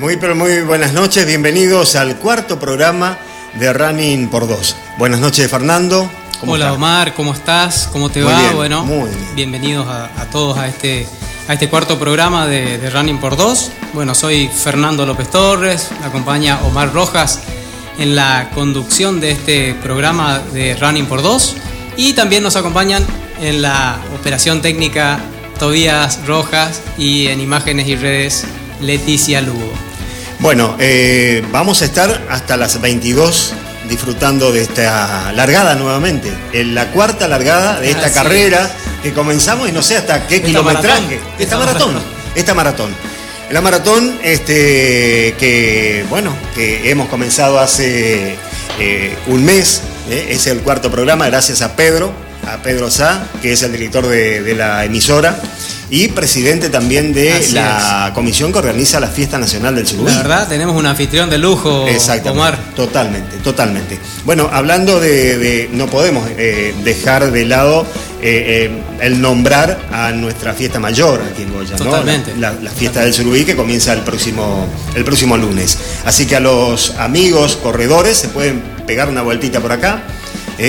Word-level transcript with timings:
Muy, 0.00 0.16
pero 0.16 0.34
muy 0.34 0.62
buenas 0.62 0.94
noches, 0.94 1.26
bienvenidos 1.26 1.94
al 1.94 2.16
cuarto 2.16 2.58
programa 2.58 3.18
de 3.52 3.70
Running 3.70 4.30
por 4.30 4.48
Dos. 4.48 4.74
Buenas 4.96 5.20
noches, 5.20 5.50
Fernando. 5.50 6.10
Hola 6.46 6.72
Omar, 6.72 7.12
¿cómo 7.12 7.34
estás? 7.34 7.86
¿Cómo 7.92 8.08
te 8.08 8.22
va? 8.22 8.52
bueno, 8.52 8.86
bienvenidos 9.34 9.86
a, 9.86 10.08
todos 10.32 10.56
a 10.56 10.68
este, 10.68 11.06
a 11.48 11.52
este 11.52 11.68
cuarto 11.68 11.98
programa 11.98 12.46
de, 12.46 12.88
Running 12.88 13.18
por 13.18 13.36
Dos. 13.36 13.72
Bueno, 13.92 14.14
soy 14.14 14.48
Fernando 14.48 15.04
López 15.04 15.30
Torres, 15.30 15.90
me 16.00 16.06
acompaña 16.06 16.60
Omar 16.64 16.94
Rojas 16.94 17.40
en 17.98 18.16
la 18.16 18.48
conducción 18.54 19.20
de 19.20 19.32
este 19.32 19.74
programa 19.82 20.38
de 20.38 20.76
Running 20.76 21.04
por 21.04 21.20
Dos 21.20 21.56
y 21.98 22.14
también 22.14 22.42
nos 22.42 22.56
acompañan 22.56 23.04
en 23.38 23.60
la 23.60 23.98
operación 24.18 24.62
técnica 24.62 25.20
Tobías 25.58 26.26
Rojas 26.26 26.80
y 26.96 27.26
en 27.26 27.42
imágenes 27.42 27.86
y 27.86 27.96
redes 27.96 28.46
Leticia 28.80 29.42
Lugo. 29.42 29.89
Bueno, 30.40 30.74
eh, 30.80 31.44
vamos 31.52 31.82
a 31.82 31.84
estar 31.84 32.26
hasta 32.30 32.56
las 32.56 32.80
22 32.80 33.52
disfrutando 33.90 34.52
de 34.52 34.62
esta 34.62 35.32
largada 35.32 35.74
nuevamente, 35.74 36.32
en 36.54 36.74
la 36.74 36.90
cuarta 36.92 37.28
largada 37.28 37.78
de 37.78 37.90
esta 37.90 38.10
carrera 38.10 38.70
que 39.02 39.12
comenzamos 39.12 39.68
y 39.68 39.72
no 39.72 39.82
sé 39.82 39.98
hasta 39.98 40.26
qué 40.26 40.40
kilometraje, 40.40 41.20
esta, 41.38 41.58
maratón, 41.58 41.94
esta 42.34 42.54
maratón. 42.54 42.94
La 43.50 43.60
maratón, 43.60 44.18
este, 44.22 45.34
que 45.38 46.06
bueno, 46.08 46.34
que 46.54 46.90
hemos 46.90 47.10
comenzado 47.10 47.58
hace 47.58 48.36
eh, 48.78 49.16
un 49.26 49.44
mes, 49.44 49.82
eh, 50.08 50.28
es 50.30 50.46
el 50.46 50.60
cuarto 50.60 50.90
programa, 50.90 51.26
gracias 51.26 51.60
a 51.60 51.76
Pedro, 51.76 52.14
a 52.50 52.56
Pedro 52.62 52.90
Sá, 52.90 53.26
que 53.42 53.52
es 53.52 53.62
el 53.62 53.72
director 53.72 54.06
de 54.06 54.54
la 54.54 54.86
emisora 54.86 55.38
y 55.90 56.06
presidente 56.08 56.70
también 56.70 57.12
de 57.12 57.44
la 57.52 58.12
comisión 58.14 58.52
que 58.52 58.58
organiza 58.58 59.00
la 59.00 59.08
Fiesta 59.08 59.38
Nacional 59.38 59.74
del 59.74 59.86
Surubí. 59.86 60.12
La 60.12 60.18
verdad, 60.18 60.48
tenemos 60.48 60.76
un 60.76 60.86
anfitrión 60.86 61.28
de 61.28 61.36
lujo, 61.38 61.84
Omar. 62.30 62.56
Totalmente, 62.76 63.38
totalmente. 63.38 63.98
Bueno, 64.24 64.48
hablando 64.52 65.00
de, 65.00 65.68
no 65.72 65.88
podemos 65.88 66.28
eh, 66.36 66.74
dejar 66.84 67.32
de 67.32 67.44
lado 67.44 67.84
eh, 68.22 68.70
eh, 68.70 68.82
el 69.00 69.20
nombrar 69.20 69.80
a 69.90 70.12
nuestra 70.12 70.54
fiesta 70.54 70.78
mayor 70.78 71.22
aquí 71.32 71.42
en 71.42 71.52
Goya, 71.52 71.74
Totalmente. 71.74 72.36
La, 72.36 72.52
fiesta 72.70 73.00
del 73.00 73.12
Surubí 73.12 73.44
que 73.44 73.56
comienza 73.56 73.92
el 73.92 74.02
próximo, 74.02 74.68
el 74.94 75.04
próximo 75.04 75.36
lunes. 75.36 75.76
Así 76.04 76.26
que 76.26 76.36
a 76.36 76.40
los 76.40 76.94
amigos 76.98 77.58
corredores 77.60 78.16
se 78.16 78.28
pueden 78.28 78.62
pegar 78.86 79.08
una 79.08 79.22
vueltita 79.22 79.58
por 79.58 79.72
acá. 79.72 80.04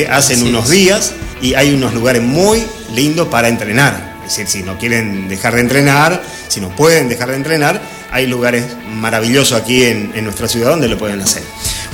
hacen 0.09 0.41
unos 0.47 0.69
días 0.69 1.13
y 1.44 1.53
hay 1.53 1.73
unos 1.75 1.94
lugares 1.94 2.23
muy 2.23 2.63
lindos 2.95 3.28
para 3.28 3.50
entrenar 3.50 4.11
es 4.25 4.38
decir, 4.38 4.47
si 4.47 4.64
no 4.64 4.77
quieren 4.77 5.27
dejar 5.27 5.55
de 5.55 5.61
entrenar, 5.61 6.22
si 6.47 6.61
no 6.61 6.69
pueden 6.75 7.09
dejar 7.09 7.30
de 7.30 7.36
entrenar, 7.36 7.81
hay 8.11 8.28
lugares 8.28 8.66
maravillosos 8.88 9.59
aquí 9.59 9.83
en, 9.83 10.23
nuestra 10.23 10.47
ciudad 10.47 10.72
donde 10.72 10.88
lo 10.88 10.97
pueden 10.97 11.22
hacer. 11.22 11.44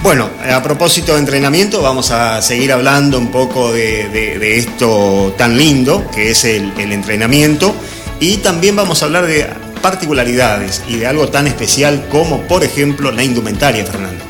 Bueno, 0.03 0.30
a 0.52 0.61
propósito 0.61 1.14
de 1.14 1.19
entrenamiento, 1.19 1.81
vamos 1.81 2.11
a 2.11 2.42
seguir 2.42 2.72
hablando 2.72 3.17
un 3.17 3.31
poco 3.31 3.72
de, 3.72 4.58
esto 4.58 5.34
tan 5.38 5.58
lindo 5.58 6.09
que 6.11 6.31
es 6.31 6.44
el, 6.44 6.73
entrenamiento 6.78 7.73
y 8.19 8.38
también 8.38 8.75
vamos 8.75 9.02
a 9.02 9.06
hablar 9.06 9.28
de 9.28 9.47
particularidades 9.81 10.84
y 10.88 10.97
de 10.97 11.08
algo 11.08 11.30
tan 11.30 11.47
especial 11.47 12.08
como, 12.09 12.41
por 12.41 12.64
ejemplo, 12.64 13.12
la 13.12 13.23
indumentaria, 13.23 13.86
Fernando. 13.86 14.23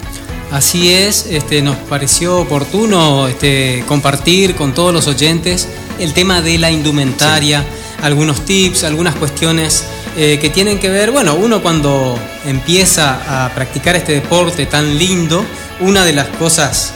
Así 0.51 0.93
es, 0.93 1.25
este, 1.29 1.61
nos 1.61 1.75
pareció 1.75 2.39
oportuno 2.39 3.27
este, 3.27 3.83
compartir 3.87 4.55
con 4.55 4.73
todos 4.73 4.93
los 4.93 5.07
oyentes 5.07 5.67
el 5.99 6.13
tema 6.13 6.41
de 6.41 6.57
la 6.57 6.71
indumentaria 6.71 7.65
algunos 8.01 8.45
tips, 8.45 8.83
algunas 8.83 9.15
cuestiones 9.15 9.85
eh, 10.15 10.39
que 10.39 10.49
tienen 10.49 10.79
que 10.79 10.89
ver, 10.89 11.11
bueno, 11.11 11.35
uno 11.35 11.61
cuando 11.61 12.17
empieza 12.45 13.45
a 13.45 13.49
practicar 13.53 13.95
este 13.95 14.13
deporte 14.13 14.65
tan 14.65 14.97
lindo, 14.97 15.45
una 15.79 16.03
de 16.03 16.13
las 16.13 16.27
cosas, 16.27 16.93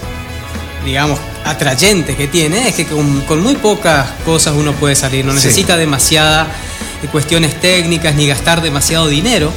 digamos, 0.83 1.19
atrayentes 1.45 2.15
que 2.15 2.27
tiene 2.27 2.69
es 2.69 2.75
que 2.75 2.85
con, 2.85 3.41
muy 3.41 3.55
pocas 3.55 4.07
cosas 4.25 4.53
uno 4.55 4.73
puede 4.73 4.95
salir, 4.95 5.25
no 5.25 5.33
necesita 5.33 5.77
demasiada 5.77 6.47
eh, 7.03 7.07
cuestiones 7.11 7.59
técnicas 7.59 8.15
ni 8.15 8.27
gastar 8.27 8.61
demasiado 8.61 9.07
dinero 9.07 9.51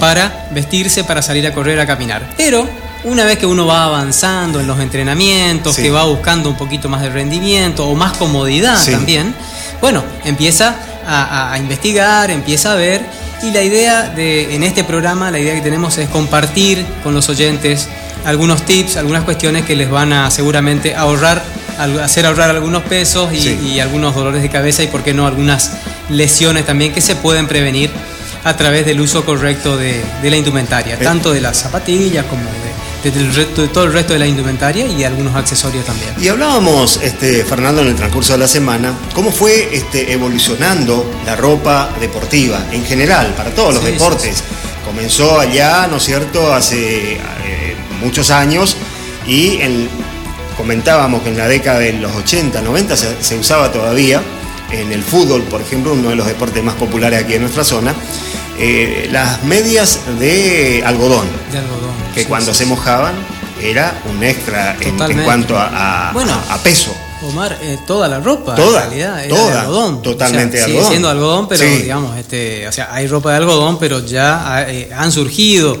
para 0.00 0.48
vestirse, 0.52 1.04
para 1.04 1.22
salir 1.22 1.46
a 1.46 1.52
correr, 1.52 1.80
a 1.80 1.86
caminar. 1.86 2.22
Pero 2.36 2.68
una 3.04 3.24
vez 3.24 3.38
que 3.38 3.46
uno 3.46 3.66
va 3.66 3.84
avanzando 3.84 4.60
en 4.60 4.66
los 4.66 4.80
entrenamientos, 4.80 5.76
que 5.76 5.90
va 5.90 6.04
buscando 6.04 6.48
un 6.50 6.56
poquito 6.56 6.88
más 6.88 7.02
de 7.02 7.10
rendimiento 7.10 7.86
o 7.86 7.94
más 7.94 8.16
comodidad 8.16 8.84
también, 8.90 9.34
bueno, 9.80 10.02
empieza 10.24 10.76
a, 11.08 11.56
investigar, 11.58 12.30
empieza 12.30 12.72
a 12.72 12.76
ver. 12.76 13.00
Y 13.42 13.50
la 13.50 13.62
idea 13.62 14.08
de, 14.08 14.54
en 14.54 14.62
este 14.62 14.84
programa, 14.84 15.30
la 15.30 15.38
idea 15.38 15.54
que 15.54 15.60
tenemos 15.60 15.96
es 15.98 16.08
compartir 16.08 16.84
con 17.02 17.14
los 17.14 17.28
oyentes 17.28 17.88
algunos 18.24 18.62
tips, 18.62 18.96
algunas 18.96 19.24
cuestiones 19.24 19.64
que 19.64 19.76
les 19.76 19.88
van 19.88 20.12
a 20.12 20.30
seguramente 20.30 20.94
ahorrar, 20.94 21.42
hacer 22.02 22.26
ahorrar 22.26 22.50
algunos 22.50 22.82
pesos 22.82 23.32
y, 23.32 23.80
algunos 23.80 24.14
dolores 24.14 24.42
de 24.42 24.50
cabeza 24.50 24.82
y, 24.82 24.88
por 24.88 25.02
qué 25.02 25.14
no, 25.14 25.26
algunas 25.26 25.72
lesiones 26.10 26.66
también 26.66 26.92
que 26.92 27.00
se 27.00 27.16
pueden 27.16 27.46
prevenir 27.46 27.90
a 28.48 28.56
través 28.56 28.86
del 28.86 29.00
uso 29.00 29.24
correcto 29.24 29.76
de, 29.76 30.02
la 30.22 30.36
indumentaria, 30.36 30.94
eh. 30.94 30.98
tanto 30.98 31.32
de 31.32 31.40
las 31.40 31.58
zapatillas 31.58 32.24
como 32.26 32.44
de 32.44 32.68
de, 33.02 33.68
todo 33.68 33.84
el 33.84 33.92
resto 33.92 34.12
de 34.12 34.18
la 34.18 34.26
indumentaria 34.26 34.86
y 34.86 35.04
algunos 35.04 35.34
accesorios 35.36 35.84
también. 35.84 36.10
Y 36.20 36.28
hablábamos, 36.28 36.98
este, 37.02 37.44
Fernando, 37.44 37.82
en 37.82 37.88
el 37.88 37.94
transcurso 37.94 38.32
de 38.32 38.40
la 38.40 38.48
semana, 38.48 38.92
cómo 39.14 39.30
fue 39.30 39.68
este, 39.72 40.12
evolucionando 40.12 41.08
la 41.24 41.36
ropa 41.36 41.90
deportiva 42.00 42.66
en 42.72 42.84
general, 42.84 43.34
para 43.36 43.50
todos 43.50 43.74
los 43.74 43.84
deportes. 43.84 44.42
Comenzó 44.84 45.38
allá, 45.38 45.86
¿no 45.86 45.98
es 45.98 46.02
cierto?, 46.02 46.52
hace 46.52 47.12
eh, 47.14 47.76
muchos 48.02 48.30
años 48.30 48.76
y 49.26 49.60
comentábamos 50.56 51.22
que 51.22 51.28
en 51.28 51.38
la 51.38 51.46
década 51.46 51.78
de 51.78 51.92
los 51.92 52.14
80, 52.16 52.62
90 52.62 52.96
se 52.96 53.38
usaba 53.38 53.70
todavía 53.70 54.22
en 54.70 54.92
el 54.92 55.02
fútbol, 55.02 55.42
por 55.42 55.60
ejemplo, 55.60 55.92
uno 55.92 56.10
de 56.10 56.16
los 56.16 56.26
deportes 56.26 56.62
más 56.62 56.74
populares 56.74 57.22
aquí 57.22 57.34
en 57.34 57.42
nuestra 57.42 57.64
zona, 57.64 57.94
eh, 58.58 59.08
las 59.10 59.44
medias 59.44 60.00
de 60.18 60.82
algodón. 60.84 61.26
De 61.52 61.58
algodón. 61.58 61.94
Que 62.14 62.24
cuando 62.24 62.52
se 62.52 62.66
mojaban 62.66 63.14
era 63.62 64.00
un 64.10 64.22
extra 64.22 64.76
en, 64.80 64.96
cuanto 65.24 65.56
a, 65.56 66.10
a, 66.10 66.58
peso. 66.62 66.94
Omar, 67.22 67.58
eh, 67.60 67.78
toda 67.86 68.06
la 68.06 68.20
ropa 68.20 68.54
toda, 68.54 68.84
en 68.84 68.90
realidad 68.90 69.24
era 69.24 69.46
de 69.46 69.58
algodón. 69.58 70.02
Totalmente 70.02 70.60
algodón. 70.60 70.80
Sigue 70.80 70.90
siendo 70.90 71.08
algodón, 71.08 71.48
pero 71.48 71.64
digamos, 71.64 72.16
este, 72.16 72.68
o 72.68 72.72
sea, 72.72 72.88
hay 72.92 73.06
ropa 73.06 73.30
de 73.30 73.38
algodón, 73.38 73.78
pero 73.78 74.04
ya 74.04 74.66
eh, 74.68 74.90
han 74.96 75.10
surgido 75.10 75.76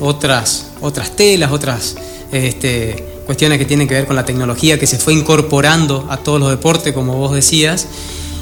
otras, 0.00 0.66
otras 0.80 1.14
telas, 1.14 1.52
otras 1.52 1.96
este, 2.32 3.20
cuestiones 3.26 3.58
que 3.58 3.64
tienen 3.64 3.86
que 3.86 3.94
ver 3.94 4.06
con 4.06 4.16
la 4.16 4.24
tecnología 4.24 4.78
que 4.78 4.86
se 4.86 4.98
fue 4.98 5.14
incorporando 5.14 6.06
a 6.10 6.16
todos 6.16 6.40
los 6.40 6.50
deportes, 6.50 6.92
como 6.92 7.14
vos 7.14 7.32
decías, 7.32 7.86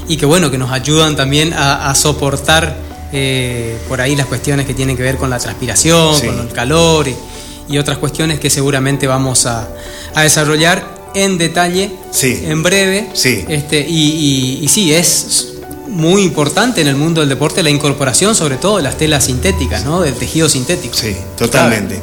y 0.08 0.16
que 0.16 0.26
bueno, 0.26 0.50
que 0.50 0.58
nos 0.58 0.72
ayudan 0.72 1.14
también 1.16 1.52
a 1.52 1.94
soportar 1.94 2.88
eh, 3.10 3.78
por 3.88 4.02
ahí 4.02 4.14
las 4.16 4.26
cuestiones 4.26 4.66
que 4.66 4.74
tienen 4.74 4.94
que 4.94 5.02
ver 5.02 5.16
con 5.16 5.30
la 5.30 5.38
transpiración, 5.38 6.20
con 6.20 6.41
el 6.41 6.52
calor 6.52 7.06
y, 7.08 7.78
otras 7.78 7.98
cuestiones 7.98 8.38
que 8.41 8.50
seguramente 8.50 9.06
vamos 9.06 9.47
a, 9.47 9.68
desarrollar 10.16 11.10
en 11.14 11.38
detalle, 11.38 11.91
en 12.22 12.62
breve. 12.62 13.08
Este, 13.48 13.80
y, 13.80 14.66
sí, 14.68 14.92
es 14.92 15.54
muy 15.86 16.22
importante 16.22 16.82
en 16.82 16.86
el 16.88 16.97
mundo 16.97 17.20
del 17.20 17.30
deporte 17.30 17.62
la 17.62 17.70
incorporación 17.70 18.34
sobre 18.34 18.56
todo 18.56 18.76
de 18.76 18.82
las 18.82 18.98
telas 18.98 19.24
sintéticas, 19.24 19.84
¿no? 19.84 20.02
del 20.02 20.14
tejido 20.14 20.48
sintético. 20.48 20.94
Sí, 20.94 21.16
totalmente. 21.36 22.00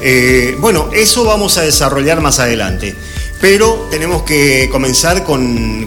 Eh, 0.00 0.56
bueno, 0.60 0.88
eso 0.92 1.24
vamos 1.24 1.58
a 1.58 1.62
desarrollar 1.62 2.20
más 2.20 2.38
adelante. 2.38 2.94
Pero 3.44 3.88
tenemos 3.90 4.22
que 4.22 4.70
comenzar 4.72 5.22
con, 5.22 5.86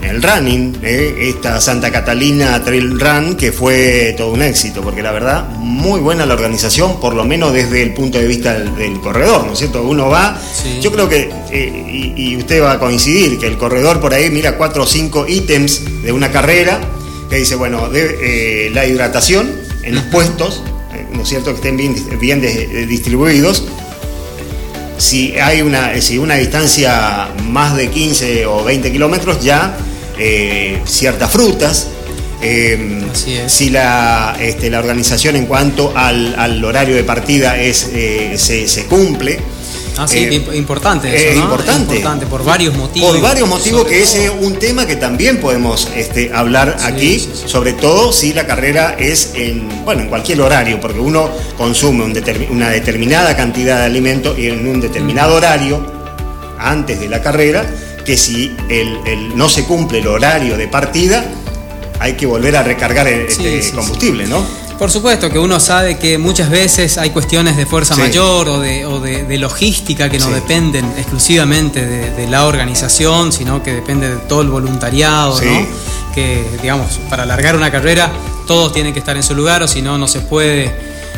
el 0.00 0.22
running, 0.22 0.78
¿eh? 0.80 1.28
esta 1.28 1.60
Santa 1.60 1.90
Catalina 1.90 2.62
Trail 2.62 3.00
Run, 3.00 3.34
que 3.34 3.50
fue 3.50 4.14
todo 4.16 4.30
un 4.30 4.42
éxito, 4.42 4.80
porque 4.80 5.02
la 5.02 5.10
verdad, 5.10 5.48
muy 5.58 5.98
buena 5.98 6.24
la 6.24 6.34
organización, 6.34 7.00
por 7.00 7.14
lo 7.14 7.24
menos 7.24 7.52
desde 7.52 7.82
el 7.82 7.94
punto 7.94 8.18
de 8.18 8.28
vista 8.28 8.56
del, 8.60 9.00
corredor, 9.00 9.44
¿no 9.44 9.54
es 9.54 9.58
cierto? 9.58 9.82
Uno 9.82 10.08
va, 10.08 10.40
yo 10.80 10.92
creo 10.92 11.08
que, 11.08 11.32
eh, 11.50 12.14
y, 12.16 12.36
usted 12.36 12.62
va 12.62 12.74
a 12.74 12.78
coincidir, 12.78 13.40
que 13.40 13.48
el 13.48 13.58
corredor 13.58 14.00
por 14.00 14.14
ahí 14.14 14.30
mira 14.30 14.56
cuatro 14.56 14.84
o 14.84 14.86
cinco 14.86 15.26
ítems 15.26 15.82
de 16.04 16.12
una 16.12 16.30
carrera, 16.30 16.80
que 17.28 17.38
dice, 17.38 17.56
bueno, 17.56 17.88
de, 17.88 18.68
eh, 18.68 18.70
la 18.70 18.86
hidratación 18.86 19.50
en 19.82 19.96
los 19.96 20.04
puestos, 20.04 20.62
¿no 21.12 21.22
es 21.22 21.28
cierto? 21.28 21.50
Que 21.50 21.56
estén 21.56 21.76
bien, 21.76 22.20
bien 22.20 22.40
distribuidos 22.88 23.64
si 24.98 25.38
hay 25.38 25.62
una, 25.62 26.00
si 26.00 26.18
una 26.18 26.34
distancia 26.34 27.28
más 27.44 27.76
de 27.76 27.88
15 27.88 28.46
o 28.46 28.64
20 28.64 28.92
kilómetros, 28.92 29.42
ya 29.42 29.76
eh, 30.18 30.80
ciertas 30.86 31.30
frutas. 31.30 31.88
Em, 32.40 33.02
si 33.46 33.70
la, 33.70 34.36
este, 34.38 34.68
la, 34.68 34.78
organización 34.78 35.36
en 35.36 35.46
cuanto 35.46 35.96
al, 35.96 36.62
horario 36.62 36.94
de 36.94 37.02
partida 37.02 37.58
es, 37.58 37.90
eh, 37.94 38.34
se, 38.36 38.84
cumple. 38.84 39.38
Ah, 39.96 40.08
sí, 40.08 40.18
Eh, 40.18 40.42
importante. 40.54 41.14
es 41.14 41.22
eso, 41.22 41.38
¿no? 41.38 41.44
importante. 41.44 41.96
Importante, 41.96 42.26
por 42.26 42.44
varios 42.44 42.76
motivos. 42.76 43.10
Por 43.12 43.20
varios 43.20 43.48
motivos 43.48 43.84
que 43.84 44.02
ese 44.02 44.24
es 44.24 44.30
todo. 44.32 44.40
un 44.46 44.58
tema 44.58 44.86
que 44.86 44.96
también 44.96 45.38
podemos 45.40 45.88
este, 45.94 46.32
hablar 46.34 46.76
Sí, 46.78 46.84
aquí, 46.86 47.18
sí, 47.20 47.30
sí. 47.34 47.42
sobre 47.46 47.74
todo 47.74 48.12
si 48.12 48.32
la 48.32 48.46
carrera 48.46 48.96
es 48.98 49.30
en, 49.34 49.68
bueno, 49.84 50.02
en 50.02 50.08
cualquier 50.08 50.40
horario, 50.40 50.80
porque 50.80 50.98
uno 50.98 51.30
consume 51.56 52.02
un 52.04 52.14
una 52.50 52.70
determinada 52.70 53.36
cantidad 53.36 53.78
de 53.78 53.84
alimento 53.84 54.34
y 54.36 54.46
en 54.48 54.66
un 54.66 54.80
determinado 54.80 55.36
horario 55.36 55.84
antes 56.58 56.98
de 57.00 57.08
la 57.08 57.20
carrera, 57.22 57.64
que 58.04 58.16
si 58.16 58.54
el, 58.68 58.98
el- 59.06 59.36
no 59.36 59.48
se 59.48 59.64
cumple 59.64 59.98
el 60.00 60.06
horario 60.08 60.56
de 60.56 60.66
partida, 60.68 61.24
hay 62.00 62.14
que 62.14 62.26
volver 62.26 62.56
a 62.56 62.62
recargar 62.62 63.06
el- 63.06 63.26
este 63.28 63.70
combustible, 63.72 64.26
¿no? 64.26 64.44
Por 64.78 64.90
supuesto 64.90 65.30
que 65.30 65.38
uno 65.38 65.60
sabe 65.60 65.98
que 65.98 66.18
muchas 66.18 66.50
veces 66.50 66.98
hay 66.98 67.10
cuestiones 67.10 67.56
de 67.56 67.64
fuerza 67.64 67.94
Sí. 67.94 68.00
mayor 68.02 68.48
o 68.48 68.58
de, 68.60 68.84
o 68.84 69.00
de- 69.00 69.22
de 69.24 69.38
logística 69.38 70.10
que 70.10 70.18
no 70.18 70.26
Sí. 70.26 70.32
dependen 70.34 70.84
exclusivamente 70.98 71.86
de, 71.86 72.10
de 72.10 72.26
la 72.26 72.44
organización, 72.46 73.32
sino 73.32 73.62
que 73.62 73.72
depende 73.72 74.08
de 74.10 74.16
todo 74.16 74.42
el 74.42 74.48
voluntariado, 74.48 75.38
Sí. 75.38 75.46
¿no? 75.46 75.66
Que, 76.14 76.44
digamos, 76.60 76.98
para 77.08 77.22
alargar 77.22 77.56
una 77.56 77.70
carrera 77.70 78.10
todos 78.46 78.72
tienen 78.72 78.92
que 78.92 78.98
estar 78.98 79.16
en 79.16 79.22
su 79.22 79.34
lugar 79.34 79.62
o 79.62 79.68
si 79.68 79.80
no, 79.80 79.96
no 79.96 80.06
se 80.06 80.20
puede, 80.20 80.70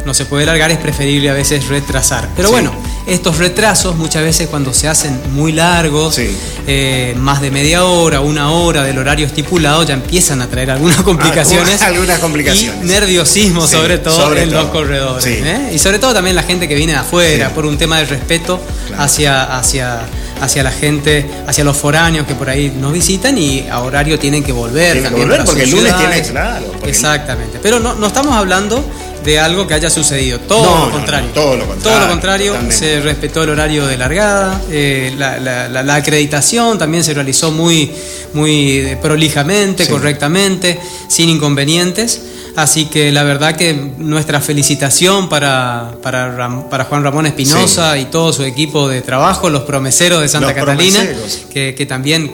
no 0.05 0.15
se 0.15 0.27
puede 0.27 0.47
largar, 0.47 0.71
es 0.71 0.79
preferible 0.79 1.29
a 1.31 1.33
veces 1.33 1.67
retrasar. 1.67 2.29
Pero 2.37 2.51
bueno, 2.51 2.73
estos 3.07 3.39
retrasos 3.39 3.95
muchas 3.97 4.23
veces 4.25 4.49
cuando 4.49 4.75
se 4.75 4.89
hacen 4.89 5.19
muy 5.33 5.53
largos, 5.53 6.17
Sí. 6.17 6.37
eh, 6.67 7.15
más 7.19 7.41
de 7.41 7.51
media 7.51 7.85
hora, 7.85 8.21
una 8.21 8.51
hora 8.51 8.83
del 8.83 8.99
horario 8.99 9.27
estipulado, 9.27 9.83
ya 9.85 9.95
empiezan 9.95 10.43
a 10.43 10.49
traer 10.49 10.71
algunas 10.73 10.97
complicaciones. 11.03 11.81
algunas 11.83 12.19
complicaciones. 12.19 12.85
Y 12.85 12.87
nerviosismo, 12.87 13.67
Sí, 13.67 13.77
sobre 13.77 13.99
todo 13.99 14.15
sobre 14.17 14.43
en 14.43 14.51
todo. 14.51 14.63
los 14.63 14.71
corredores. 14.71 15.25
Sí. 15.25 15.39
¿eh? 15.43 15.71
Y 15.73 15.79
sobre 15.79 15.99
todo 15.99 16.13
también 16.15 16.35
la 16.35 16.43
gente 16.43 16.67
que 16.69 16.75
viene 16.75 16.93
de 16.95 16.99
afuera, 16.99 17.51
por 17.51 17.65
un 17.67 17.79
tema 17.79 17.99
de 17.99 18.07
respeto 18.07 18.61
Claro. 18.89 19.03
hacia, 19.05 19.57
hacia, 19.57 20.01
hacia 20.41 20.63
la 20.65 20.71
gente, 20.73 21.29
hacia 21.47 21.63
los 21.65 21.77
foráneos 21.77 22.27
que 22.27 22.35
por 22.35 22.51
ahí 22.51 22.75
nos 22.79 22.93
visitan 22.93 23.39
y 23.39 23.67
a 23.71 23.81
horario 23.81 24.19
tienen 24.19 24.43
que 24.43 24.53
volver. 24.53 24.93
Tienen 24.95 25.15
que 25.15 25.21
volver 25.21 25.45
porque 25.45 25.63
el 25.63 25.71
lunes 25.71 25.95
claro, 26.31 26.67
porque- 26.73 26.91
Exactamente. 26.91 27.59
Pero 27.63 27.79
no, 27.81 27.95
no 27.95 28.07
estamos 28.09 28.35
hablando 28.35 28.85
de 29.27 29.39
algo 29.39 29.67
que 29.67 29.75
haya 29.75 29.91
sucedido. 29.91 30.39
Todo 30.41 30.65
No, 30.65 30.87
lo 30.87 30.93
contrario. 30.93 31.29
no, 31.29 31.35
todo 31.35 31.57
lo 31.57 31.67
contrario, 31.67 31.83
Todo 31.83 32.01
lo 32.07 32.09
contrario. 32.13 32.47
totalmente. 32.53 32.77
Se 32.79 33.01
respetó 33.01 33.43
el 33.43 33.51
horario 33.51 33.87
de 33.87 33.97
largada. 33.99 34.63
eh, 34.71 35.13
la, 35.19 35.39
la- 35.39 35.69
la- 35.69 35.83
la 35.83 35.95
acreditación 35.97 36.79
también 36.79 37.05
se 37.05 37.13
realizó 37.13 37.51
muy, 37.51 37.91
muy 38.33 38.79
eh, 38.79 38.99
prolijamente, 39.03 39.85
Sí. 39.85 39.91
correctamente, 39.91 40.79
sin 41.09 41.29
inconvenientes. 41.29 42.23
Así 42.57 42.87
que 42.87 43.13
la 43.13 43.23
verdad 43.23 43.55
que 43.57 43.75
nuestra 43.75 44.41
felicitación 44.41 45.29
para, 45.29 45.93
para, 46.03 46.69
para 46.71 46.85
Juan 46.85 47.03
Ramón 47.05 47.27
Espinosa 47.27 47.99
y 47.99 48.07
todo 48.07 48.33
su 48.33 48.45
equipo 48.45 48.89
de 48.89 49.03
trabajo, 49.03 49.51
los 49.51 49.65
promeseros 49.65 50.23
de 50.23 50.29
Santa 50.29 50.49
Los 50.53 50.57
Catalina, 50.57 51.07
que, 51.53 51.75
que 51.75 51.85
también 51.85 52.33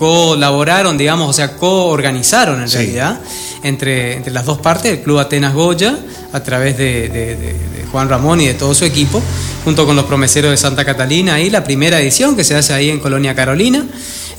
colaboraron, 0.00 0.96
digamos, 0.96 1.28
o 1.28 1.32
sea, 1.34 1.56
coorganizaron 1.58 2.62
en 2.62 2.68
Sí. 2.70 2.76
realidad 2.78 3.20
entre, 3.62 4.16
entre 4.16 4.32
las 4.32 4.46
dos 4.46 4.58
partes, 4.58 4.90
el 4.92 5.00
Club 5.02 5.18
Atenas 5.18 5.52
Goya, 5.52 5.94
a 6.32 6.42
través 6.42 6.78
de, 6.78 7.08
de- 7.10 7.36
de- 7.36 7.52
de 7.52 7.84
Juan 7.92 8.08
Ramón 8.08 8.40
y 8.40 8.46
de 8.46 8.54
todo 8.54 8.72
su 8.74 8.86
equipo, 8.86 9.20
junto 9.62 9.84
con 9.84 9.94
los 9.96 10.06
promeseros 10.06 10.50
de 10.52 10.56
Santa 10.56 10.86
Catalina, 10.86 11.34
ahí 11.34 11.50
la 11.50 11.62
primera 11.62 12.00
edición 12.00 12.34
que 12.34 12.44
se 12.44 12.54
hace 12.54 12.72
ahí 12.72 12.88
en 12.88 12.98
Colonia 12.98 13.34
Carolina, 13.34 13.84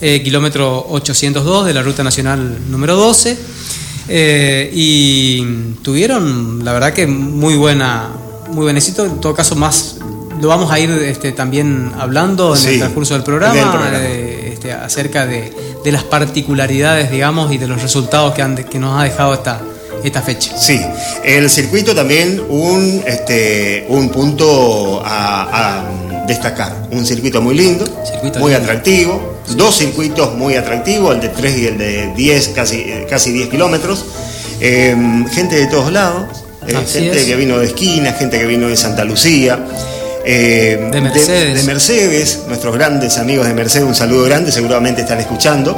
eh, 0.02 0.22
kilómetro 0.24 0.84
802 0.90 1.68
de 1.68 1.74
la 1.76 1.84
Ruta 1.84 2.04
Nacional 2.04 2.58
número 2.72 2.96
12. 2.96 3.38
eh, 4.14 4.70
y 4.74 5.44
tuvieron, 5.84 6.66
la 6.66 6.74
verdad 6.74 6.92
que 6.92 7.06
muy 7.06 7.56
buena, 7.56 8.10
muy 8.50 8.64
buen 8.64 8.76
éxito, 8.76 9.06
en 9.06 9.22
todo 9.22 9.34
caso 9.36 9.56
más 9.56 9.98
lo 10.42 10.48
vamos 10.48 10.72
a 10.72 10.80
ir 10.80 10.90
este, 10.90 11.32
también 11.34 11.92
hablando 12.00 12.56
en 12.56 12.62
Sí, 12.62 12.70
el 12.70 12.80
transcurso 12.80 13.14
del 13.14 13.22
programa, 13.24 13.54
este, 14.62 14.74
acerca 14.74 15.26
de, 15.26 15.52
de 15.84 15.92
las 15.92 16.04
particularidades, 16.04 17.10
digamos, 17.10 17.52
y 17.52 17.58
de 17.58 17.68
los 17.68 17.82
resultados 17.82 18.34
que, 18.36 18.44
han 18.44 18.56
que 18.56 18.78
nos 18.78 19.00
ha 19.00 19.04
dejado 19.04 19.34
esta, 19.34 19.60
esta 20.04 20.22
fecha. 20.22 20.56
Sí, 20.56 20.80
el 21.24 21.50
circuito 21.50 21.96
también 21.96 22.40
un, 22.48 23.02
este, 23.08 23.86
un 23.90 24.10
punto 24.10 25.02
a, 25.04 25.80
a 25.80 26.26
destacar. 26.28 26.76
Un 26.92 27.06
circuito 27.08 27.42
muy 27.42 27.56
lindo, 27.56 27.86
Circuito 28.06 28.38
muy 28.40 28.52
lindo. 28.52 28.64
atractivo. 28.64 29.32
Dos 29.56 29.76
circuitos 29.78 30.36
muy 30.36 30.56
atractivos, 30.56 31.16
el 31.16 31.22
de 31.22 31.30
3 31.30 31.58
y 31.58 31.66
el 31.66 31.78
de 31.80 32.14
10, 32.16 32.48
casi, 32.50 32.86
casi 33.10 33.32
10 33.32 33.50
kilómetros. 33.50 34.06
Eh, 34.60 34.96
gente 35.32 35.56
de 35.56 35.66
todos 35.66 35.92
lados, 35.92 36.28
eh, 36.68 36.76
gente 36.88 37.18
es. 37.18 37.26
que 37.26 37.36
vino 37.36 37.58
de 37.58 37.66
esquina, 37.66 38.14
gente 38.14 38.38
que 38.38 38.46
vino 38.46 38.68
de 38.68 38.78
Santa 38.78 39.04
Lucía. 39.04 39.60
Eh, 40.24 40.90
De 40.92 41.02
Mercedes. 41.02 41.56
de 41.56 41.64
Mercedes, 41.64 42.40
nuestros 42.48 42.74
grandes 42.76 43.18
amigos 43.18 43.48
de 43.48 43.54
Mercedes, 43.54 43.88
un 43.88 43.96
saludo 43.96 44.26
grande, 44.26 44.52
seguramente 44.52 45.02
están 45.02 45.20
escuchando. 45.20 45.78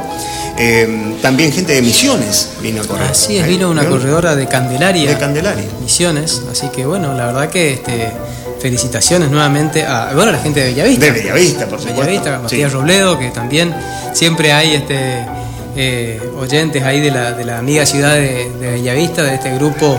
Eh, 0.58 1.16
también 1.20 1.52
gente 1.52 1.72
de 1.72 1.82
Misiones 1.82 2.50
vino 2.62 2.82
a 2.82 2.86
correr. 2.86 3.08
Así 3.10 3.38
es, 3.38 3.46
vino 3.46 3.68
una 3.70 3.80
¿vieron? 3.82 3.98
corredora 3.98 4.36
de 4.36 4.46
Candelaria. 4.46 5.08
De 5.10 5.18
Candelaria. 5.18 5.64
Misiones, 5.80 6.42
así 6.50 6.68
que 6.68 6.86
bueno, 6.86 7.12
la 7.14 7.26
verdad 7.26 7.48
que 7.48 7.72
este, 7.74 8.12
felicitaciones 8.60 9.30
nuevamente 9.30 9.84
a, 9.84 10.10
bueno, 10.14 10.30
a 10.30 10.32
la 10.34 10.38
gente 10.38 10.60
de 10.60 10.66
Bellavista. 10.66 11.06
De 11.06 11.10
Bellavista, 11.10 11.66
por 11.66 11.80
supuesto. 11.80 12.00
Bellavista, 12.02 12.38
Matías 12.38 12.70
Sí. 12.70 12.76
Robledo, 12.76 13.18
que 13.18 13.30
también 13.30 13.74
siempre 14.12 14.52
hay 14.52 14.74
este, 14.74 15.26
eh, 15.76 16.20
oyentes 16.38 16.82
ahí 16.84 17.00
de 17.00 17.10
la, 17.10 17.32
de 17.32 17.44
la 17.44 17.58
amiga 17.58 17.84
ciudad 17.84 18.14
de, 18.14 18.48
de 18.60 18.70
Bellavista, 18.72 19.24
de 19.24 19.34
este 19.34 19.52
grupo 19.56 19.98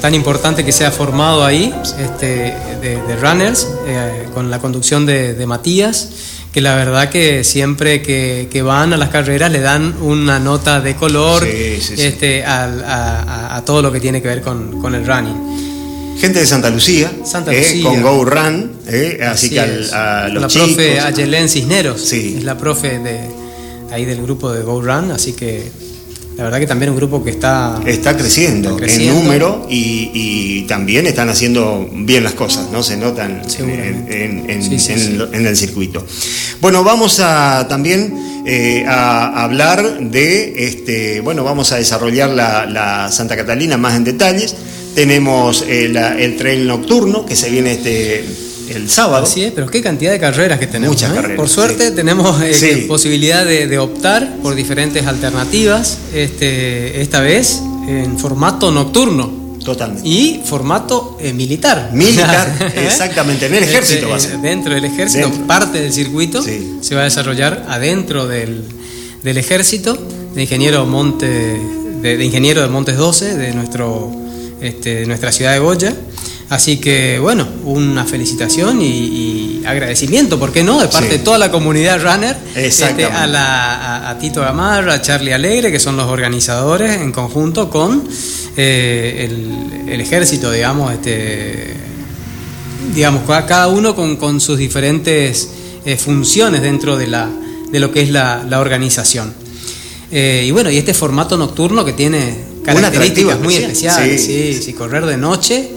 tan 0.00 0.14
importante 0.14 0.64
que 0.64 0.72
se 0.72 0.84
ha 0.86 0.90
formado 0.92 1.44
ahí, 1.44 1.74
este, 1.98 2.54
de, 2.80 3.00
de 3.06 3.16
runners, 3.16 3.66
eh, 3.86 4.26
con 4.34 4.50
la 4.50 4.58
conducción 4.60 5.06
de, 5.06 5.34
de 5.34 5.46
Matías, 5.46 6.08
que 6.52 6.60
la 6.60 6.74
verdad 6.76 7.08
que 7.10 7.44
siempre 7.44 8.00
que, 8.00 8.48
que 8.50 8.62
van 8.62 8.92
a 8.92 8.96
las 8.96 9.10
carreras 9.10 9.50
le 9.52 9.60
dan 9.60 9.94
una 10.00 10.38
nota 10.38 10.80
de 10.80 10.94
color 10.94 11.44
Sí, 11.44 11.78
sí, 11.80 11.96
sí. 11.96 12.02
Este, 12.02 12.44
a, 12.44 12.64
a- 12.64 13.56
a 13.56 13.64
todo 13.64 13.82
lo 13.82 13.92
que 13.92 14.00
tiene 14.00 14.22
que 14.22 14.28
ver 14.28 14.42
con, 14.42 14.80
con 14.80 14.94
el 14.94 15.06
running. 15.06 16.16
Gente 16.18 16.40
de 16.40 16.46
Santa 16.46 16.70
Lucía, 16.70 17.12
Santa 17.24 17.52
eh, 17.52 17.58
Lucía. 17.60 17.84
con 17.84 18.02
Go 18.02 18.24
Run, 18.24 18.72
eh, 18.88 19.20
así, 19.28 19.50
que 19.50 19.60
al- 19.60 19.92
a 19.94 20.28
los 20.28 20.42
la 20.42 20.48
chicos. 20.48 20.68
profe 20.68 21.00
Ayelén 21.00 21.48
Cisneros 21.48 22.00
Sí. 22.02 22.34
es 22.38 22.44
la 22.44 22.56
profe 22.56 22.98
de 22.98 23.20
ahí 23.92 24.04
del 24.04 24.22
grupo 24.22 24.50
de 24.52 24.62
Go 24.62 24.80
Run, 24.80 25.10
así 25.12 25.32
que 25.34 25.70
la 26.38 26.44
verdad 26.44 26.60
que 26.60 26.66
también 26.66 26.90
un 26.92 26.96
grupo 26.96 27.22
que 27.22 27.30
está 27.30 27.80
Está 27.84 28.16
creciendo, 28.16 28.70
Está 28.70 28.82
creciendo. 28.82 29.12
en 29.18 29.24
número 29.24 29.66
y, 29.68 30.10
y 30.14 30.62
también 30.68 31.06
están 31.06 31.28
haciendo 31.28 31.90
bien 31.92 32.22
las 32.24 32.32
cosas, 32.34 32.70
¿no? 32.72 32.82
Se 32.82 32.96
notan 32.96 33.42
en, 33.42 33.50
Seguramente. 33.50 34.24
en- 34.24 34.48
en- 34.50 34.62
Sí, 34.62 34.78
sí, 34.78 34.92
en 34.92 34.98
sí. 35.00 35.12
lo- 35.14 35.32
en 35.32 35.46
el 35.46 35.56
circuito. 35.56 36.06
Bueno, 36.60 36.84
vamos 36.84 37.18
a 37.20 37.66
también 37.68 38.42
eh, 38.46 38.84
a 38.88 39.42
hablar 39.44 39.98
de, 40.00 40.54
este, 40.68 41.20
bueno, 41.20 41.42
vamos 41.44 41.72
a 41.72 41.76
desarrollar 41.76 42.30
la, 42.30 42.64
la 42.66 43.10
Santa 43.12 43.36
Catalina 43.36 43.76
más 43.76 43.94
en 43.96 44.04
detalles. 44.04 44.54
Tenemos 44.94 45.62
el, 45.68 45.96
el 45.96 46.36
tren 46.36 46.66
nocturno 46.66 47.26
que 47.26 47.36
se 47.36 47.50
viene 47.50 47.72
este 47.72 48.24
el 48.70 48.88
sábado. 48.90 49.24
Así 49.24 49.42
es, 49.44 49.52
pero 49.52 49.66
qué 49.68 49.80
cantidad 49.82 50.12
de 50.12 50.18
carreras 50.18 50.58
que 50.58 50.66
tenemos. 50.66 50.94
Muchas 50.96 51.10
¿eh? 51.12 51.14
carreras, 51.14 51.36
Por 51.36 51.48
suerte 51.48 51.88
sí. 51.88 51.94
tenemos 51.94 52.40
eh, 52.42 52.54
Sí. 52.54 52.84
posibilidad 52.88 53.44
de, 53.44 53.66
de 53.66 53.78
optar 53.78 54.36
por 54.42 54.54
diferentes 54.54 55.06
alternativas, 55.06 55.98
este, 56.14 57.00
esta 57.00 57.20
vez 57.20 57.60
en 57.88 58.18
formato 58.18 58.70
nocturno 58.70 59.30
Totalmente. 59.64 60.08
y 60.08 60.40
formato 60.44 61.16
eh, 61.20 61.32
militar. 61.32 61.90
Militar, 61.92 62.72
exactamente, 62.76 63.46
en 63.46 63.54
el 63.54 63.64
ejército 63.64 63.98
Este, 64.00 64.10
va 64.10 64.16
a 64.16 64.20
ser. 64.20 64.34
eh, 64.34 64.38
Dentro 64.42 64.74
del 64.74 64.84
ejército, 64.84 65.28
Dentro. 65.28 65.46
parte 65.46 65.80
del 65.80 65.92
circuito 65.92 66.42
Sí. 66.42 66.78
se 66.80 66.94
va 66.94 67.02
a 67.02 67.04
desarrollar 67.04 67.66
adentro 67.68 68.26
del, 68.26 68.62
del 69.22 69.36
ejército, 69.38 69.98
de 70.34 70.42
ingeniero 70.42 70.86
Monte, 70.86 71.26
de, 71.28 72.16
de 72.16 72.24
ingeniero 72.24 72.62
de 72.62 72.68
Montes 72.68 72.96
12, 72.96 73.34
de 73.36 73.52
nuestro, 73.54 74.10
este, 74.60 74.96
de 75.00 75.06
nuestra 75.06 75.32
ciudad 75.32 75.52
de 75.52 75.58
Goya. 75.58 75.94
Así 76.50 76.78
que 76.78 77.18
bueno, 77.18 77.46
una 77.64 78.06
felicitación 78.06 78.80
y, 78.80 78.86
y 78.86 79.62
agradecimiento, 79.66 80.38
¿por 80.38 80.50
qué 80.50 80.64
no? 80.64 80.80
De 80.80 80.88
parte 80.88 81.08
Sí. 81.10 81.18
de 81.18 81.18
toda 81.18 81.36
la 81.36 81.50
comunidad 81.50 82.00
runner, 82.02 82.36
este, 82.54 83.04
a, 83.04 83.26
la- 83.26 83.74
a- 83.74 84.10
a 84.10 84.18
Tito 84.18 84.40
Gamarra, 84.40 84.94
a 84.94 85.02
Charlie 85.02 85.34
Alegre, 85.34 85.70
que 85.70 85.78
son 85.78 85.98
los 85.98 86.06
organizadores 86.08 87.02
en 87.02 87.12
conjunto 87.12 87.68
con 87.68 88.02
eh, 88.56 89.28
el, 89.28 89.88
el 89.92 90.00
ejército, 90.00 90.50
digamos, 90.50 90.90
este, 90.94 91.74
digamos, 92.94 93.24
ca- 93.26 93.44
cada 93.44 93.68
uno 93.68 93.94
con, 93.94 94.16
con 94.16 94.40
sus 94.40 94.56
diferentes 94.58 95.50
eh, 95.84 95.96
funciones 95.96 96.62
dentro 96.62 96.96
de, 96.96 97.08
la, 97.08 97.28
de 97.70 97.78
lo 97.80 97.92
que 97.92 98.00
es 98.02 98.10
la, 98.10 98.42
la 98.48 98.60
organización. 98.60 99.34
Eh, 100.10 100.44
y 100.46 100.50
bueno, 100.50 100.70
y 100.70 100.78
este 100.78 100.94
formato 100.94 101.36
nocturno 101.36 101.84
que 101.84 101.92
tiene 101.92 102.38
características 102.64 103.38
muy 103.40 103.54
especial. 103.56 104.02
especiales, 104.10 104.24
Sí, 104.24 104.54
sí, 104.54 104.62
sí, 104.62 104.72
correr 104.72 105.04
de 105.04 105.18
noche 105.18 105.70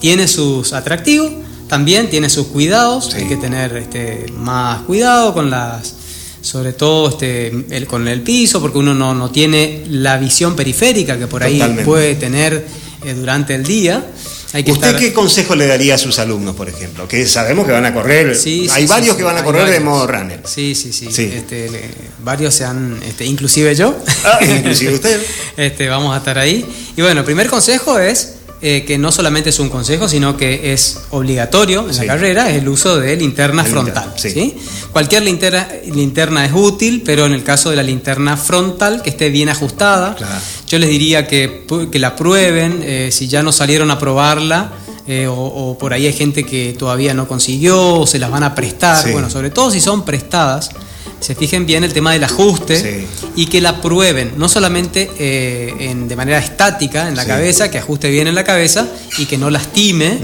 tiene 0.00 0.28
sus 0.28 0.72
atractivos, 0.72 1.32
también 1.68 2.08
tiene 2.10 2.30
sus 2.30 2.46
cuidados, 2.48 3.06
Sí. 3.06 3.18
hay 3.18 3.28
que 3.28 3.36
tener 3.36 3.76
este, 3.76 4.26
más 4.36 4.82
cuidado 4.82 5.34
con 5.34 5.50
las 5.50 5.94
sobre 6.40 6.72
todo 6.72 7.10
este, 7.10 7.48
el, 7.70 7.86
con 7.86 8.06
el 8.08 8.22
piso, 8.22 8.60
porque 8.60 8.78
uno 8.78 8.94
no, 8.94 9.14
no 9.14 9.30
tiene 9.30 9.84
la 9.90 10.16
visión 10.16 10.54
periférica 10.56 11.18
que 11.18 11.26
por 11.26 11.42
ahí 11.42 11.54
Totalmente. 11.54 11.84
puede 11.84 12.14
tener 12.14 12.64
eh, 13.04 13.14
durante 13.14 13.54
el 13.54 13.64
día. 13.64 14.04
¿Usted 14.66 14.96
qué 14.96 15.12
consejo 15.12 15.54
le 15.54 15.66
daría 15.66 15.96
a 15.96 15.98
sus 15.98 16.18
alumnos, 16.18 16.56
por 16.56 16.70
ejemplo? 16.70 17.06
Que 17.06 17.26
sabemos 17.26 17.66
que 17.66 17.72
van 17.72 17.84
a 17.84 17.92
correr. 17.92 18.34
hay 18.72 18.86
varios 18.86 19.14
que 19.16 19.22
van 19.22 19.36
a 19.36 19.44
correr 19.44 19.68
de 19.68 19.80
modo 19.80 20.06
runner. 20.06 20.40
Sí, 20.46 20.74
sí, 20.74 20.90
sí. 20.92 21.06
Este, 21.06 21.68
varios 22.24 22.54
se 22.54 22.64
han, 22.64 22.98
este, 23.06 23.26
inclusive 23.26 23.74
yo. 23.74 23.94
Ah, 24.24 24.38
inclusive 24.42 24.94
usted. 24.94 25.20
este, 25.56 25.88
vamos 25.88 26.14
a 26.14 26.18
estar 26.18 26.38
ahí. 26.38 26.64
Y 26.96 27.02
bueno, 27.02 27.20
el 27.20 27.26
primer 27.26 27.48
consejo 27.48 27.98
es 27.98 28.36
eh, 28.60 28.84
que 28.84 28.98
no 28.98 29.12
solamente 29.12 29.50
es 29.50 29.58
un 29.60 29.68
consejo, 29.68 30.08
sino 30.08 30.36
que 30.36 30.72
es 30.72 31.02
obligatorio 31.10 31.88
en 31.88 31.96
la 31.96 32.06
carrera, 32.06 32.50
es 32.50 32.56
el 32.56 32.68
uso 32.68 32.98
de 32.98 33.14
linterna 33.16 33.64
frontal. 33.64 34.14
sí. 34.16 34.56
Cualquier 34.92 35.22
linterna, 35.22 35.68
linterna, 35.92 36.44
es 36.44 36.52
útil, 36.52 37.02
pero 37.04 37.26
en 37.26 37.34
el 37.34 37.44
caso 37.44 37.70
de 37.70 37.76
la 37.76 37.82
linterna 37.82 38.36
frontal, 38.36 39.02
que 39.02 39.10
esté 39.10 39.30
bien 39.30 39.48
ajustada, 39.48 40.16
yo 40.66 40.78
les 40.78 40.90
diría 40.90 41.26
que, 41.26 41.66
que 41.92 41.98
la 41.98 42.16
prueben, 42.16 42.80
eh, 42.82 43.10
si 43.12 43.28
ya 43.28 43.42
no 43.42 43.52
salieron 43.52 43.90
a 43.90 43.98
probarla. 43.98 44.72
Eh, 45.06 45.26
o, 45.26 45.78
por 45.78 45.94
ahí 45.94 46.06
hay 46.06 46.12
gente 46.12 46.44
que 46.44 46.74
todavía 46.78 47.14
no 47.14 47.26
consiguió 47.26 47.94
o 48.00 48.06
se 48.06 48.18
las 48.18 48.30
van 48.30 48.42
a 48.42 48.54
prestar. 48.54 49.10
Bueno, 49.12 49.30
sobre 49.30 49.50
todo 49.50 49.70
si 49.70 49.80
son 49.80 50.04
prestadas, 50.04 50.70
se 51.20 51.34
fijen 51.34 51.66
bien 51.66 51.84
el 51.84 51.92
tema 51.92 52.12
del 52.12 52.24
ajuste 52.24 53.06
y 53.34 53.46
que 53.46 53.60
la 53.60 53.80
prueben, 53.80 54.34
no 54.36 54.48
solamente 54.48 55.10
eh, 55.18 55.94
de 56.06 56.16
manera 56.16 56.38
estática 56.38 57.08
en 57.08 57.16
la 57.16 57.26
cabeza, 57.26 57.70
que 57.70 57.78
ajuste 57.78 58.10
bien 58.10 58.28
en 58.28 58.34
la 58.34 58.44
cabeza 58.44 58.86
y 59.18 59.26
que 59.26 59.36
no 59.36 59.50
lastime, 59.50 60.18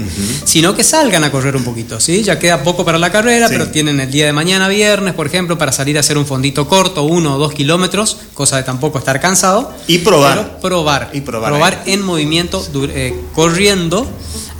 sino 0.45 0.75
que 0.75 0.83
salgan 0.83 1.23
a 1.23 1.31
correr 1.31 1.55
un 1.55 1.63
poquito. 1.63 1.99
¿sí? 1.99 2.23
Ya 2.23 2.39
queda 2.39 2.63
poco 2.63 2.85
para 2.85 2.97
la 2.97 3.11
carrera, 3.11 3.49
pero 3.49 3.67
tienen 3.67 3.99
el 3.99 4.09
día 4.09 4.25
de 4.25 4.33
mañana, 4.33 4.67
viernes, 4.67 5.13
por 5.13 5.27
ejemplo, 5.27 5.57
para 5.57 5.71
salir 5.71 5.97
a 5.97 5.99
hacer 5.99 6.17
un 6.17 6.25
fondito 6.25 6.67
corto, 6.67 7.03
uno 7.03 7.35
o 7.35 7.37
dos 7.37 7.53
kilómetros, 7.53 8.17
cosa 8.33 8.57
de 8.57 8.63
tampoco 8.63 8.99
estar 8.99 9.19
cansado. 9.19 9.73
Y 9.87 9.99
probar. 9.99 10.59
probar. 10.59 11.09
Y 11.13 11.21
probar. 11.21 11.51
Probar 11.51 11.83
en 11.85 12.01
movimiento, 12.01 12.65
eh, 12.89 13.13
corriendo 13.33 14.07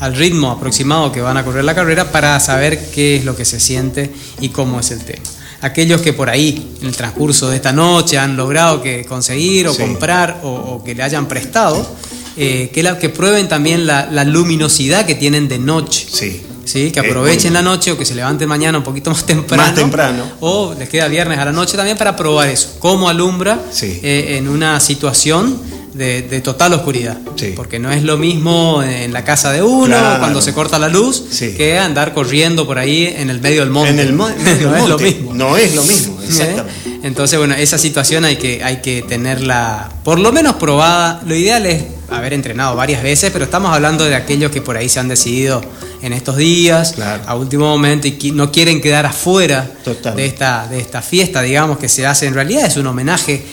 al 0.01 0.15
ritmo 0.15 0.51
aproximado 0.51 1.11
que 1.13 1.21
van 1.21 1.37
a 1.37 1.45
correr 1.45 1.63
la 1.63 1.73
carrera 1.73 2.11
para 2.11 2.37
saber 2.41 2.91
qué 2.91 3.15
es 3.15 3.23
lo 3.23 3.35
que 3.35 3.45
se 3.45 3.61
siente 3.61 4.13
y 4.41 4.49
cómo 4.49 4.81
es 4.81 4.91
el 4.91 5.03
tema 5.05 5.23
aquellos 5.62 6.01
que 6.01 6.13
por 6.13 6.29
ahí 6.29 6.75
en 6.81 6.88
el 6.88 6.95
transcurso 6.95 7.50
de 7.50 7.57
esta 7.57 7.71
noche 7.71 8.17
han 8.17 8.35
logrado 8.38 8.81
que 8.81 9.05
conseguir 9.05 9.67
o 9.67 9.75
comprar 9.75 10.41
o, 10.43 10.83
que 10.83 10.95
le 10.95 11.03
hayan 11.03 11.27
prestado, 11.27 11.85
eh, 12.38 12.69
que, 12.74 12.83
la, 12.83 13.00
que 13.00 13.09
prueben 13.09 13.47
también 13.47 13.85
la, 13.85 14.24
luminosidad 14.24 15.05
que 15.05 15.15
tienen 15.15 15.47
de 15.47 15.59
noche. 15.59 16.05
Sí. 16.09 16.41
¿sí? 16.65 16.91
Que 16.91 17.00
aprovechen 17.00 17.53
la 17.53 17.62
noche 17.62 17.91
o 17.91 17.97
que 17.97 18.05
se 18.05 18.15
levanten 18.15 18.50
mañana 18.50 18.77
un 18.77 18.83
poquito 18.83 19.09
más 19.12 19.25
temprano. 19.25 19.63
Más 19.63 19.75
temprano. 19.75 20.24
O 20.41 20.75
les 20.77 20.89
queda 20.89 21.07
viernes 21.07 21.39
a 21.39 21.45
la 21.45 21.51
noche 21.51 21.77
también 21.77 21.97
para 21.97 22.15
probar 22.15 22.50
eso. 22.50 22.75
Cómo 22.79 23.09
alumbra 23.09 23.59
eh, 23.81 24.38
en 24.38 24.47
una 24.47 24.79
situación 24.79 25.59
de, 25.95 26.41
total 26.41 26.74
oscuridad. 26.74 27.17
Porque 27.55 27.79
no 27.79 27.91
es 27.91 28.03
lo 28.03 28.17
mismo 28.17 28.83
en 28.83 29.13
la 29.13 29.24
casa 29.24 29.51
de 29.51 29.63
uno, 29.63 29.95
cuando 30.19 30.41
se 30.41 30.53
corta 30.53 30.77
la 30.77 30.89
luz, 30.89 31.24
que 31.57 31.77
andar 31.77 32.13
corriendo 32.13 32.65
por 32.65 32.77
ahí 32.77 33.13
en 33.15 33.29
el 33.29 33.39
medio 33.39 33.62
del 33.62 33.69
monte. 33.69 33.91
En 33.91 34.00
el 34.00 34.15
no 34.17 34.27
es 34.29 34.89
lo 34.89 35.00
mismo. 35.00 35.25
No 35.35 35.57
es 35.57 35.75
lo 35.75 35.83
mismo, 35.83 36.21
¿Eh? 36.21 36.25
exactamente. 36.25 36.99
Entonces, 37.03 37.37
bueno, 37.37 37.53
esa 37.55 37.77
situación 37.77 38.25
hay 38.25 38.37
que, 38.37 38.63
hay 38.63 38.81
que 38.81 39.03
tenerla 39.03 39.91
por 40.03 40.19
lo 40.19 40.31
menos 40.31 40.55
probada. 40.55 41.21
Lo 41.25 41.35
ideal 41.35 41.65
es 41.65 41.83
haber 42.09 42.33
entrenado 42.33 42.75
varias 42.75 43.03
veces, 43.03 43.31
pero 43.31 43.45
estamos 43.45 43.71
hablando 43.71 44.05
de 44.05 44.15
aquellos 44.15 44.51
que 44.51 44.61
por 44.61 44.77
ahí 44.77 44.89
se 44.89 44.99
han 44.99 45.07
decidido 45.07 45.61
en 46.01 46.13
estos 46.13 46.37
días, 46.37 46.95
a 46.99 47.35
último 47.35 47.65
momento, 47.65 48.07
y 48.07 48.31
no 48.31 48.51
quieren 48.51 48.81
quedar 48.81 49.05
afuera 49.05 49.69
de 50.15 50.25
esta, 50.25 50.67
de 50.67 50.79
esta 50.79 51.01
fiesta, 51.01 51.41
digamos, 51.41 51.77
que 51.77 51.89
se 51.89 52.05
hace 52.05 52.27
en 52.27 52.33
realidad, 52.33 52.65
es 52.65 52.77
un 52.77 52.87
homenaje 52.87 53.43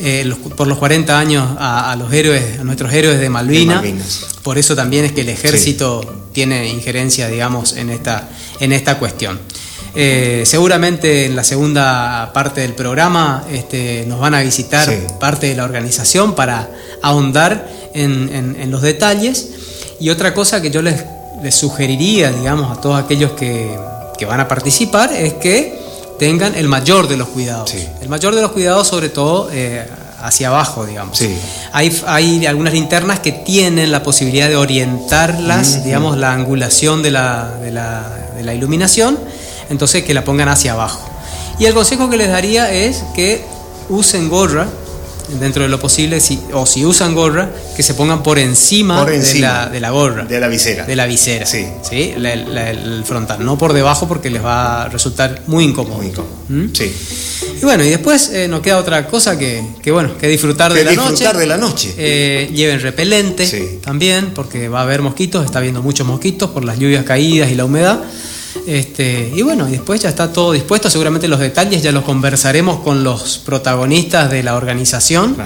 eh, 0.00 0.32
por 0.56 0.68
los 0.68 0.78
40 0.78 1.18
años 1.18 1.48
a, 1.58 1.96
los 1.98 2.12
héroes, 2.12 2.60
a 2.60 2.64
nuestros 2.64 2.92
héroes 2.92 3.18
de 3.18 3.28
Malvinas. 3.28 3.82
Por 4.42 4.56
eso 4.56 4.76
también 4.76 5.04
es 5.04 5.12
que 5.12 5.22
el 5.22 5.28
ejército 5.28 6.28
tiene 6.32 6.68
injerencia, 6.68 7.28
digamos, 7.28 7.72
en 7.72 7.90
esta, 7.90 8.28
en 8.60 8.72
esta 8.72 8.98
cuestión. 8.98 9.40
Eh, 9.94 10.42
seguramente 10.44 11.26
en 11.26 11.36
la 11.36 11.44
segunda 11.44 12.30
parte 12.32 12.60
del 12.60 12.74
programa 12.74 13.44
este, 13.50 14.04
nos 14.06 14.20
van 14.20 14.34
a 14.34 14.42
visitar 14.42 14.88
parte 15.18 15.48
de 15.48 15.56
la 15.56 15.64
organización 15.64 16.34
para 16.34 16.68
ahondar 17.02 17.68
en, 17.94 18.70
los 18.70 18.82
detalles. 18.82 19.48
Y 20.00 20.10
otra 20.10 20.34
cosa 20.34 20.62
que 20.62 20.70
yo 20.70 20.82
les, 20.82 21.04
sugeriría, 21.50 22.30
digamos, 22.32 22.76
a 22.76 22.80
todos 22.80 23.02
aquellos 23.02 23.32
que, 23.32 23.76
que 24.18 24.26
van 24.26 24.40
a 24.40 24.48
participar 24.48 25.12
es 25.12 25.34
que 25.34 25.78
tengan 26.18 26.54
el 26.54 26.68
mayor 26.68 27.08
de 27.08 27.16
los 27.16 27.28
cuidados. 27.28 27.72
El 28.00 28.08
mayor 28.08 28.34
de 28.34 28.42
los 28.42 28.52
cuidados, 28.52 28.88
sobre 28.88 29.08
todo 29.08 29.48
eh, 29.52 29.86
hacia 30.20 30.48
abajo, 30.48 30.84
digamos. 30.84 31.20
Hay, 31.72 32.02
hay 32.06 32.46
algunas 32.46 32.72
linternas 32.72 33.20
que 33.20 33.32
tienen 33.32 33.92
la 33.92 34.02
posibilidad 34.02 34.48
de 34.48 34.56
orientarlas, 34.56 35.84
digamos, 35.84 36.18
la 36.18 36.32
angulación 36.32 37.02
de 37.02 37.12
la, 37.12 37.54
de, 37.62 37.70
la, 37.70 38.04
de 38.36 38.42
la 38.42 38.54
iluminación, 38.54 39.18
entonces 39.70 40.04
que 40.04 40.14
la 40.14 40.24
pongan 40.24 40.48
hacia 40.48 40.72
abajo. 40.72 41.08
Y 41.58 41.66
el 41.66 41.74
consejo 41.74 42.08
que 42.08 42.16
les 42.16 42.28
daría 42.28 42.72
es 42.72 43.02
que 43.14 43.44
usen 43.88 44.28
gorra, 44.28 44.68
dentro 45.40 45.62
de 45.62 45.68
lo 45.68 45.78
posible, 45.78 46.20
si, 46.20 46.40
o 46.52 46.64
si 46.66 46.84
usan 46.84 47.14
gorra, 47.14 47.50
que 47.76 47.82
se 47.82 47.94
pongan 47.94 48.22
por 48.22 48.38
encima, 48.38 49.04
de, 49.04 49.80
la, 49.80 49.90
gorra. 49.90 50.24
De 50.24 50.40
la 50.40 50.48
visera. 50.48 50.84
De 50.84 50.96
la 50.96 51.06
visera. 51.06 51.46
Sí. 51.46 51.66
¿sí? 51.82 52.14
el 52.16 53.02
frontal, 53.04 53.44
no 53.44 53.58
por 53.58 53.72
debajo 53.72 54.08
porque 54.08 54.30
les 54.30 54.42
va 54.42 54.84
a 54.84 54.88
resultar 54.88 55.42
muy 55.46 55.64
incómodo. 55.64 55.98
Muy 55.98 56.06
incómodo. 56.06 56.32
¿Mm? 56.48 56.66
Sí. 56.72 56.92
Y 57.60 57.64
bueno, 57.64 57.84
y 57.84 57.90
después 57.90 58.30
eh, 58.30 58.46
nos 58.48 58.60
queda 58.60 58.78
otra 58.78 59.06
cosa 59.06 59.36
que, 59.36 59.62
bueno, 59.90 60.16
que 60.16 60.28
disfrutar 60.28 60.72
de 60.72 60.84
la 60.84 60.92
noche. 60.92 61.10
Disfrutar 61.10 61.36
de 61.36 61.46
la 61.46 61.56
noche. 61.56 61.94
Eh, 61.96 62.50
lleven 62.54 62.80
repelente 62.80 63.80
también, 63.82 64.32
porque 64.34 64.68
va 64.68 64.80
a 64.80 64.82
haber 64.82 65.02
mosquitos, 65.02 65.44
está 65.44 65.58
habiendo 65.58 65.82
muchos 65.82 66.06
mosquitos 66.06 66.50
por 66.50 66.64
las 66.64 66.78
lluvias 66.78 67.04
caídas 67.04 67.50
y 67.50 67.54
la 67.54 67.64
humedad. 67.64 68.00
Este, 68.66 69.32
y 69.34 69.42
bueno, 69.42 69.66
después 69.66 70.00
ya 70.00 70.08
está 70.08 70.32
todo 70.32 70.52
dispuesto. 70.52 70.90
Seguramente 70.90 71.28
los 71.28 71.40
detalles 71.40 71.82
ya 71.82 71.92
los 71.92 72.04
conversaremos 72.04 72.80
con 72.80 73.04
los 73.04 73.38
protagonistas 73.38 74.30
de 74.30 74.42
la 74.42 74.56
organización. 74.56 75.36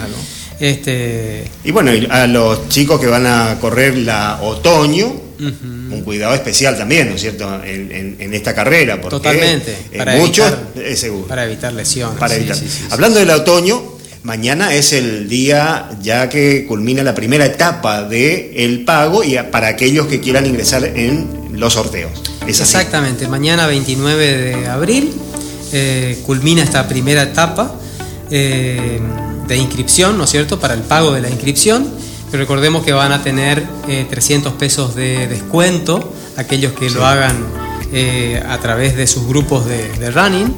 Este... 0.60 1.44
Y 1.64 1.70
bueno, 1.72 1.90
a 2.10 2.26
los 2.26 2.68
chicos 2.68 3.00
que 3.00 3.06
van 3.06 3.26
a 3.26 3.58
correr 3.60 3.96
la 3.98 4.40
otoño, 4.42 5.12
un 5.40 6.02
cuidado 6.04 6.34
especial 6.34 6.76
también, 6.76 7.08
¿no 7.08 7.16
es 7.16 7.20
cierto?, 7.20 7.62
en, 7.64 8.32
esta 8.32 8.54
carrera. 8.54 9.00
Porque 9.00 9.16
Totalmente. 9.16 9.76
Para 9.96 10.16
muchos 10.16 10.52
es 10.76 11.00
seguro. 11.00 11.26
Para 11.26 11.44
evitar 11.44 11.72
lesiones. 11.72 12.18
Para 12.18 12.34
Hablando 12.90 13.18
del 13.18 13.30
otoño, 13.30 13.82
mañana 14.22 14.74
es 14.74 14.92
el 14.92 15.28
día 15.28 15.90
ya 16.00 16.28
que 16.28 16.64
culmina 16.66 17.02
la 17.02 17.14
primera 17.14 17.44
etapa 17.44 18.04
del 18.04 18.52
el 18.54 18.84
pago 18.84 19.24
y 19.24 19.36
para 19.50 19.68
aquellos 19.68 20.06
que 20.06 20.20
quieran 20.20 20.46
ingresar 20.46 20.84
en 20.84 21.28
los 21.52 21.74
sorteos. 21.74 22.31
Exactamente, 22.46 23.28
mañana 23.28 23.66
29 23.66 24.36
de 24.36 24.68
abril 24.68 25.12
eh, 25.72 26.20
culmina 26.26 26.62
esta 26.62 26.86
primera 26.86 27.22
etapa 27.22 27.74
eh, 28.30 29.00
de 29.46 29.56
inscripción, 29.56 30.18
¿no 30.18 30.24
es 30.24 30.30
cierto?, 30.30 30.58
para 30.60 30.74
el 30.74 30.80
pago 30.80 31.12
de 31.12 31.20
la 31.20 31.30
inscripción. 31.30 31.88
Pero 32.30 32.42
recordemos 32.42 32.84
que 32.84 32.92
van 32.92 33.12
a 33.12 33.22
tener 33.22 33.62
300 34.08 34.52
eh, 34.52 34.56
pesos 34.58 34.94
de 34.94 35.28
descuento 35.28 36.12
aquellos 36.36 36.72
que 36.72 36.90
lo 36.90 37.06
hagan 37.06 37.36
a 38.48 38.58
través 38.58 38.96
de 38.96 39.06
sus 39.06 39.26
grupos 39.26 39.66
de, 39.66 40.10
running. 40.10 40.54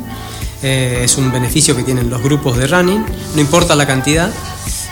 es 0.63 1.19
un 1.19 1.33
beneficio 1.33 1.75
que 1.75 1.83
tienen 1.83 2.09
los 2.09 2.23
grupos 2.23 2.57
de 2.57 2.69
running, 2.69 3.05
no 3.35 3.41
importa 3.41 3.75
la 3.75 3.87
cantidad. 3.87 4.31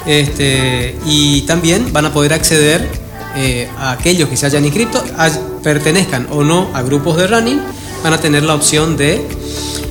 Este, 0.06 0.96
y 1.06 1.42
también 1.42 1.92
van 1.92 2.06
a 2.06 2.12
poder 2.12 2.32
acceder 2.32 2.88
eh, 3.34 3.66
a 3.78 3.92
aquellos 3.92 4.28
que 4.28 4.37
se 4.37 4.44
hayan 4.44 4.64
inscrito, 4.64 5.02
pertenezcan 5.62 6.26
o 6.31 6.42
no 6.42 6.71
a 6.75 6.83
grupos 6.83 7.16
de 7.16 7.26
running, 7.26 7.61
van 8.02 8.12
a 8.12 8.21
tener 8.21 8.42
la 8.42 8.54
opción 8.54 8.97
de, 8.97 9.26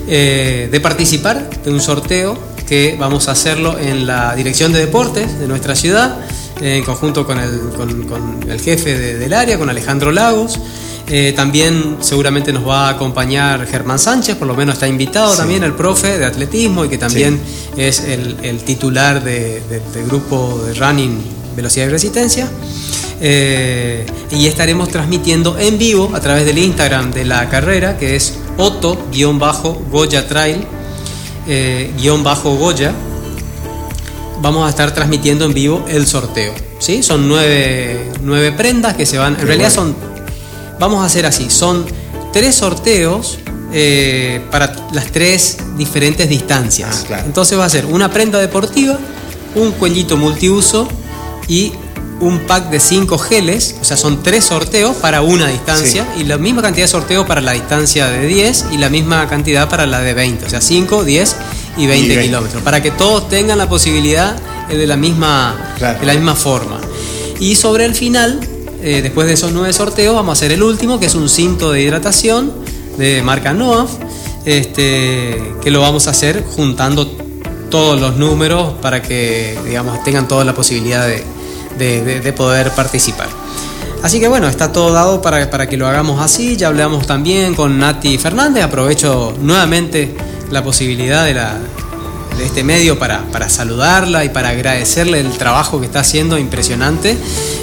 eh, 0.08 0.70
de 0.72 0.80
participar 0.80 1.50
de 1.64 1.72
un 1.72 1.82
sorteo 1.82 2.38
que 2.68 2.96
vamos 2.98 3.28
a 3.28 3.32
hacerlo 3.32 3.78
en 3.78 4.08
la 4.08 4.36
Dirección 4.36 4.72
de 4.72 4.80
Deportes 4.80 5.40
de 5.40 5.48
nuestra 5.48 5.76
ciudad, 5.76 6.18
en 6.62 6.84
conjunto 6.84 7.26
con 7.26 7.40
el, 7.40 7.60
con, 8.08 8.50
el 8.50 8.62
jefe 8.62 9.18
del 9.18 9.34
área, 9.34 9.58
con 9.58 9.70
Alejandro 9.70 10.12
Lagos. 10.12 10.60
Eh, 11.08 11.34
también 11.36 11.98
seguramente 12.00 12.54
nos 12.54 12.66
va 12.66 12.88
a 12.88 12.92
acompañar 12.92 13.68
Germán 13.68 14.00
Sánchez, 14.00 14.38
por 14.38 14.48
lo 14.48 14.54
menos 14.54 14.76
está 14.76 14.88
invitado 14.88 15.36
también 15.36 15.64
el 15.64 15.74
profe 15.74 16.18
de 16.18 16.26
atletismo 16.26 16.86
y 16.86 16.90
que 16.90 16.98
también 16.98 17.38
es 17.76 18.00
el, 18.06 18.60
titular 18.64 19.22
del 19.22 20.06
grupo 20.08 20.64
de 20.66 20.74
running 20.76 21.20
velocidad 21.56 21.88
y 21.88 21.90
resistencia. 21.90 22.50
Eh, 23.24 24.04
y 24.32 24.48
estaremos 24.48 24.90
transmitiendo 24.90 25.60
en 25.60 25.78
vivo 25.78 26.12
a 26.14 26.20
través 26.20 26.44
del 26.46 26.58
Instagram 26.58 27.12
de 27.12 27.24
la 27.26 27.48
carrera, 27.50 27.98
que 27.98 28.16
es 28.16 28.34
Otto-Goya 28.58 30.28
Trail, 30.28 30.66
eh, 31.48 31.92
Goya. 32.44 32.94
Vamos 34.42 34.66
a 34.66 34.70
estar 34.70 34.92
transmitiendo 34.92 35.46
en 35.46 35.54
vivo 35.54 35.86
el 35.88 36.08
sorteo. 36.08 36.54
¿sí? 36.80 37.04
Son 37.04 37.28
nueve, 37.28 38.12
nueve 38.24 38.52
prendas 38.54 38.96
que 38.96 39.06
se 39.06 39.18
van. 39.20 39.38
En 39.40 39.46
realidad 39.46 39.72
son. 39.72 39.96
Vamos 40.80 41.04
a 41.04 41.06
hacer 41.06 41.28
así: 41.28 41.52
son 41.52 41.86
tres 42.34 42.56
sorteos 42.56 43.38
eh, 43.72 44.42
para 44.50 44.76
las 44.94 45.12
tres 45.12 45.58
diferentes 45.78 46.28
distancias. 46.28 47.06
Ah, 47.12 47.22
Entonces 47.24 47.58
va 47.60 47.66
a 47.66 47.70
ser 47.70 47.86
una 47.86 48.10
prenda 48.10 48.40
deportiva, 48.40 48.98
un 49.54 49.74
cuellito 49.74 50.18
multiuso 50.18 50.88
y 51.48 51.74
un 52.22 52.40
pack 52.42 52.70
de 52.70 52.80
5 52.80 53.18
geles, 53.18 53.76
o 53.82 53.84
sea, 53.84 53.98
son 53.98 54.24
tres 54.24 54.46
sorteos 54.46 54.96
para 54.98 55.22
una 55.22 55.48
distancia 55.48 56.08
y 56.18 56.24
la 56.24 56.38
misma 56.38 56.62
cantidad 56.62 56.86
de 56.86 56.92
sorteos 56.92 57.26
para 57.26 57.42
la 57.42 57.52
distancia 57.52 58.08
de 58.08 58.28
10 58.28 58.66
y 58.72 58.78
la 58.78 58.90
misma 58.90 59.28
cantidad 59.28 59.68
para 59.68 59.88
la 59.88 60.02
de 60.02 60.14
20, 60.14 60.46
o 60.46 60.50
sea, 60.50 60.62
5, 60.62 61.04
10 61.04 61.36
y 61.78 61.88
20, 61.88 62.22
kilómetros, 62.22 62.62
para 62.62 62.82
que 62.82 62.92
todos 62.92 63.28
tengan 63.28 63.58
la 63.58 63.68
posibilidad 63.68 64.36
eh, 64.70 64.78
de 64.78 64.88
la 64.88 64.98
misma, 64.98 65.76
de 66.00 66.06
la 66.06 66.14
misma 66.14 66.36
forma. 66.36 66.80
Y 67.40 67.56
sobre 67.56 67.86
el 67.86 67.96
final, 67.96 68.40
eh, 68.84 69.02
después 69.02 69.26
de 69.26 69.34
esos 69.34 69.52
nueve 69.52 69.74
sorteos, 69.74 70.16
vamos 70.16 70.30
a 70.30 70.34
hacer 70.34 70.52
el 70.52 70.62
último, 70.62 71.00
que 71.00 71.08
es 71.08 71.16
un 71.16 71.28
cinto 71.28 71.72
de 71.72 71.82
hidratación 71.82 72.54
de 72.98 73.24
marca 73.24 73.52
Noaf, 73.52 73.90
este, 74.46 75.56
que 75.64 75.72
lo 75.72 75.82
vamos 75.82 76.08
a 76.08 76.12
hacer 76.12 76.44
juntando 76.56 77.08
todos 77.72 78.00
los 78.00 78.18
números 78.18 78.74
para 78.82 79.02
que 79.02 79.58
digamos, 79.66 80.04
tengan 80.04 80.28
toda 80.28 80.44
la 80.44 80.54
posibilidad 80.54 81.08
de, 81.08 81.24
poder 82.36 82.72
participar. 82.72 83.28
Así 84.04 84.20
que 84.20 84.28
bueno, 84.28 84.48
está 84.48 84.72
todo 84.72 84.92
dado 84.92 85.22
para, 85.22 85.50
para, 85.50 85.68
que 85.68 85.78
lo 85.78 85.88
hagamos 85.88 86.20
así. 86.22 86.58
Ya 86.58 86.68
hablamos 86.68 87.06
también 87.06 87.54
con 87.54 87.78
Nati 87.78 88.18
Fernández. 88.18 88.64
Aprovecho 88.64 89.36
nuevamente 89.40 90.16
la 90.50 90.64
posibilidad 90.64 91.24
de, 91.26 91.36
la, 91.36 91.60
de 92.38 92.46
este 92.46 92.64
medio 92.64 92.98
para, 92.98 93.22
para, 93.32 93.48
saludarla 93.48 94.26
y 94.26 94.30
para 94.30 94.50
agradecerle 94.50 95.20
el 95.20 95.32
trabajo 95.38 95.80
que 95.80 95.86
está 95.86 96.00
haciendo 96.00 96.40
impresionante. 96.40 97.16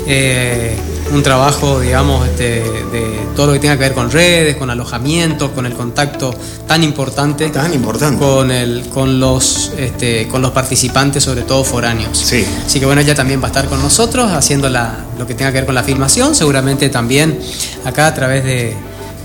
Eh, 0.06 0.76
un 1.12 1.22
trabajo, 1.22 1.80
digamos, 1.80 2.26
este, 2.26 2.62
de 2.62 3.18
todo 3.34 3.48
lo 3.48 3.52
que 3.54 3.60
tenga 3.60 3.74
que 3.76 3.82
ver 3.82 3.94
con 3.94 4.10
redes, 4.10 4.56
con 4.56 4.70
alojamientos, 4.70 5.50
con 5.50 5.66
el 5.66 5.72
contacto 5.72 6.34
tan 6.66 6.82
importante. 6.82 7.48
Tan 7.50 7.72
importante. 7.72 8.18
Con, 8.18 8.50
el, 8.50 8.88
con, 8.88 9.18
los, 9.18 9.72
este, 9.78 10.28
con 10.28 10.42
los 10.42 10.50
participantes, 10.52 11.24
sobre 11.24 11.42
todo 11.42 11.64
foráneos. 11.64 12.16
Sí. 12.18 12.44
Así 12.66 12.78
que 12.80 12.86
bueno, 12.86 13.00
ella 13.00 13.14
también 13.14 13.40
va 13.40 13.44
a 13.44 13.48
estar 13.48 13.66
con 13.66 13.80
nosotros 13.80 14.30
haciendo 14.32 14.68
la, 14.68 15.04
lo 15.18 15.26
que 15.26 15.34
tenga 15.34 15.50
que 15.50 15.58
ver 15.58 15.66
con 15.66 15.74
la 15.74 15.82
filmación. 15.82 16.34
Seguramente 16.34 16.88
también 16.88 17.38
acá 17.84 18.06
a 18.06 18.14
través 18.14 18.44
de 18.44 18.76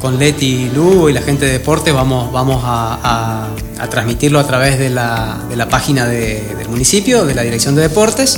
con 0.04 0.20
Leti 0.20 0.70
Lugo 0.75 1.10
y 1.10 1.13
la 1.13 1.22
gente 1.22 1.46
de 1.46 1.54
deportes 1.54 1.94
vamos, 1.94 2.30
vamos 2.30 2.62
a, 2.66 3.48
transmitirlo 3.90 4.38
a 4.38 4.46
través 4.46 4.78
de 4.78 4.90
la, 4.90 5.40
de 5.50 5.56
la 5.56 5.70
página 5.70 6.06
del 6.06 6.68
municipio, 6.68 7.25
de 7.25 7.34
la 7.34 7.42
Dirección 7.42 7.74
de 7.75 7.84
Deportes. 7.84 8.38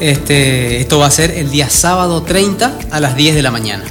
Este, 0.00 0.80
esto 0.80 0.98
va 0.98 1.06
a 1.06 1.10
ser 1.10 1.30
el 1.30 1.50
día 1.50 1.70
sábado 1.70 2.22
30 2.22 2.78
a 2.90 3.00
las 3.00 3.16
10 3.16 3.34
de 3.34 3.42
la 3.42 3.50
mañana. 3.50 3.84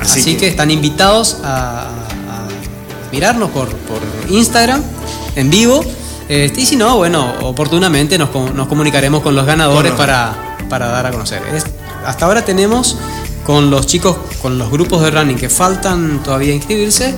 Así, 0.00 0.36
que... 0.36 0.48
están 0.48 0.70
invitados 0.70 1.38
a, 1.44 1.88
mirarnos 3.12 3.50
por, 3.50 3.68
Instagram 4.28 4.82
en 5.36 5.50
vivo. 5.50 5.84
Este, 6.28 6.60
y 6.60 6.66
si 6.66 6.76
no, 6.76 6.96
bueno, 6.96 7.34
oportunamente 7.42 8.18
nos, 8.18 8.30
comunicaremos 8.30 9.22
con 9.22 9.36
los 9.36 9.46
ganadores 9.46 9.92
para, 9.92 10.56
para, 10.68 10.88
dar 10.88 11.06
a 11.06 11.10
conocer. 11.10 11.42
hasta 12.04 12.24
ahora 12.24 12.44
tenemos 12.44 12.96
con 13.44 13.70
los 13.70 13.86
chicos, 13.86 14.16
con 14.42 14.58
los 14.58 14.70
grupos 14.70 15.02
de 15.02 15.10
running 15.10 15.36
que 15.36 15.48
faltan 15.48 16.22
todavía 16.22 16.54
inscribirse, 16.54 17.14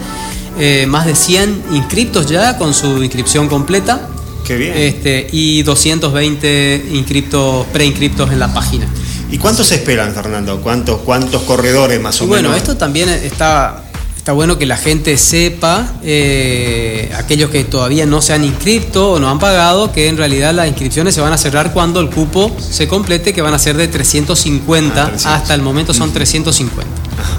eh, 0.59 0.85
más 0.87 1.07
de 1.07 1.14
100 1.14 1.64
inscriptos 1.71 2.26
ya 2.26 2.59
con 2.59 2.75
su 2.75 3.02
inscripción 3.02 3.49
completa. 3.49 4.09
Qué 4.47 4.57
bien. 4.57 4.75
Este, 4.76 5.26
y 5.33 5.62
220 5.62 6.87
inscriptos, 6.93 7.67
preinscriptos 7.73 8.31
en 8.31 8.38
la 8.38 8.53
página. 8.55 8.87
¿Y 9.31 9.38
cuántos 9.38 9.67
se 9.67 9.76
esperan, 9.76 10.15
Fernando? 10.15 10.61
¿Cuántos, 10.61 11.00
cuántos 11.00 11.43
corredores 11.43 12.00
más 12.00 12.21
o 12.21 12.26
menos? 12.26 12.43
Bueno, 12.43 12.55
esto 12.55 12.76
también 12.76 13.09
está, 13.09 13.83
está 14.17 14.33
bueno 14.33 14.57
que 14.57 14.67
la 14.67 14.76
gente 14.76 15.19
sepa, 15.19 15.95
eh, 16.05 17.12
aquellos 17.17 17.50
que 17.50 17.65
todavía 17.65 18.07
no 18.07 18.23
se 18.23 18.35
han 18.35 18.45
inscrito 18.45 19.12
o 19.12 19.19
no 19.19 19.29
han 19.29 19.41
pagado, 19.41 19.91
que 19.93 20.09
en 20.09 20.17
realidad 20.17 20.55
las 20.55 20.69
inscripciones 20.69 21.15
se 21.15 21.21
van 21.21 21.33
a 21.33 21.38
cerrar 21.38 21.73
cuando 21.73 21.99
el 21.99 22.09
cupo 22.11 22.55
se 22.59 22.87
complete, 22.87 23.33
que 23.33 23.43
van 23.43 23.55
a 23.55 23.59
ser 23.59 23.76
de 23.76 23.88
350, 23.88 25.12
ah, 25.25 25.35
hasta 25.35 25.55
el 25.55 25.62
momento 25.62 25.93
son 25.93 26.12
350. 26.12 26.85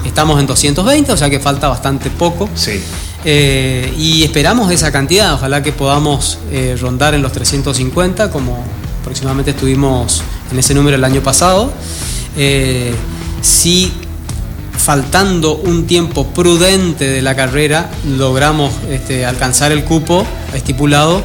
Estamos 0.04 0.38
en 0.40 0.46
220, 0.46 1.12
o 1.12 1.16
sea 1.16 1.30
que 1.30 1.40
falta 1.40 1.68
bastante 1.68 2.10
poco. 2.10 2.50
Sí. 2.54 2.82
Eh, 3.24 3.92
y 3.98 4.22
esperamos 4.22 4.70
esa 4.70 4.92
cantidad, 4.92 5.34
ojalá 5.34 5.62
que 5.62 5.72
podamos 5.72 6.38
eh, 6.50 6.76
rondar 6.80 7.14
en 7.14 7.22
los 7.22 7.32
350, 7.32 8.30
como 8.30 8.64
aproximadamente 9.00 9.50
estuvimos 9.52 10.22
en 10.52 10.58
ese 10.58 10.74
número 10.74 10.96
el 10.96 11.04
año 11.04 11.22
pasado. 11.22 11.72
Eh, 12.36 12.94
si 13.40 13.92
faltando 14.72 15.56
un 15.56 15.86
tiempo 15.86 16.28
prudente 16.28 17.08
de 17.08 17.20
la 17.20 17.34
carrera 17.34 17.90
logramos 18.06 18.72
este, 18.88 19.26
alcanzar 19.26 19.72
el 19.72 19.84
cupo 19.84 20.24
estipulado, 20.54 21.24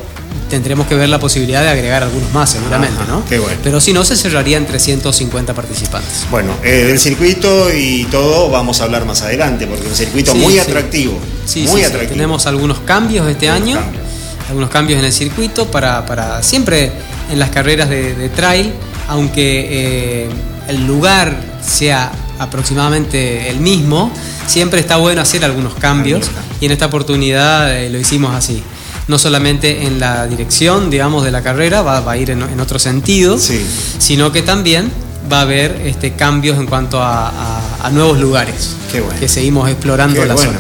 tendremos 0.50 0.86
que 0.86 0.96
ver 0.96 1.10
la 1.10 1.20
posibilidad 1.20 1.62
de 1.64 1.70
agregar 1.70 2.04
algunos 2.04 2.32
más 2.32 2.52
seguramente, 2.52 3.04
¿no? 3.08 3.26
Qué 3.26 3.40
bueno. 3.40 3.58
Pero 3.64 3.82
si 3.82 3.92
no, 3.92 4.06
se 4.06 4.16
cerrarían 4.16 4.66
350 4.68 5.54
participantes. 5.54 6.26
Bueno, 6.30 6.54
eh, 6.64 6.84
del 6.84 7.00
circuito 7.00 7.74
y 7.74 8.06
todo 8.06 8.50
vamos 8.50 8.82
a 8.82 8.84
hablar 8.84 9.06
más 9.06 9.22
adelante, 9.24 9.66
porque 9.66 9.84
es 9.84 9.90
un 9.90 9.96
circuito 9.96 10.36
muy 10.36 10.60
atractivo. 10.60 11.20
Sí, 11.46 11.66
muy 11.68 11.84
atractivo. 11.84 12.14
Tenemos 12.14 12.46
algunos 12.46 12.82
cambios 12.82 13.28
este 13.28 13.50
año, 13.50 13.80
algunos 14.48 14.70
cambios 14.70 15.00
en 15.00 15.06
el 15.06 15.14
circuito 15.14 15.72
para, 15.72 16.06
para 16.06 16.44
siempre 16.44 16.92
en 17.32 17.40
las 17.40 17.50
carreras 17.50 17.90
de, 17.90 18.30
trail, 18.36 18.74
aunque 19.08 20.26
eh, 20.26 20.30
el 20.68 20.86
lugar 20.86 21.36
sea 21.66 22.12
aproximadamente 22.38 23.50
el 23.50 23.60
mismo, 23.60 24.12
siempre 24.46 24.80
está 24.80 24.98
bueno 24.98 25.22
hacer 25.22 25.44
algunos 25.46 25.76
cambios 25.76 26.30
y 26.60 26.66
en 26.66 26.72
esta 26.72 26.88
oportunidad 26.88 27.76
eh, 27.76 27.90
lo 27.90 27.98
hicimos 27.98 28.36
así 28.36 28.64
no 29.08 29.18
solamente 29.18 29.86
en 29.86 30.00
la 30.00 30.28
dirección, 30.28 30.90
digamos, 30.90 31.24
de 31.24 31.32
la 31.32 31.42
carrera, 31.42 31.82
va, 31.82 32.10
a 32.10 32.18
ir 32.18 32.30
en, 32.32 32.60
otro 32.60 32.80
sentido, 32.80 33.38
sino 33.38 34.32
que 34.32 34.42
también 34.42 34.92
va 35.32 35.40
a 35.40 35.42
haber 35.42 35.82
este, 35.86 36.14
cambios 36.14 36.58
en 36.58 36.66
cuanto 36.66 37.02
a, 37.02 37.62
nuevos 37.92 38.18
lugares 38.18 38.76
que 39.20 39.28
seguimos 39.28 39.70
explorando 39.70 40.24
la 40.26 40.38
zona. 40.38 40.60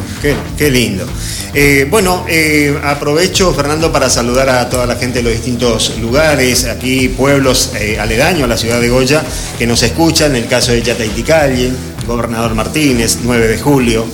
Qué, 0.57 0.69
lindo. 0.71 1.05
Eh, 1.53 1.87
bueno, 1.89 2.25
eh, 2.27 2.77
aprovecho, 2.83 3.53
Fernando, 3.53 3.91
para 3.91 4.09
saludar 4.09 4.49
a 4.49 4.69
toda 4.69 4.85
la 4.85 4.95
gente 4.95 5.19
de 5.19 5.23
los 5.23 5.33
distintos 5.33 5.97
lugares, 5.99 6.65
aquí 6.65 7.09
pueblos 7.09 7.71
eh, 7.79 7.99
aledaños 7.99 8.43
a 8.43 8.47
la 8.47 8.57
ciudad 8.57 8.81
de 8.81 8.89
Goya, 8.89 9.23
que 9.57 9.67
nos 9.67 9.83
escuchan, 9.83 10.35
en 10.35 10.43
el 10.43 10.49
caso 10.49 10.71
de 10.71 10.81
Yataiticalle, 10.81 11.71
Gobernador 12.07 12.55
Martínez, 12.55 13.19
9 13.23 13.47
de 13.47 13.59
julio, 13.59 14.05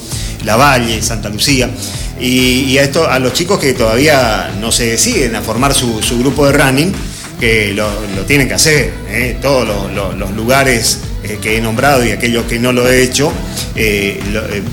La 0.43 0.55
Valle, 0.55 1.01
Santa 1.01 1.29
Lucía. 1.29 1.69
Y, 2.19 2.77
a, 2.77 2.83
esto, 2.83 3.09
a 3.09 3.17
los 3.19 3.33
chicos 3.33 3.59
que 3.59 3.73
todavía 3.73 4.51
no 4.59 4.71
se 4.71 4.87
deciden 4.87 5.35
a 5.35 5.41
formar 5.41 5.73
su, 5.73 6.01
grupo 6.19 6.45
de 6.45 6.53
running, 6.53 6.93
que 7.39 7.73
lo, 7.73 7.87
tienen 8.27 8.47
que 8.47 8.55
hacer. 8.55 8.93
¿eh? 9.07 9.37
Todos 9.41 9.67
los, 9.93 10.31
lugares 10.31 10.99
eh, 11.23 11.39
que 11.41 11.57
he 11.57 11.61
nombrado 11.61 12.05
y 12.05 12.11
aquellos 12.11 12.45
que 12.45 12.59
no 12.59 12.73
lo 12.73 12.89
he 12.89 13.01
hecho, 13.03 13.31
eh, 13.75 14.19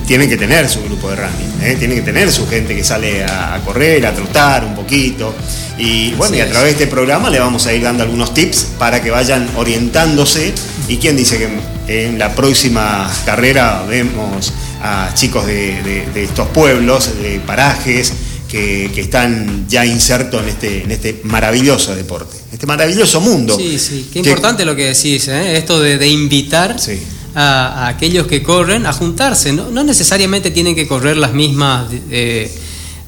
tienen 0.06 0.28
que 0.28 0.36
tener 0.36 0.68
su 0.68 0.82
grupo 0.82 1.10
de 1.10 1.16
running. 1.16 1.78
Tienen 1.78 1.98
que 1.98 2.04
tener 2.04 2.32
su 2.32 2.48
gente 2.48 2.74
que 2.74 2.82
sale 2.82 3.24
a, 3.24 3.60
correr, 3.64 4.04
a 4.06 4.12
trotar 4.12 4.64
un 4.64 4.74
poquito. 4.74 5.32
Y 5.78 6.12
bueno, 6.14 6.36
y 6.36 6.40
a 6.40 6.48
través 6.48 6.76
de 6.76 6.84
este 6.84 6.86
programa 6.86 7.30
le 7.30 7.38
vamos 7.38 7.66
a 7.66 7.72
ir 7.72 7.82
dando 7.82 8.02
algunos 8.02 8.34
tips 8.34 8.72
para 8.78 9.02
que 9.02 9.10
vayan 9.10 9.48
orientándose. 9.56 10.52
Y 10.88 10.96
quién 10.96 11.16
dice 11.16 11.38
que 11.38 12.06
en 12.06 12.18
la 12.18 12.34
próxima 12.34 13.08
carrera 13.24 13.84
vemos 13.88 14.52
a 14.82 15.12
chicos 15.14 15.46
de, 15.46 16.08
estos 16.14 16.48
pueblos, 16.48 17.20
de 17.20 17.40
parajes, 17.40 18.12
que, 18.48 18.90
están 18.96 19.66
ya 19.68 19.84
insertos 19.84 20.42
en 20.42 20.48
este, 20.48 20.82
en 20.84 20.90
este 20.90 21.20
maravilloso 21.24 21.94
deporte, 21.94 22.36
este 22.52 22.66
maravilloso 22.66 23.20
mundo. 23.20 23.56
Sí, 23.56 23.78
sí, 23.78 24.08
qué 24.12 24.20
importante 24.20 24.64
lo 24.64 24.74
que 24.74 24.86
decís, 24.86 25.28
¿eh? 25.28 25.56
esto 25.56 25.80
de, 25.80 26.08
invitar 26.08 26.76
a, 27.34 27.88
aquellos 27.88 28.26
que 28.26 28.42
corren 28.42 28.86
a 28.86 28.92
juntarse. 28.92 29.52
No, 29.52 29.84
necesariamente 29.84 30.50
tienen 30.50 30.74
que 30.74 30.86
correr 30.86 31.16
las 31.16 31.32
mismas... 31.32 31.90
Eh, 32.10 32.50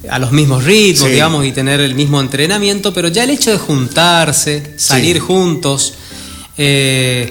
a 0.09 0.17
los 0.17 0.31
mismos 0.31 0.63
ritmos, 0.63 1.09
digamos, 1.09 1.45
y 1.45 1.51
tener 1.51 1.81
el 1.81 1.93
mismo 1.93 2.21
entrenamiento, 2.21 2.93
pero 2.93 3.09
ya 3.09 3.25
el 3.25 3.31
hecho 3.31 3.51
de 3.51 3.57
juntarse, 3.57 4.73
salir 4.77 5.19
juntos, 5.19 5.93
eh, 6.57 7.29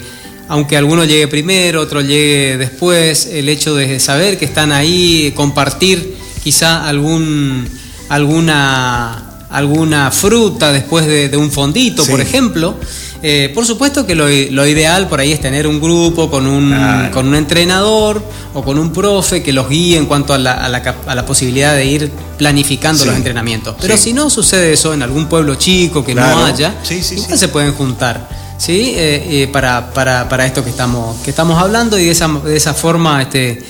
aunque 0.48 0.76
alguno 0.76 1.04
llegue 1.04 1.28
primero, 1.28 1.80
otro 1.80 2.00
llegue 2.00 2.56
después, 2.56 3.26
el 3.26 3.48
hecho 3.48 3.74
de 3.74 4.00
saber 4.00 4.38
que 4.38 4.46
están 4.46 4.72
ahí, 4.72 5.32
compartir 5.37 6.16
quizá 6.42 6.88
algún, 6.88 7.68
alguna, 8.08 9.44
alguna 9.50 10.11
fruta 10.11 10.72
después 10.72 11.06
de, 11.06 11.37
un 11.37 11.50
fondito, 11.50 12.04
por 12.06 12.20
ejemplo. 12.20 12.76
Eh, 13.20 13.50
por 13.52 13.66
supuesto 13.66 14.06
que 14.06 14.14
lo, 14.14 14.30
ideal 14.30 15.08
por 15.08 15.18
ahí 15.20 15.32
es 15.32 15.40
tener 15.40 15.66
un 15.66 15.80
grupo 15.80 16.30
con 16.30 16.46
un, 16.46 16.72
con 17.12 17.26
un 17.26 17.34
entrenador 17.34 18.22
o 18.54 18.62
con 18.62 18.78
un 18.78 18.92
profe 18.92 19.42
que 19.42 19.52
los 19.52 19.68
guíe 19.68 19.98
en 19.98 20.06
cuanto 20.06 20.32
a 20.32 20.38
la, 20.38 20.52
a 20.52 20.68
la, 20.68 20.78
a 21.06 21.14
la 21.14 21.26
posibilidad 21.26 21.74
de 21.74 21.84
ir 21.84 22.11
planificando 22.38 23.04
los 23.04 23.16
entrenamientos. 23.16 23.76
Pero 23.80 23.96
si 23.96 24.12
no 24.12 24.30
sucede 24.30 24.72
eso 24.72 24.94
en 24.94 25.02
algún 25.02 25.26
pueblo 25.26 25.56
chico 25.56 26.04
que 26.04 26.14
no 26.14 26.44
haya, 26.44 26.74
igual 26.88 27.38
se 27.38 27.48
pueden 27.48 27.74
juntar. 27.74 28.47
¿Sí? 28.58 28.92
Eh, 28.96 29.42
eh, 29.42 29.48
para, 29.50 29.92
para, 29.94 30.28
para, 30.28 30.44
esto 30.44 30.62
que 30.62 30.70
estamos, 30.70 31.20
que 31.22 31.30
estamos 31.30 31.58
hablando 31.58 31.98
y 31.98 32.04
de 32.04 32.10
esa, 32.10 32.28
de 32.28 32.56
esa 32.56 32.74
forma 32.74 33.22
este, 33.22 33.62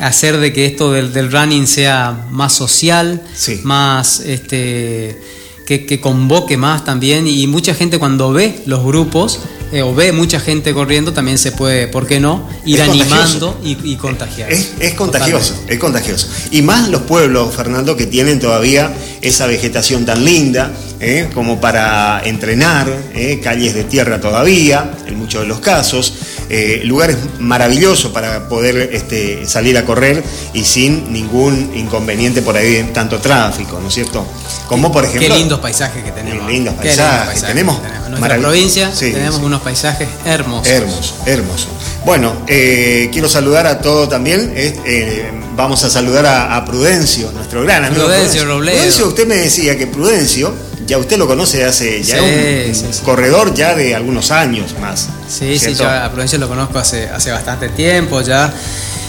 hacer 0.00 0.38
de 0.38 0.52
que 0.52 0.66
esto 0.66 0.90
del, 0.90 1.12
del 1.12 1.30
running 1.30 1.66
sea 1.66 2.26
más 2.30 2.52
social, 2.52 3.22
más 3.62 4.20
este, 4.20 5.20
que, 5.66 5.86
que, 5.86 6.00
convoque 6.00 6.56
más 6.56 6.84
también 6.84 7.28
y 7.28 7.46
mucha 7.46 7.74
gente 7.74 7.98
cuando 7.98 8.32
ve 8.32 8.62
los 8.66 8.84
grupos 8.84 9.40
eh, 9.72 9.82
o 9.82 9.94
ve 9.94 10.12
mucha 10.12 10.40
gente 10.40 10.74
corriendo, 10.74 11.12
también 11.12 11.38
se 11.38 11.52
puede, 11.52 11.88
¿por 11.88 12.06
qué 12.06 12.20
no? 12.20 12.48
Ir 12.64 12.80
Es 12.80 12.88
animando 12.88 13.60
y, 13.62 13.92
y 13.92 13.96
contagiar. 13.96 14.52
Es, 14.52 14.72
es 14.80 14.94
contagioso, 14.94 15.54
es 15.68 15.78
contagioso. 15.78 16.28
Y 16.50 16.62
más 16.62 16.88
los 16.88 17.02
pueblos, 17.02 17.54
Fernando, 17.54 17.96
que 17.96 18.06
tienen 18.06 18.40
todavía 18.40 18.92
esa 19.20 19.46
vegetación 19.46 20.04
tan 20.04 20.24
linda, 20.24 20.72
¿eh? 21.00 21.28
como 21.34 21.60
para 21.60 22.22
entrenar, 22.24 22.88
¿eh? 23.14 23.40
calles 23.42 23.74
de 23.74 23.84
tierra 23.84 24.20
todavía, 24.20 24.90
en 25.06 25.18
muchos 25.18 25.42
de 25.42 25.48
los 25.48 25.60
casos, 25.60 26.14
eh, 26.50 26.80
lugares 26.84 27.16
maravillosos 27.38 28.12
para 28.12 28.48
poder 28.48 28.90
este, 28.92 29.46
salir 29.46 29.78
a 29.78 29.84
correr 29.84 30.22
y 30.52 30.64
sin 30.64 31.12
ningún 31.12 31.72
inconveniente 31.74 32.42
por 32.42 32.56
ahí, 32.56 32.90
tanto 32.92 33.18
tráfico, 33.18 33.78
¿no 33.80 33.88
es 33.88 33.94
cierto? 33.94 34.26
Como 34.66 34.90
por 34.92 35.04
ejemplo... 35.04 35.28
Qué 35.28 35.34
lindos 35.34 35.60
paisajes 35.60 36.02
que 36.04 36.12
tenemos. 36.12 36.46
Qué 36.46 36.52
lindos 36.52 36.74
paisajes. 36.74 37.42
Tenemos 37.42 37.80
En 38.04 38.10
nuestra 38.12 38.38
provincia 38.38 38.90
Sí, 38.94 39.12
tenemos 39.12 39.36
sí. 39.36 39.44
unos 39.44 39.60
paisajes 39.62 40.08
hermosos. 40.24 40.68
Hermoso, 40.68 41.14
hermoso. 41.26 41.68
Bueno, 42.04 42.42
eh, 42.46 43.08
quiero 43.12 43.28
saludar 43.28 43.66
a 43.66 43.80
todo 43.80 44.08
también. 44.08 44.52
eh, 44.56 45.30
vamos 45.56 45.84
a 45.84 45.90
saludar 45.90 46.24
a, 46.26 46.56
a 46.56 46.64
Prudencio, 46.64 47.30
nuestro 47.32 47.62
gran 47.62 47.84
amigo. 47.84 48.04
Prudencio 48.04 48.44
Robledo. 48.44 48.76
Prudencio, 48.78 49.08
usted 49.08 49.26
me 49.26 49.36
decía 49.36 49.76
que 49.76 49.86
Prudencio, 49.86 50.54
ya 50.90 50.98
usted 50.98 51.16
lo 51.16 51.26
conoce 51.28 51.64
hace 51.64 52.02
ya 52.02 52.18
Sí, 52.18 52.24
un, 52.68 52.74
sí, 52.74 52.84
un 52.86 52.92
sí. 52.94 53.00
corredor 53.04 53.54
ya 53.54 53.74
de 53.76 53.94
algunos 53.94 54.30
años 54.32 54.74
más. 54.80 55.08
Sí, 55.28 55.56
sí, 55.58 55.74
yo 55.74 55.88
a 55.88 56.08
Prudencio 56.10 56.38
lo 56.38 56.48
conozco 56.48 56.78
hace, 56.80 57.08
hace 57.08 57.30
bastante 57.30 57.68
tiempo 57.68 58.20
ya. 58.20 58.52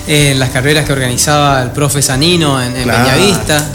En 0.07 0.39
las 0.39 0.49
carreras 0.49 0.85
que 0.85 0.93
organizaba 0.93 1.61
el 1.61 1.71
profe 1.71 2.01
Sanino 2.01 2.61
en, 2.61 2.75
en 2.75 2.83
Claro. 2.83 3.09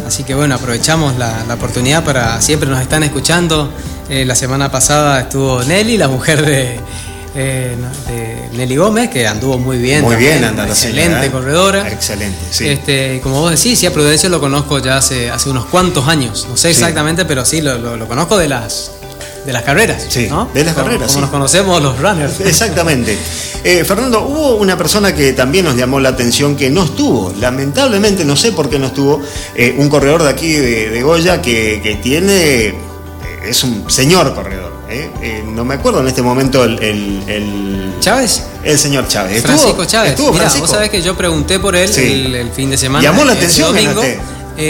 Así 0.06 0.22
que 0.24 0.34
bueno, 0.34 0.54
aprovechamos 0.54 1.16
la, 1.18 1.44
la 1.46 1.54
oportunidad 1.54 2.04
para. 2.04 2.40
Siempre 2.40 2.68
nos 2.68 2.80
están 2.80 3.02
escuchando. 3.02 3.72
Eh, 4.08 4.24
la 4.24 4.34
semana 4.36 4.70
pasada 4.70 5.20
estuvo 5.20 5.62
Nelly, 5.64 5.96
la 5.98 6.06
mujer 6.08 6.44
de, 6.46 6.78
eh, 7.37 7.77
de 8.09 8.57
Nelly 8.57 8.77
Gómez, 8.77 9.11
que 9.11 9.27
anduvo 9.27 9.59
muy 9.59 9.77
bien. 9.79 10.03
Muy 10.03 10.12
también, 10.14 10.33
bien 10.38 10.44
anda 10.44 10.64
la 10.64 10.70
Excelente 10.72 11.11
señora, 11.20 11.31
corredora. 11.33 11.92
Excelente, 11.92 12.38
sí. 12.51 12.68
Este, 12.68 13.20
como 13.22 13.40
vos 13.42 13.51
decís, 13.51 13.79
sí, 13.79 13.87
a 13.87 13.92
Prudencio 13.92 14.29
lo 14.29 14.40
conozco 14.40 14.79
ya 14.79 14.96
hace, 14.96 15.31
hace 15.31 15.51
unos 15.51 15.66
cuantos 15.66 16.09
años. 16.09 16.46
No 16.49 16.57
sé 16.57 16.68
Sí. 16.72 16.81
exactamente, 16.81 17.25
pero 17.25 17.44
sí, 17.44 17.61
lo, 17.61 17.77
lo- 17.79 17.96
lo 17.96 18.09
conozco 18.09 18.38
de 18.38 18.49
las, 18.49 18.90
de 19.44 19.53
las 19.53 19.62
carreras. 19.62 20.07
Sí, 20.09 20.29
¿no? 20.31 20.49
de 20.55 20.64
las 20.64 20.75
Como- 20.75 20.87
carreras, 20.87 21.09
Como 21.09 21.14
sí. 21.14 21.20
nos 21.20 21.31
conocemos 21.31 21.83
los 21.83 21.99
runners. 22.01 22.40
Exactamente. 22.44 23.16
Eh, 23.62 23.85
Fernando, 23.85 24.22
hubo 24.22 24.57
una 24.57 24.77
persona 24.79 25.14
que 25.14 25.33
también 25.33 25.64
nos 25.66 25.77
llamó 25.77 26.01
la 26.01 26.11
atención 26.11 26.57
que 26.57 26.70
no 26.70 26.85
estuvo, 26.85 27.33
lamentablemente, 27.38 28.25
no 28.25 28.37
sé 28.37 28.53
por 28.53 28.70
qué 28.70 28.79
no 28.79 28.87
estuvo, 28.87 29.20
eh, 29.55 29.75
un 29.77 29.88
corredor 29.88 30.22
de 30.22 30.31
aquí 30.31 30.53
de, 30.53 30.88
de 30.90 31.03
Goya 31.03 31.42
que, 31.42 31.81
que 31.83 31.96
tiene, 31.96 32.66
eh, 32.68 32.75
es 33.49 33.62
un 33.64 33.90
señor 33.90 34.35
corredor. 34.35 34.75
Eh, 34.88 35.11
eh, 35.22 35.44
no 35.46 35.64
me 35.64 35.75
acuerdo 35.75 36.01
en 36.01 36.09
este 36.09 36.22
momento 36.22 36.62
el, 36.64 36.81
el- 36.83 37.22
el- 37.29 37.94
Chávez. 38.01 38.42
el 38.62 38.79
señor 38.79 39.09
Chávez. 39.09 39.42
Francisco 39.42 39.85
Chávez. 39.85 40.11
¿Estuvo 40.12 40.29
Mira, 40.33 40.42
Francisco? 40.42 40.66
vos 40.66 40.70
sabés 40.70 40.90
que 40.90 41.03
yo 41.03 41.16
pregunté 41.16 41.59
por 41.59 41.75
él 41.75 41.88
Sí. 41.92 42.03
el, 42.27 42.35
el 42.35 42.51
fin 42.53 42.70
de 42.70 42.79
semana. 42.79 43.03
Llamó 43.03 43.25
la 43.25 43.33
atención, 43.33 43.75
domingo. 43.75 44.03
Él, 44.03 44.18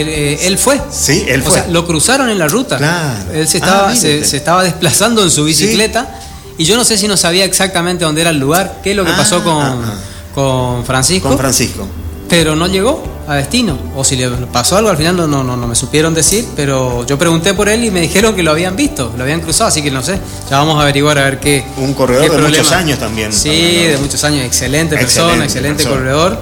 eh, 0.09 0.39
él 0.47 0.57
fue. 0.57 0.81
Sí, 0.91 1.23
él 1.27 1.41
O 1.41 1.45
fue. 1.45 1.53
sea, 1.53 1.67
lo 1.69 1.85
cruzaron 1.87 2.29
en 2.29 2.37
la 2.39 2.47
ruta. 2.47 2.77
Claro. 2.77 3.31
Él 3.33 3.47
se 3.47 3.57
Ah, 3.57 3.61
estaba, 3.61 3.87
mire 3.93 4.25
se, 4.25 4.37
estaba 4.37 4.63
desplazando 4.63 5.23
en 5.23 5.31
su 5.31 5.45
bicicleta. 5.45 6.19
Y 6.57 6.65
yo 6.65 6.75
no 6.75 6.83
sé 6.83 6.97
si 6.97 7.07
no 7.07 7.15
sabía 7.15 7.45
exactamente 7.45 8.03
dónde 8.03 8.21
era 8.21 8.31
el 8.31 8.37
lugar, 8.39 8.79
qué 8.83 8.91
es 8.91 8.97
lo 8.97 9.05
que 9.05 9.11
Ah, 9.11 9.17
pasó 9.17 9.43
con, 9.43 9.61
ah, 9.63 9.77
ah. 9.85 9.93
con 10.33 10.83
Francisco. 10.85 11.29
Con 11.29 11.37
Francisco. 11.37 11.87
pero 12.27 12.55
no 12.55 12.67
llegó 12.67 13.03
a 13.27 13.35
destino. 13.35 13.77
O 13.95 14.03
si 14.03 14.15
le 14.15 14.29
pasó 14.47 14.77
algo, 14.77 14.89
al 14.89 14.97
final 14.97 15.17
no, 15.17 15.27
no, 15.27 15.43
no, 15.43 15.67
me 15.67 15.75
supieron 15.75 16.13
decir, 16.13 16.47
pero 16.55 17.05
yo 17.05 17.17
pregunté 17.17 17.53
por 17.53 17.67
él 17.69 17.83
y 17.83 17.91
me 17.91 17.99
dijeron 18.01 18.35
que 18.35 18.41
lo 18.43 18.51
habían 18.51 18.75
visto, 18.75 19.11
lo 19.17 19.23
habían 19.23 19.41
cruzado, 19.41 19.67
así 19.67 19.81
que 19.81 19.91
no 19.91 20.01
sé. 20.01 20.19
Ya 20.49 20.57
vamos 20.59 20.77
a 20.79 20.83
averiguar 20.83 21.17
a 21.19 21.23
ver 21.25 21.39
qué. 21.39 21.63
Un 21.77 21.93
corredor 21.93 22.23
qué 22.23 22.29
de 22.29 22.35
problema. 22.37 22.57
muchos 22.63 22.73
años 22.73 22.99
también. 22.99 23.33
Sí, 23.33 23.49
de 23.49 23.97
muchos 23.99 24.23
años, 24.23 24.45
excelente 24.45 24.95
persona, 24.97 25.43
Excelente 25.43 25.83
persona. 25.83 25.95
corredor. 26.01 26.41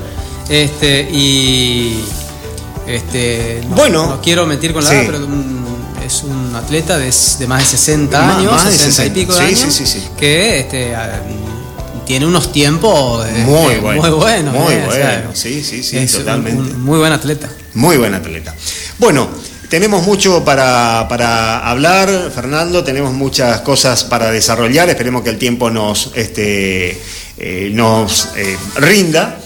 Este, 0.50 1.02
y. 1.12 2.04
Este, 2.88 3.62
no, 3.70 3.76
Bueno. 3.76 4.06
no 4.08 4.22
quiero 4.22 4.46
mentir 4.46 4.72
con 4.74 4.84
la 4.84 4.90
Sí. 4.92 4.96
edad, 4.98 5.06
pero 5.08 5.18
un- 5.26 5.66
es 6.06 6.22
un 6.22 6.56
atleta 6.56 7.00
de, 7.00 7.12
de 7.40 7.48
más 7.48 7.60
de 7.62 7.66
60 7.66 8.22
Más- 8.22 8.38
años, 8.38 8.52
más 8.52 8.66
de 8.66 8.72
60 8.74 8.88
y 8.88 8.92
60. 9.10 9.14
pico 9.16 9.34
de 9.34 9.40
Sí, 9.40 9.46
años, 9.64 9.74
sí, 9.74 9.86
sí, 9.88 10.00
sí. 10.02 10.08
que 10.16 10.60
este, 10.60 10.96
tiene 12.06 12.26
unos 12.26 12.52
tiempos 12.52 13.26
este, 13.28 13.42
Muy 13.46 13.76
bueno. 13.78 14.02
muy 14.02 14.10
buenos. 14.12 14.54
Muy 14.54 14.74
eh, 14.74 14.86
o 14.88 14.92
sea, 14.92 15.06
bueno, 15.18 15.30
sí, 15.34 15.64
sí, 15.64 15.84
sí, 15.84 15.98
es 15.98 16.14
un- 16.14 16.20
totalmente. 16.20 16.62
un 16.74 16.82
muy 16.84 17.00
buen 17.00 17.12
atleta. 17.12 17.50
Muy 17.74 17.98
buen 17.98 18.14
atleta. 18.14 18.56
Bueno, 18.98 19.28
tenemos 19.70 20.06
mucho 20.06 20.46
para, 20.46 21.08
para 21.10 21.68
hablar, 21.68 22.32
Fernando, 22.34 22.84
tenemos 22.84 23.14
muchas 23.14 23.62
cosas 23.62 24.04
para 24.04 24.32
desarrollar, 24.32 24.88
esperemos 24.90 25.24
que 25.24 25.32
el 25.32 25.38
tiempo 25.38 25.70
nos, 25.70 26.12
este, 26.16 26.98
eh, 27.38 27.70
nos 27.74 28.30
eh, 28.36 28.58
rinda. 28.78 29.40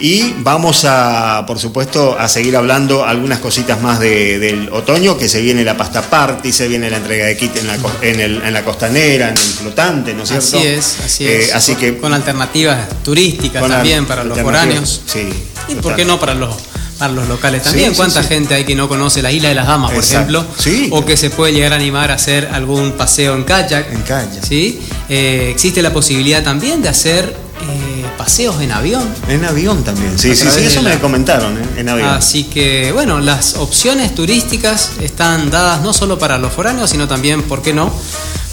Y 0.00 0.34
vamos 0.38 0.84
a, 0.86 1.44
por 1.46 1.60
supuesto, 1.60 2.16
a 2.18 2.28
seguir 2.28 2.56
hablando 2.56 3.04
algunas 3.04 3.38
cositas 3.38 3.80
más 3.80 4.00
de- 4.00 4.40
del 4.40 4.68
otoño, 4.72 5.16
que 5.16 5.28
se 5.28 5.40
viene 5.40 5.62
la 5.62 5.76
pasta 5.76 6.02
party, 6.02 6.52
se 6.52 6.66
viene 6.66 6.90
la 6.90 6.96
entrega 6.96 7.26
de 7.26 7.36
kit 7.36 7.56
en 7.58 7.68
la, 7.68 7.78
en 8.02 8.18
el- 8.20 8.42
en 8.42 8.52
la 8.52 8.64
costanera, 8.64 9.28
en 9.28 9.34
el 9.34 9.38
flotante, 9.38 10.12
¿no 10.12 10.24
es 10.24 10.30
cierto? 10.30 10.58
Así 10.58 10.66
es, 10.66 10.96
así 11.04 11.26
Eh, 11.26 11.42
es. 11.44 11.54
así 11.54 11.72
con, 11.72 11.80
que 11.80 11.98
con 11.98 12.12
alternativas 12.12 12.88
turísticas 13.04 13.62
con 13.62 13.70
también 13.70 14.04
para 14.04 14.24
los 14.24 14.36
foráneos. 14.40 15.00
Sí. 15.06 15.28
Y 15.68 15.76
por 15.76 15.94
qué 15.94 16.04
no 16.04 16.18
para 16.18 16.34
los 16.34 16.56
para 16.98 17.12
los 17.12 17.28
locales 17.28 17.62
también. 17.62 17.90
Sí, 17.90 17.96
¿Cuánta 17.96 18.22
sí. 18.22 18.28
gente 18.28 18.54
hay 18.54 18.64
que 18.64 18.74
no 18.74 18.88
conoce 18.88 19.20
la 19.22 19.30
isla 19.32 19.48
de 19.48 19.54
las 19.54 19.66
Damas, 19.66 19.90
por 19.92 20.02
Exacto. 20.02 20.30
ejemplo? 20.38 20.54
Sí. 20.58 20.88
O 20.92 21.04
que 21.04 21.16
se 21.16 21.30
puede 21.30 21.52
llegar 21.52 21.72
a 21.72 21.76
animar 21.76 22.10
a 22.10 22.14
hacer 22.14 22.48
algún 22.52 22.92
paseo 22.92 23.34
en 23.34 23.44
kayak. 23.44 23.92
En 23.92 24.02
kayak. 24.02 24.44
¿sí? 24.46 24.80
Eh, 25.08 25.48
existe 25.50 25.82
la 25.82 25.92
posibilidad 25.92 26.42
también 26.42 26.82
de 26.82 26.88
hacer 26.88 27.24
eh, 27.62 28.04
paseos 28.18 28.60
en 28.60 28.72
avión. 28.72 29.02
En 29.28 29.44
avión 29.44 29.82
también, 29.84 30.18
sí, 30.18 30.34
sí, 30.36 30.46
sí, 30.54 30.60
eso 30.64 30.82
la- 30.82 30.90
me 30.90 30.98
comentaron, 31.00 31.56
¿eh? 31.58 31.62
en 31.78 31.88
avión. 31.88 32.08
Así 32.10 32.44
que, 32.44 32.92
bueno, 32.92 33.20
las 33.20 33.54
opciones 33.56 34.14
turísticas 34.14 34.92
están 35.00 35.50
dadas 35.50 35.80
no 35.82 35.92
solo 35.92 36.18
para 36.18 36.38
los 36.38 36.52
foráneos, 36.52 36.90
sino 36.90 37.08
también, 37.08 37.42
¿por 37.42 37.62
qué 37.62 37.72
no?, 37.72 37.92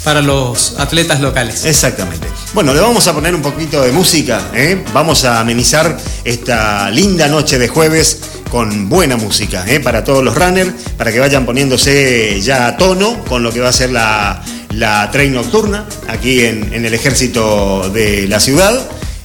para 0.03 0.21
los 0.21 0.79
atletas 0.79 1.21
locales. 1.21 1.65
Exactamente. 1.65 2.27
Bueno, 2.53 2.73
le 2.73 2.79
vamos 2.79 3.07
a 3.07 3.13
poner 3.13 3.35
un 3.35 3.41
poquito 3.41 3.81
de 3.81 3.91
música, 3.91 4.49
¿eh? 4.53 4.83
vamos 4.93 5.25
a 5.25 5.39
amenizar 5.39 5.97
esta 6.23 6.89
linda 6.89 7.27
noche 7.27 7.59
de 7.59 7.67
jueves 7.67 8.19
con 8.49 8.89
buena 8.89 9.15
música 9.15 9.63
¿eh? 9.67 9.79
para 9.79 10.03
todos 10.03 10.23
los 10.23 10.35
runners, 10.35 10.73
para 10.97 11.11
que 11.11 11.19
vayan 11.19 11.45
poniéndose 11.45 12.41
ya 12.41 12.67
a 12.67 12.77
tono 12.77 13.23
con 13.25 13.43
lo 13.43 13.51
que 13.53 13.61
va 13.61 13.69
a 13.69 13.73
ser 13.73 13.91
la, 13.91 14.43
la 14.71 15.09
train 15.11 15.33
nocturna 15.33 15.85
aquí 16.07 16.41
en, 16.41 16.73
en 16.73 16.85
el 16.85 16.93
ejército 16.93 17.89
de 17.89 18.27
la 18.27 18.39
ciudad. 18.39 18.81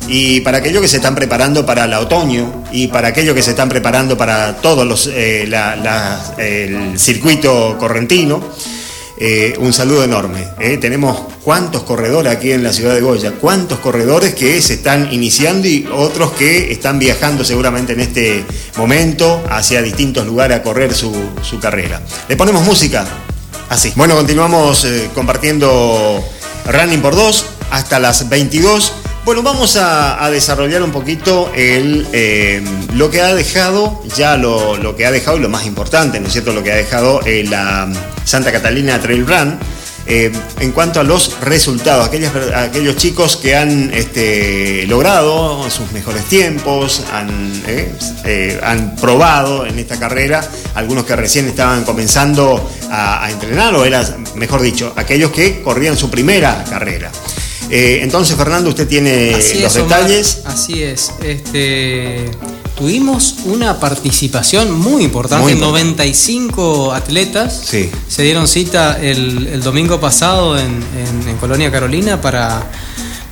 Y 0.09 0.41
para 0.43 0.59
aquellos 0.59 0.81
que 0.83 0.87
se 0.87 0.99
están 0.99 1.17
preparando 1.17 1.67
para 1.67 1.85
el 1.85 1.95
otoño 1.95 2.63
y 2.71 2.87
para 2.87 3.09
aquellos 3.09 3.35
que 3.35 3.43
se 3.43 3.51
están 3.51 3.69
preparando 3.69 4.17
para 4.17 4.55
todos 4.59 4.87
los 4.87 5.09
eh, 5.13 5.51
el 6.39 6.97
circuito 6.97 7.77
correntino, 7.77 8.41
eh, 9.19 9.55
un 9.59 9.73
saludo 9.73 10.05
enorme. 10.05 10.47
¿eh? 10.59 10.77
Tenemos 10.77 11.19
cuántos 11.43 11.83
corredores 11.85 12.33
aquí 12.33 12.53
en 12.53 12.63
la 12.63 12.73
ciudad 12.73 12.95
de 12.95 13.01
Goya, 13.01 13.33
cuántos 13.41 13.79
corredores 13.79 14.35
que 14.35 14.61
se 14.61 14.75
están 14.75 15.13
iniciando 15.13 15.67
y 15.67 15.89
otros 15.93 16.33
que 16.33 16.71
están 16.73 16.99
viajando 16.99 17.45
seguramente 17.45 17.95
en 17.95 18.01
este 18.01 18.45
momento 18.77 19.43
hacia 19.51 19.81
distintos 19.81 20.27
lugares 20.27 20.59
a 20.59 20.63
correr 20.63 20.93
su, 20.95 21.13
su 21.43 21.59
carrera. 21.59 22.03
Le 22.29 22.37
ponemos 22.37 22.65
música. 22.65 23.07
Así. 23.69 23.93
Bueno, 23.97 24.15
continuamos 24.15 24.85
eh, 24.85 25.11
compartiendo 25.15 26.23
Running 26.67 27.01
por 27.01 27.17
dos 27.17 27.47
hasta 27.71 27.99
las 27.99 28.29
22. 28.29 28.93
Bueno, 29.27 29.43
vamos 29.43 29.75
a, 29.75 30.31
desarrollar 30.31 30.85
un 30.85 30.93
poquito 30.93 31.51
el, 31.53 32.07
eh, 32.13 32.63
lo 32.95 33.11
que 33.11 33.23
ha 33.23 33.35
dejado, 33.35 34.01
ya 34.17 34.37
lo, 34.37 34.77
lo 34.77 34.95
que 34.95 35.05
ha 35.05 35.11
dejado 35.11 35.37
y 35.37 35.41
lo 35.41 35.49
más 35.49 35.67
importante, 35.67 36.21
¿no 36.21 36.29
es 36.29 36.33
cierto? 36.33 36.53
Lo 36.53 36.63
que 36.63 36.71
ha 36.71 36.77
dejado 36.77 37.21
eh, 37.27 37.43
la 37.43 37.93
Santa 38.23 38.53
Catalina 38.53 39.01
Trail 39.01 39.27
Run. 39.27 39.59
eh, 40.07 40.31
en 40.61 40.71
cuanto 40.71 41.01
a 41.01 41.03
los 41.03 41.41
resultados, 41.41 42.07
aquellas, 42.07 42.33
aquellos 42.55 42.95
chicos 42.95 43.37
que 43.37 43.57
han 43.57 43.93
este, 43.93 44.87
logrado 44.87 45.69
sus 45.71 45.91
mejores 45.91 46.23
tiempos, 46.27 47.03
han, 47.13 48.95
probado 49.01 49.67
en 49.67 49.77
esta 49.81 49.99
carrera, 49.99 50.49
algunos 50.77 51.05
que 51.05 51.17
recién 51.17 51.49
estaban 51.49 51.83
comenzando 51.83 52.71
a 52.93 53.29
entrenar, 53.29 53.75
o 53.75 53.85
era, 53.85 54.07
mejor 54.37 54.63
dicho, 54.63 54.93
aquellos 54.95 55.33
que 55.33 55.63
corrían 55.63 55.97
su 55.97 56.09
primera 56.09 56.63
carrera. 56.71 57.11
Eh, 57.71 58.01
entonces, 58.03 58.37
Fernando, 58.37 58.71
usted 58.71 58.87
tiene 58.87 59.35
Así 59.35 59.59
los 59.61 59.75
es, 59.75 59.83
Omar, 59.83 60.01
detalles. 60.05 60.41
así 60.45 60.83
es. 60.83 61.11
Este, 61.23 62.31
tuvimos 62.79 63.37
una 63.47 63.81
participación 63.81 64.71
muy 64.73 65.03
importante, 65.05 65.43
Muy 65.43 65.53
importante. 65.55 65.85
95 65.85 66.93
atletas. 66.93 67.63
Sí. 67.69 67.91
Se 68.09 68.23
dieron 68.23 68.47
cita 68.47 68.99
el, 69.01 69.49
el 69.49 69.63
domingo 69.63 69.99
pasado 69.99 70.57
en, 70.59 70.67
en- 70.67 71.29
en 71.29 71.37
Colonia 71.39 71.71
Carolina 71.73 72.21
para, 72.21 72.63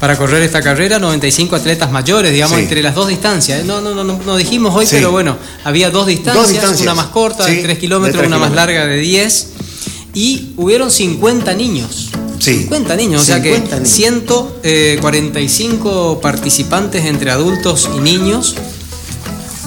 para 0.01 0.17
correr 0.17 0.43
esta 0.43 0.61
carrera. 0.63 0.99
95 0.99 1.55
atletas 1.55 1.93
mayores, 1.93 2.33
digamos, 2.33 2.57
Sí. 2.57 2.63
entre 2.65 2.83
las 2.83 2.97
dos 2.97 3.07
distancias. 3.09 3.65
No, 3.65 3.81
no, 3.81 3.95
no, 3.95 4.03
no, 4.03 4.37
dijimos 4.37 4.75
hoy, 4.75 4.87
Sí. 4.87 4.97
pero 4.97 5.13
bueno, 5.13 5.37
había 5.63 5.91
dos 5.91 6.07
distancias, 6.09 6.43
Dos 6.43 6.51
distancias. 6.53 6.83
una 6.83 6.95
más 6.95 7.07
corta 7.07 7.45
Sí, 7.45 7.55
de 7.57 7.63
3 7.63 7.77
de 7.77 7.81
kilómetros, 7.81 8.27
una 8.27 8.39
más 8.39 8.53
larga 8.53 8.85
de 8.87 8.97
10. 8.99 9.49
Y 10.13 10.53
hubieron 10.57 10.91
50 10.91 11.55
niños. 11.55 12.11
Sí. 12.39 12.61
50 12.63 12.97
niños, 12.97 13.23
o 13.23 13.25
sea 13.25 13.43
que 13.43 13.55
50 13.55 13.77
niños. 13.77 13.89
145 13.91 16.21
participantes 16.21 17.05
entre 17.05 17.31
adultos 17.31 17.89
y 17.97 18.01
niños. 18.01 18.57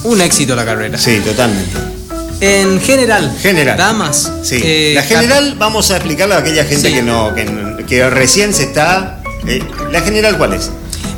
Un 0.04 0.22
éxito 0.22 0.56
la 0.56 0.66
carrera. 0.66 0.98
Sí, 0.98 1.20
totalmente. 1.26 1.78
En 2.40 2.80
general, 2.82 3.36
General. 3.42 3.78
damas. 3.78 4.32
Sí. 4.44 4.60
eh, 4.64 4.92
la 4.96 5.02
general, 5.04 5.56
vamos 5.58 5.90
a 5.92 5.98
explicarle 5.98 6.36
a 6.36 6.40
aquella 6.40 6.66
gente 6.66 6.90
Sí. 6.90 6.94
que 6.96 7.02
no, 7.02 7.34
que, 7.34 7.84
que 7.88 8.10
recién 8.10 8.54
se 8.54 8.64
está. 8.64 9.22
eh, 9.48 9.62
¿La 9.92 10.02
general 10.02 10.38
cuál 10.38 10.54
es? 10.54 10.70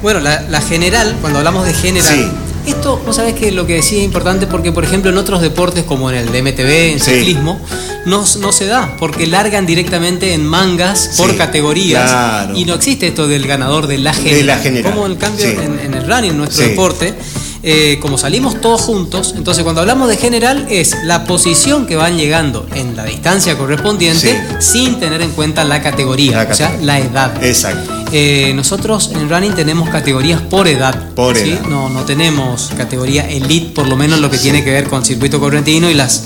Bueno, 0.01 0.21
la, 0.21 0.41
la 0.43 0.62
general, 0.62 1.17
cuando 1.19 1.39
hablamos 1.39 1.65
de 1.65 1.73
general, 1.73 2.15
Sí. 2.15 2.27
Esto, 2.65 3.01
vos 3.05 3.15
sabés 3.15 3.33
que 3.35 3.51
lo 3.51 3.65
que 3.65 3.75
decía 3.75 3.97
es 3.99 4.03
importante 4.05 4.47
porque, 4.47 4.71
por 4.71 4.83
ejemplo, 4.83 5.09
en 5.11 5.17
otros 5.17 5.41
deportes 5.41 5.83
como 5.85 6.09
en 6.09 6.17
el 6.17 6.31
DMTV, 6.31 6.93
en 6.93 6.99
Sí. 6.99 7.11
ciclismo, 7.11 7.59
no, 8.05 8.23
no 8.39 8.51
se 8.51 8.65
da, 8.65 8.95
porque 8.99 9.27
largan 9.27 9.65
directamente 9.65 10.33
en 10.33 10.45
mangas 10.45 11.11
por 11.17 11.31
Sí, 11.31 11.37
categorías 11.37 12.09
claro. 12.09 12.57
y 12.57 12.65
no 12.65 12.73
existe 12.75 13.07
esto 13.07 13.27
del 13.27 13.45
ganador 13.47 13.87
de 13.87 13.97
la 13.97 14.13
general. 14.13 14.45
la 14.47 14.57
general, 14.57 14.93
Como 14.93 15.05
en 15.05 15.15
cambio 15.15 15.45
sí. 15.45 15.51
en, 15.61 15.79
en 15.79 15.93
el 15.93 16.07
running, 16.07 16.37
nuestro 16.37 16.63
Sí. 16.63 16.69
deporte, 16.71 17.13
eh, 17.61 17.97
como 18.01 18.17
salimos 18.17 18.61
todos 18.61 18.79
juntos, 18.81 19.33
entonces 19.35 19.63
cuando 19.63 19.81
hablamos 19.81 20.07
de 20.07 20.15
general 20.15 20.65
es 20.69 20.95
la 21.03 21.25
posición 21.25 21.85
que 21.87 21.97
van 21.97 22.17
llegando 22.17 22.65
en 22.73 22.95
la 22.95 23.03
distancia 23.03 23.57
correspondiente 23.57 24.39
sin 24.59 24.97
tener 24.99 25.21
en 25.21 25.31
cuenta 25.31 25.65
la 25.65 25.81
categoría, 25.81 26.43
La 26.45 26.49
o 26.51 26.55
sea, 26.55 26.67
categoría. 26.67 26.85
la 26.85 26.99
edad. 26.99 27.43
Exacto. 27.43 27.91
Eh, 28.11 28.53
nosotros 28.55 29.11
en 29.13 29.29
running 29.29 29.53
tenemos 29.53 29.89
categorías 29.89 30.41
por 30.41 30.67
edad. 30.67 31.09
Por 31.15 31.37
¿sí? 31.37 31.51
edad. 31.51 31.61
No, 31.67 31.89
no 31.89 32.03
tenemos 32.05 32.71
categoría 32.75 33.27
elite, 33.29 33.71
por 33.73 33.87
lo 33.87 33.95
menos 33.95 34.19
lo 34.19 34.29
que 34.29 34.37
tiene 34.37 34.63
que 34.63 34.71
ver 34.71 34.85
con 34.85 35.05
circuito 35.05 35.39
correntino 35.39 35.89
y 35.89 35.93
las, 35.93 36.23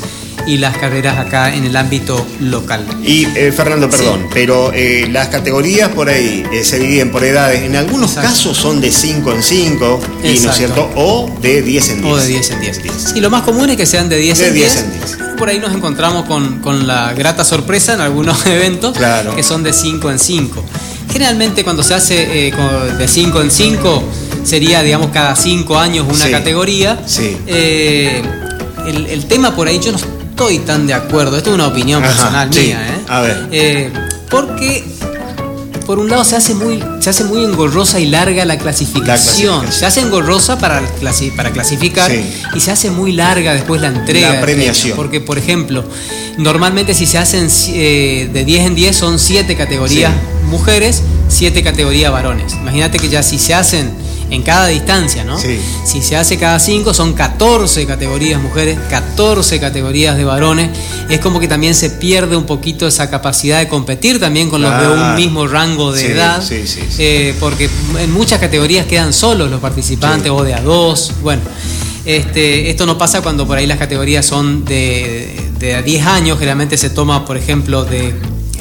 y 0.47 0.57
las 0.57 0.77
carreras 0.77 1.17
acá 1.17 1.53
en 1.53 1.65
el 1.65 1.75
ámbito 1.75 2.25
local. 2.39 2.85
Y 3.03 3.25
eh, 3.35 3.51
Fernando, 3.55 3.89
perdón, 3.89 4.21
Sí. 4.23 4.27
pero 4.33 4.71
eh, 4.73 5.07
las 5.11 5.27
categorías 5.27 5.89
por 5.89 6.09
ahí 6.09 6.43
eh, 6.53 6.63
se 6.63 6.79
dividen 6.79 7.11
por 7.11 7.23
edades. 7.23 7.61
En 7.63 7.75
algunos 7.75 8.11
Exacto. 8.11 8.29
casos 8.29 8.57
son 8.57 8.79
de 8.81 8.91
5 8.91 9.33
en 9.33 9.43
5, 9.43 9.99
y 10.23 10.39
no 10.39 10.51
es 10.51 10.57
cierto, 10.57 10.89
o 10.95 11.29
de 11.41 11.61
10 11.61 11.89
en 11.89 12.01
10. 12.01 12.13
O 12.13 12.17
de 12.17 12.27
10 12.27 12.49
en 12.51 12.61
10. 12.61 12.81
Sí, 13.13 13.19
lo 13.19 13.29
más 13.29 13.43
común 13.43 13.69
es 13.69 13.77
que 13.77 13.85
sean 13.85 14.07
de 14.09 14.17
10 14.17 14.37
De 14.39 14.47
en 14.47 14.53
10. 14.53 14.73
10 14.73 14.83
en 14.85 14.91
10. 14.93 15.17
Por 15.37 15.49
ahí 15.49 15.59
nos 15.59 15.73
encontramos 15.73 16.25
con, 16.25 16.59
con 16.59 16.87
la 16.87 17.13
grata 17.13 17.43
sorpresa 17.43 17.93
en 17.93 18.01
algunos 18.01 18.45
eventos 18.45 18.97
Claro. 18.97 19.35
que 19.35 19.43
son 19.43 19.63
de 19.63 19.73
5 19.73 20.11
en 20.11 20.19
5. 20.19 20.63
Generalmente 21.13 21.63
cuando 21.63 21.83
se 21.83 21.93
hace 21.93 22.47
eh, 22.47 22.53
de 22.97 23.07
5 23.07 23.41
en 23.41 23.51
5 23.51 24.03
sería, 24.43 24.81
digamos, 24.81 25.11
cada 25.11 25.35
5 25.35 25.77
años 25.77 26.07
una 26.09 26.25
Sí. 26.25 26.31
categoría. 26.31 26.99
Sí. 27.05 27.37
Eh, 27.45 28.21
el, 28.87 29.05
el 29.05 29.25
tema 29.27 29.55
por 29.55 29.67
ahí 29.67 29.79
yo 29.79 29.91
no 29.91 29.97
estoy 29.99 30.57
tan 30.59 30.87
de 30.87 30.95
acuerdo. 30.95 31.37
Esto 31.37 31.51
es 31.51 31.55
una 31.55 31.67
opinión 31.67 32.03
Ajá, 32.03 32.11
personal 32.13 32.53
sí. 32.53 32.59
mía. 32.61 32.87
¿eh? 32.87 33.01
A 33.07 33.21
ver. 33.21 33.47
Eh, 33.51 33.91
porque 34.29 34.83
por 35.85 35.99
un 35.99 36.09
lado 36.09 36.23
se 36.23 36.35
hace 36.35 36.53
muy 36.55 36.83
se 36.99 37.09
hace 37.09 37.23
muy 37.25 37.43
engorrosa 37.43 37.99
y 37.99 38.05
larga 38.07 38.45
la 38.45 38.57
clasificación. 38.57 39.03
clasificación. 39.03 39.71
Se 39.71 39.85
hace 39.85 39.99
engorrosa 40.01 40.57
para, 40.57 40.81
clasi- 40.99 41.35
para 41.35 41.51
clasificar 41.51 42.09
Sí. 42.11 42.23
y 42.55 42.59
se 42.59 42.71
hace 42.71 42.91
muy 42.91 43.11
larga 43.11 43.53
después 43.53 43.81
la 43.81 43.87
entrega. 43.89 44.33
La 44.33 44.41
premiación. 44.41 44.81
premio. 44.81 44.95
Porque, 44.95 45.19
por 45.21 45.37
ejemplo, 45.37 45.83
normalmente 46.37 46.93
si 46.93 47.05
se 47.05 47.17
hacen 47.17 47.47
eh, 47.69 48.29
de 48.31 48.45
10 48.45 48.65
en 48.67 48.75
10 48.75 48.95
son 48.95 49.19
7 49.19 49.55
categorías 49.55 50.11
Sí. 50.13 50.45
mujeres, 50.47 51.01
7 51.29 51.63
categorías 51.63 52.11
varones. 52.11 52.53
Imagínate 52.53 52.97
que 52.99 53.09
ya 53.09 53.23
si 53.23 53.37
se 53.39 53.53
hacen 53.53 53.91
en 54.33 54.43
cada 54.43 54.67
distancia, 54.67 55.23
¿no? 55.23 55.39
Sí. 55.39 55.59
Si 55.85 56.01
se 56.01 56.15
hace 56.15 56.37
cada 56.37 56.59
5 56.59 56.93
son 56.93 57.13
14 57.13 57.85
categorías 57.85 58.41
mujeres, 58.41 58.77
14 58.89 59.59
categorías 59.59 60.17
de 60.17 60.23
varones. 60.25 60.69
Es 61.09 61.19
como 61.19 61.39
que 61.39 61.47
también 61.47 61.75
se 61.75 61.89
pierde 61.91 62.35
un 62.35 62.45
poquito 62.45 62.87
esa 62.87 63.09
capacidad 63.09 63.59
de 63.59 63.67
competir 63.67 64.19
también 64.19 64.49
con 64.49 64.61
los 64.61 64.71
de 64.81 64.87
un 64.87 65.15
mismo 65.15 65.47
rango 65.47 65.91
de 65.91 65.99
Sí, 66.01 66.07
edad. 66.07 66.41
sí, 66.41 66.65
sí, 66.67 66.81
sí. 66.89 66.95
Eh, 66.99 67.35
porque 67.39 67.69
en 67.99 68.11
muchas 68.11 68.39
categorías 68.39 68.85
quedan 68.87 69.13
solos 69.13 69.49
los 69.51 69.59
participantes 69.61 70.31
o 70.31 70.43
de 70.43 70.53
a 70.53 70.61
dos. 70.61 71.11
Bueno, 71.21 71.41
este, 72.05 72.69
esto 72.69 72.85
no 72.85 72.97
pasa 72.97 73.21
cuando 73.21 73.45
por 73.47 73.57
ahí 73.57 73.65
las 73.67 73.77
categorías 73.77 74.25
son 74.25 74.65
de, 74.65 75.39
de 75.59 75.75
a 75.75 75.81
10 75.81 76.05
años. 76.05 76.37
Generalmente 76.39 76.77
se 76.77 76.89
toma, 76.89 77.25
por 77.25 77.37
ejemplo, 77.37 77.85
de. 77.85 78.13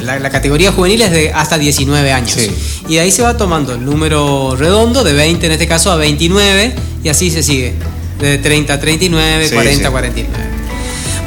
La, 0.03 0.19
la 0.19 0.31
categoría 0.31 0.73
juvenil 0.73 1.03
es 1.03 1.11
de 1.11 1.33
hasta 1.33 1.59
19 1.59 2.13
años. 2.13 2.33
Sí. 2.33 2.51
Y 2.89 2.95
de 2.95 3.01
ahí 3.01 3.11
se 3.11 3.23
va 3.23 3.37
tomando 3.37 3.73
el 3.75 3.85
número 3.85 4.57
redondo, 4.57 5.05
de 5.05 5.13
20 5.13 5.47
en 5.47 5.53
este 5.53 5.67
caso 5.67 5.91
a 5.93 5.97
29, 5.97 6.75
y 7.05 7.09
así 7.09 7.31
se 7.31 7.43
sigue. 7.43 7.75
De 8.21 8.39
30 8.39 8.75
a 8.75 8.81
39, 8.81 9.49
Sí, 9.49 9.55
40 9.55 9.83
a 9.83 9.87
sí. 9.89 9.91
49. 9.91 10.45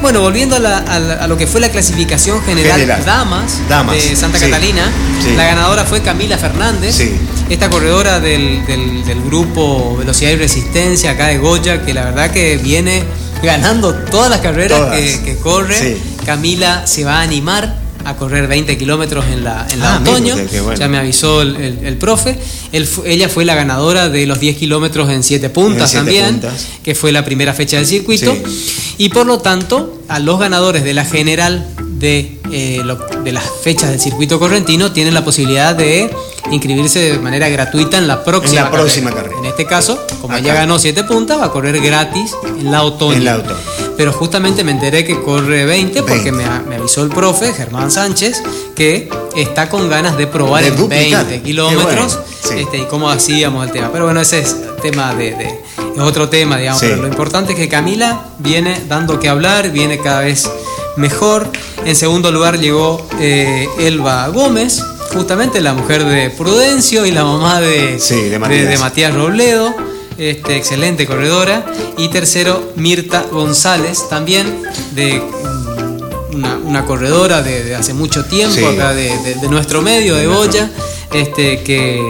Bueno, 0.01 0.19
volviendo 0.21 0.57
a, 0.57 0.59
la- 0.59 0.77
a 0.79 0.99
la- 0.99 1.13
a 1.15 1.27
lo 1.27 1.37
que 1.37 1.47
fue 1.47 1.61
la 1.61 1.69
clasificación 1.69 2.41
general, 2.43 2.73
General. 2.79 3.03
Damas, 3.05 3.57
Damas, 3.69 3.95
de 3.95 4.15
Santa. 4.15 4.39
Catalina, 4.39 4.91
la 5.35 5.43
ganadora 5.45 5.83
fue 5.85 6.01
Camila 6.01 6.37
Fernández, 6.37 6.95
Sí. 6.95 7.11
esta 7.49 7.69
corredora 7.69 8.19
del, 8.19 8.65
del- 8.67 9.03
del 9.05 9.21
grupo 9.23 9.95
Velocidad 9.97 10.31
y 10.31 10.35
Resistencia 10.35 11.11
acá 11.11 11.27
de 11.27 11.37
Goya, 11.37 11.83
que 11.83 11.93
la 11.93 12.03
verdad 12.05 12.29
que 12.31 12.57
viene 12.57 13.03
ganando 13.41 13.93
todas 13.95 14.29
las 14.29 14.41
carreras 14.41 14.79
Todas. 14.79 14.99
que, 14.99 15.21
que 15.23 15.37
corre. 15.37 15.75
Sí. 15.79 15.97
Camila 16.25 16.85
se 16.85 17.03
va 17.05 17.19
a 17.19 17.21
animar 17.21 17.75
a 18.05 18.15
correr 18.15 18.47
20 18.47 18.77
kilómetros 18.77 19.25
en 19.25 19.43
la, 19.43 19.65
en 19.71 19.79
la 19.79 19.95
Ah, 19.95 19.99
otoño. 20.01 20.35
bueno. 20.35 20.73
Ya 20.75 20.87
me 20.87 20.97
avisó 20.97 21.41
el, 21.41 21.55
el- 21.55 21.85
el 21.85 21.97
profe. 21.97 22.37
Él 22.71 22.87
ella 23.05 23.27
fue 23.29 23.45
la 23.45 23.55
ganadora 23.55 24.09
de 24.09 24.25
los 24.27 24.39
10 24.39 24.57
kilómetros 24.57 25.09
en 25.09 25.23
7 25.23 25.49
puntas 25.49 25.93
En 25.93 26.05
siete 26.05 26.19
también, 26.21 26.41
puntas. 26.41 26.67
que 26.83 26.93
fue 26.95 27.11
la 27.11 27.25
primera 27.25 27.53
fecha 27.53 27.77
del 27.77 27.85
circuito. 27.85 28.33
Sí. 28.33 28.95
Y 28.99 29.09
por 29.09 29.25
lo 29.25 29.39
tanto, 29.39 30.01
a 30.07 30.19
los 30.19 30.39
ganadores 30.39 30.83
de 30.83 30.93
la 30.93 31.03
general 31.03 31.67
de, 31.99 32.37
eh, 32.51 32.81
lo- 32.85 32.97
de 33.23 33.31
las 33.31 33.43
fechas 33.63 33.89
del 33.89 33.99
circuito 33.99 34.37
correntino 34.39 34.91
tienen 34.91 35.13
la 35.13 35.23
posibilidad 35.25 35.73
de 35.75 36.13
inscribirse 36.51 36.99
de 36.99 37.17
manera 37.19 37.49
gratuita 37.49 37.97
en 37.97 38.07
la 38.07 38.23
próxima, 38.23 38.59
En 38.59 38.65
la 38.65 38.71
próxima 38.71 39.11
carrera. 39.11 39.35
En 39.39 39.45
este 39.45 39.65
caso, 39.65 39.97
como 40.21 40.33
Acá. 40.33 40.43
ella 40.43 40.53
ganó 40.53 40.77
7 40.77 41.03
puntas, 41.05 41.39
va 41.39 41.45
a 41.45 41.51
correr 41.51 41.79
gratis 41.81 42.31
en 42.59 42.69
la 42.71 42.83
otoño. 42.83 43.17
En 43.17 43.25
la 43.25 43.37
otoño. 43.37 43.55
Pero 43.97 44.11
justamente 44.11 44.63
me 44.63 44.71
enteré 44.71 45.05
que 45.05 45.21
corre 45.21 45.65
20 45.65 46.01
porque 46.03 46.31
20. 46.31 46.31
me, 46.31 46.59
me 46.69 46.75
avisó 46.75 47.01
el 47.03 47.09
profe, 47.09 47.53
Germán 47.53 47.89
Sánchez, 47.91 48.43
que 48.75 49.09
está 49.37 49.69
con 49.69 49.89
ganas 49.89 50.17
de 50.17 50.27
probar 50.27 50.63
De 50.63 50.69
en 50.69 50.75
duplicar. 50.75 51.25
20 51.25 51.35
Qué 51.37 51.41
kilómetros 51.43 51.85
bueno, 52.15 52.25
sí. 52.43 52.59
este, 52.59 52.77
y 52.79 52.85
cómo 52.85 53.09
hacíamos 53.09 53.65
el 53.65 53.71
tema. 53.71 53.89
Pero 53.93 54.05
bueno, 54.05 54.19
ese 54.19 54.39
es 54.39 54.55
tema 54.81 55.13
de, 55.15 55.31
de- 55.35 55.59
es 55.95 56.01
otro 56.01 56.27
tema, 56.27 56.57
digamos. 56.57 56.81
Sí. 56.81 56.87
Pero 56.89 57.03
lo 57.03 57.07
importante 57.07 57.53
es 57.53 57.57
que 57.59 57.69
Camila 57.69 58.25
viene 58.39 58.81
dando 58.89 59.17
que 59.19 59.29
hablar, 59.29 59.71
viene 59.71 59.97
cada 59.99 60.19
vez 60.21 60.49
mejor. 60.97 61.47
En 61.85 61.95
segundo 61.95 62.31
lugar 62.31 62.59
llegó 62.59 63.07
eh, 63.19 63.69
Elba 63.79 64.27
Gómez, 64.27 64.83
justamente 65.13 65.61
la 65.61 65.73
mujer 65.73 66.03
de 66.03 66.29
Prudencio 66.31 67.05
y 67.05 67.11
la 67.11 67.23
mamá 67.23 67.61
de, 67.61 67.97
Sí, 67.99 68.23
de 68.23 68.39
Matías. 68.39 68.67
de 68.69 68.77
Matías 68.77 69.13
Robledo. 69.15 69.73
Este, 70.17 70.55
excelente 70.57 71.05
corredora. 71.05 71.65
Y 71.97 72.07
tercero, 72.09 72.71
Mirta 72.75 73.25
González, 73.31 74.07
también 74.09 74.61
de 74.93 75.19
mm, 75.21 76.35
una, 76.35 76.57
una 76.57 76.85
corredora 76.85 77.41
de, 77.41 77.63
de 77.63 77.75
hace 77.75 77.93
mucho 77.93 78.25
tiempo, 78.25 78.55
Sí. 78.55 78.63
acá 78.65 78.93
de, 78.93 79.17
de- 79.19 79.35
de 79.35 79.49
nuestro 79.49 79.81
medio, 79.81 80.15
de 80.15 80.27
Goya, 80.27 80.69
este, 81.13 81.61
que, 81.63 82.01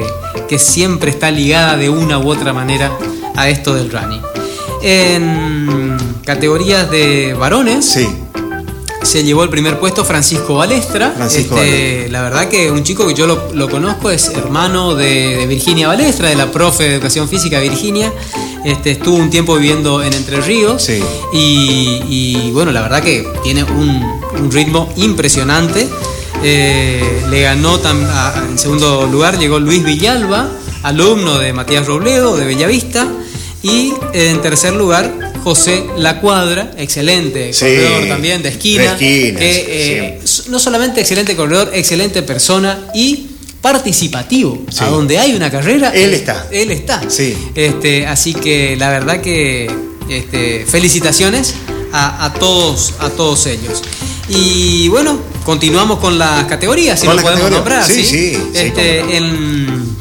que 0.48 0.60
siempre 0.60 1.10
está 1.12 1.32
ligada 1.32 1.78
de 1.78 1.90
una 1.90 2.18
u 2.20 2.30
otra 2.30 2.54
manera 2.54 2.92
a 3.36 3.50
esto 3.50 3.74
del 3.76 3.92
running. 3.92 4.22
En 4.82 5.98
categorías 6.24 6.90
de 6.92 7.34
varones, 7.34 7.86
Sí. 7.86 8.08
Se 9.06 9.24
llevó 9.24 9.44
el 9.44 9.50
primer 9.50 9.80
puesto 9.80 10.04
Francisco 10.04 10.56
Balestra. 10.56 11.12
Francisco 11.16 11.56
Este, 11.58 11.72
Balestra. 11.96 12.12
La 12.12 12.22
verdad 12.24 12.50
que 12.50 12.72
un 12.72 12.84
chico 12.84 13.08
que 13.08 13.14
yo 13.14 13.28
lo, 13.28 13.50
lo 13.54 13.70
conozco 13.70 14.10
es 14.10 14.30
hermano 14.30 14.96
de, 14.96 15.38
de 15.38 15.48
Virginia 15.48 15.88
Balestra, 15.88 16.30
de 16.30 16.36
la 16.36 16.52
profe 16.52 16.84
de 16.86 16.94
Educación 16.96 17.30
Física 17.30 17.60
Virginia. 17.60 18.12
Este, 18.66 18.92
estuvo 18.92 19.16
un 19.18 19.30
tiempo 19.30 19.56
viviendo 19.56 20.02
en 20.04 20.14
Entre 20.14 20.42
Ríos. 20.42 20.82
Sí. 20.84 21.00
Y, 21.34 22.02
y, 22.10 22.52
bueno, 22.52 22.72
la 22.72 22.82
verdad 22.82 23.04
que 23.04 23.28
tiene 23.44 23.64
un, 23.64 23.90
un 24.40 24.52
ritmo 24.52 24.92
impresionante. 24.98 25.88
Eh, 26.44 27.24
le 27.30 27.42
ganó 27.42 27.80
tam- 27.80 28.06
a- 28.10 28.44
en 28.50 28.58
segundo 28.58 29.08
lugar, 29.08 29.38
llegó 29.40 29.60
Luis 29.60 29.84
Villalba, 29.84 30.50
alumno 30.84 31.38
de 31.40 31.54
Matías 31.54 31.86
Robledo, 31.88 32.36
de 32.36 32.46
Bellavista. 32.46 33.08
Y 33.64 33.94
en 34.14 34.42
tercer 34.42 34.74
lugar, 34.74 35.25
José 35.46 35.84
La 36.00 36.20
Cuadra, 36.22 36.72
excelente 36.76 37.54
Sí, 37.54 37.60
corredor 37.66 38.08
también 38.08 38.42
de 38.42 38.50
esquina. 38.50 38.82
de 38.82 38.88
esquina, 38.94 39.40
que, 39.40 39.66
eh, 39.70 40.20
no 40.50 40.58
solamente 40.58 41.02
excelente 41.02 41.36
corredor, 41.36 41.70
excelente 41.72 42.24
persona 42.24 42.80
y 42.96 43.28
participativo. 43.62 44.64
Sí. 44.72 44.84
A 44.84 44.88
donde 44.88 45.20
hay 45.20 45.36
una 45.36 45.52
carrera, 45.52 45.92
Él 45.94 46.16
está. 46.16 46.48
Él 46.52 46.72
está. 46.72 47.02
Sí. 47.08 47.38
Este, 47.54 48.08
así 48.08 48.34
que 48.34 48.76
la 48.76 48.90
verdad 48.90 49.22
que 49.22 49.70
este, 50.10 50.66
felicitaciones 50.66 51.54
a, 51.94 52.26
a 52.26 52.34
todos, 52.34 52.96
a 52.98 53.10
todos 53.12 53.46
ellos. 53.46 53.84
Y 54.28 54.88
bueno, 54.88 55.20
continuamos 55.44 56.00
con 56.00 56.18
las 56.18 56.46
categorías, 56.46 57.00
si 57.00 57.06
lo 57.06 57.12
podemos 57.18 57.32
categorías. 57.52 57.60
nombrar. 57.60 57.86
Sí, 57.86 58.04
sí, 58.04 58.36
Este, 58.56 59.16
en, 59.18 59.96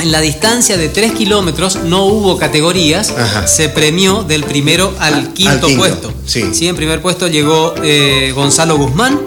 en 0.00 0.12
la 0.12 0.20
distancia 0.20 0.76
de 0.76 0.88
3 0.88 1.12
kilómetros 1.12 1.76
no 1.84 2.04
hubo 2.04 2.38
categorías, 2.38 3.10
Ajá. 3.10 3.46
se 3.46 3.68
premió 3.68 4.22
del 4.22 4.44
primero 4.44 4.94
al 4.98 5.14
Al- 5.14 5.32
quinto, 5.34 5.50
al 5.52 5.60
quinto, 5.60 5.78
puesto. 5.78 6.12
sí. 6.26 6.68
en 6.68 6.76
primer 6.76 7.00
puesto 7.02 7.28
llegó 7.28 7.74
eh, 7.82 8.32
Gonzalo 8.34 8.76
Guzmán, 8.76 9.18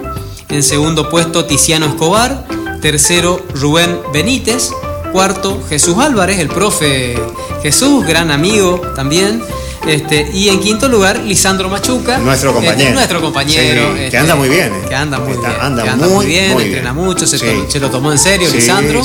en 0.48 0.62
segundo 0.62 1.08
puesto 1.10 1.44
Tiziano 1.44 1.86
Escobar, 1.86 2.46
tercero 2.80 3.44
Rubén 3.54 3.98
Benítez, 4.12 4.70
cuarto 5.12 5.60
Jesús 5.68 5.96
Álvarez, 5.98 6.38
el 6.38 6.48
profe 6.48 7.18
Jesús, 7.62 8.06
gran 8.06 8.30
amigo 8.30 8.80
también. 8.96 9.42
Este, 9.86 10.30
y 10.32 10.48
en 10.48 10.60
quinto 10.60 10.88
lugar, 10.88 11.20
Lisandro 11.20 11.68
Machuca. 11.68 12.18
Nuestro 12.18 12.52
compañero. 12.52 12.92
nuestro 12.92 13.20
compañero. 13.20 13.94
que 14.10 14.16
anda 14.16 14.34
muy 14.34 14.48
bien. 14.48 14.72
Que 14.88 14.94
anda 14.94 15.18
muy 15.18 15.32
bien. 15.32 15.44
Anda, 15.60 15.82
que 15.82 15.88
anda 15.88 16.06
muy, 16.06 16.26
bien, 16.26 16.60
entrena 16.60 16.92
mucho, 16.92 17.26
se, 17.26 17.80
lo 17.80 17.90
tomó 17.90 18.12
en 18.12 18.18
serio, 18.18 18.50
Lisandro. 18.50 19.02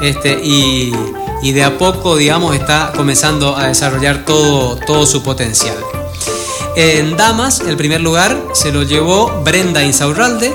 Este, 0.00 0.32
y, 0.42 0.92
y, 1.42 1.52
de 1.52 1.62
a 1.62 1.76
poco, 1.76 2.16
digamos, 2.16 2.54
está 2.54 2.92
comenzando 2.96 3.56
a 3.56 3.68
desarrollar 3.68 4.24
todo, 4.24 4.76
todo 4.86 5.06
su 5.06 5.22
potencial. 5.22 5.76
En 6.76 7.16
damas, 7.16 7.60
el 7.60 7.76
primer 7.76 8.00
lugar 8.00 8.36
se 8.52 8.72
lo 8.72 8.82
llevó 8.82 9.42
Brenda 9.44 9.84
Insaurralde. 9.84 10.54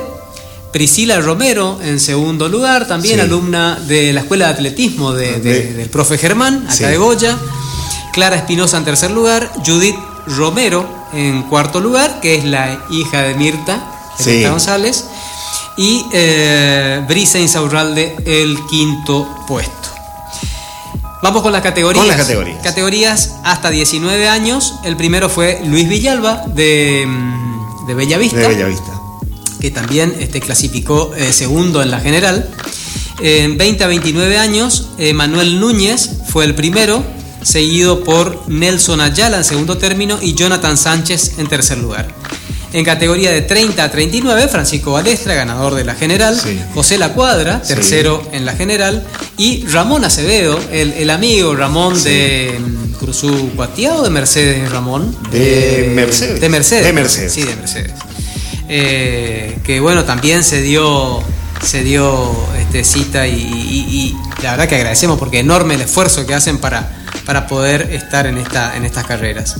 Priscila 0.71 1.19
Romero 1.19 1.79
en 1.83 1.99
segundo 1.99 2.47
lugar, 2.47 2.87
también 2.87 3.19
alumna 3.19 3.79
de 3.87 4.13
la 4.13 4.21
Escuela 4.21 4.47
de 4.47 4.53
Atletismo 4.53 5.13
del 5.13 5.89
profe 5.89 6.17
Germán, 6.17 6.67
acá 6.69 6.89
de 6.89 6.97
Goya. 6.97 7.37
Clara 8.13 8.35
Espinosa 8.35 8.77
en 8.77 8.85
tercer 8.85 9.11
lugar. 9.11 9.51
Judith 9.65 9.95
Romero 10.27 10.87
en 11.13 11.43
cuarto 11.43 11.79
lugar, 11.79 12.19
que 12.21 12.35
es 12.35 12.45
la 12.45 12.79
hija 12.91 13.21
de 13.23 13.33
Mirta, 13.35 13.81
González. 14.49 15.05
Y 15.77 16.05
eh, 16.11 17.03
Brisa 17.07 17.39
Insaurralde 17.39 18.15
el 18.25 18.57
quinto 18.69 19.27
puesto. 19.47 19.71
Vamos 21.21 21.41
con 21.41 21.51
las 21.51 21.61
categorías. 21.61 22.01
Con 22.01 22.07
las 22.07 22.17
categorías. 22.17 22.63
Categorías 22.63 23.35
hasta 23.43 23.69
19 23.69 24.27
años. 24.27 24.75
El 24.83 24.97
primero 24.97 25.29
fue 25.29 25.61
Luis 25.65 25.87
Villalba 25.87 26.43
de, 26.47 27.05
mm, 27.07 27.87
de 27.87 27.93
Bellavista. 27.93 28.37
De 28.37 28.47
Bellavista. 28.47 28.91
Que 29.59 29.71
también 29.71 30.15
este, 30.19 30.39
clasificó 30.39 31.13
eh, 31.15 31.31
segundo 31.33 31.81
en 31.81 31.91
la 31.91 31.99
general. 31.99 32.49
En 33.21 33.57
20 33.57 33.83
a 33.83 33.87
29 33.87 34.37
años, 34.37 34.91
Manuel 35.13 35.59
Núñez 35.59 36.09
fue 36.29 36.45
el 36.45 36.55
primero, 36.55 37.03
seguido 37.41 38.03
por 38.03 38.49
Nelson 38.49 39.01
Ayala 39.01 39.37
en 39.37 39.43
segundo 39.43 39.77
término 39.77 40.19
y 40.21 40.33
Jonathan 40.33 40.77
Sánchez 40.77 41.33
en 41.37 41.47
tercer 41.47 41.77
lugar. 41.77 42.07
En 42.71 42.85
categoría 42.85 43.31
de 43.31 43.41
30 43.41 43.83
a 43.83 43.89
39, 43.89 44.47
Francisco 44.47 44.91
Balestra, 44.91 45.33
ganador 45.33 45.73
de 45.73 45.83
la 45.83 45.95
general. 45.95 46.39
José 46.75 46.99
La 46.99 47.13
Cuadra, 47.13 47.61
tercero 47.63 48.21
en 48.31 48.45
la 48.45 48.53
general. 48.53 49.07
Y 49.37 49.65
Ramón 49.65 50.05
Acevedo, 50.05 50.59
el, 50.71 51.09
amigo 51.09 51.55
Ramón 51.55 52.01
de 52.03 52.59
mm, 52.59 52.93
Cruzú 52.93 53.51
Cuatiao 53.55 54.03
de 54.03 54.11
Mercedes 54.11 54.71
Ramón. 54.71 55.17
De 55.31 55.85
eh, 55.85 55.89
Mercedes. 55.89 56.39
De 56.39 56.49
Mercedes. 56.49 56.85
De 56.85 56.93
Mercedes. 56.93 57.33
Sí, 57.33 57.41
de 57.41 57.55
Mercedes. 57.55 57.91
Eh, 58.71 59.57
que 59.63 59.79
bueno, 59.79 60.05
también 60.05 60.43
se 60.43 60.61
dio, 60.61 61.23
se 61.63 61.83
dio 61.83 62.31
este, 62.59 62.83
cita 62.83 63.27
y, 63.27 64.15
la 64.43 64.51
verdad 64.51 64.69
que 64.69 64.75
agradecemos 64.75 65.17
porque 65.17 65.39
enorme 65.39 65.73
el 65.73 65.81
esfuerzo 65.81 66.27
que 66.27 66.35
hacen 66.35 66.59
para, 66.59 66.98
para 67.29 67.45
poder 67.45 67.93
estar 67.93 68.25
en, 68.25 68.39
esta, 68.39 68.75
en 68.75 68.85
estas 68.85 69.05
carreras. 69.05 69.55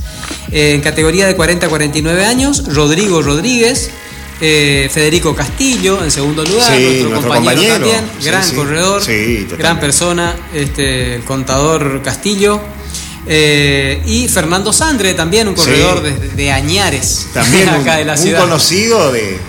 Eh, 0.52 0.74
en 0.74 0.82
categoría 0.82 1.28
de 1.28 1.36
40 1.36 1.68
a 1.68 1.70
49 1.70 2.26
años, 2.26 2.64
Rodrigo 2.66 3.22
Rodríguez, 3.22 3.92
eh, 4.42 4.90
Federico 4.92 5.36
Castillo 5.36 6.04
en 6.04 6.10
segundo 6.10 6.44
lugar, 6.44 6.68
nuestro, 6.80 7.30
compañero, 7.30 7.74
también, 7.76 8.10
gran 8.24 8.56
corredor, 8.56 9.04
gran 9.56 9.80
persona, 9.80 10.36
este, 10.52 11.14
el 11.14 11.24
contador 11.26 12.02
Castillo. 12.02 12.60
Eh, 13.28 14.02
y 14.04 14.28
Fernando 14.30 14.74
Sandre, 14.74 15.14
también 15.14 15.48
un 15.48 15.54
corredor 15.54 16.02
de, 16.02 16.52
Añares, 16.52 17.28
también 17.36 17.70
acá 17.70 17.98
de 17.98 18.06
la 18.06 18.18
ciudad. 18.18 18.46
Un 18.46 18.50
conocido 18.50 19.12
de, 19.12 19.40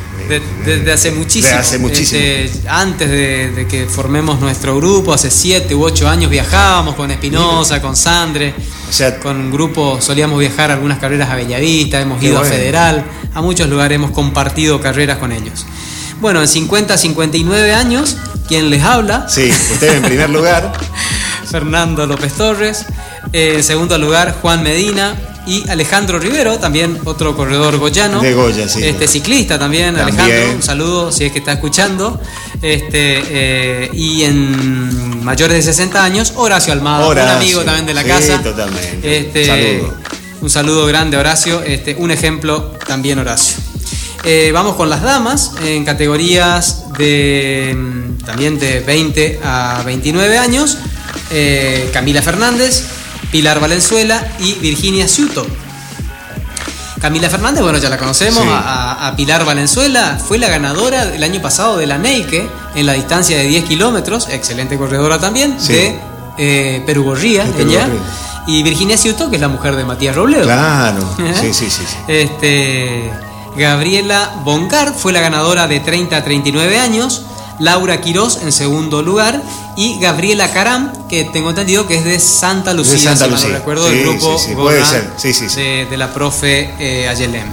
desde 0.64 0.92
hace 0.92 1.10
muchísimo. 1.10 1.58
hace 1.58 1.78
muchísimo. 1.78 2.20
Este, 2.22 2.68
antes 2.68 3.10
de, 3.10 3.66
que 3.68 3.86
formemos 3.86 4.40
nuestro 4.40 4.76
grupo, 4.76 5.12
hace 5.12 5.30
siete 5.30 5.74
u 5.74 5.82
ocho 5.84 6.08
años 6.08 6.30
viajábamos 6.30 6.94
con 6.94 7.10
Espinosa, 7.10 7.82
con 7.82 7.96
Sandre. 7.96 8.54
O 8.88 8.92
sea, 8.92 9.18
con 9.18 9.36
un 9.36 9.50
grupo 9.50 10.00
solíamos 10.00 10.38
viajar 10.38 10.70
algunas 10.70 10.98
carreras 10.98 11.30
a 11.30 11.36
Bellavista, 11.36 12.00
hemos 12.00 12.22
ido 12.22 12.38
a 12.38 12.44
Federal, 12.44 13.04
a 13.34 13.40
muchos 13.40 13.68
lugares 13.68 13.96
hemos 13.96 14.10
compartido 14.10 14.80
carreras 14.80 15.18
con 15.18 15.32
ellos. 15.32 15.66
Bueno, 16.20 16.40
en 16.42 16.48
50, 16.48 16.98
59 16.98 17.72
años, 17.72 18.16
quien 18.46 18.68
les 18.70 18.82
habla. 18.82 19.28
Sí, 19.28 19.50
usted 19.72 19.96
en 19.96 20.02
primer 20.02 20.30
lugar. 20.30 20.72
Fernando 21.50 22.06
López 22.06 22.32
Torres. 22.34 22.86
En 23.32 23.62
segundo 23.62 23.96
lugar, 23.98 24.36
Juan 24.40 24.62
Medina 24.62 25.29
y 25.50 25.68
Alejandro 25.68 26.20
Rivero, 26.20 26.60
también 26.60 26.96
otro 27.04 27.36
corredor 27.36 27.76
goyano. 27.78 28.20
De 28.20 28.34
Goya, 28.34 28.68
sí. 28.68 28.84
Este, 28.84 29.08
ciclista 29.08 29.58
también, 29.58 29.96
Alejandro, 29.96 30.52
un 30.54 30.62
saludo 30.62 31.10
si 31.10 31.24
es 31.24 31.32
que 31.32 31.40
está 31.40 31.52
escuchando. 31.54 32.20
Este, 32.62 33.22
eh, 33.28 33.90
y 33.92 34.22
en 34.22 35.24
mayores 35.24 35.56
de 35.56 35.62
60 35.72 36.04
años, 36.04 36.34
Horacio 36.36 36.72
Almada, 36.72 37.08
un 37.08 37.18
amigo 37.18 37.62
también 37.62 37.84
de 37.84 37.94
la 37.94 38.04
casa. 38.04 38.40
totalmente. 38.40 39.18
Este, 39.18 39.44
saludo. 39.44 39.94
Un 40.40 40.50
saludo 40.50 40.86
grande, 40.86 41.16
Horacio. 41.16 41.62
Este, 41.62 41.96
un 41.96 42.12
ejemplo 42.12 42.76
también, 42.86 43.18
Horacio. 43.18 43.56
Eh, 44.22 44.50
vamos 44.52 44.76
con 44.76 44.88
las 44.88 45.02
damas 45.02 45.54
en 45.64 45.84
categorías 45.84 46.84
de 46.96 47.74
mm, 47.76 48.24
también 48.24 48.56
de 48.60 48.80
20 48.80 49.40
a 49.42 49.82
29 49.84 50.38
años. 50.38 50.78
Eh, 51.32 51.90
Camila 51.92 52.22
Fernández, 52.22 52.84
Pilar 53.30 53.60
Valenzuela 53.60 54.26
y 54.38 54.54
Virginia 54.54 55.08
Ciuto. 55.08 55.46
Camila 57.00 57.30
Fernández, 57.30 57.62
bueno, 57.62 57.78
ya 57.78 57.88
la 57.88 57.96
conocemos, 57.96 58.44
a, 58.46 59.14
Pilar 59.16 59.46
Valenzuela, 59.46 60.18
fue 60.22 60.38
la 60.38 60.48
ganadora 60.48 61.14
el 61.14 61.22
año 61.22 61.40
pasado 61.40 61.78
de 61.78 61.86
la 61.86 61.96
Neike 61.96 62.48
en 62.74 62.86
la 62.86 62.92
distancia 62.92 63.38
de 63.38 63.44
10 63.44 63.64
kilómetros, 63.64 64.28
excelente 64.28 64.76
corredora 64.76 65.18
también, 65.18 65.56
de 65.66 65.98
eh, 66.36 66.82
Perugorría, 66.84 67.46
ella. 67.58 67.88
Y 68.46 68.62
Virginia 68.62 68.98
Ciuto, 68.98 69.30
que 69.30 69.36
es 69.36 69.42
la 69.42 69.48
mujer 69.48 69.76
de 69.76 69.84
Matías 69.84 70.14
Robledo. 70.14 70.44
Claro, 70.44 71.02
sí, 71.40 71.54
sí, 71.54 71.70
sí. 71.70 71.84
Este, 72.06 73.10
Gabriela 73.56 74.32
Bongard 74.44 74.94
fue 74.94 75.12
la 75.12 75.20
ganadora 75.20 75.66
de 75.66 75.80
30 75.80 76.16
a 76.16 76.24
39 76.24 76.78
años. 76.78 77.22
Laura 77.61 78.01
Quirós 78.01 78.40
en 78.42 78.53
segundo 78.53 79.03
lugar 79.03 79.42
y 79.77 79.99
Gabriela 80.01 80.51
Caram, 80.51 81.09
que 81.09 81.25
tengo 81.25 81.51
entendido 81.51 81.87
que 81.87 81.96
es 81.96 82.05
de 82.05 82.18
Santa 82.18 82.73
Lucía, 82.73 82.94
de 82.94 83.01
Santa 83.01 83.27
Lucía. 83.27 83.51
recuerdo 83.51 83.85
del 83.85 84.03
grupo 84.03 84.37
puede 84.57 84.85
ser. 84.85 85.09
De, 85.57 85.87
de, 85.88 85.96
la 85.96 86.12
profe 86.12 86.70
eh, 86.79 87.09
Ayelem. 87.09 87.46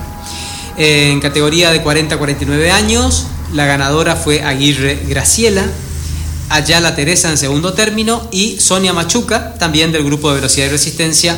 Eh, 0.78 1.12
en 1.12 1.20
categoría 1.20 1.72
de 1.72 1.82
40 1.82 2.16
a 2.16 2.18
49 2.18 2.72
años, 2.72 3.28
la 3.54 3.66
ganadora 3.66 4.16
fue 4.16 4.42
Aguirre 4.44 5.00
Graciela, 5.08 5.66
Ayala 6.50 6.96
Teresa 6.96 7.30
en 7.30 7.38
segundo 7.38 7.74
término 7.74 8.28
y 8.32 8.60
Sonia 8.60 8.94
Machuca, 8.94 9.56
también 9.56 9.92
del 9.92 10.04
grupo 10.04 10.30
de 10.30 10.36
velocidad 10.36 10.68
y 10.68 10.70
resistencia 10.70 11.38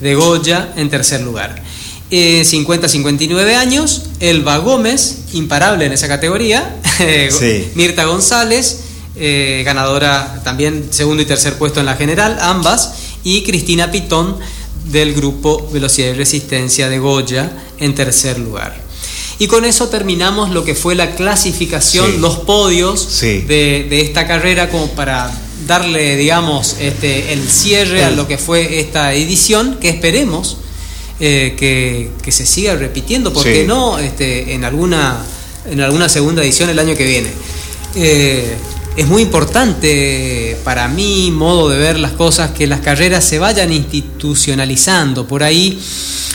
de 0.00 0.14
Goya 0.14 0.72
en 0.76 0.88
tercer 0.88 1.20
lugar. 1.20 1.62
50-59 2.10 3.48
eh, 3.48 3.54
años, 3.56 4.04
Elba 4.20 4.58
Gómez, 4.58 5.18
imparable 5.32 5.86
en 5.86 5.92
esa 5.92 6.08
categoría, 6.08 6.76
Mirta 7.74 8.04
González, 8.04 8.80
eh, 9.16 9.62
ganadora 9.64 10.40
también 10.44 10.88
segundo 10.90 11.22
y 11.22 11.26
tercer 11.26 11.58
puesto 11.58 11.80
en 11.80 11.86
la 11.86 11.96
general, 11.96 12.38
ambas, 12.40 12.94
y 13.24 13.42
Cristina 13.42 13.90
Pitón 13.90 14.38
del 14.86 15.12
grupo 15.12 15.68
Velocidad 15.72 16.08
y 16.08 16.12
Resistencia 16.14 16.88
de 16.88 16.98
Goya 16.98 17.50
en 17.78 17.94
tercer 17.94 18.38
lugar. 18.38 18.74
Y 19.38 19.46
con 19.46 19.64
eso 19.64 19.88
terminamos 19.88 20.50
lo 20.50 20.64
que 20.64 20.74
fue 20.74 20.94
la 20.94 21.14
clasificación, 21.14 22.20
los 22.20 22.38
podios 22.38 23.20
de, 23.20 24.00
esta 24.00 24.26
carrera 24.26 24.68
como 24.68 24.88
para 24.92 25.30
darle, 25.66 26.16
digamos, 26.16 26.76
este, 26.80 27.32
el 27.32 27.48
cierre 27.48 28.02
a 28.02 28.10
lo 28.10 28.26
que 28.26 28.38
fue 28.38 28.80
esta 28.80 29.14
edición, 29.14 29.78
que 29.80 29.90
esperemos 29.90 30.56
eh, 31.20 31.54
que, 31.56 32.32
se 32.32 32.46
siga 32.46 32.76
repitiendo, 32.76 33.32
porque 33.32 33.64
no 33.66 33.98
este, 33.98 34.54
en, 34.54 34.64
alguna, 34.64 35.16
en 35.68 35.80
alguna 35.80 36.08
segunda 36.08 36.42
edición 36.42 36.70
el 36.70 36.78
año 36.78 36.94
que 36.94 37.04
viene. 37.04 37.30
Eh, 37.94 38.54
es 38.96 39.06
muy 39.06 39.22
importante 39.22 40.56
para 40.64 40.88
mi 40.88 41.30
modo 41.30 41.68
de 41.68 41.78
ver 41.78 41.98
las 42.00 42.12
cosas 42.12 42.50
que 42.50 42.66
las 42.66 42.80
carreras 42.80 43.24
se 43.24 43.38
vayan 43.38 43.72
institucionalizando. 43.72 45.26
Por 45.26 45.44
ahí 45.44 45.80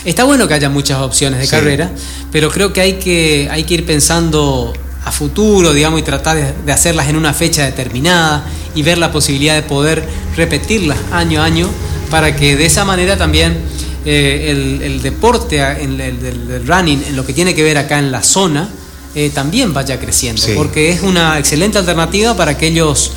está 0.05 0.23
bueno 0.23 0.47
que 0.47 0.53
haya 0.53 0.69
muchas 0.69 0.99
opciones 0.99 1.39
de 1.39 1.47
carrera, 1.47 1.91
pero 2.31 2.49
creo 2.49 2.71
que 2.71 2.79
hay, 2.81 2.93
que 2.93 3.49
hay 3.51 3.65
que 3.65 3.73
ir 3.73 3.85
pensando 3.85 4.73
a 5.03 5.11
futuro, 5.11 5.73
digamos, 5.73 5.99
y 5.99 6.03
tratar 6.03 6.55
de, 6.65 6.71
hacerlas 6.71 7.09
en 7.09 7.17
una 7.17 7.33
fecha 7.33 7.65
determinada 7.65 8.45
y 8.75 8.81
ver 8.81 8.97
la 8.97 9.11
posibilidad 9.11 9.55
de 9.55 9.63
poder 9.63 10.07
repetirlas 10.37 10.97
año 11.11 11.41
a 11.41 11.45
año 11.45 11.69
para 12.09 12.35
que 12.35 12.55
de 12.55 12.65
esa 12.65 12.85
manera 12.85 13.17
también 13.17 13.57
eh, 14.05 14.79
el, 14.83 15.01
deporte, 15.01 15.59
el, 15.81 15.99
el, 15.99 16.67
running, 16.67 17.03
en 17.07 17.15
lo 17.15 17.25
que 17.25 17.33
tiene 17.33 17.55
que 17.55 17.63
ver 17.63 17.77
acá 17.77 17.99
en 17.99 18.11
la 18.11 18.21
zona, 18.21 18.69
eh, 19.15 19.29
también 19.33 19.73
vaya 19.73 19.99
creciendo, 19.99 20.41
porque 20.55 20.89
es 20.89 21.03
una 21.03 21.37
excelente 21.37 21.77
alternativa 21.77 22.35
para 22.35 22.51
aquellos 22.51 23.11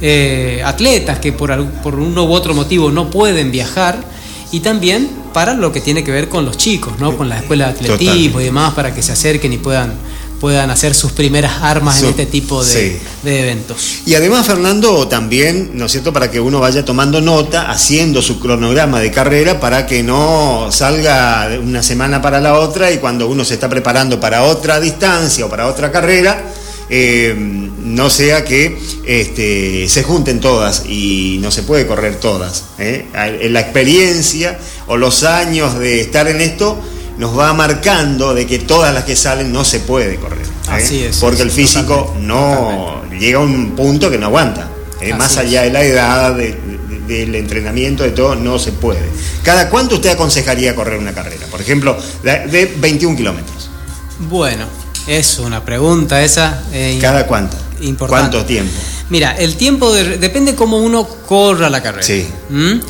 eh, 0.00 0.62
atletas 0.64 1.18
que 1.18 1.32
por, 1.32 1.64
por 1.82 1.94
uno 1.94 2.24
u 2.24 2.32
otro 2.32 2.54
motivo 2.54 2.90
no 2.90 3.10
pueden 3.10 3.50
viajar 3.50 4.04
y 4.50 4.60
también 4.60 5.08
para 5.32 5.54
lo 5.54 5.72
que 5.72 5.80
tiene 5.80 6.04
que 6.04 6.10
ver 6.10 6.28
con 6.28 6.44
los 6.44 6.56
chicos, 6.56 6.92
¿no? 6.98 7.16
con 7.16 7.28
la 7.28 7.38
escuela 7.38 7.72
de 7.72 7.72
atletismo 7.72 8.40
y 8.40 8.44
demás, 8.44 8.74
para 8.74 8.94
que 8.94 9.02
se 9.02 9.12
acerquen 9.12 9.52
y 9.52 9.58
puedan 9.58 9.94
puedan 10.42 10.72
hacer 10.72 10.92
sus 10.92 11.12
primeras 11.12 11.62
armas 11.62 12.02
en 12.02 12.08
este 12.08 12.26
tipo 12.26 12.64
de, 12.64 12.98
eventos. 13.24 14.00
Y 14.06 14.16
además, 14.16 14.44
Fernando, 14.44 15.06
también, 15.06 15.70
¿no 15.74 15.86
es 15.86 15.92
cierto?, 15.92 16.12
para 16.12 16.32
que 16.32 16.40
uno 16.40 16.58
vaya 16.58 16.84
tomando 16.84 17.20
nota, 17.20 17.70
haciendo 17.70 18.20
su 18.20 18.40
cronograma 18.40 18.98
de 18.98 19.12
carrera 19.12 19.60
para 19.60 19.86
que 19.86 20.02
no 20.02 20.66
salga 20.72 21.48
una 21.62 21.80
semana 21.84 22.20
para 22.20 22.40
la 22.40 22.58
otra 22.58 22.90
y 22.90 22.98
cuando 22.98 23.28
uno 23.28 23.44
se 23.44 23.54
está 23.54 23.68
preparando 23.68 24.18
para 24.18 24.42
otra 24.42 24.80
distancia 24.80 25.46
o 25.46 25.48
para 25.48 25.68
otra 25.68 25.92
carrera, 25.92 26.42
eh, 26.90 27.36
no 27.38 28.10
sea 28.10 28.44
que 28.44 28.76
este, 29.06 29.88
se 29.88 30.02
junten 30.02 30.40
todas 30.40 30.86
y 30.86 31.38
no 31.40 31.52
se 31.52 31.62
puede 31.62 31.86
correr 31.86 32.16
todas. 32.16 32.64
¿eh? 32.80 33.06
La 33.48 33.60
experiencia 33.60 34.58
o 34.88 34.96
los 34.96 35.22
años 35.22 35.78
de 35.78 36.00
estar 36.00 36.26
en 36.26 36.40
esto 36.40 36.82
nos 37.18 37.38
va 37.38 37.52
marcando 37.52 38.34
de 38.34 38.46
que 38.46 38.58
todas 38.58 38.92
las 38.94 39.04
que 39.04 39.16
salen 39.16 39.52
no 39.52 39.64
se 39.64 39.80
puede 39.80 40.16
correr. 40.16 40.46
¿eh? 40.46 40.68
Así 40.68 41.04
es. 41.04 41.18
Porque 41.18 41.42
el 41.42 41.50
físico 41.50 42.14
no 42.20 43.02
llega 43.10 43.38
a 43.38 43.42
un 43.42 43.72
punto 43.76 44.10
que 44.10 44.18
no 44.18 44.26
aguanta. 44.26 44.68
¿eh? 45.00 45.14
Más 45.14 45.36
allá 45.36 45.62
de 45.62 45.70
la 45.70 45.82
edad, 45.82 46.34
del 46.34 47.34
entrenamiento, 47.34 48.02
de 48.02 48.10
todo, 48.10 48.34
no 48.36 48.58
se 48.58 48.72
puede. 48.72 49.08
¿Cada 49.42 49.68
cuánto 49.68 49.96
usted 49.96 50.10
aconsejaría 50.10 50.74
correr 50.74 50.98
una 50.98 51.12
carrera? 51.12 51.46
Por 51.50 51.60
ejemplo, 51.60 51.96
de 52.22 52.72
21 52.78 53.16
kilómetros. 53.16 53.70
Bueno, 54.18 54.66
es 55.06 55.38
una 55.38 55.64
pregunta 55.64 56.22
esa. 56.22 56.62
Eh, 56.72 56.98
¿Cada 57.00 57.26
cuánto? 57.26 57.56
Importante. 57.80 58.30
¿Cuánto 58.30 58.46
tiempo? 58.46 58.78
Mira, 59.12 59.32
el 59.32 59.56
tiempo 59.56 59.92
depende 59.92 60.54
cómo 60.54 60.78
uno 60.78 61.06
corra 61.06 61.68
la 61.68 61.82
carrera. 61.82 62.02
Sí. 62.02 62.26
¿Mm? 62.48 62.80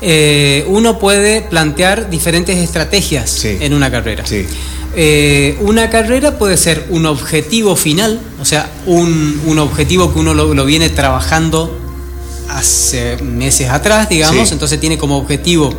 Eh, 0.00 0.64
uno 0.68 0.96
puede 0.96 1.42
plantear 1.42 2.08
diferentes 2.08 2.56
estrategias 2.56 3.44
en 3.44 3.74
una 3.74 3.90
carrera. 3.90 4.24
Sí. 4.24 4.46
Eh, 4.94 5.58
una 5.60 5.90
carrera 5.90 6.38
puede 6.38 6.56
ser 6.56 6.86
un 6.90 7.04
objetivo 7.06 7.74
final, 7.74 8.20
o 8.40 8.44
sea, 8.44 8.70
un, 8.86 9.58
objetivo 9.58 10.12
que 10.12 10.20
uno 10.20 10.34
lo, 10.34 10.64
viene 10.64 10.88
trabajando 10.88 11.76
hace 12.48 13.16
meses 13.16 13.68
atrás, 13.68 14.08
digamos, 14.08 14.52
entonces 14.52 14.78
tiene 14.78 14.98
como 14.98 15.16
objetivo 15.16 15.74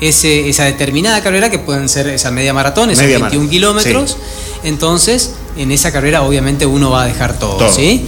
ese, 0.00 0.48
esa 0.48 0.64
determinada 0.64 1.22
carrera, 1.22 1.48
que 1.48 1.60
pueden 1.60 1.88
ser 1.88 2.08
esa 2.08 2.32
media 2.32 2.52
maratón, 2.52 2.90
esos 2.90 3.06
21 3.06 3.48
kilómetros. 3.48 4.16
Entonces, 4.64 5.34
en 5.56 5.70
esa 5.70 5.92
carrera 5.92 6.22
obviamente 6.22 6.66
uno 6.66 6.90
va 6.90 7.04
a 7.04 7.06
dejar 7.06 7.38
todo, 7.38 7.70
¿sí? 7.70 8.04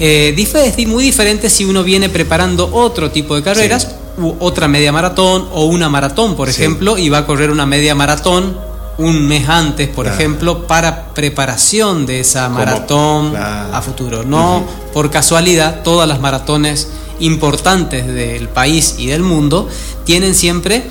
Eh, 0.00 0.34
es 0.36 0.86
muy 0.86 1.04
diferente 1.04 1.50
si 1.50 1.64
uno 1.64 1.82
viene 1.82 2.08
preparando 2.08 2.70
otro 2.72 3.10
tipo 3.10 3.34
de 3.34 3.42
carreras, 3.42 3.88
u 4.18 4.34
otra 4.40 4.68
media 4.68 4.92
maratón 4.92 5.48
o 5.52 5.66
una 5.66 5.88
maratón, 5.88 6.36
por 6.36 6.48
ejemplo, 6.48 6.98
y 6.98 7.08
va 7.08 7.18
a 7.18 7.26
correr 7.26 7.50
una 7.50 7.66
media 7.66 7.94
maratón 7.94 8.68
un 8.98 9.28
mes 9.28 9.48
antes, 9.48 9.88
por 9.88 10.08
ejemplo, 10.08 10.66
para 10.66 11.14
preparación 11.14 12.04
de 12.04 12.20
esa 12.20 12.48
maratón 12.48 13.34
a 13.36 13.80
futuro. 13.82 14.24
No 14.24 14.64
por 14.92 15.10
casualidad, 15.10 15.82
todas 15.84 16.08
las 16.08 16.20
maratones 16.20 16.88
importantes 17.20 18.06
del 18.06 18.48
país 18.48 18.96
y 18.98 19.06
del 19.06 19.22
mundo 19.22 19.68
tienen 20.04 20.34
siempre 20.34 20.82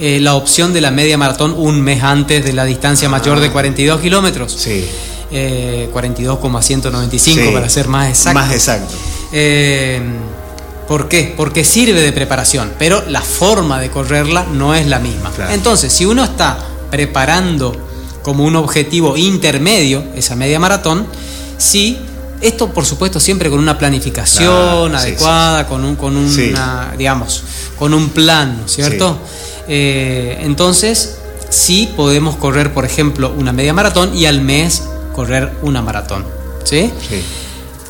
eh, 0.00 0.20
la 0.20 0.34
opción 0.34 0.72
de 0.72 0.80
la 0.80 0.90
media 0.90 1.18
maratón 1.18 1.54
un 1.56 1.80
mes 1.82 2.02
antes 2.02 2.44
de 2.44 2.52
la 2.54 2.64
distancia 2.64 3.08
mayor 3.10 3.40
de 3.40 3.50
42 3.50 3.98
ah. 3.98 4.02
kilómetros. 4.02 4.52
Sí. 4.52 4.86
Eh, 5.34 5.88
42,195 5.92 7.52
para 7.54 7.68
ser 7.70 7.88
más 7.88 8.10
exacto. 8.10 8.38
Más 8.38 8.52
exacto. 8.52 8.94
Eh, 9.32 10.02
¿Por 10.86 11.08
qué? 11.08 11.32
Porque 11.34 11.64
sirve 11.64 12.02
de 12.02 12.12
preparación, 12.12 12.72
pero 12.78 13.02
la 13.08 13.22
forma 13.22 13.80
de 13.80 13.88
correrla 13.88 14.44
no 14.52 14.74
es 14.74 14.86
la 14.86 14.98
misma. 14.98 15.32
Entonces, 15.50 15.90
si 15.90 16.04
uno 16.04 16.22
está 16.22 16.58
preparando 16.90 17.74
como 18.22 18.44
un 18.44 18.56
objetivo 18.56 19.16
intermedio 19.16 20.04
esa 20.14 20.36
media 20.36 20.58
maratón, 20.58 21.06
sí, 21.56 21.98
esto 22.42 22.74
por 22.74 22.84
supuesto 22.84 23.20
siempre 23.20 23.48
con 23.48 23.58
una 23.58 23.78
planificación 23.78 24.94
adecuada, 24.94 25.66
con 25.66 25.82
un, 25.84 25.96
con 25.96 26.14
una, 26.14 26.92
digamos, 26.98 27.42
con 27.78 27.94
un 27.94 28.10
plan, 28.10 28.64
¿cierto? 28.66 29.18
Eh, 29.68 30.40
entonces, 30.42 31.16
sí 31.48 31.90
podemos 31.96 32.36
correr, 32.36 32.74
por 32.74 32.84
ejemplo, 32.84 33.32
una 33.38 33.52
media 33.52 33.72
maratón 33.72 34.14
y 34.14 34.26
al 34.26 34.42
mes 34.42 34.82
correr 35.12 35.52
una 35.62 35.82
maratón. 35.82 36.24
¿Sí? 36.64 36.90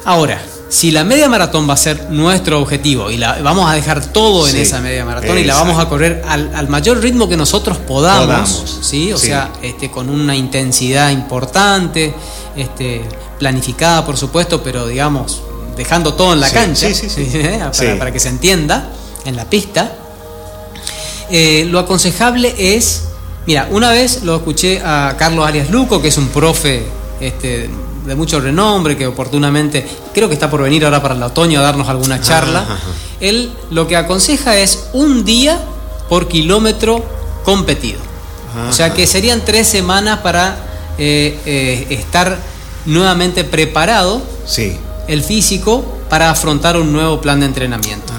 Ahora, 0.04 0.40
si 0.72 0.90
la 0.90 1.04
media 1.04 1.28
maratón 1.28 1.68
va 1.68 1.74
a 1.74 1.76
ser 1.76 2.08
nuestro 2.08 2.58
objetivo 2.58 3.10
y 3.10 3.18
la 3.18 3.42
vamos 3.42 3.70
a 3.70 3.74
dejar 3.74 4.04
todo 4.06 4.48
en 4.48 4.56
esa 4.56 4.80
media 4.80 5.04
maratón 5.04 5.36
y 5.38 5.44
la 5.44 5.54
vamos 5.54 5.78
a 5.78 5.86
correr 5.86 6.24
al, 6.26 6.66
mayor 6.68 6.98
ritmo 7.00 7.28
que 7.28 7.36
nosotros 7.36 7.76
podamos, 7.76 8.78
¿sí? 8.80 9.12
O 9.12 9.18
sea, 9.18 9.52
este, 9.60 9.90
con 9.90 10.08
una 10.08 10.34
intensidad 10.34 11.10
importante, 11.10 12.14
este, 12.56 13.02
planificada 13.38 14.06
por 14.06 14.16
supuesto, 14.16 14.62
pero 14.62 14.86
digamos, 14.86 15.42
dejando 15.76 16.14
todo 16.14 16.32
en 16.32 16.40
la 16.40 16.50
cancha, 16.50 16.88
para, 17.76 17.98
para, 17.98 18.10
que 18.10 18.18
se 18.18 18.30
entienda, 18.30 18.88
en 19.26 19.36
la 19.36 19.44
pista. 19.44 19.92
Eh, 21.30 21.66
lo 21.68 21.80
aconsejable 21.80 22.54
es, 22.56 23.02
mira, 23.46 23.68
una 23.70 23.90
vez 23.90 24.22
lo 24.22 24.36
escuché 24.36 24.80
a 24.82 25.16
Carlos 25.18 25.46
Arias 25.46 25.68
Luco, 25.68 26.00
que 26.00 26.08
es 26.08 26.16
un 26.16 26.28
profe 26.28 27.01
este, 27.22 27.70
de 28.06 28.14
mucho 28.14 28.40
renombre, 28.40 28.96
que 28.96 29.06
oportunamente 29.06 29.86
creo 30.12 30.28
que 30.28 30.34
está 30.34 30.50
por 30.50 30.62
venir 30.62 30.84
ahora 30.84 31.00
para 31.00 31.14
el 31.14 31.22
otoño 31.22 31.60
a 31.60 31.62
darnos 31.62 31.88
alguna 31.88 32.20
charla. 32.20 32.66
Él 33.20 33.52
lo 33.70 33.86
que 33.86 33.96
aconseja 33.96 34.56
es 34.58 34.88
un 34.92 35.24
día 35.24 35.60
por 36.08 36.28
kilómetro 36.28 37.04
competido. 37.44 38.00
O 38.68 38.72
sea 38.72 38.92
que 38.92 39.06
serían 39.06 39.42
tres 39.44 39.66
semanas 39.66 40.20
para 40.20 40.56
eh, 40.98 41.38
eh, 41.46 41.86
estar 41.90 42.38
nuevamente 42.84 43.44
preparado 43.44 44.20
sí. 44.44 44.76
el 45.08 45.22
físico 45.22 45.84
para 46.10 46.30
afrontar 46.30 46.76
un 46.76 46.92
nuevo 46.92 47.20
plan 47.20 47.40
de 47.40 47.46
entrenamiento. 47.46 48.12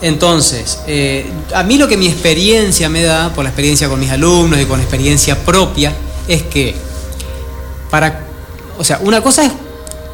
Entonces, 0.00 0.80
eh, 0.86 1.30
a 1.54 1.62
mí 1.62 1.78
lo 1.78 1.86
que 1.86 1.96
mi 1.96 2.06
experiencia 2.08 2.88
me 2.88 3.02
da, 3.02 3.32
por 3.32 3.44
la 3.44 3.50
experiencia 3.50 3.88
con 3.88 4.00
mis 4.00 4.10
alumnos 4.10 4.60
y 4.60 4.64
con 4.64 4.80
experiencia 4.80 5.38
propia, 5.44 5.94
es 6.26 6.42
que 6.42 6.74
para, 7.92 8.20
o 8.78 8.84
sea, 8.84 9.00
una 9.02 9.20
cosa 9.20 9.44
es 9.44 9.52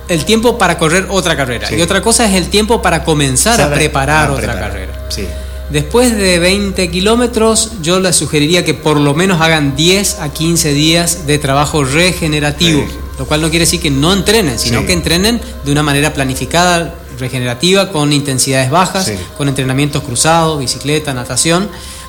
el 0.09 0.25
tiempo 0.25 0.59
para 0.59 0.77
correr 0.79 1.07
otra 1.11 1.37
carrera 1.37 1.73
y 1.73 1.81
otra 1.81 2.03
cosa 2.03 2.27
es 2.27 2.35
el 2.35 2.49
tiempo 2.49 2.83
para 2.83 3.05
comenzar 3.05 3.61
a 3.61 3.71
preparar 3.73 4.33
otra 4.33 4.59
carrera. 4.59 5.07
Sí. 5.11 5.25
Después 5.71 6.17
de 6.17 6.41
20 6.41 6.91
kilómetros, 6.91 7.75
yo 7.81 8.01
les 8.01 8.17
sugeriría 8.17 8.65
que 8.65 8.75
por 8.75 8.97
lo 8.97 9.15
menos 9.15 9.41
hagan 9.41 9.77
10 9.77 10.19
a 10.19 10.33
15 10.33 10.73
días 10.73 11.27
de 11.29 11.39
trabajo 11.39 11.85
regenerativo, 11.85 12.85
lo 13.17 13.27
cual 13.27 13.43
no 13.43 13.49
quiere 13.49 13.65
decir 13.65 13.81
que 13.81 13.93
no 13.93 14.13
entrenen, 14.13 14.59
sino 14.59 14.85
que 14.85 14.93
entrenen 14.93 15.41
de 15.65 15.71
una 15.71 15.85
manera 15.85 16.13
planificada, 16.13 16.97
regenerativa 17.21 17.93
con 17.93 18.13
intensidades 18.13 18.71
bajas, 18.71 19.13
con 19.37 19.49
entrenamientos 19.49 20.03
cruzados, 20.03 20.59
bicicleta, 20.59 21.15
natación, 21.15 21.69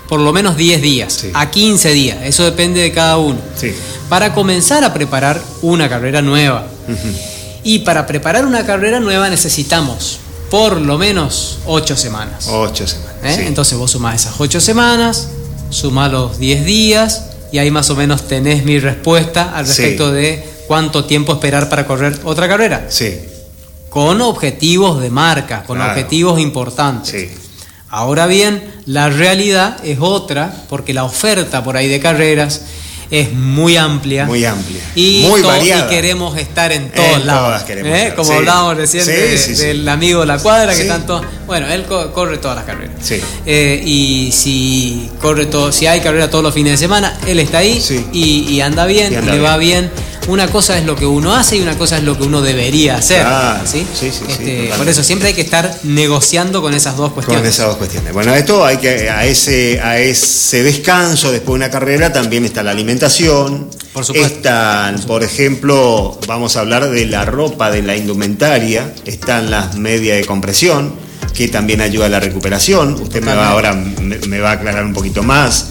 por 0.10 0.20
lo 0.20 0.34
menos 0.34 0.58
10 0.58 0.82
días, 0.82 1.26
a 1.34 1.52
15 1.52 1.92
días, 1.92 2.18
eso 2.24 2.44
depende 2.44 2.82
de 2.82 2.92
cada 2.92 3.18
uno, 3.18 3.40
para 4.10 4.34
comenzar 4.34 4.84
a 4.84 4.94
preparar 4.94 5.42
una 5.62 5.88
carrera 5.88 6.22
nueva. 6.22 6.68
Y 7.64 7.80
para 7.80 8.08
preparar 8.08 8.46
una 8.46 8.66
carrera 8.66 9.00
nueva 9.00 9.30
necesitamos 9.30 10.20
por 10.50 10.82
lo 10.82 10.98
menos 10.98 11.60
8 11.66 11.96
semanas. 11.96 12.48
8 12.50 12.88
semanas. 12.88 13.38
¿Eh? 13.38 13.46
Entonces 13.48 13.78
vos 13.78 13.92
sumás 13.92 14.16
esas 14.16 14.34
8 14.40 14.60
semanas, 14.60 15.28
sumás 15.70 16.12
los 16.12 16.40
10 16.40 16.66
días 16.66 17.26
y 17.52 17.60
ahí 17.60 17.70
más 17.70 17.90
o 17.90 17.96
menos 17.96 18.28
tenés 18.28 18.66
mi 18.66 18.80
respuesta 18.80 19.56
al 19.56 19.68
respecto 19.68 20.12
de 20.12 20.44
cuánto 20.68 21.06
tiempo 21.06 21.34
esperar 21.34 21.70
para 21.70 21.86
correr 21.86 22.20
otra 22.24 22.48
carrera. 22.48 22.88
Sí 22.90 23.20
con 23.90 24.22
objetivos 24.22 25.02
de 25.02 25.10
marca, 25.10 25.64
con 25.64 25.82
objetivos 25.82 26.40
importantes. 26.40 27.32
Ahora 27.92 28.28
bien, 28.28 28.64
la 28.86 29.10
realidad 29.10 29.78
es 29.84 29.98
otra, 30.00 30.54
porque 30.70 30.94
la 30.94 31.04
oferta 31.04 31.64
por 31.64 31.76
ahí 31.76 31.88
de 31.88 32.00
carreras 32.00 32.62
es 33.12 33.34
muy 33.34 33.78
amplia. 33.78 34.26
Muy 34.26 34.46
amplia. 34.46 34.82
Y, 34.94 35.26
muy 35.28 35.42
y 35.42 35.82
queremos 35.90 36.38
estar 36.38 36.72
en 36.72 36.92
todos 36.92 37.26
lados. 37.26 37.64
¿eh? 37.68 38.14
Como 38.16 38.32
hablábamos 38.32 38.78
recién 38.78 39.06
del 39.06 39.90
amigo 39.90 40.22
de 40.22 40.28
la 40.28 40.38
cuadra, 40.38 40.76
que 40.76 40.84
tanto. 40.84 41.22
Bueno, 41.48 41.68
él 41.68 41.86
corre 41.86 42.38
todas 42.38 42.58
las 42.58 42.66
carreras. 42.66 42.96
Eh, 43.46 43.82
y 43.84 44.32
si 44.32 45.10
corre 45.20 45.48
todo, 45.48 45.72
si 45.72 45.88
hay 45.88 46.02
carrera 46.02 46.30
todos 46.30 46.44
los 46.44 46.54
fines 46.54 46.74
de 46.74 46.78
semana, 46.78 47.18
él 47.28 47.40
está 47.40 47.60
ahí 47.60 47.84
y, 48.14 48.62
anda 48.62 48.86
bien, 48.86 49.12
y 49.12 49.26
le 49.26 49.40
va 49.40 49.58
bien 49.58 49.90
una 50.30 50.48
cosa 50.48 50.78
es 50.78 50.86
lo 50.86 50.96
que 50.96 51.06
uno 51.06 51.34
hace 51.34 51.58
y 51.58 51.62
una 51.62 51.78
cosa 51.78 51.98
es 51.98 52.04
lo 52.04 52.18
que 52.18 52.24
uno 52.24 52.42
debería 52.42 52.98
hacer. 52.98 53.26
¿sí? 53.66 53.86
Sí, 53.94 54.12
sí, 54.12 54.24
este, 54.28 54.72
por 54.78 54.88
eso 54.88 55.04
siempre 55.04 55.30
hay 55.30 55.34
que 55.34 55.42
estar 55.42 55.80
negociando 55.84 56.62
con 56.62 56.74
esas 56.74 56.96
dos 56.96 57.12
cuestiones. 57.14 57.42
Con 57.42 57.50
esas 57.50 57.68
dos 57.68 57.78
cuestiones. 57.78 58.14
Bueno, 58.14 58.34
esto 58.36 58.64
hay 58.64 58.78
que 58.78 59.10
a 59.10 59.26
ese 59.26 59.82
a 59.82 59.98
ese 60.00 60.64
descanso 60.64 61.32
después 61.32 61.60
de 61.60 61.66
una 61.66 61.72
carrera 61.72 62.14
también 62.14 62.46
está 62.46 62.64
la 62.64 62.72
alimentación. 62.72 63.70
Por 63.92 64.06
supuesto. 64.06 64.36
Están, 64.36 65.02
por 65.02 65.24
ejemplo, 65.24 66.20
vamos 66.28 66.56
a 66.56 66.62
hablar 66.62 66.90
de 66.90 67.06
la 67.08 67.26
ropa, 67.26 67.72
de 67.72 67.82
la 67.82 67.98
indumentaria, 67.98 68.94
están 69.06 69.50
las 69.50 69.76
medias 69.76 70.18
de 70.18 70.26
compresión 70.26 70.94
que 71.34 71.48
también 71.48 71.82
ayuda 71.82 72.06
a 72.06 72.10
la 72.10 72.20
recuperación. 72.20 72.94
Usted 72.94 73.24
me 73.24 73.34
va 73.34 73.50
ahora 73.50 73.74
me 73.74 74.40
va 74.40 74.52
a 74.52 74.54
aclarar 74.54 74.86
un 74.86 74.94
poquito 74.94 75.24
más. 75.24 75.68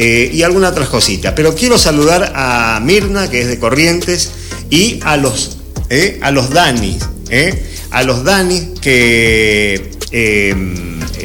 Eh, 0.00 0.30
y 0.32 0.44
algunas 0.44 0.70
otras 0.70 0.88
cositas. 0.88 1.32
Pero 1.34 1.56
quiero 1.56 1.76
saludar 1.76 2.32
a 2.36 2.78
Mirna, 2.80 3.28
que 3.28 3.40
es 3.40 3.48
de 3.48 3.58
Corrientes, 3.58 4.30
y 4.70 5.00
a 5.02 5.16
los, 5.16 5.58
eh, 5.90 6.20
a 6.22 6.30
los 6.30 6.50
Danis, 6.50 6.98
eh, 7.30 7.66
a 7.90 8.04
los 8.04 8.22
Danis 8.22 8.78
que 8.80 9.90
eh, 10.12 10.54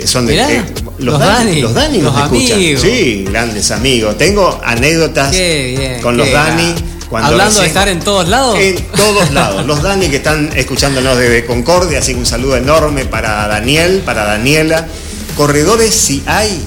son 0.05 0.25
de... 0.25 0.33
Mirá, 0.33 0.65
los 0.97 1.19
Dani, 1.19 1.61
los 1.61 1.73
Dani 1.75 1.97
nos 1.99 2.15
los 2.15 2.23
escuchan. 2.23 2.57
amigos. 2.57 2.81
Sí, 2.81 3.25
grandes 3.29 3.69
amigos. 3.69 4.17
Tengo 4.17 4.59
anécdotas 4.65 5.29
bien, 5.29 6.01
con 6.01 6.17
los 6.17 6.31
Dani. 6.31 6.73
cuando 7.11 7.29
Hablando 7.29 7.61
de 7.61 7.67
estar 7.67 7.87
en 7.87 7.99
todos 7.99 8.27
lados. 8.27 8.57
En 8.57 8.75
todos 8.87 9.29
lados. 9.31 9.67
Los 9.67 9.83
Dani 9.83 10.07
que 10.07 10.15
están 10.15 10.49
escuchándonos 10.55 11.15
desde 11.15 11.45
Concordia, 11.45 11.99
así 11.99 12.13
que 12.13 12.19
un 12.19 12.25
saludo 12.25 12.57
enorme 12.57 13.05
para 13.05 13.47
Daniel, 13.47 14.01
para 14.03 14.23
Daniela. 14.25 14.87
Corredores, 15.37 15.93
si 15.93 16.23
hay, 16.25 16.59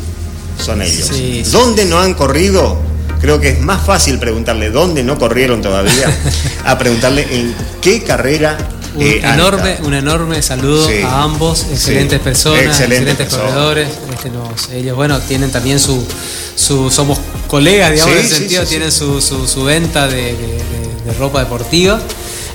son 0.62 0.82
ellos. 0.82 1.09
Sí, 1.09 1.42
sí, 1.44 1.50
¿Dónde 1.50 1.84
no 1.84 1.98
han 2.00 2.14
corrido? 2.14 2.78
Creo 3.20 3.40
que 3.40 3.50
es 3.50 3.61
más 3.61 3.84
fácil 3.84 4.18
preguntarle 4.18 4.70
dónde 4.70 5.02
no 5.02 5.18
corrieron 5.18 5.62
todavía 5.62 6.14
a 6.64 6.78
preguntarle 6.78 7.26
en 7.30 7.54
qué 7.80 8.02
carrera 8.02 8.59
Un 8.94 9.02
eh, 9.02 9.20
enorme, 9.24 9.78
un 9.84 9.94
enorme 9.94 10.42
saludo 10.42 10.86
Sí. 10.86 11.00
a 11.02 11.22
ambos, 11.22 11.66
excelentes 11.70 12.18
Sí. 12.18 12.24
personas, 12.24 12.62
Excelentes 12.80 13.28
corredores. 13.34 13.88
Este, 14.12 14.78
ellos, 14.78 14.96
bueno, 14.96 15.18
tienen 15.20 15.50
también 15.50 15.78
su, 15.80 16.04
su 16.54 16.90
somos 16.90 17.18
colegas, 17.48 17.92
digamos, 17.92 18.14
Sí, 18.14 18.20
en 18.20 18.28
sí, 18.28 18.34
sentido, 18.34 18.64
tienen 18.64 18.92
Su, 18.92 19.20
su- 19.20 19.46
su 19.48 19.64
venta 19.64 20.09
de, 20.09 20.16
de- 20.16 20.32
de- 20.36 21.02
de 21.07 21.12
ropa 21.18 21.40
deportiva. 21.40 22.00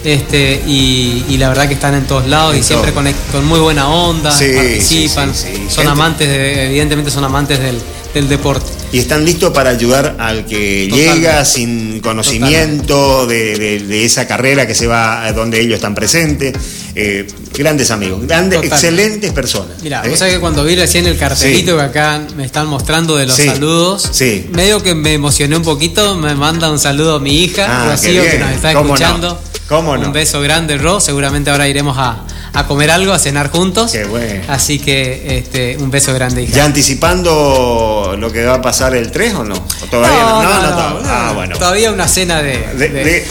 Este, 0.03 0.61
y, 0.65 1.25
y 1.29 1.37
la 1.37 1.49
verdad 1.49 1.67
que 1.67 1.75
están 1.75 1.93
en 1.93 2.05
todos 2.07 2.27
lados 2.27 2.55
En 2.55 2.61
y 2.61 2.63
siempre 2.63 2.91
con, 2.91 3.05
con 3.31 3.45
muy 3.45 3.59
buena 3.59 3.87
onda, 3.87 4.31
Sí, 4.35 4.45
participan, 4.55 5.33
sí, 5.35 5.47
son 5.69 5.87
amantes, 5.87 6.27
de- 6.27 6.67
evidentemente 6.67 7.11
son 7.11 7.23
amantes 7.23 7.59
del, 7.59 7.79
del 8.13 8.27
deporte. 8.27 8.65
Y 8.91 8.97
están 8.99 9.23
listos 9.23 9.51
para 9.53 9.69
ayudar 9.69 10.15
al 10.19 10.45
que 10.45 10.87
Totalmente. 10.89 11.19
llega 11.19 11.45
sin 11.45 11.99
conocimiento 12.01 13.25
de, 13.27 13.57
de- 13.57 13.79
de 13.79 14.05
esa 14.05 14.27
carrera 14.27 14.65
que 14.67 14.75
se 14.75 14.87
va 14.87 15.23
a 15.25 15.31
donde 15.33 15.59
ellos 15.61 15.75
están 15.75 15.95
presentes. 15.95 16.53
Eh, 16.93 17.25
grandes 17.53 17.89
amigos, 17.91 18.19
grandes, 18.27 18.59
Totalmente. 18.59 18.75
excelentes 18.75 19.31
personas. 19.31 19.81
Mira, 19.81 20.01
¿eh? 20.03 20.09
vos 20.09 20.19
sabés 20.19 20.33
que 20.33 20.39
cuando 20.41 20.63
vi 20.65 20.75
recién 20.75 21.05
el 21.07 21.17
cartelito 21.17 21.77
que 21.77 21.83
acá 21.83 22.21
me 22.35 22.43
están 22.43 22.67
mostrando 22.67 23.15
de 23.15 23.27
los 23.27 23.37
saludos, 23.37 24.11
medio 24.51 24.81
que 24.83 24.93
me 24.95 25.13
emocioné 25.13 25.55
un 25.55 25.63
poquito, 25.63 26.17
me 26.17 26.35
manda 26.35 26.69
un 26.69 26.79
saludo 26.79 27.15
a 27.15 27.19
mi 27.19 27.43
hija, 27.43 27.65
Ah, 27.69 27.91
Rocío, 27.91 28.23
que 28.23 28.39
nos 28.39 28.51
está 28.51 28.73
¿Cómo 28.73 28.97
no? 28.97 29.37
¿Cómo 29.71 29.95
no? 29.97 30.07
Un 30.07 30.13
beso 30.13 30.41
grande, 30.41 30.77
Ro. 30.77 30.99
Seguramente 30.99 31.49
ahora 31.49 31.65
iremos 31.67 31.97
a, 31.97 32.25
a 32.53 32.67
comer 32.67 32.91
algo, 32.91 33.13
a 33.13 33.19
cenar 33.19 33.49
juntos. 33.49 33.91
Qué 33.93 34.03
bueno. 34.03 34.43
Así 34.49 34.79
que 34.79 35.37
este, 35.39 35.77
un 35.77 35.89
beso 35.89 36.13
grande, 36.13 36.43
hija. 36.43 36.53
¿Ya 36.53 36.65
anticipando 36.65 38.15
lo 38.19 38.31
que 38.31 38.43
va 38.43 38.55
a 38.55 38.61
pasar 38.61 38.93
el 38.95 39.11
3 39.11 39.33
o 39.35 39.43
no? 39.45 39.55
¿O 39.55 39.85
todavía 39.89 40.19
no? 40.19 40.43
No, 40.43 40.61
no, 40.61 40.69
todavía. 40.69 41.09
Ah, 41.09 41.31
bueno. 41.33 41.57
Todavía 41.57 41.91
una 41.91 42.07
cena 42.07 42.41
de, 42.41 42.57
De- 42.75 42.89
de- 42.89 43.03
de- 43.03 43.27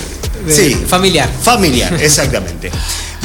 de- 0.47 0.53
sí. 0.55 0.75
familiar. 0.89 1.29
Familiar, 1.43 1.93
exactamente. 2.01 2.71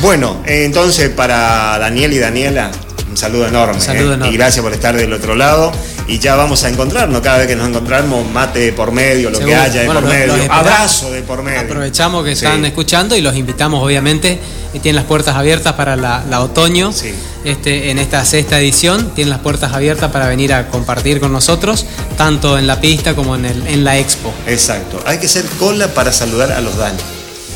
bueno, 0.01 0.43
eh, 0.45 0.65
entonces 0.65 1.09
para 1.09 1.79
Daniel 1.79 2.11
y 2.11 2.19
Daniela, 2.19 2.69
un 3.15 3.19
saludo 3.19 3.47
enorme. 3.47 3.75
Un 3.75 3.81
saludo 3.81 4.11
eh, 4.11 4.15
enorme. 4.15 4.33
Y 4.33 4.37
gracias 4.37 4.61
por 4.61 4.73
estar 4.73 4.93
del 4.93 5.13
otro 5.13 5.35
lado. 5.35 5.71
Y 6.05 6.19
ya 6.19 6.35
vamos 6.35 6.65
a 6.65 6.69
encontrarnos. 6.69 7.21
Cada 7.21 7.37
vez 7.37 7.47
que 7.47 7.55
nos 7.55 7.69
encontramos, 7.69 8.29
mate 8.29 8.59
de 8.59 8.73
por 8.73 8.91
medio, 8.91 9.29
lo 9.29 9.39
que 9.39 9.55
haya 9.55 9.79
de 9.81 9.85
Bueno, 9.85 10.01
por 10.01 10.09
los- 10.09 10.19
medio. 10.19 10.35
los. 10.37 10.49
Abrazo 10.49 11.11
de 11.13 11.21
por 11.21 11.41
medio. 11.41 11.61
Aprovechamos 11.61 12.25
que 12.25 12.35
Sí. 12.35 12.43
están 12.43 12.65
escuchando 12.65 13.15
y 13.15 13.21
los 13.21 13.33
invitamos, 13.37 13.81
obviamente, 13.81 14.37
y 14.73 14.79
tienen 14.79 14.97
las 14.97 15.05
puertas 15.05 15.33
abiertas 15.37 15.73
para 15.75 15.95
la, 15.95 16.25
la 16.29 16.41
otoño. 16.41 16.91
Sí. 16.91 17.13
Este, 17.45 17.89
en 17.89 17.99
esta 17.99 18.25
sexta 18.25 18.59
edición 18.59 19.11
tienen 19.15 19.29
las 19.29 19.39
puertas 19.39 19.71
abiertas 19.71 20.11
para 20.11 20.27
venir 20.27 20.53
a 20.53 20.67
compartir 20.67 21.21
con 21.21 21.31
nosotros, 21.31 21.85
tanto 22.17 22.57
en 22.59 22.67
la 22.67 22.81
pista 22.81 23.15
como 23.15 23.35
en, 23.35 23.45
el, 23.45 23.65
en 23.67 23.85
la 23.85 23.97
expo. 23.97 24.33
Exacto. 24.45 25.01
Hay 25.05 25.19
que 25.19 25.27
hacer 25.27 25.45
cola 25.57 25.87
para 25.93 26.11
saludar 26.11 26.51
a 26.51 26.59
los 26.59 26.75
Dani. 26.75 26.97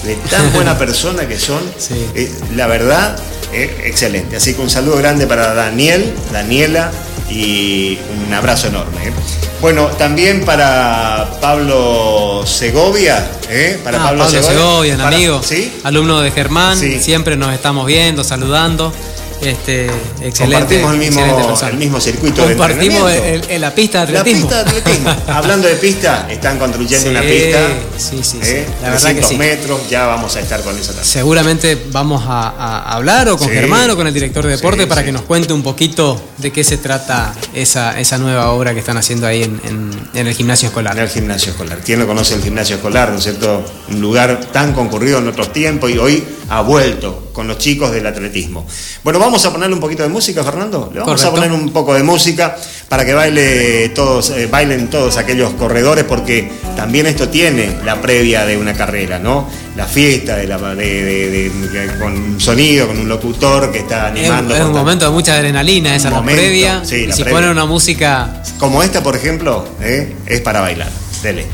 De 0.06 0.16
tan 0.16 0.54
buena 0.54 0.78
persona 0.80 1.28
que 1.28 1.38
son. 1.38 1.60
Sí. 1.78 1.96
eh, 2.16 2.32
la 2.56 2.68
verdad, 2.68 3.18
eh, 3.54 3.84
excelente. 3.86 4.36
Así 4.38 4.54
que 4.54 4.62
un 4.62 4.70
saludo 4.70 4.98
grande 4.98 5.28
para 5.28 5.54
Daniel, 5.54 6.14
Daniela 6.32 6.92
y 7.30 7.98
un 8.28 8.34
abrazo 8.34 8.68
enorme. 8.68 9.08
eh. 9.08 9.14
Bueno, 9.62 9.88
también 9.88 10.46
para 10.46 11.32
Pablo 11.42 12.44
Segovia. 12.46 13.30
¿eh? 13.50 13.78
Para 13.84 14.00
Ah, 14.02 14.06
Pablo, 14.08 14.30
Segovia, 14.30 14.96
Para- 14.98 15.16
amigo, 15.16 15.42
¿Sí? 15.44 15.74
alumno 15.84 16.22
de 16.22 16.32
Germán, 16.32 16.78
Sí. 16.80 17.00
siempre 17.02 17.36
nos 17.36 17.54
estamos 17.54 17.86
viendo, 17.86 18.24
saludando. 18.24 18.94
Este, 19.42 19.86
excelente. 20.22 20.82
Compartimos 20.82 20.94
el 20.94 21.00
mismo, 21.00 21.58
el 21.70 21.78
mismo 21.78 22.02
circuito 22.02 22.42
de 22.46 22.56
Compartimos 22.56 23.10
entrenamiento. 23.12 23.48
el- 23.48 23.52
el- 23.56 23.62
la 23.62 23.74
pista 23.76 24.06
de 24.06 24.14
La 24.14 24.20
atletismo. 24.20 24.48
pista 24.50 24.64
de 24.64 24.70
atletismo. 24.70 25.16
Hablando 25.34 25.68
de 25.68 25.76
pista, 25.76 26.28
están 26.30 26.60
construyendo 26.60 27.04
Sí, 27.04 27.10
una 27.10 27.22
pista. 27.22 27.60
sí, 27.98 28.18
sí, 28.22 28.40
sí. 28.42 28.50
¿eh? 28.52 28.66
La 28.82 28.90
verdad 28.90 29.10
que 29.10 29.22
300 29.22 29.30
sí. 29.30 29.38
metros, 29.38 29.90
ya 29.90 30.06
vamos 30.08 30.36
a 30.36 30.40
estar 30.42 30.62
con 30.62 30.76
esa 30.78 30.88
también. 30.88 31.06
Seguramente 31.06 31.78
vamos 31.92 32.24
a, 32.28 32.50
a 32.50 32.94
hablar 32.96 33.30
o 33.30 33.38
con 33.38 33.48
Sí. 33.48 33.54
Germán 33.54 33.90
o 33.92 33.96
con 33.96 34.08
el 34.08 34.14
director 34.14 34.44
de 34.46 34.52
deporte 34.52 34.84
Sí, 34.84 34.90
para 34.90 35.04
que 35.04 35.12
nos 35.12 35.22
cuente 35.22 35.54
un 35.54 35.64
poquito 35.64 36.22
de 36.38 36.52
qué 36.52 36.64
se 36.64 36.78
trata 36.78 37.34
esa, 37.54 38.00
esa 38.00 38.18
nueva 38.18 38.50
obra 38.52 38.74
que 38.74 38.80
están 38.80 38.98
haciendo 38.98 39.26
ahí 39.28 39.44
en, 39.44 39.62
en- 39.64 40.10
en 40.14 40.28
el 40.28 40.34
gimnasio 40.34 40.68
En 40.68 40.72
escolar. 40.72 41.00
el 41.00 41.10
gimnasio 41.10 41.52
escolar. 41.52 41.80
¿Quién 41.86 42.00
no 42.00 42.08
conoce 42.08 42.34
el 42.36 42.42
gimnasio 42.44 42.76
escolar, 42.76 43.10
no 43.12 43.18
es 43.18 43.24
cierto? 43.24 43.64
Un 43.90 44.02
lugar 44.02 44.40
tan 44.52 44.74
concurrido 44.74 45.20
en 45.20 45.28
otros 45.28 45.54
tiempos 45.54 45.90
y 45.92 45.98
hoy 45.98 46.24
ha 46.50 46.62
vuelto 46.62 47.30
con 47.32 47.48
los 47.48 47.58
chicos 47.60 47.92
del 47.92 48.06
atletismo. 48.08 48.66
Bueno, 49.04 49.20
vamos 49.20 49.29
a 49.46 49.52
ponerle 49.52 49.74
un 49.76 49.80
poquito 49.82 50.04
de 50.04 50.10
música, 50.10 50.44
Fernando. 50.44 50.90
Le 50.94 51.00
vamos 51.00 51.24
a 51.24 51.32
poner 51.32 51.52
un 51.52 51.72
poco 51.72 51.94
de 51.94 52.04
música 52.04 52.56
para 52.88 53.06
que 53.06 53.14
baile 53.14 53.90
todos, 53.90 54.32
eh, 54.32 54.48
bailen 54.48 54.90
todos 54.90 55.18
aquellos 55.18 55.54
corredores, 55.54 56.04
porque 56.06 56.52
también 56.76 57.06
esto 57.06 57.30
tiene 57.30 57.78
la 57.86 58.02
previa 58.02 58.46
de 58.46 58.58
una 58.58 58.74
carrera, 58.74 59.20
¿no? 59.20 59.48
La 59.76 59.86
fiesta 59.86 60.36
de 60.38 60.48
la, 60.48 60.58
de- 60.58 61.04
de- 61.04 61.30
de- 61.30 61.50
de- 61.50 62.00
con 62.00 62.14
un 62.14 62.42
sonido, 62.42 62.88
con 62.88 62.98
un 63.00 63.08
locutor 63.08 63.72
que 63.72 63.80
está 63.80 64.08
Es, 64.10 64.12
animando. 64.30 64.56
es 64.56 64.62
un 64.62 64.72
momento 64.74 65.06
de 65.06 65.12
mucha 65.12 65.36
adrenalina, 65.36 65.96
esa 65.96 66.10
la 66.10 66.24
previa. 66.24 66.82
sí, 66.84 66.96
y 66.96 67.08
la 67.08 67.16
si 67.16 67.22
previa. 67.24 67.38
ponen 67.40 67.52
una 67.52 67.66
música 67.66 68.42
Como 68.58 68.82
esta, 68.84 69.02
por 69.04 69.16
ejemplo, 69.16 69.66
¿eh? 69.82 70.16
es 70.26 70.42
para 70.42 70.62
bailar. 70.62 70.90
Dele. 71.24 71.46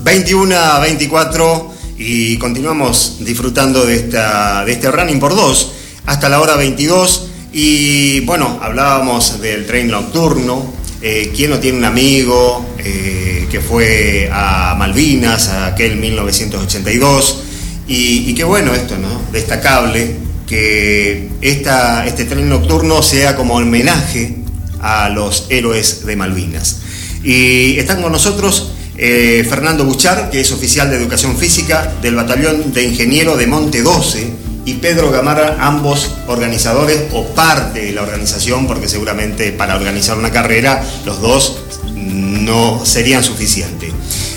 21 0.00 0.56
a 0.56 0.78
24 0.80 1.72
y 1.98 2.36
continuamos 2.38 3.16
disfrutando 3.20 3.84
de, 3.86 3.94
esta, 3.96 4.64
de 4.64 4.72
este 4.72 4.90
running 4.90 5.20
por 5.20 5.36
dos 5.36 5.72
hasta 6.06 6.28
la 6.28 6.40
hora 6.40 6.56
22. 6.56 7.28
Y 7.52 8.20
bueno, 8.20 8.58
hablábamos 8.62 9.40
del 9.40 9.66
tren 9.66 9.88
nocturno. 9.88 10.72
Eh, 11.00 11.32
¿Quién 11.34 11.50
no 11.50 11.58
tiene 11.58 11.78
un 11.78 11.84
amigo 11.84 12.74
eh, 12.78 13.46
que 13.50 13.60
fue 13.60 14.30
a 14.32 14.74
Malvinas, 14.78 15.48
a 15.48 15.66
aquel 15.66 15.96
1982? 15.96 17.42
Y, 17.88 18.30
y 18.30 18.34
qué 18.34 18.44
bueno 18.44 18.72
esto, 18.72 18.96
¿no? 18.98 19.20
Destacable 19.32 20.16
que 20.46 21.28
esta, 21.40 22.06
este 22.06 22.24
tren 22.24 22.48
nocturno 22.48 23.02
sea 23.02 23.36
como 23.36 23.54
homenaje 23.54 24.36
a 24.80 25.08
los 25.08 25.46
héroes 25.48 26.04
de 26.06 26.16
Malvinas. 26.16 26.80
Y 27.24 27.78
están 27.78 28.02
con 28.02 28.12
nosotros 28.12 28.72
eh, 28.96 29.46
Fernando 29.48 29.84
Buchar, 29.84 30.30
que 30.30 30.40
es 30.40 30.52
oficial 30.52 30.90
de 30.90 30.96
educación 30.96 31.36
física 31.36 31.94
del 32.02 32.14
Batallón 32.14 32.72
de 32.72 32.82
Ingeniero 32.84 33.36
de 33.36 33.46
Monte 33.46 33.82
12, 33.82 34.30
y 34.64 34.74
Pedro 34.74 35.10
Gamarra, 35.10 35.56
ambos 35.60 36.10
organizadores 36.28 37.04
o 37.12 37.24
parte 37.26 37.80
de 37.80 37.92
la 37.92 38.02
organización, 38.02 38.66
porque 38.66 38.88
seguramente 38.88 39.52
para 39.52 39.76
organizar 39.76 40.16
una 40.16 40.30
carrera 40.30 40.84
los 41.04 41.20
dos 41.20 41.58
no 41.94 42.84
serían 42.84 43.24
suficientes. 43.24 43.92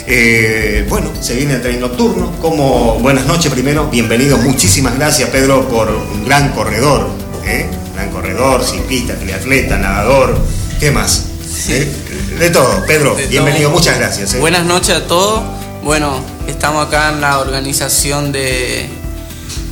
Eh, 0.08 0.86
bueno, 0.88 1.12
se 1.20 1.36
viene 1.36 1.56
el 1.56 1.62
tren 1.62 1.80
nocturno. 1.80 2.32
Como 2.42 3.00
buenas 3.00 3.26
noches 3.26 3.52
primero, 3.52 3.88
bienvenidos. 3.90 4.42
Muchísimas 4.42 4.96
gracias, 4.96 5.30
Pedro, 5.30 5.68
por 5.68 5.90
un 5.90 6.26
gran 6.26 6.52
corredor. 6.52 7.10
¿eh? 7.46 7.68
Gran 7.96 8.12
corredor, 8.12 8.64
ciclista, 8.64 9.16
triatleta, 9.16 9.78
nadador. 9.78 10.38
¿Qué 10.80 10.92
más? 10.92 11.26
¿Eh? 11.70 11.92
De 12.38 12.50
todo, 12.50 12.84
Pedro, 12.86 13.16
De 13.16 13.28
bienvenido, 13.28 13.70
todo. 13.70 13.80
muchas 13.80 13.98
gracias. 13.98 14.38
Buenas 14.40 14.66
noches 14.66 14.96
a 14.96 15.08
todos. 15.08 15.42
Bueno, 15.84 16.20
estamos 16.48 16.88
acá 16.88 17.10
en 17.10 17.22
la 17.22 17.40
organización 17.40 18.32
de, 18.32 18.90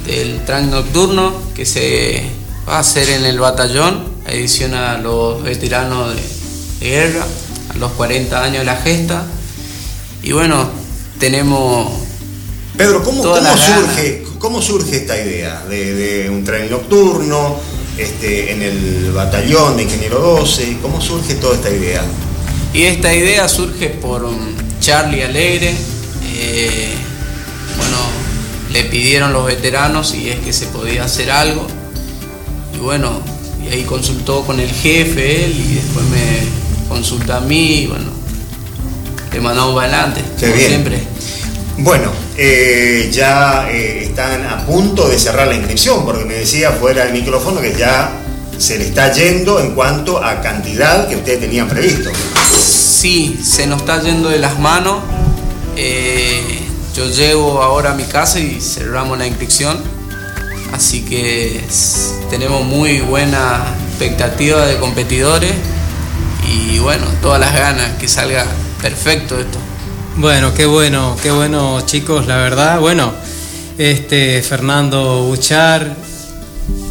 del 0.06 0.44
tren 0.46 0.70
nocturno 0.70 1.34
que 1.56 1.66
se 1.66 2.24
va 2.68 2.78
a 2.78 2.80
hacer 2.80 3.10
en 3.10 3.26
el 3.26 3.40
batallón, 3.40 4.06
edición 4.28 4.74
a 4.74 4.98
los 4.98 5.42
veteranos 5.44 6.16
de, 6.16 6.22
de 6.80 6.90
guerra, 6.90 7.26
a 7.74 7.78
los 7.78 7.92
40 7.94 8.44
años 8.44 8.60
de 8.60 8.66
la 8.66 8.76
gesta. 8.78 9.26
Y 10.22 10.32
bueno, 10.32 10.70
tenemos 11.20 11.92
Pedro, 12.78 13.04
¿cómo, 13.04 13.22
cómo 13.22 13.58
surge, 13.58 14.24
¿cómo 14.40 14.62
surge 14.62 14.98
esta 14.98 15.16
idea 15.18 15.64
de, 15.70 15.94
de 15.94 16.30
un 16.30 16.44
tren 16.44 16.70
nocturno 16.70 17.58
este, 17.98 18.52
en 18.52 18.62
el 18.64 19.12
batallón 19.14 19.78
de 19.78 19.84
Ingeniero 19.84 20.20
12? 20.20 20.78
¿Cómo 20.82 21.00
surge 21.00 21.36
toda 21.36 21.56
esta 21.56 21.70
idea? 21.70 22.02
Y 22.74 22.84
esta 22.84 23.14
idea 23.14 23.48
surge 23.48 23.90
por 23.90 24.24
um, 24.24 24.36
Charlie 24.80 25.24
Alegre. 25.24 25.76
eh, 26.36 26.94
bueno, 27.78 27.98
le 28.74 28.84
pidieron 28.86 29.32
los 29.32 29.46
veteranos 29.46 30.10
si 30.10 30.30
es 30.30 30.40
que 30.40 30.52
se 30.52 30.66
podía 30.68 31.04
hacer 31.06 31.32
algo. 31.32 31.68
Y 32.76 32.80
bueno, 32.80 33.22
y 33.64 33.72
ahí 33.72 33.84
consultó 33.84 34.42
con 34.44 34.60
el 34.60 34.70
jefe 34.70 35.46
él 35.46 35.52
y 35.52 35.76
después 35.76 36.06
me 36.08 36.90
consulta 36.90 37.38
a 37.38 37.40
mí 37.40 37.82
y 37.82 37.88
bueno, 37.88 38.10
le 39.32 39.40
mandamos 39.40 39.76
para 39.76 39.88
adelante, 39.88 40.22
Qué 40.40 40.46
como 40.48 40.58
bien. 40.58 40.68
siempre. 40.70 41.00
Bueno, 41.78 42.12
eh, 42.38 43.10
ya 43.12 43.70
eh, 43.72 44.06
están 44.06 44.46
a 44.46 44.66
punto 44.66 45.08
de 45.08 45.18
cerrar 45.18 45.48
la 45.48 45.56
inscripción, 45.56 46.04
porque 46.06 46.26
me 46.26 46.36
decía 46.36 46.72
fuera 46.72 47.06
del 47.06 47.14
micrófono 47.14 47.62
que 47.62 47.74
ya 47.76 48.12
se 48.58 48.78
le 48.78 48.86
está 48.86 49.12
yendo 49.12 49.60
en 49.60 49.74
cuanto 49.74 50.24
a 50.24 50.42
cantidad 50.42 51.08
que 51.08 51.16
ustedes 51.16 51.40
tenían 51.40 51.68
previsto. 51.68 52.12
Sí, 52.60 53.40
se 53.44 53.66
nos 53.66 53.82
está 53.82 54.02
yendo 54.02 54.30
de 54.30 54.38
las 54.40 54.60
manos. 54.60 55.00
Eh, 55.76 56.53
yo 56.94 57.10
llego 57.10 57.62
ahora 57.62 57.92
a 57.92 57.96
mi 57.96 58.04
casa 58.04 58.40
y 58.40 58.62
cerramos 58.62 59.18
la 59.18 59.26
inscripción. 59.26 59.78
Así 60.72 61.06
que 61.06 61.64
tenemos 62.30 62.66
muy 62.66 63.02
buena 63.02 63.64
expectativa 63.90 64.66
de 64.66 64.78
competidores 64.78 65.52
y 66.48 66.80
bueno, 66.80 67.06
todas 67.22 67.40
las 67.40 67.54
ganas 67.54 67.98
que 67.98 68.08
salga 68.08 68.46
perfecto 68.82 69.40
esto. 69.40 69.60
Bueno, 70.18 70.54
qué 70.54 70.66
bueno, 70.66 71.16
qué 71.22 71.32
bueno 71.32 71.82
chicos, 71.86 72.28
la 72.28 72.38
verdad. 72.38 72.80
Bueno, 72.80 73.14
este 73.78 74.42
Fernando 74.42 75.24
Buchar, 75.24 75.96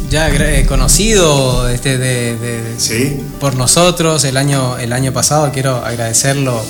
ya 0.09 0.29
eh, 0.29 0.65
conocido 0.65 1.69
este, 1.69 1.97
de, 1.97 2.35
por 3.39 3.55
nosotros 3.55 4.23
el 4.25 4.37
año, 4.37 4.77
el 4.77 4.93
año 4.93 5.13
pasado, 5.13 5.51
quiero 5.51 5.77
agradecerlo 5.77 6.61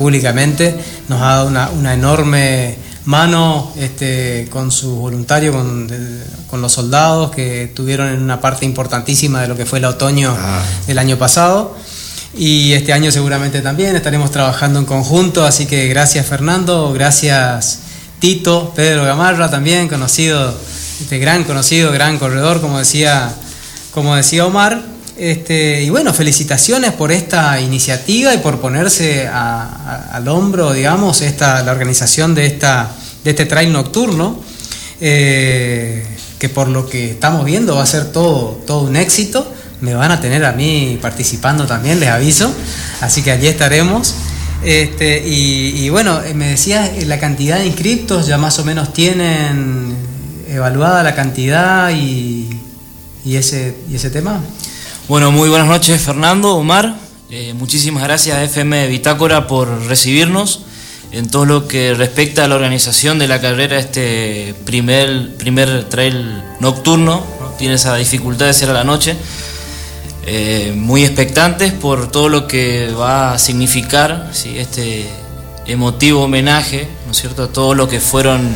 públicamente, 0.00 0.74
nos 1.08 1.20
ha 1.20 1.26
dado 1.26 1.48
una, 1.48 1.92
enorme 1.92 2.74
mano 3.04 3.70
este, 3.76 4.48
con 4.50 4.72
sus 4.72 4.94
voluntarios, 4.96 5.54
con, 6.46 6.62
los 6.62 6.72
soldados 6.72 7.30
que 7.30 7.70
tuvieron 7.74 8.08
en 8.08 8.22
una 8.22 8.40
parte 8.40 8.64
importantísima 8.64 9.42
de 9.42 9.48
lo 9.48 9.58
que 9.58 9.66
fue 9.66 9.78
el 9.78 9.84
otoño 9.84 10.34
ah. 10.34 10.62
del 10.86 10.98
año 10.98 11.18
pasado. 11.18 11.76
Y 12.34 12.72
este 12.72 12.94
año 12.94 13.12
seguramente 13.12 13.60
también 13.60 13.94
estaremos 13.94 14.30
trabajando 14.30 14.78
en 14.78 14.86
conjunto, 14.86 15.44
así 15.44 15.66
que 15.66 15.86
gracias 15.88 16.24
Fernando, 16.24 16.94
gracias 16.94 17.80
Tito, 18.20 18.72
Pedro 18.74 19.04
Gamarra 19.04 19.50
también, 19.50 19.86
conocido, 19.86 20.54
este 21.02 21.18
gran 21.18 21.44
conocido, 21.44 21.92
gran 21.92 22.18
corredor, 22.18 22.62
como 22.62 22.78
decía, 22.78 23.34
como 23.92 24.16
decía 24.16 24.46
Omar. 24.46 24.82
Este, 25.20 25.82
y 25.82 25.90
bueno, 25.90 26.14
felicitaciones 26.14 26.92
por 26.92 27.12
esta 27.12 27.60
iniciativa 27.60 28.32
y 28.32 28.38
por 28.38 28.58
ponerse 28.58 29.28
al 29.28 30.26
hombro, 30.28 30.72
digamos, 30.72 31.20
esta, 31.20 31.62
la 31.62 31.72
organización 31.72 32.34
de, 32.34 32.46
esta, 32.46 32.90
de 33.22 33.28
este 33.28 33.44
trail 33.44 33.70
nocturno, 33.70 34.40
eh, 34.98 36.06
que 36.38 36.48
por 36.48 36.68
lo 36.68 36.88
que 36.88 37.10
estamos 37.10 37.44
viendo 37.44 37.76
va 37.76 37.82
a 37.82 37.86
ser 37.86 38.12
todo, 38.12 38.62
todo 38.66 38.84
un 38.84 38.96
éxito 38.96 39.46
me 39.82 39.92
van 39.92 40.10
a 40.10 40.22
tener 40.22 40.42
a 40.42 40.52
mí 40.52 40.98
participando 41.02 41.66
también, 41.66 42.00
les 42.00 42.08
aviso. 42.08 42.50
Así 43.02 43.20
que 43.20 43.30
allí 43.30 43.46
estaremos. 43.46 44.14
Este, 44.62 45.22
y, 45.26 45.90
bueno, 45.90 46.22
me 46.34 46.48
decías 46.48 46.92
eh, 46.96 47.04
la 47.04 47.18
cantidad 47.18 47.58
de 47.58 47.66
inscriptos, 47.66 48.26
ya 48.26 48.38
más 48.38 48.58
o 48.58 48.64
menos 48.64 48.94
tienen 48.94 49.94
evaluada 50.48 51.02
la 51.02 51.14
cantidad 51.14 51.90
y, 51.90 52.48
ese, 53.26 53.74
y 53.90 53.96
ese 53.96 54.08
tema. 54.08 54.40
Bueno, 55.10 55.32
muy 55.32 55.48
buenas 55.48 55.66
noches 55.66 56.00
Fernando, 56.00 56.54
Omar. 56.54 56.94
Eh, 57.30 57.52
muchísimas 57.52 58.04
gracias 58.04 58.36
a 58.36 58.44
FM 58.44 58.86
Bitácora 58.86 59.48
por 59.48 59.86
recibirnos 59.86 60.60
en 61.10 61.28
todo 61.28 61.46
lo 61.46 61.66
que 61.66 61.94
respecta 61.94 62.44
a 62.44 62.48
la 62.48 62.54
organización 62.54 63.18
de 63.18 63.26
la 63.26 63.40
carrera, 63.40 63.80
este 63.80 64.54
primer, 64.64 65.34
primer 65.36 65.88
trail 65.88 66.40
nocturno. 66.60 67.24
Tiene 67.58 67.74
esa 67.74 67.96
dificultad 67.96 68.46
de 68.46 68.54
ser 68.54 68.70
a 68.70 68.72
la 68.72 68.84
noche. 68.84 69.16
Eh, 70.26 70.74
muy 70.76 71.02
expectantes 71.04 71.72
por 71.72 72.12
todo 72.12 72.28
lo 72.28 72.46
que 72.46 72.92
va 72.92 73.32
a 73.32 73.38
significar 73.40 74.30
este 74.44 75.06
emotivo 75.66 76.22
homenaje, 76.22 76.86
¿no 77.06 77.10
es 77.10 77.18
cierto?, 77.18 77.42
a 77.42 77.48
todos 77.48 77.76
los 77.76 77.88
que 77.88 77.98
fueron 77.98 78.48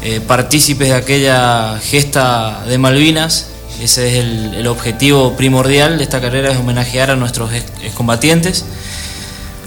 eh, 0.00 0.22
partícipes 0.26 0.88
de 0.88 0.94
aquella 0.94 1.78
gesta 1.78 2.64
de 2.66 2.78
Malvinas. 2.78 3.57
Ese 3.80 4.08
es 4.08 4.24
el, 4.24 4.66
objetivo 4.66 5.36
primordial 5.36 5.98
de 5.98 6.04
esta 6.04 6.20
carrera, 6.20 6.50
es 6.50 6.58
homenajear 6.58 7.10
a 7.10 7.16
nuestros 7.16 7.52
excombatientes. 7.82 8.64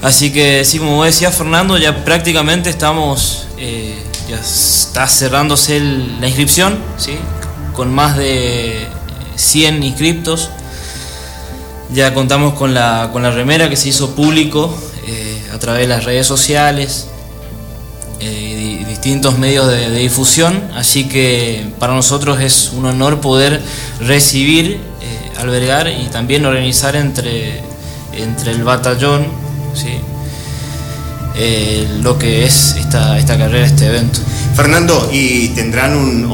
Así 0.02 0.32
que, 0.34 0.66
sí, 0.66 0.80
como 0.80 1.04
decía 1.04 1.32
Fernando, 1.32 1.78
ya 1.78 2.04
prácticamente 2.04 2.70
estamos, 2.70 3.48
eh, 3.58 3.96
ya 4.30 4.40
está 4.40 5.08
cerrándose 5.08 5.80
la 5.80 6.28
inscripción, 6.28 6.78
¿sí? 6.98 7.18
con 7.74 7.94
más 7.94 8.18
de 8.18 8.88
100 9.36 9.84
inscriptos 9.84 10.50
ya 11.94 12.14
contamos 12.14 12.54
con 12.54 12.74
la, 12.74 13.10
con 13.12 13.24
la 13.24 13.32
remera 13.32 13.70
que 13.70 13.76
se 13.76 13.90
hizo 13.90 14.16
público 14.16 14.74
eh, 15.08 15.50
a 15.54 15.60
través 15.60 15.82
de 15.82 15.88
las 15.88 16.06
redes 16.06 16.26
sociales 16.26 17.08
eh, 18.22 18.86
distintos 18.88 19.38
medios 19.38 19.68
de, 19.68 19.90
difusión, 19.90 20.62
así 20.76 21.06
que 21.06 21.66
para 21.80 21.94
nosotros 21.94 22.40
es 22.40 22.72
un 22.74 22.86
honor 22.86 23.20
poder 23.20 23.62
recibir, 24.00 24.80
eh, 25.02 25.40
albergar 25.40 25.88
y 25.90 26.08
también 26.12 26.46
organizar 26.46 26.96
entre, 26.96 27.62
entre 28.14 28.52
el 28.52 28.64
batallón 28.64 29.42
lo 32.02 32.20
que 32.20 32.46
es 32.46 32.76
esta, 32.78 33.18
esta 33.18 33.38
carrera, 33.38 33.66
este 33.66 33.88
evento. 33.88 34.20
Fernando, 34.56 35.10
¿y 35.12 35.50
tendrán 35.50 35.96
un 35.96 36.28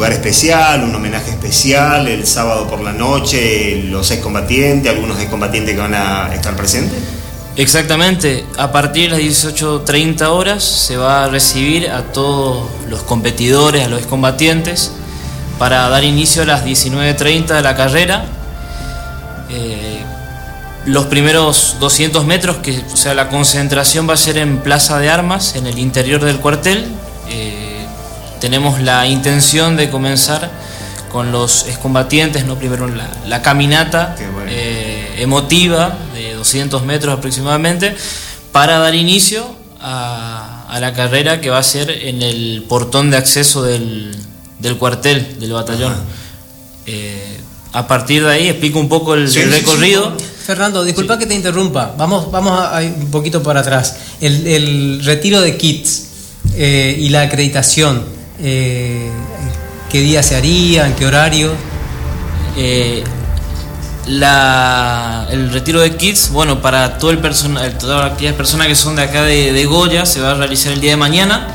lugar 0.00 0.12
especial, 0.12 0.82
un 0.84 0.94
homenaje 0.94 1.30
especial 1.30 2.08
el 2.08 2.26
sábado 2.26 2.66
por 2.66 2.80
la 2.80 2.92
noche, 2.94 3.82
los 3.82 4.10
excombatientes, 4.10 4.90
algunos 4.90 5.20
excombatientes 5.20 5.74
que 5.74 5.80
van 5.80 5.92
a 5.92 6.34
estar 6.34 6.56
presentes? 6.56 7.19
Exactamente, 7.56 8.46
a 8.58 8.70
partir 8.70 9.10
de 9.10 9.18
las 9.18 9.20
18.30 9.20 10.22
horas 10.28 10.62
se 10.62 10.96
va 10.96 11.24
a 11.24 11.28
recibir 11.28 11.90
a 11.90 12.02
todos 12.04 12.68
los 12.88 13.02
competidores, 13.02 13.84
a 13.84 13.88
los 13.88 13.98
excombatientes, 13.98 14.92
para 15.58 15.88
dar 15.88 16.04
inicio 16.04 16.42
a 16.42 16.46
las 16.46 16.64
19.30 16.64 17.46
de 17.48 17.62
la 17.62 17.76
carrera. 17.76 18.24
Eh, 19.50 20.00
los 20.86 21.06
primeros 21.06 21.76
200 21.80 22.24
metros, 22.24 22.58
que 22.58 22.82
o 22.92 22.96
sea, 22.96 23.14
la 23.14 23.28
concentración 23.28 24.08
va 24.08 24.14
a 24.14 24.16
ser 24.16 24.38
en 24.38 24.58
Plaza 24.58 24.98
de 24.98 25.10
Armas, 25.10 25.56
en 25.56 25.66
el 25.66 25.78
interior 25.78 26.24
del 26.24 26.38
cuartel. 26.38 26.86
Eh, 27.28 27.84
tenemos 28.40 28.80
la 28.80 29.06
intención 29.06 29.76
de 29.76 29.90
comenzar 29.90 30.50
con 31.10 31.32
los 31.32 31.66
excombatientes, 31.66 32.46
¿no? 32.46 32.54
primero 32.54 32.88
la, 33.26 33.42
caminata 33.42 34.14
eh, 34.48 35.16
emotiva 35.18 35.94
200 36.40 36.84
metros 36.84 37.18
aproximadamente, 37.18 37.94
para 38.50 38.78
dar 38.78 38.94
inicio 38.94 39.44
a, 39.80 40.78
la 40.80 40.94
carrera 40.94 41.40
que 41.40 41.50
va 41.50 41.58
a 41.58 41.62
ser 41.62 41.90
en 41.90 42.22
el 42.22 42.64
portón 42.66 43.10
de 43.10 43.18
acceso 43.18 43.62
del, 43.62 44.16
cuartel, 44.78 45.38
del 45.38 45.52
batallón. 45.52 45.94
Eh, 46.86 47.36
a 47.72 47.86
partir 47.86 48.24
de 48.24 48.30
ahí 48.30 48.48
explico 48.48 48.80
un 48.80 48.88
poco 48.88 49.14
el, 49.14 49.32
recorrido. 49.32 50.16
Fernando, 50.44 50.82
disculpa 50.82 51.18
que 51.18 51.26
te 51.26 51.34
interrumpa, 51.34 51.94
vamos, 51.96 52.32
vamos 52.32 52.58
a, 52.58 52.80
un 52.80 53.10
poquito 53.10 53.42
para 53.42 53.60
atrás. 53.60 53.96
El, 54.20 55.04
retiro 55.04 55.42
de 55.42 55.56
kits 55.58 56.06
eh, 56.54 56.96
y 56.98 57.10
la 57.10 57.22
acreditación 57.22 58.02
eh, 58.42 59.10
qué 59.90 60.00
día 60.00 60.22
se 60.22 60.36
haría, 60.36 60.86
en 60.86 60.94
qué 60.94 61.04
horario. 61.04 61.52
Eh, 64.10 65.32
el 65.32 65.52
retiro 65.52 65.80
de 65.80 65.96
kits, 65.96 66.30
bueno, 66.30 66.60
para 66.60 66.98
todo 66.98 67.12
el 67.12 67.18
personal, 67.18 67.78
todas 67.78 68.12
aquellas 68.12 68.34
personas 68.34 68.66
que 68.66 68.74
son 68.74 68.96
de 68.96 69.02
acá 69.02 69.22
de, 69.22 69.64
Goya, 69.66 70.04
se 70.04 70.20
va 70.20 70.32
a 70.32 70.34
realizar 70.34 70.72
el 70.72 70.80
día 70.80 70.90
de 70.92 70.96
mañana, 70.96 71.46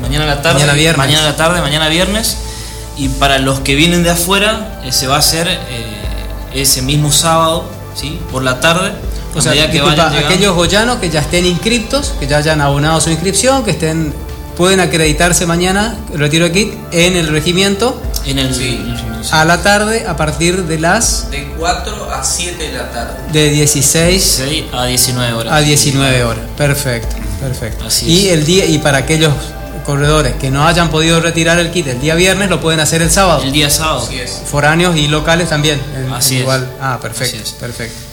mañana 0.00 0.24
a 0.24 0.28
la 0.28 0.42
tarde, 0.42 0.60
mañana, 0.60 0.74
viernes. 0.74 0.98
mañana 0.98 1.22
a 1.26 1.30
la 1.30 1.36
tarde, 1.36 1.60
mañana 1.60 1.88
viernes, 1.88 2.36
y 2.96 3.08
para 3.08 3.38
los 3.38 3.60
que 3.60 3.74
vienen 3.74 4.04
de 4.04 4.10
afuera 4.10 4.80
eh, 4.84 4.92
se 4.92 5.08
va 5.08 5.16
a 5.16 5.18
hacer 5.18 5.48
ese 6.54 6.82
mismo 6.82 7.10
sábado, 7.10 7.64
¿sí? 7.94 8.20
por 8.30 8.44
la 8.44 8.60
tarde. 8.60 8.92
O 9.34 9.40
sea, 9.40 9.52
que 9.52 9.80
aquellos 9.80 10.54
goyanos 10.54 10.98
que 10.98 11.10
ya 11.10 11.20
estén 11.20 11.44
inscriptos, 11.46 12.14
que 12.20 12.26
ya 12.26 12.38
hayan 12.38 12.60
abonado 12.60 13.00
su 13.00 13.10
inscripción, 13.10 13.64
que 13.64 13.72
estén 13.72 14.12
pueden 14.56 14.80
acreditarse 14.80 15.46
mañana, 15.46 15.96
el 16.12 16.18
retiro 16.18 16.44
de 16.44 16.52
kit, 16.52 16.74
en 16.92 17.16
el 17.16 17.28
regimiento. 17.28 18.00
En 18.24 18.38
el, 18.38 18.96
A 19.32 19.44
la 19.44 19.62
tarde, 19.62 20.06
a 20.06 20.16
partir 20.16 20.64
de 20.64 20.78
las. 20.78 21.30
De 21.30 21.52
4 21.58 22.12
a 22.12 22.22
7 22.22 22.62
de 22.62 22.72
la 22.72 22.90
tarde. 22.90 23.32
De 23.32 23.50
16. 23.50 24.42
a 24.72 24.84
19 24.84 25.32
horas. 25.32 25.52
A 25.52 25.60
19 25.60 26.24
horas. 26.24 26.44
Perfecto, 26.56 27.16
perfecto. 27.40 27.84
y 28.02 28.28
el 28.28 28.44
día, 28.44 28.66
y 28.66 28.78
para 28.78 28.98
aquellos 28.98 29.32
corredores 29.84 30.34
que 30.34 30.50
no 30.50 30.66
hayan 30.66 30.90
podido 30.90 31.20
retirar 31.20 31.58
el 31.58 31.70
kit 31.70 31.86
el 31.88 32.00
día 32.00 32.14
viernes, 32.14 32.50
lo 32.50 32.60
pueden 32.60 32.80
hacer 32.80 33.02
el 33.02 33.10
sábado. 33.10 33.42
El 33.42 33.52
día 33.52 33.70
sábado. 33.70 34.08
Foráneos 34.46 34.96
y 34.96 35.08
locales 35.08 35.48
también. 35.48 35.80
Así 36.14 36.36
igual. 36.36 36.70
Ah, 36.80 36.98
perfecto, 37.00 37.38
perfecto. 37.58 38.10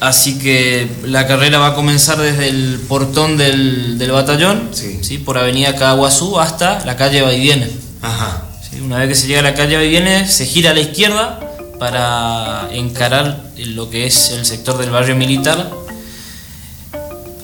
Así 0.00 0.38
que 0.38 0.88
la 1.04 1.26
carrera 1.26 1.58
va 1.58 1.68
a 1.68 1.74
comenzar 1.74 2.18
desde 2.18 2.48
el 2.48 2.80
portón 2.88 3.36
del, 3.36 4.10
batallón, 4.12 4.70
sí. 4.72 5.18
por 5.18 5.38
Avenida 5.38 5.76
Caguazú 5.76 6.38
hasta 6.38 6.84
la 6.84 6.96
calle 6.96 7.22
Vaiviene. 7.22 7.70
Ajá. 8.02 8.42
Una 8.82 8.98
vez 8.98 9.08
que 9.08 9.14
se 9.14 9.26
llega 9.26 9.40
a 9.40 9.42
la 9.42 9.54
calle 9.54 9.76
Vaiviene, 9.76 10.26
se 10.28 10.46
gira 10.46 10.70
a 10.70 10.74
la 10.74 10.80
izquierda 10.80 11.40
para 11.78 12.68
encarar 12.72 13.44
lo 13.56 13.90
que 13.90 14.06
es 14.06 14.30
el 14.30 14.44
sector 14.46 14.78
del 14.78 14.90
barrio 14.90 15.16
militar. 15.16 15.70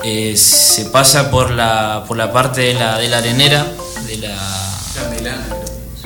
eh, 0.02 0.34
se 0.36 0.86
pasa 0.86 1.30
por 1.30 1.50
la, 1.50 2.04
por 2.08 2.16
la 2.16 2.32
parte 2.32 2.62
de 2.62 2.74
la, 2.74 2.96
de 2.98 3.08
la 3.08 3.18
arenera, 3.18 3.66
de 4.06 4.16
la, 4.16 4.34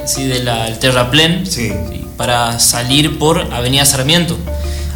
sí, 0.04 0.24
de 0.26 0.42
la, 0.42 0.66
el 0.66 0.78
terraplén, 0.80 1.46
Sí. 1.46 1.68
sí, 1.70 2.04
para 2.16 2.58
salir 2.58 3.18
por 3.18 3.40
Avenida 3.52 3.84
Sarmiento. 3.84 4.36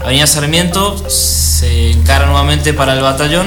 Avenida 0.03 0.27
Sarmiento 0.27 0.97
se 1.09 1.93
encara 1.93 2.27
nuevamente 2.27 2.73
para 2.75 2.95
el 2.95 3.01
batallón 3.01 3.47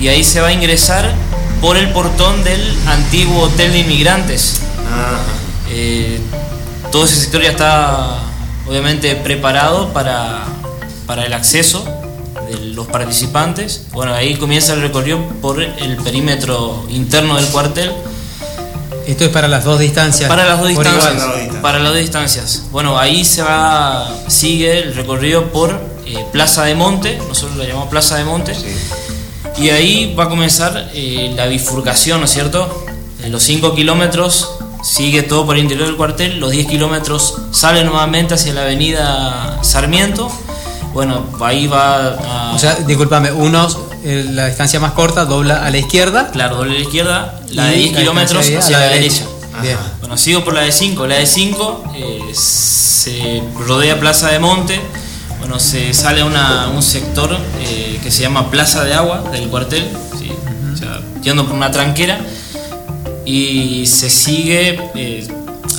y 0.00 0.08
ahí 0.08 0.22
se 0.22 0.40
va 0.40 0.48
a 0.48 0.52
ingresar 0.52 1.12
por 1.60 1.76
el 1.76 1.90
portón 1.90 2.44
del 2.44 2.60
antiguo 2.86 3.42
hotel 3.42 3.72
de 3.72 3.78
inmigrantes. 3.80 4.60
Ajá. 4.86 5.18
Eh, 5.70 6.18
todo 6.90 7.04
ese 7.04 7.16
sector 7.16 7.42
ya 7.42 7.50
está 7.50 8.18
obviamente 8.66 9.14
preparado 9.16 9.92
para, 9.92 10.44
para 11.06 11.24
el 11.24 11.32
acceso 11.32 11.84
de 12.48 12.58
los 12.74 12.86
participantes. 12.86 13.86
Bueno, 13.92 14.14
ahí 14.14 14.36
comienza 14.36 14.74
el 14.74 14.82
recorrido 14.82 15.20
por 15.40 15.62
el 15.62 15.96
perímetro 15.98 16.84
interno 16.88 17.36
del 17.36 17.46
cuartel 17.46 17.92
Esto 19.06 19.24
es 19.24 19.30
para 19.30 19.48
las 19.48 19.64
dos 19.64 19.78
distancias. 19.78 20.28
para 20.28 20.46
las 20.46 20.58
dos 20.58 20.68
distancias. 20.68 21.14
igual. 21.14 21.60
Para 21.60 21.78
las 21.78 21.88
dos 21.88 21.98
distancias. 21.98 22.62
Bueno, 22.70 22.98
ahí 22.98 23.24
se 23.24 23.42
va, 23.42 24.14
sigue 24.28 24.78
el 24.78 24.94
recorrido 24.94 25.50
por 25.52 25.78
eh, 26.06 26.24
Plaza 26.32 26.64
de 26.64 26.74
Monte, 26.74 27.18
nosotros 27.28 27.56
lo 27.56 27.64
llamamos 27.64 27.88
Plaza 27.88 28.16
de 28.16 28.24
Monte, 28.24 28.54
y 29.58 29.70
ahí 29.70 30.14
va 30.14 30.24
a 30.24 30.28
comenzar 30.28 30.90
eh, 30.94 31.32
la 31.36 31.46
bifurcación, 31.46 32.20
¿no 32.20 32.26
es 32.26 32.30
cierto? 32.30 32.86
En 33.22 33.32
los 33.32 33.42
5 33.42 33.74
kilómetros 33.74 34.57
sigue 34.88 35.22
todo 35.22 35.44
por 35.46 35.56
el 35.56 35.62
interior 35.62 35.86
del 35.86 35.96
cuartel, 35.96 36.38
los 36.40 36.50
10 36.50 36.66
kilómetros 36.66 37.36
sale 37.50 37.84
nuevamente 37.84 38.34
hacia 38.34 38.54
la 38.54 38.62
avenida 38.62 39.58
Sarmiento. 39.62 40.30
Bueno, 40.94 41.26
ahí 41.40 41.66
va 41.66 42.14
a. 42.14 42.52
O 42.54 42.58
sea, 42.58 42.74
discúlpame, 42.76 43.30
uno, 43.30 43.68
eh, 44.02 44.26
la 44.32 44.46
distancia 44.46 44.80
más 44.80 44.92
corta, 44.92 45.24
dobla 45.26 45.64
a 45.64 45.70
la 45.70 45.78
izquierda. 45.78 46.30
claro, 46.32 46.56
doble 46.56 46.72
a 46.72 46.74
la 46.74 46.80
izquierda, 46.80 47.40
la 47.50 47.64
de 47.66 47.76
y 47.76 47.82
10 47.90 47.96
kilómetros 47.98 48.46
hacia 48.50 48.78
la 48.78 48.86
derecha. 48.86 49.24
Bien. 49.60 49.76
Ajá. 49.76 49.92
Bueno, 50.00 50.16
sigo 50.16 50.44
por 50.44 50.54
la 50.54 50.62
de 50.62 50.72
5. 50.72 51.06
La 51.06 51.16
de 51.16 51.26
5 51.26 51.84
se 52.32 53.42
rodea 53.66 53.98
Plaza 54.00 54.28
de 54.30 54.38
Monte. 54.38 54.80
Bueno, 55.40 55.60
se 55.60 55.92
sale 55.94 56.22
a 56.22 56.24
una- 56.24 56.68
un 56.68 56.82
sector 56.82 57.36
eh, 57.60 58.00
que 58.02 58.10
se 58.10 58.22
llama 58.22 58.50
Plaza 58.50 58.84
de 58.84 58.94
Agua 58.94 59.24
del 59.32 59.48
cuartel, 59.48 59.86
¿sí? 60.18 60.30
o 60.72 60.76
sea, 60.76 61.00
yendo 61.22 61.44
por 61.46 61.54
una 61.54 61.70
tranquera. 61.70 62.18
Y 63.30 63.86
se 63.86 64.08
sigue 64.08 64.80
eh, 64.94 65.28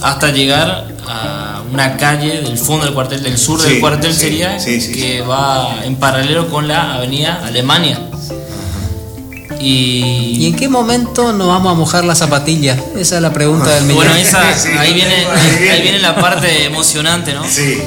hasta 0.03 0.29
llegar 0.31 0.87
a 1.07 1.63
una 1.71 1.97
calle 1.97 2.41
del 2.41 2.59
fondo 2.59 2.85
del 2.85 2.93
cuartel, 2.93 3.23
del 3.23 3.39
sur 3.39 3.59
Sí, 3.59 3.69
del 3.69 3.79
cuartel 3.79 4.13
sí, 4.13 4.19
sería, 4.19 4.59
sí, 4.59 4.79
sí, 4.79 4.91
que 4.91 5.21
va 5.21 5.83
en 5.83 5.95
paralelo 5.95 6.47
con 6.47 6.67
la 6.67 6.93
avenida 6.93 7.41
Alemania. 7.43 7.99
¿Y 9.59 10.37
Y, 10.39 10.45
en 10.45 10.55
qué 10.55 10.69
momento 10.69 11.33
nos 11.33 11.47
vamos 11.47 11.71
a 11.71 11.75
mojar 11.75 12.05
las 12.05 12.19
zapatillas? 12.19 12.79
Esa 12.95 13.15
es 13.15 13.21
la 13.21 13.33
pregunta 13.33 13.69
del 13.73 13.85
millón. 13.85 14.05
bueno, 14.05 14.15
esa, 14.15 14.41
Sí, 14.57 14.69
ahí, 14.77 14.89
sí, 14.89 14.93
viene, 14.93 15.15
ahí 15.15 15.57
viene. 15.57 15.71
ahí 15.71 15.81
viene 15.81 15.99
la 15.99 16.15
parte 16.15 16.65
emocionante, 16.65 17.33
¿no? 17.33 17.43
Sí. 17.49 17.79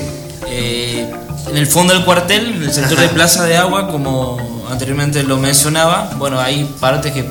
Eh, 0.49 1.09
en 1.49 1.57
el 1.57 1.67
fondo 1.69 1.95
del 1.95 2.05
cuartel, 2.05 2.57
en 2.57 2.63
el 2.65 2.73
sector 2.73 2.99
de 2.99 3.09
Plaza 3.09 3.45
de 3.45 3.57
Agua, 3.57 3.89
como 3.89 4.39
anteriormente 4.71 5.23
lo 5.23 5.39
mencionaba, 5.39 6.11
bueno, 6.19 6.41
hay 6.41 6.65
partes 6.81 7.13
que 7.13 7.25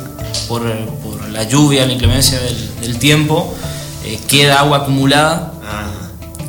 por, 0.48 0.62
por 1.04 1.30
la 1.30 1.44
lluvia, 1.44 1.86
la 1.86 1.94
inclemencia 1.94 2.40
del, 2.40 2.80
del 2.82 2.98
tiempo, 3.00 3.54
eh, 4.06 4.20
queda 4.28 4.60
agua 4.60 4.78
acumulada, 4.80 5.54
Ajá. 5.64 5.86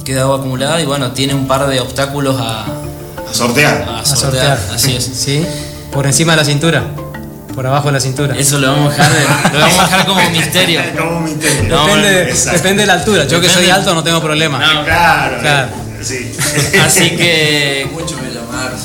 queda 0.04 0.22
agua 0.22 0.36
acumulada 0.38 0.80
y 0.80 0.86
bueno, 0.86 1.12
tiene 1.12 1.34
un 1.34 1.46
par 1.46 1.66
de 1.68 1.80
obstáculos 1.80 2.36
a, 2.40 2.64
A 2.64 3.34
sortear. 3.34 3.86
a 3.88 4.00
A 4.00 4.04
sortear, 4.04 4.58
sortear. 4.58 4.74
así 4.74 4.96
es. 4.96 5.04
¿Sí? 5.14 5.44
Por 5.92 6.06
encima 6.06 6.32
de 6.32 6.38
la 6.38 6.44
cintura. 6.44 6.84
Por 7.54 7.66
abajo 7.66 7.88
de 7.88 7.92
la 7.92 8.00
cintura. 8.00 8.34
Eso 8.38 8.58
lo 8.58 8.72
vamos 8.72 8.94
a 8.94 8.96
dejar, 8.96 9.12
de- 9.12 9.52
lo 9.58 9.60
vamos 9.60 9.78
a 9.78 9.82
dejar 9.84 10.06
como 10.06 10.30
misterio. 10.30 10.80
Como 10.98 11.18
un 11.18 11.24
misterio. 11.24 11.68
No, 11.68 11.86
depende, 11.96 12.80
de 12.82 12.86
la 12.86 12.94
altura. 12.94 13.26
Yo 13.26 13.42
que 13.42 13.48
soy 13.50 13.68
alto 13.68 13.94
no 13.94 14.02
tengo 14.02 14.22
problema. 14.22 14.58
No. 14.58 14.84
Claro. 14.84 15.38
Claro. 15.38 15.68
Sí. 16.02 16.32
Así 16.82 17.10
que 17.10 17.86
Muchos 17.92 18.18
me 18.22 18.30
llamaron. 18.32 18.78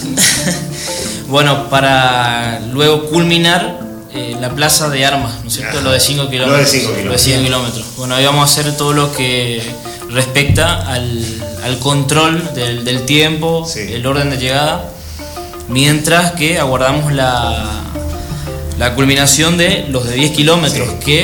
Bueno, 1.30 1.70
para 1.70 2.60
luego 2.72 3.06
culminar 3.10 3.80
eh, 4.18 4.36
la 4.40 4.50
plaza 4.56 4.90
de 4.90 5.06
armas, 5.06 5.36
¿no 5.44 5.48
es 5.50 5.56
cierto? 5.56 5.82
Lo 5.82 5.92
de 5.92 6.00
5 6.00 6.24
Lo 6.24 6.30
de 6.30 6.32
kilómetros. 6.38 6.74
Lo 6.74 6.80
de 6.82 6.90
kilómetros. 6.98 7.22
5 7.22 7.44
kilómetros. 7.44 7.86
Bueno, 7.98 8.16
ahí 8.16 8.26
vamos 8.26 8.42
a 8.50 8.52
hacer 8.60 8.76
todo 8.78 8.94
lo 8.94 9.12
que 9.14 9.62
respecta 10.10 10.92
al, 10.92 11.24
al 11.64 11.80
control 11.80 12.54
del, 12.56 12.84
del 12.86 13.04
tiempo, 13.06 13.66
Sí. 13.68 13.80
el 13.94 14.06
orden 14.06 14.30
de 14.30 14.38
llegada, 14.38 14.90
mientras 15.70 16.32
que 16.34 16.60
aguardamos 16.60 17.12
la, 17.14 17.66
la 18.80 18.96
culminación 18.96 19.58
de 19.58 19.86
los 19.90 20.08
de 20.08 20.16
10 20.16 20.32
kilómetros 20.32 20.88
Sí. 20.90 20.96
que 21.06 21.20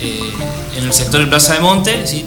eh, 0.00 0.32
en 0.76 0.84
el 0.84 0.92
sector 0.92 1.20
de 1.20 1.26
Plaza 1.26 1.54
de 1.54 1.60
Monte 1.60 2.06
¿sí? 2.06 2.24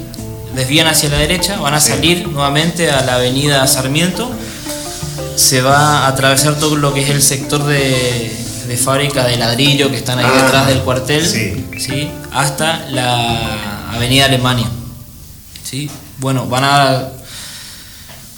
desvían 0.55 0.87
hacia 0.87 1.09
la 1.09 1.17
derecha, 1.17 1.57
van 1.59 1.73
a 1.73 1.81
salir 1.81 2.27
nuevamente 2.29 2.89
a 2.89 3.01
la 3.03 3.15
avenida 3.15 3.65
Sarmiento 3.67 4.31
se 5.35 5.61
va 5.61 6.05
a 6.05 6.07
atravesar 6.07 6.57
todo 6.57 6.77
lo 6.77 6.93
que 6.93 7.01
es 7.03 7.09
el 7.09 7.21
sector 7.21 7.65
de, 7.65 8.33
de 8.67 8.77
fábrica 8.77 9.25
de 9.25 9.37
ladrillo 9.37 9.89
que 9.89 9.97
están 9.97 10.19
ahí 10.19 10.25
Ah, 10.27 10.43
detrás 10.43 10.67
del 10.67 10.79
cuartel, 10.81 11.25
sí. 11.25 11.65
¿sí? 11.79 12.09
hasta 12.33 12.85
la 12.89 13.91
avenida 13.93 14.25
Alemania. 14.25 14.67
¿sí? 15.63 15.89
Bueno, 16.17 16.45
van 16.47 16.63
a 16.63 17.07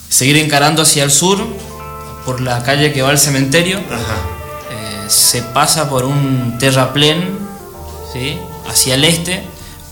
seguir 0.09 0.37
encarando 0.37 0.81
hacia 0.81 1.03
el 1.03 1.11
sur 1.11 1.45
por 2.25 2.41
la 2.41 2.63
calle 2.63 2.91
que 2.93 3.01
va 3.01 3.09
al 3.09 3.19
cementerio. 3.19 3.77
Ajá. 3.79 4.15
Eh, 4.71 5.05
se 5.09 5.41
pasa 5.41 5.89
por 5.89 6.05
un 6.05 6.57
terraplén 6.59 7.37
¿sí? 8.13 8.37
hacia 8.69 8.95
el 8.95 9.03
este 9.05 9.43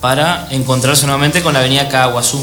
para 0.01 0.47
encontrarse 0.51 1.05
nuevamente 1.05 1.41
con 1.41 1.53
la 1.53 1.59
avenida 1.59 1.88
Caguazú. 1.89 2.41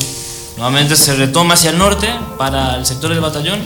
Nuevamente 0.57 0.97
se 0.97 1.15
retoma 1.15 1.55
hacia 1.55 1.71
el 1.71 1.79
norte 1.79 2.09
para 2.39 2.77
el 2.77 2.85
sector 2.87 3.11
del 3.11 3.21
batallón, 3.21 3.61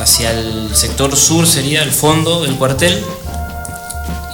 hacia 0.00 0.30
el 0.30 0.70
sector 0.74 1.14
sur 1.16 1.46
sería 1.46 1.82
el 1.82 1.90
fondo 1.92 2.42
del 2.42 2.56
cuartel 2.56 3.04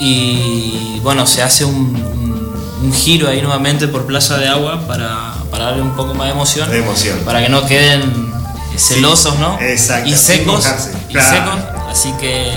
y 0.00 1.00
bueno, 1.00 1.26
se 1.26 1.42
hace 1.42 1.64
un, 1.64 1.74
un- 1.74 2.46
un 2.82 2.92
giro 2.92 3.28
ahí 3.28 3.40
nuevamente 3.40 3.88
por 3.88 4.06
Plaza 4.06 4.36
de 4.36 4.48
Agua 4.48 4.86
para, 4.86 5.34
para 5.50 5.66
darle 5.66 5.82
un 5.82 5.96
poco 5.96 6.14
más 6.14 6.26
de 6.26 6.32
emoción, 6.32 6.70
De 6.70 6.78
emoción. 6.78 7.18
para 7.24 7.42
que 7.42 7.48
no 7.48 7.64
queden 7.66 8.32
celosos, 8.76 9.38
¿no? 9.38 9.58
exacto, 9.60 10.08
Y 10.10 10.14
secos, 10.14 10.66
y 11.08 11.12
claro. 11.14 11.30
secos, 11.52 11.70
así 11.90 12.12
que 12.20 12.50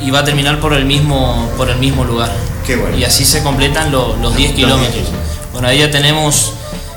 y 0.00 0.10
va 0.10 0.20
a 0.20 0.24
terminar 0.24 0.60
por 0.60 0.74
el 0.74 0.84
mismo 0.84 1.50
por 1.56 1.70
el 1.70 1.78
mismo 1.78 2.04
lugar. 2.04 2.30
Qué 2.66 2.76
bueno. 2.76 2.96
Y 2.96 3.04
así 3.04 3.24
se 3.24 3.42
completan 3.42 3.90
lo- 3.90 4.16
los 4.16 4.36
10 4.36 4.50
Los 4.50 4.56
kilómetros. 4.56 4.94
10. 4.94 5.06
Bueno, 5.52 5.68
ahí 5.68 5.78
ya 5.78 5.90
tenemos, 5.90 6.52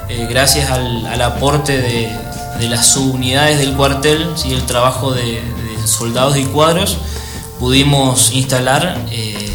eh, 0.09 0.27
gracias 0.29 0.69
al, 0.69 1.05
al 1.07 1.21
aporte 1.21 1.77
de, 1.79 2.09
de 2.59 2.69
las 2.69 2.85
subunidades 2.87 3.59
del 3.59 3.73
cuartel, 3.73 4.27
¿sí? 4.35 4.51
el 4.53 4.63
trabajo 4.65 5.11
de, 5.13 5.41
de 5.41 5.87
soldados 5.87 6.37
y 6.37 6.43
cuadros, 6.45 6.97
pudimos 7.59 8.31
instalar 8.31 8.97
eh, 9.11 9.51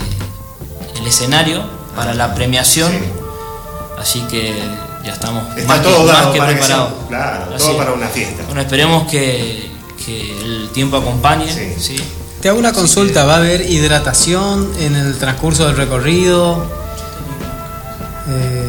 el 1.01 1.07
escenario 1.07 1.63
para 1.97 2.15
la 2.15 2.35
premiación. 2.35 2.91
Sí. 2.93 2.99
Así 3.99 4.21
que 4.23 4.55
ya 5.05 5.13
estamos 5.13 5.45
Está 5.57 5.75
más 5.75 5.83
todo 5.83 6.07
que, 6.07 6.13
más 6.13 6.23
sea- 6.35 6.47
preparados. 6.47 6.93
claro, 7.09 7.55
Así 7.55 7.59
todo 7.65 7.71
es. 7.73 7.79
para 7.79 7.93
una 7.93 8.09
fiesta. 8.09 8.43
Bueno, 8.47 8.61
esperemos 8.63 9.07
que, 9.11 9.71
que 10.05 10.39
el 10.45 10.71
tiempo 10.73 10.97
acompañe. 10.97 11.53
Sí. 11.53 11.97
¿sí? 11.97 12.05
Te 12.41 12.49
hago 12.49 12.59
una 12.59 12.73
consulta, 12.73 13.25
¿va 13.25 13.35
a 13.35 13.37
haber 13.37 13.61
hidratación 13.71 14.73
en 14.81 14.97
el 14.97 15.17
transcurso 15.19 15.67
del 15.67 15.77
recorrido? 15.77 16.67
Eh, 18.29 18.62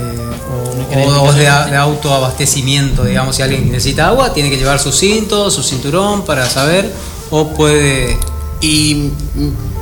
o, 0.95 1.23
o 1.23 1.33
de, 1.33 1.43
de 1.43 1.77
autoabastecimiento, 1.77 3.03
digamos, 3.03 3.35
si 3.35 3.41
alguien 3.41 3.71
necesita 3.71 4.07
agua, 4.07 4.33
tiene 4.33 4.49
que 4.49 4.57
llevar 4.57 4.79
su 4.79 4.91
cinto, 4.91 5.49
su 5.51 5.63
cinturón 5.63 6.25
para 6.25 6.49
saber, 6.49 6.91
o 7.29 7.49
puede... 7.53 8.17
Y 8.61 9.09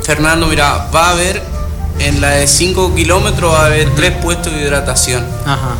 Fernando, 0.03 0.47
mira, 0.47 0.89
va 0.93 1.09
a 1.09 1.11
haber 1.11 1.41
en 1.99 2.21
la 2.21 2.31
de 2.31 2.47
5 2.47 2.95
kilómetros 2.95 3.53
va 3.53 3.63
a 3.63 3.65
haber 3.67 3.93
tres 3.95 4.15
puestos 4.21 4.53
de 4.53 4.61
hidratación. 4.61 5.23
Ajá. 5.45 5.75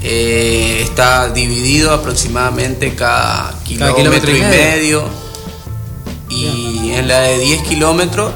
Eh, 0.00 0.80
está 0.84 1.28
dividido 1.30 1.92
aproximadamente 1.92 2.94
cada 2.94 3.52
kilómetro, 3.64 3.96
kilómetro 3.96 4.30
y 4.30 4.36
y 4.36 4.40
medio. 4.42 5.04
Y 6.28 6.90
en 6.92 7.08
la 7.08 7.20
de 7.20 7.38
10 7.38 7.62
kilómetros 7.62 8.32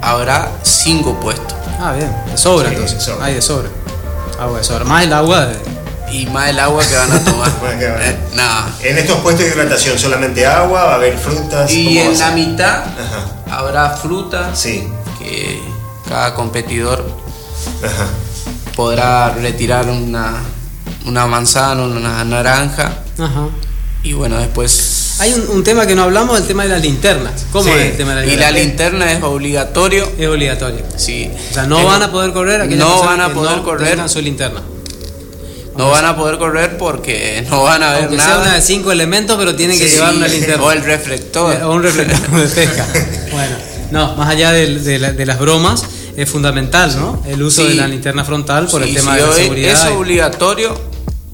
habrá 0.00 0.52
5 0.62 1.18
puestos. 1.20 1.54
Ah, 1.80 1.92
bien, 1.92 2.14
de 2.30 2.36
sobra 2.36 2.68
Sí, 2.68 2.74
entonces. 2.74 2.98
de 2.98 3.04
sobra. 3.04 3.24
Hay 3.26 3.34
de 3.34 3.42
sobra. 3.42 3.68
Agua 4.38 4.58
de 4.58 4.64
sobra. 4.64 4.84
Más 4.84 5.04
el 5.04 5.12
agua 5.12 5.46
de... 5.46 5.56
Y 6.12 6.26
más 6.26 6.48
el 6.48 6.58
agua 6.58 6.82
que 6.86 6.96
van 6.96 7.12
a 7.12 7.24
tomar. 7.24 7.50
Bueno. 7.60 7.82
Eh, 7.82 8.18
nada. 8.34 8.66
En 8.80 8.96
estos 8.98 9.18
puestos 9.18 9.44
de 9.44 9.50
hidratación, 9.52 9.98
solamente 9.98 10.46
agua, 10.46 10.84
va 10.84 10.92
a 10.92 10.94
haber 10.94 11.18
frutas. 11.18 11.70
Y 11.70 11.84
¿cómo 11.98 12.00
va 12.00 12.06
a 12.06 12.12
en 12.12 12.18
la 12.18 12.30
mitad 12.30 12.76
Ajá. 12.76 13.26
habrá 13.58 13.90
frutas 13.90 14.58
Sí. 14.58 14.88
que 15.18 15.60
cada 16.08 16.34
competidor 16.34 17.04
Ajá. 17.84 18.06
podrá 18.74 19.30
retirar 19.30 19.86
una, 19.88 20.34
una 21.04 21.26
manzana, 21.26 21.82
una 21.82 22.24
naranja 22.24 22.92
Ajá. 23.18 23.48
y 24.02 24.12
bueno, 24.14 24.38
después 24.38 24.70
Hay 25.20 25.32
un, 25.32 25.48
un 25.50 25.64
tema 25.64 25.86
que 25.86 25.94
no 25.94 26.02
hablamos, 26.04 26.38
el 26.38 26.46
tema 26.46 26.62
de 26.64 26.68
las 26.70 26.82
linternas. 26.82 27.44
¿Cómo 27.52 27.64
Sí, 27.64 27.70
es 27.70 27.86
el 27.90 27.96
tema 27.96 28.14
de 28.14 28.26
las 28.26 28.32
Y 28.34 28.36
la 28.36 28.50
linternas? 28.50 28.64
linterna 29.08 29.12
es 29.12 29.22
obligatorio. 29.22 30.12
Es 30.18 30.28
obligatorio. 30.28 30.82
Sí. 30.96 31.30
O 31.50 31.54
sea, 31.54 31.66
no 31.66 31.78
Es- 31.80 31.84
van 31.86 32.02
a 32.02 32.10
poder 32.10 32.32
correr 32.32 32.60
aquellas 32.60 32.78
No 32.86 33.00
van 33.02 33.20
a 33.20 33.32
poder 33.32 33.56
no 33.58 33.64
correr. 33.64 34.08
su 34.08 34.20
linterna. 34.20 34.62
No 35.76 35.90
van 35.90 36.04
a 36.04 36.16
poder 36.16 36.38
correr 36.38 36.76
porque 36.76 37.44
no 37.48 37.62
van 37.62 37.82
a 37.84 37.92
ver 37.92 38.00
Aunque 38.04 38.16
sea 38.16 38.26
nada. 38.28 38.42
una 38.42 38.54
de 38.56 38.60
cinco 38.62 38.90
elementos, 38.90 39.36
pero 39.38 39.54
tienen 39.54 39.78
que 39.78 39.88
llevar 39.88 40.14
una 40.14 40.26
linterna. 40.26 40.62
O 40.64 40.72
el 40.72 40.82
reflector. 40.82 41.62
O 41.62 41.72
un 41.72 41.82
reflector 41.82 42.30
de 42.30 42.48
pesca. 42.54 42.86
Bueno, 43.30 43.56
no, 43.92 44.16
más 44.16 44.28
allá 44.28 44.50
de, 44.52 44.98
la- 44.98 45.12
de 45.12 45.24
las 45.26 45.38
bromas, 45.38 45.84
es 46.16 46.28
fundamental, 46.28 46.96
¿no? 46.98 47.22
El 47.28 47.42
uso 47.44 47.62
Sí. 47.62 47.68
de 47.68 47.74
la 47.76 47.86
linterna 47.86 48.24
frontal 48.24 48.66
por 48.66 48.82
el 48.82 48.92
tema 48.92 49.14
de 49.16 49.22
la 49.26 49.32
seguridad. 49.32 49.72
Es 49.72 49.84
y- 49.92 49.96
obligatorio 49.96 50.80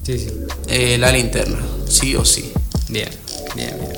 Sí, 0.05 0.19
sí. 0.19 0.27
eh, 0.67 0.97
la 0.99 1.11
linterna, 1.11 1.57
sí 1.87 2.15
o 2.15 2.23
sí. 2.23 2.51
Bien, 2.87 3.09
bien, 3.55 3.75
bien. 3.79 3.91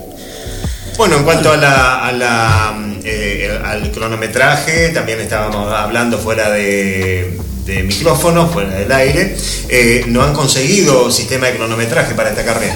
Bueno, 0.98 1.18
en 1.18 1.24
cuanto 1.24 1.52
a 1.52 1.58
la, 1.58 2.06
a 2.08 2.12
la, 2.12 2.76
eh, 3.04 3.60
al 3.64 3.92
cronometraje, 3.92 4.90
también 4.90 5.20
estábamos 5.20 5.72
hablando 5.72 6.18
fuera 6.18 6.50
de, 6.50 7.40
de 7.66 7.84
micrófono, 7.84 8.48
fuera 8.48 8.70
del 8.74 8.92
aire. 8.92 9.38
Eh, 9.70 10.06
no 10.08 10.24
han 10.24 10.34
conseguido 10.34 11.12
sistema 11.12 11.48
de 11.48 11.58
cronometraje 11.58 12.16
para 12.16 12.30
esta 12.32 12.44
carrera. 12.44 12.76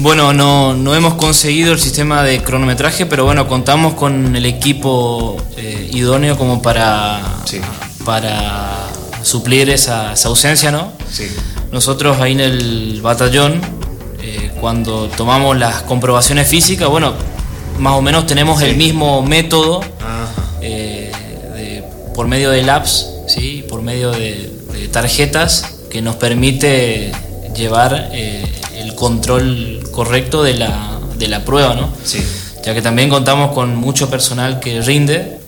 Bueno, 0.00 0.32
no, 0.32 0.74
no 0.74 0.94
hemos 0.94 1.14
conseguido 1.14 1.72
el 1.72 1.80
sistema 1.80 2.22
de 2.22 2.40
cronometraje, 2.42 3.06
pero 3.06 3.24
bueno, 3.24 3.48
contamos 3.48 3.94
con 3.94 4.34
el 4.34 4.46
equipo 4.46 5.36
eh, 5.56 5.90
idóneo 5.92 6.36
como 6.38 6.62
para, 6.62 7.20
Sí. 7.44 7.60
para 8.04 8.86
suplir 9.22 9.70
esa, 9.70 10.12
esa 10.12 10.28
ausencia, 10.28 10.70
¿no? 10.70 10.92
Sí. 11.10 11.28
Nosotros 11.72 12.20
ahí 12.20 12.32
en 12.32 12.40
el 12.40 13.00
batallón, 13.02 13.60
cuando 14.60 15.08
tomamos 15.08 15.56
las 15.56 15.82
comprobaciones 15.82 16.48
físicas, 16.48 16.88
bueno, 16.88 17.14
más 17.78 17.94
o 17.94 18.02
menos 18.02 18.26
tenemos 18.26 18.60
el 18.62 18.76
mismo 18.76 19.22
método 19.22 19.80
eh, 20.60 21.12
de- 21.54 21.84
por 22.14 22.26
medio 22.26 22.50
de 22.50 22.68
apps, 22.70 23.06
¿sí? 23.28 23.64
por 23.68 23.82
medio 23.82 24.10
de, 24.10 24.50
de 24.72 24.88
tarjetas 24.88 25.64
que 25.90 26.02
nos 26.02 26.16
permite 26.16 27.12
llevar 27.54 28.10
eh, 28.12 28.44
el 28.76 28.94
control 28.94 29.80
correcto 29.92 30.42
de 30.42 30.54
la, 30.54 30.98
de 31.16 31.28
la 31.28 31.44
prueba, 31.44 31.74
¿no? 31.74 31.90
Sí. 32.04 32.20
ya 32.64 32.74
que 32.74 32.82
también 32.82 33.08
contamos 33.08 33.52
con 33.52 33.74
mucho 33.76 34.10
personal 34.10 34.60
que 34.60 34.80
rinde, 34.82 35.38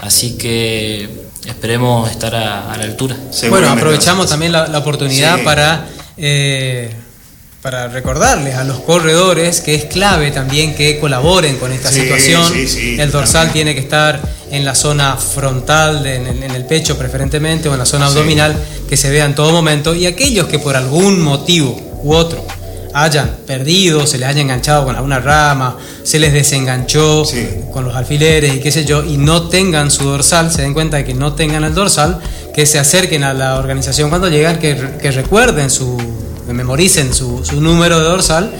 así 0.00 0.36
que 0.38 1.08
esperemos 1.46 2.10
estar 2.10 2.34
a, 2.34 2.72
a 2.72 2.76
la 2.76 2.84
altura. 2.84 3.16
Bueno, 3.48 3.68
aprovechamos 3.70 4.28
también 4.28 4.52
la, 4.52 4.66
la 4.68 4.78
oportunidad 4.78 5.38
Sí. 5.38 5.44
para, 5.44 5.86
eh, 6.16 6.94
para 7.64 7.88
recordarles 7.88 8.56
a 8.56 8.64
los 8.64 8.80
corredores 8.80 9.62
que 9.62 9.74
es 9.74 9.86
clave 9.86 10.30
también 10.30 10.74
que 10.74 10.98
colaboren 11.00 11.56
con 11.56 11.72
esta 11.72 11.90
Sí, 11.90 12.02
situación. 12.02 12.52
sí, 12.52 12.68
sí, 12.68 12.96
el 13.00 13.10
dorsal 13.10 13.46
también. 13.46 13.52
tiene 13.68 13.74
que 13.74 13.80
estar 13.80 14.20
en 14.50 14.66
la 14.66 14.74
zona 14.74 15.16
frontal, 15.16 16.02
de- 16.02 16.16
en, 16.16 16.26
el- 16.26 16.42
en 16.42 16.50
el 16.50 16.66
pecho 16.66 16.98
preferentemente, 16.98 17.70
o 17.70 17.72
en 17.72 17.78
la 17.78 17.86
zona 17.86 18.08
abdominal, 18.08 18.54
que 18.86 18.98
se 18.98 19.08
vea 19.08 19.24
en 19.24 19.34
todo 19.34 19.50
momento. 19.50 19.94
Y 19.94 20.04
aquellos 20.04 20.46
que 20.46 20.58
por 20.58 20.76
algún 20.76 21.22
motivo 21.22 21.80
u 22.02 22.12
otro 22.12 22.44
hayan 22.92 23.30
perdido, 23.46 24.06
se 24.06 24.18
les 24.18 24.28
haya 24.28 24.42
enganchado 24.42 24.84
con 24.84 24.94
alguna 24.94 25.18
rama, 25.20 25.78
se 26.02 26.18
les 26.18 26.34
desenganchó 26.34 27.24
con 27.72 27.86
los 27.86 27.96
alfileres 27.96 28.56
y 28.56 28.60
qué 28.60 28.70
sé 28.72 28.84
yo, 28.84 29.02
y 29.02 29.16
no 29.16 29.48
tengan 29.48 29.90
su 29.90 30.04
dorsal, 30.04 30.52
se 30.52 30.60
den 30.60 30.74
cuenta 30.74 30.98
de 30.98 31.06
que 31.06 31.14
no 31.14 31.32
tengan 31.32 31.64
el 31.64 31.72
dorsal, 31.74 32.20
que 32.54 32.66
se 32.66 32.78
acerquen 32.78 33.24
a 33.24 33.32
la 33.32 33.54
organización 33.58 34.10
cuando 34.10 34.28
llegan, 34.28 34.58
que, 34.58 34.76
que 35.00 35.10
recuerden 35.12 35.70
su, 35.70 35.96
memoricen 36.52 37.12
su, 37.14 37.44
su 37.44 37.60
número 37.60 37.98
de 37.98 38.04
dorsal 38.04 38.50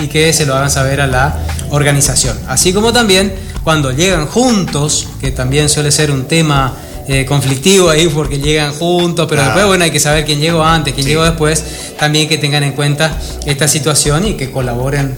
y 0.00 0.08
que 0.08 0.32
se 0.32 0.46
lo 0.46 0.54
hagan 0.54 0.70
saber 0.70 1.00
a 1.00 1.06
la 1.06 1.38
organización. 1.70 2.36
Así 2.48 2.72
como 2.72 2.92
también 2.92 3.32
cuando 3.62 3.92
llegan 3.92 4.26
juntos, 4.26 5.06
que 5.20 5.30
también 5.30 5.68
suele 5.68 5.90
ser 5.92 6.10
un 6.10 6.24
tema 6.26 6.74
eh, 7.06 7.24
conflictivo 7.26 7.90
ahí 7.90 8.08
porque 8.08 8.38
llegan 8.38 8.72
juntos, 8.72 9.26
pero 9.28 9.42
después 9.42 9.66
bueno 9.66 9.84
hay 9.84 9.90
que 9.90 10.00
saber 10.00 10.24
quién 10.24 10.40
llegó 10.40 10.64
antes, 10.64 10.94
quién 10.94 11.04
Sí. 11.04 11.10
llegó 11.10 11.24
después, 11.24 11.62
también 11.98 12.28
que 12.28 12.38
tengan 12.38 12.62
en 12.64 12.72
cuenta 12.72 13.18
esta 13.46 13.68
situación 13.68 14.26
y 14.26 14.34
que 14.34 14.50
colaboren 14.50 15.14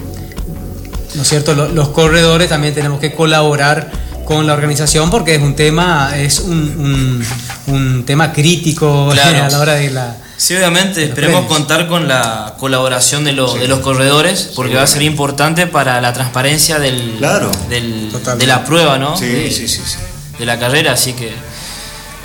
¿no 1.14 1.22
es 1.22 1.28
cierto? 1.28 1.54
Lo- 1.54 1.68
Los 1.68 1.88
corredores 1.90 2.48
también 2.48 2.74
tenemos 2.74 3.00
que 3.00 3.12
colaborar 3.14 3.90
con 4.26 4.46
la 4.46 4.52
organización 4.54 5.08
porque 5.10 5.36
es 5.36 5.40
un 5.42 5.54
tema, 5.54 6.12
es 6.18 6.40
un, 6.40 7.24
un- 7.68 7.74
un 7.74 8.04
tema 8.04 8.32
crítico 8.32 9.08
Claro. 9.12 9.44
a 9.44 9.48
la 9.48 9.58
hora 9.60 9.74
de 9.74 9.90
la... 9.90 10.16
Sí, 10.38 10.54
obviamente, 10.54 11.02
esperemos 11.04 11.46
contar 11.46 11.88
con 11.88 12.08
la 12.08 12.54
colaboración 12.58 13.24
de, 13.24 13.32
los 13.32 13.52
Sí. 13.54 13.58
de 13.60 13.68
los 13.68 13.80
corredores, 13.80 14.50
porque 14.54 14.74
va 14.74 14.82
a 14.82 14.86
ser 14.86 15.02
importante 15.02 15.66
para 15.66 16.00
la 16.02 16.12
transparencia 16.12 16.78
del, 16.78 17.16
Claro. 17.18 17.50
del- 17.70 18.12
de 18.38 18.46
la 18.46 18.64
prueba, 18.64 18.98
¿no? 18.98 19.16
Sí, 19.16 19.24
de, 19.26 19.50
sí, 19.50 19.66
sí, 19.66 19.80
sí. 19.84 19.96
de 20.38 20.44
la 20.44 20.58
carrera, 20.58 20.92
así 20.92 21.14
que, 21.14 21.32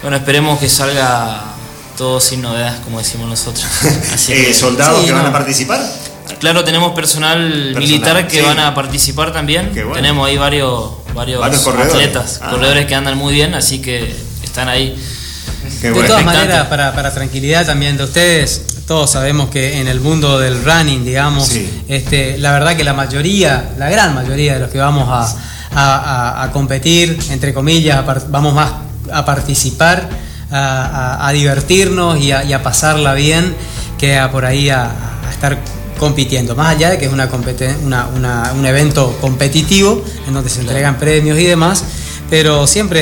bueno, 0.01 0.17
esperemos 0.17 0.59
que 0.59 0.67
salga 0.67 1.41
todo 1.97 2.19
sin 2.19 2.41
novedades, 2.41 2.81
como 2.81 2.99
decimos 2.99 3.29
nosotros. 3.29 3.65
Así 4.13 4.33
Eh, 4.33 4.45
que- 4.47 4.53
¿Soldados 4.53 4.99
sí, 5.01 5.05
que 5.05 5.11
van 5.13 5.25
a 5.27 5.31
participar? 5.31 5.79
Claro, 6.39 6.63
tenemos 6.63 6.93
personal, 6.93 7.75
militar 7.77 8.27
que 8.27 8.39
sí. 8.39 8.45
van 8.45 8.59
a 8.59 8.73
participar 8.73 9.31
también. 9.31 9.69
Qué 9.73 9.81
bueno. 9.83 9.95
Tenemos 9.95 10.27
ahí 10.27 10.37
varios, 10.37 10.91
varios, 11.13 11.39
Varios 11.39 11.61
corredores. 11.61 11.93
atletas, 11.93 12.39
Ah. 12.41 12.49
corredores 12.49 12.85
que 12.87 12.95
andan 12.95 13.17
muy 13.17 13.33
bien, 13.33 13.53
así 13.53 13.81
que 13.81 14.13
están 14.43 14.67
ahí. 14.67 14.95
Qué 15.79 15.87
de 15.87 15.93
bueno. 15.93 16.07
todas 16.07 16.25
maneras, 16.25 16.67
para, 16.67 16.93
para 16.93 17.13
tranquilidad 17.13 17.65
también 17.65 17.97
de 17.97 18.03
ustedes, 18.03 18.61
todos 18.87 19.09
sabemos 19.11 19.49
que 19.49 19.79
en 19.79 19.87
el 19.87 19.99
mundo 20.01 20.37
del 20.39 20.63
running, 20.63 21.03
digamos, 21.05 21.47
Sí. 21.47 21.83
este, 21.87 22.37
la 22.37 22.51
verdad 22.51 22.75
que 22.75 22.83
la 22.83 22.93
mayoría, 22.93 23.71
la 23.77 23.89
gran 23.89 24.13
mayoría 24.13 24.55
de 24.55 24.59
los 24.59 24.69
que 24.69 24.77
vamos 24.79 25.07
a, 25.09 25.21
a- 25.73 25.95
a- 26.41 26.43
a 26.43 26.51
competir, 26.51 27.17
entre 27.29 27.53
comillas, 27.53 28.03
vamos 28.29 28.53
más 28.53 28.71
a 29.11 29.23
participar, 29.25 30.09
a, 30.51 31.31
divertirnos 31.31 32.19
y 32.19 32.31
a, 32.31 32.43
y 32.43 32.51
a 32.53 32.61
pasarla 32.61 33.13
bien, 33.13 33.55
que 33.97 34.17
a 34.17 34.29
por 34.31 34.43
ahí 34.45 34.69
a, 34.69 34.91
estar 35.31 35.57
compitiendo. 35.97 36.55
Más 36.55 36.75
allá 36.75 36.89
de 36.89 36.97
que 36.97 37.05
es 37.05 37.13
una, 37.13 37.29
una- 37.85 38.07
una- 38.07 38.51
un 38.53 38.65
evento 38.65 39.17
competitivo 39.21 40.03
en 40.27 40.33
donde 40.33 40.49
se 40.49 40.59
entregan 40.61 40.97
premios 40.97 41.39
y 41.39 41.45
demás, 41.45 41.83
pero 42.31 42.65
siempre 42.65 43.01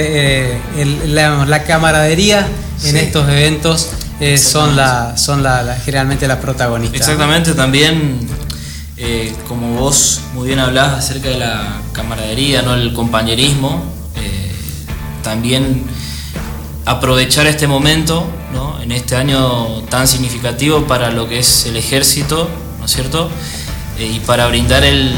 eh, 0.55 0.61
el- 0.77 1.15
la, 1.15 1.45
la 1.45 1.63
camaradería 1.63 2.45
en 2.83 2.91
Sí. 2.91 2.97
estos 2.97 3.29
eventos 3.29 3.89
eh, 4.19 4.37
son, 4.37 4.75
la, 4.75 5.15
son 5.17 5.41
la, 5.43 5.63
la- 5.63 5.75
generalmente 5.75 6.27
las 6.27 6.39
protagonistas. 6.39 6.99
Exactamente, 6.99 7.53
también 7.53 8.19
eh, 8.97 9.33
como 9.47 9.79
vos 9.79 10.19
muy 10.33 10.47
bien 10.47 10.59
hablás 10.59 10.93
acerca 10.99 11.29
de 11.29 11.37
la 11.37 11.77
camaradería, 11.93 12.61
¿no? 12.63 12.73
el 12.73 12.91
compañerismo, 12.93 13.81
también 15.23 15.83
aprovechar 16.85 17.45
este 17.45 17.67
momento, 17.67 18.25
¿no? 18.53 18.81
en 18.81 18.91
este 18.91 19.15
año 19.15 19.83
tan 19.89 20.07
significativo 20.07 20.87
para 20.87 21.11
lo 21.11 21.27
que 21.29 21.39
es 21.39 21.65
el 21.67 21.75
ejército, 21.77 22.49
¿no 22.79 22.85
es 22.85 22.91
cierto? 22.91 23.29
Y 23.99 24.19
para 24.21 24.47
brindar 24.47 24.83
el 24.83 25.13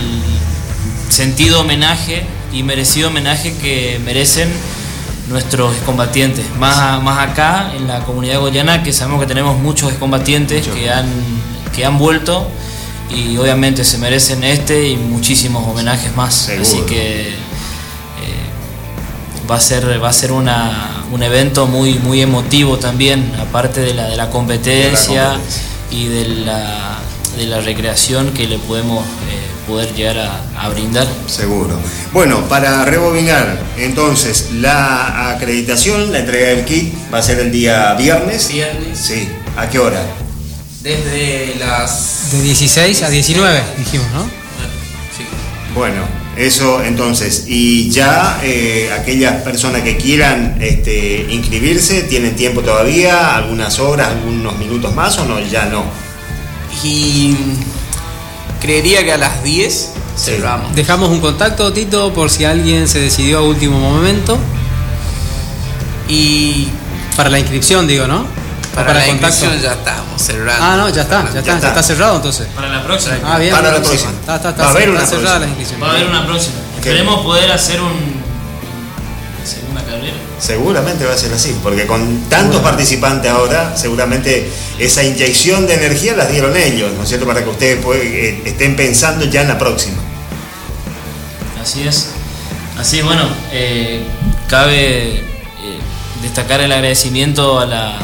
sentido 1.09 1.61
homenaje 1.61 2.25
y 2.53 2.63
merecido 2.63 3.09
homenaje 3.09 3.55
que 3.57 3.99
merecen 4.03 4.51
nuestros 5.29 5.75
combatientes. 5.85 6.45
Más, 6.59 7.01
más 7.01 7.29
acá 7.29 7.71
en 7.75 7.87
la 7.87 8.01
comunidad 8.01 8.39
goyana 8.39 8.83
que 8.83 8.93
sabemos 8.93 9.21
que 9.21 9.27
tenemos 9.27 9.57
muchos 9.57 9.93
combatientes 9.93 10.67
que 10.67 10.89
han, 10.89 11.07
que 11.73 11.85
han 11.85 11.97
vuelto 11.97 12.47
y 13.09 13.37
obviamente 13.37 13.83
se 13.83 13.97
merecen 13.97 14.43
este 14.43 14.89
y 14.89 14.97
muchísimos 14.97 15.67
homenajes 15.67 16.15
más. 16.15 16.33
Seguro. 16.33 16.63
Así 16.63 16.81
que 16.81 17.29
eh, 17.29 17.33
va 19.49 19.55
a 19.55 19.59
ser, 19.59 20.01
va 20.03 20.09
a 20.09 20.13
ser 20.13 20.31
una, 20.31 21.05
un 21.11 21.23
evento 21.23 21.67
muy, 21.67 21.95
muy 21.95 22.21
emotivo 22.21 22.77
también, 22.77 23.33
aparte 23.39 23.81
de 23.81 23.93
la, 23.93 24.07
de 24.07 24.17
la 24.17 24.29
competencia 24.29 25.31
competencia. 25.31 25.61
y 25.91 26.05
de 26.07 26.27
la, 26.45 26.99
de 27.37 27.47
la 27.47 27.61
recreación 27.61 28.31
que 28.33 28.47
le 28.47 28.57
podemos 28.59 29.05
eh, 29.05 29.60
poder 29.71 29.93
llegar 29.95 30.17
a, 30.17 30.65
a 30.65 30.69
brindar. 30.69 31.07
Seguro. 31.27 31.79
Bueno, 32.11 32.41
para 32.49 32.83
rebobinar, 32.83 33.57
entonces, 33.77 34.49
la 34.55 35.31
acreditación, 35.31 36.11
la 36.11 36.19
entrega 36.19 36.49
del 36.49 36.65
kit 36.65 36.93
va 37.11 37.19
a 37.19 37.21
ser 37.21 37.39
el 37.39 37.53
día 37.53 37.93
viernes. 37.93 38.49
Viernes. 38.51 38.99
Sí. 38.99 39.29
¿A 39.55 39.69
qué 39.69 39.79
hora? 39.79 40.03
Desde 40.83 41.55
las. 41.57 42.31
De 42.33 42.41
16 42.41 43.03
a 43.03 43.09
19, 43.09 43.61
dijimos, 43.77 44.07
¿no? 44.13 44.23
Sí. 44.23 45.23
Bueno, 45.73 46.01
eso 46.35 46.83
entonces. 46.83 47.45
Y 47.47 47.89
ya 47.91 48.41
eh, 48.43 48.91
aquellas 48.99 49.41
personas 49.41 49.83
que 49.83 49.95
quieran 49.95 50.57
este, 50.59 51.27
inscribirse, 51.29 52.03
¿tienen 52.03 52.35
tiempo 52.35 52.61
todavía? 52.61 53.37
¿Algunas 53.37 53.79
horas, 53.79 54.09
algunos 54.09 54.57
minutos 54.57 54.93
más 54.93 55.17
o 55.17 55.23
no? 55.23 55.39
Ya 55.39 55.65
no. 55.67 55.85
Y 56.83 57.35
creería 58.61 59.03
que 59.03 59.11
a 59.13 59.17
las 59.17 59.43
10 59.43 59.89
cerramos. 60.17 60.75
Dejamos 60.75 61.09
un 61.09 61.19
contacto, 61.19 61.73
Tito, 61.73 62.13
por 62.13 62.29
si 62.29 62.45
alguien 62.45 62.87
se 62.87 62.99
decidió 62.99 63.39
a 63.39 63.41
último 63.41 63.79
momento. 63.79 64.37
Y 66.07 66.67
Para 67.15 67.29
la 67.29 67.39
inscripción, 67.39 67.87
digo, 67.87 68.07
¿no? 68.07 68.25
Para, 68.73 68.87
para 68.87 68.99
la 68.99 69.05
contacto. 69.07 69.45
inscripción 69.45 69.61
ya 69.61 69.73
estamos 69.73 70.21
cerrando. 70.21 70.63
Ah, 70.65 70.75
no, 70.77 70.89
ya 70.89 71.01
está, 71.01 71.23
ya 71.33 71.39
está, 71.39 71.59
ya 71.59 71.67
está. 71.69 71.83
cerrado 71.83 72.15
entonces. 72.17 72.47
Para 72.55 72.69
la 72.69 72.83
próxima. 72.83 73.15
Ah, 73.25 73.37
bien. 73.37 73.51
Para 73.53 73.71
la 73.71 73.81
próxima. 73.81 74.11
Está, 74.11 74.35
está, 74.37 74.49
está, 74.51 74.63
Va 74.63 74.69
a 74.69 74.71
haber 74.71 74.89
una 74.89 75.05
cerrada 75.05 75.15
próxima. 75.21 75.39
la 75.39 75.47
inscripción. 75.47 75.81
Va 75.81 75.87
a 75.87 75.91
haber 75.91 76.05
una 76.07 76.25
próxima. 76.25 76.55
Esperemos 76.77 77.21
poder 77.23 77.51
hacer 77.51 77.81
un. 77.81 78.20
Seguramente 80.41 81.05
va 81.05 81.13
a 81.13 81.17
ser 81.17 81.31
así, 81.33 81.55
porque 81.61 81.85
con 81.85 82.21
tantos 82.27 82.61
participantes 82.61 83.29
ahora, 83.31 83.77
seguramente 83.77 84.49
esa 84.79 85.03
inyección 85.03 85.67
de 85.67 85.75
energía 85.75 86.15
las 86.15 86.31
dieron 86.31 86.57
ellos, 86.57 86.91
¿no 86.97 87.03
es 87.03 87.09
cierto? 87.09 87.27
Para 87.27 87.43
que 87.43 87.49
ustedes 87.51 87.77
pues, 87.83 88.01
estén 88.45 88.75
pensando 88.75 89.23
ya 89.25 89.41
en 89.43 89.49
la 89.49 89.59
próxima. 89.59 89.97
Así 91.61 91.87
es. 91.87 92.07
Así 92.79 93.01
bueno, 93.03 93.21
eh, 93.51 94.01
cabe 94.49 95.17
eh, 95.17 95.23
destacar 96.23 96.59
el 96.61 96.71
agradecimiento 96.71 97.59
a 97.59 97.67
la... 97.67 97.99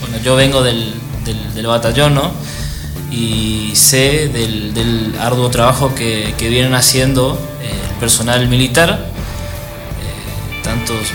Bueno, 0.00 0.18
yo 0.22 0.36
vengo 0.36 0.62
del, 0.62 0.94
del- 1.24 1.52
del 1.52 1.66
batallón, 1.66 2.14
¿no? 2.14 2.32
Y 3.10 3.72
sé 3.74 4.28
del, 4.28 4.72
del 4.72 5.14
arduo 5.20 5.50
trabajo 5.50 5.94
que, 5.96 6.32
que 6.38 6.48
vienen 6.48 6.74
haciendo 6.74 7.36
el 7.60 7.94
personal 7.98 8.46
militar, 8.48 9.10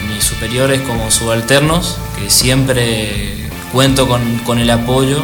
mis 0.07 0.23
superiores 0.23 0.81
como 0.81 1.11
subalternos, 1.11 1.97
que 2.17 2.29
siempre 2.29 3.35
cuento 3.71 4.07
con, 4.07 4.59
el 4.59 4.69
apoyo 4.69 5.17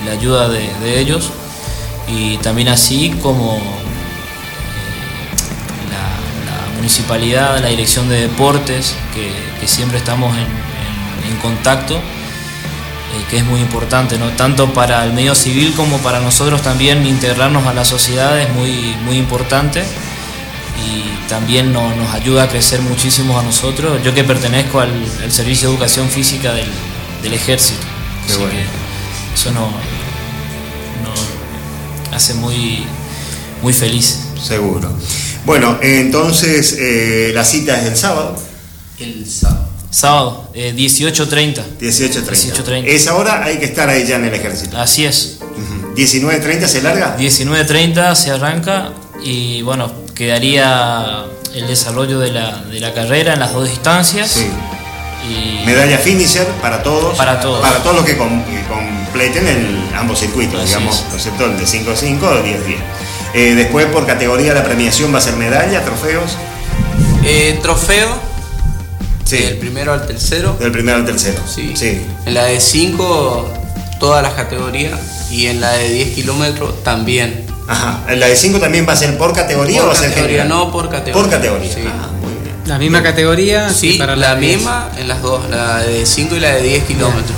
y 0.00 0.06
la 0.06 0.12
ayuda 0.12 0.48
de, 0.48 0.98
ellos, 1.00 1.30
y 2.08 2.36
también 2.38 2.68
así 2.68 3.10
como 3.22 3.58
la, 5.90 6.72
la 6.72 6.76
municipalidad, 6.76 7.60
la 7.60 7.68
dirección 7.68 8.08
de 8.08 8.22
deportes, 8.22 8.94
que, 9.14 9.52
siempre 9.66 9.98
estamos 9.98 10.36
en 10.36 11.36
contacto, 11.40 12.00
eh, 13.12 13.24
que 13.28 13.36
es 13.36 13.44
muy 13.44 13.60
importante, 13.60 14.18
¿no? 14.18 14.30
tanto 14.30 14.72
para 14.72 15.04
el 15.04 15.12
medio 15.12 15.34
civil 15.34 15.74
como 15.74 15.98
para 15.98 16.18
nosotros 16.20 16.62
también 16.62 17.06
integrarnos 17.06 17.66
a 17.66 17.74
la 17.74 17.84
sociedad 17.84 18.40
es 18.40 18.48
muy, 18.54 18.96
muy 19.04 19.18
importante 19.18 19.84
y 20.78 21.28
también 21.28 21.72
no- 21.72 21.94
nos 21.96 22.14
ayuda 22.14 22.44
a 22.44 22.48
crecer 22.48 22.80
muchísimo 22.82 23.38
a 23.38 23.42
nosotros. 23.42 24.02
Yo 24.04 24.14
que 24.14 24.24
pertenezco 24.24 24.80
al, 24.80 24.90
al 25.22 25.32
Servicio 25.32 25.68
de 25.68 25.74
Educación 25.74 26.08
Física 26.08 26.52
del, 26.52 26.68
del 27.22 27.34
Ejército, 27.34 27.80
así 28.26 28.38
bueno. 28.38 28.52
que 28.52 28.62
eso 29.34 29.50
nos 29.52 29.70
no, 31.02 32.16
hace 32.16 32.34
muy, 32.34 32.84
muy 33.62 33.72
feliz. 33.72 34.18
Seguro. 34.42 34.90
Bueno, 35.44 35.78
entonces 35.82 36.76
eh, 36.78 37.32
la 37.34 37.44
cita 37.44 37.80
es 37.80 37.86
el 37.86 37.96
sábado, 37.96 38.36
El 38.98 39.28
sábado. 39.28 39.68
Sábado, 39.90 40.50
eh, 40.54 40.72
18.30. 40.74 41.62
18.30. 41.78 42.24
18:30. 42.24 42.84
Esa 42.86 43.14
hora 43.14 43.44
hay 43.44 43.58
que 43.58 43.66
estar 43.66 43.88
ahí 43.90 44.06
ya 44.06 44.16
en 44.16 44.24
el 44.24 44.34
ejército. 44.34 44.78
Así 44.78 45.04
es. 45.04 45.38
Ujú. 45.40 45.94
19.30 45.94 46.66
se 46.66 46.80
larga. 46.80 47.16
19.30 47.18 48.14
se 48.14 48.30
arranca 48.30 48.92
y 49.22 49.60
bueno, 49.62 49.92
quedaría 50.26 51.24
el 51.54 51.66
desarrollo 51.66 52.20
de 52.20 52.30
la, 52.30 52.62
de 52.70 52.78
la 52.78 52.94
carrera 52.94 53.34
en 53.34 53.40
las 53.40 53.52
dos 53.52 53.68
distancias. 53.68 54.28
Sí. 54.30 54.46
Y 55.28 55.64
Medalla 55.66 55.98
finisher 55.98 56.46
para 56.60 56.82
todos. 56.82 57.16
Para 57.16 57.40
todos. 57.40 57.60
Para 57.60 57.82
todos 57.82 57.96
los 57.96 58.04
que, 58.04 58.16
com- 58.16 58.44
que 58.44 58.62
completen 58.66 59.46
el, 59.48 59.88
ambos 59.96 60.20
circuitos, 60.20 60.60
Así 60.60 60.68
digamos. 60.74 61.04
¿no 61.10 61.16
es 61.16 61.22
cierto? 61.22 61.44
El 61.46 61.56
de 61.58 61.64
5-5 61.64 62.22
o 62.22 62.44
10-10. 62.44 62.76
Eh, 63.34 63.54
después, 63.56 63.86
por 63.86 64.06
categoría, 64.06 64.54
la 64.54 64.62
premiación 64.62 65.12
va 65.12 65.18
a 65.18 65.20
ser 65.20 65.34
medalla, 65.36 65.84
trofeos. 65.84 66.36
Eh, 67.24 67.58
trofeo. 67.62 68.08
Sí. 69.24 69.38
Del 69.38 69.58
primero 69.58 69.92
al 69.92 70.06
tercero. 70.06 70.56
Del 70.60 70.70
primero 70.72 70.98
al 70.98 71.04
tercero. 71.04 71.40
Sí. 71.52 71.72
Sí. 71.76 72.02
En 72.26 72.34
la 72.34 72.44
de 72.44 72.60
5, 72.60 73.48
todas 73.98 74.22
las 74.22 74.34
categorías. 74.34 74.98
Y 75.30 75.46
en 75.46 75.60
la 75.60 75.72
de 75.72 75.88
10 75.88 76.14
kilómetros 76.14 76.82
también. 76.84 77.46
Ajá. 77.72 78.04
¿La 78.14 78.26
de 78.28 78.36
5 78.36 78.58
también 78.60 78.86
va 78.88 78.92
a 78.92 78.96
ser 78.96 79.16
por 79.18 79.32
categoría 79.32 79.80
o 79.80 79.84
Por 79.86 79.90
va 79.90 79.92
a 79.94 80.00
ser 80.00 80.08
categoría, 80.10 80.42
general? 80.42 80.48
no 80.48 80.72
por 80.72 80.88
categoría. 80.90 81.12
Por 81.22 81.30
categoría. 81.30 81.72
Sí. 81.74 81.80
Ah, 81.86 82.08
muy 82.20 82.32
bien. 82.42 82.54
La 82.66 82.78
misma 82.78 83.02
categoría 83.02 83.70
Sí, 83.72 83.94
para 83.94 84.14
la 84.16 84.30
las 84.32 84.40
10. 84.40 84.56
misma 84.58 84.90
en 84.98 85.08
las 85.08 85.22
dos, 85.22 85.48
la 85.50 85.78
de 85.78 86.06
5 86.06 86.36
y 86.36 86.40
la 86.40 86.54
de 86.54 86.62
10 86.62 86.84
kilómetros. 86.84 87.36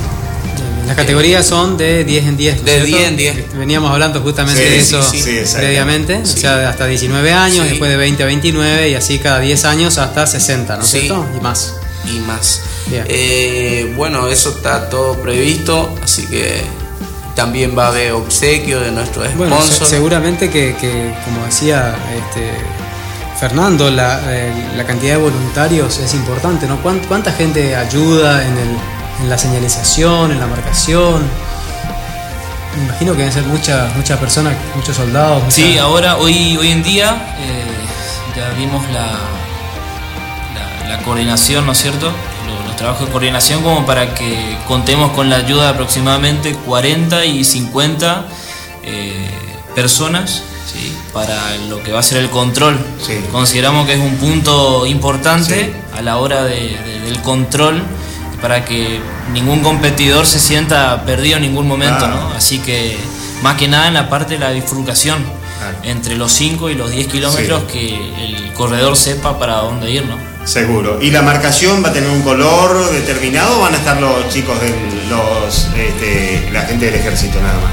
Las 0.87 0.97
categorías 0.97 1.47
son 1.47 1.79
de 1.79 2.05
10 2.05 2.27
en 2.27 2.37
10. 2.37 2.57
¿no 2.59 2.63
De 2.65 2.73
cierto? 2.73 2.87
10 2.97 3.09
en 3.09 3.17
10. 3.17 3.57
Veníamos 3.59 3.91
hablando 3.91 4.21
justamente 4.21 4.63
Sí, 4.63 4.69
de 4.69 4.79
eso 4.81 5.03
sí, 5.03 5.19
sí, 5.23 5.41
previamente. 5.57 6.17
O 6.23 6.27
sea, 6.27 6.57
de 6.57 6.67
hasta 6.67 6.85
19 6.87 7.33
años, 7.33 7.63
Sí. 7.65 7.71
después 7.71 7.91
de 7.91 7.97
20 7.97 8.23
a 8.23 8.27
29 8.27 8.91
y 8.91 8.95
así 8.95 9.19
cada 9.19 9.41
10 9.41 9.65
años 9.65 9.97
hasta 9.97 10.27
60, 10.27 10.77
¿no 10.77 10.83
es 10.83 10.89
Sí. 10.91 11.01
cierto? 11.01 11.27
Y 11.37 11.41
más. 11.41 11.75
y 12.07 12.19
más. 12.21 12.61
Eh, 12.93 13.95
bueno, 13.97 14.29
eso 14.29 14.51
está 14.51 14.91
todo 14.91 15.15
previsto, 15.23 15.95
así 16.03 16.27
que 16.27 16.61
también 17.35 17.77
va 17.77 17.87
a 17.87 17.89
haber 17.89 18.13
obsequio 18.13 18.81
de 18.81 18.91
nuestro 18.93 19.23
Bueno, 19.37 19.57
se- 19.61 19.67
sponsor. 19.67 19.87
seguramente 19.89 20.51
que, 20.51 20.75
que, 20.77 21.15
como 21.25 21.45
decía 21.45 21.95
este, 22.17 22.53
Fernando, 23.39 23.91
la, 23.91 24.21
eh, 24.29 24.53
la 24.77 24.85
cantidad 24.85 25.15
de 25.17 25.23
voluntarios 25.23 25.99
es 25.99 26.15
importante, 26.15 26.67
¿no? 26.67 26.77
¿Cuán- 26.83 27.01
¿Cuánta 27.09 27.33
gente 27.33 27.75
ayuda 27.77 28.45
en, 28.47 28.57
el- 28.59 28.77
en 29.23 29.29
la 29.31 29.37
señalización, 29.39 30.31
en 30.33 30.41
la 30.41 30.47
marcación? 30.47 31.23
Me 32.77 32.85
imagino 32.85 33.13
que 33.13 33.19
deben 33.19 33.33
ser 33.33 33.43
muchas 33.45 33.95
muchas 33.97 34.19
personas, 34.19 34.55
muchos 34.75 34.97
soldados. 34.97 35.43
Sí, 35.49 35.79
ahora, 35.79 36.17
hoy, 36.17 36.57
hoy 36.57 36.71
en 36.71 36.83
día, 36.83 37.35
eh, 37.39 37.65
ya 38.37 38.49
vimos 38.59 38.83
la, 38.91 39.13
la, 40.55 40.89
la 40.97 41.03
coordinación, 41.05 41.67
¿no 41.67 41.73
es 41.73 41.79
cierto? 41.79 42.11
Los, 42.75 42.81
trabajos 42.81 43.07
de 43.07 43.13
coordinación 43.13 43.63
como 43.63 43.87
para 43.87 44.15
que 44.15 44.59
contemos 44.67 45.13
con 45.13 45.31
la 45.31 45.37
ayuda 45.37 45.65
de 45.65 45.69
aproximadamente 45.71 46.55
40 46.55 47.25
y 47.25 47.45
50 47.45 48.27
eh, 48.83 49.31
personas 49.77 50.43
¿sí? 50.73 50.93
para 51.13 51.57
lo 51.69 51.81
que 51.85 51.93
va 51.93 52.01
a 52.01 52.03
ser 52.03 52.19
el 52.19 52.31
control. 52.31 52.77
Sí. 53.07 53.21
Consideramos 53.31 53.87
que 53.87 53.95
es 53.95 54.01
un 54.01 54.17
punto 54.17 54.87
importante 54.87 55.67
Sí. 55.67 55.97
a 55.97 56.03
la 56.03 56.17
hora 56.19 56.43
de- 56.45 56.77
de- 56.85 57.01
del 57.03 57.21
control 57.23 57.81
para 58.43 58.65
que 58.65 59.01
ningún 59.33 59.61
competidor 59.61 60.27
se 60.27 60.41
sienta 60.41 61.05
perdido 61.05 61.37
en 61.37 61.43
ningún 61.43 61.69
momento. 61.69 62.07
Así 62.37 62.59
que 62.59 62.99
más 63.43 63.57
que 63.57 63.69
nada 63.69 63.87
en 63.87 63.95
la 63.95 64.09
parte 64.11 64.35
de 64.35 64.41
la 64.41 64.51
bifurcación 64.51 65.25
entre 65.85 66.17
los 66.17 66.33
5 66.33 66.69
y 66.71 66.75
los 66.75 66.91
10 66.91 67.07
kilómetros 67.07 67.63
que 67.73 67.95
el 68.25 68.53
corredor 68.53 68.97
sepa 68.97 69.39
para 69.39 69.59
dónde 69.59 69.91
ir, 69.93 70.05
¿no? 70.07 70.34
Seguro. 70.45 70.99
¿Y 71.01 71.11
la 71.11 71.23
marcación 71.23 71.83
va 71.83 71.89
a 71.89 71.93
tener 71.93 72.11
un 72.11 72.23
color 72.23 72.91
determinado 72.93 73.59
o 73.59 73.61
van 73.63 73.75
a 73.75 73.79
estar 73.79 73.99
los 74.01 74.29
chicos 74.29 74.61
de 74.61 74.69
los 75.09 75.69
este, 75.77 76.49
la 76.53 76.63
gente 76.63 76.87
del 76.87 76.97
ejército 76.97 77.41
nada 77.41 77.55
más? 77.55 77.73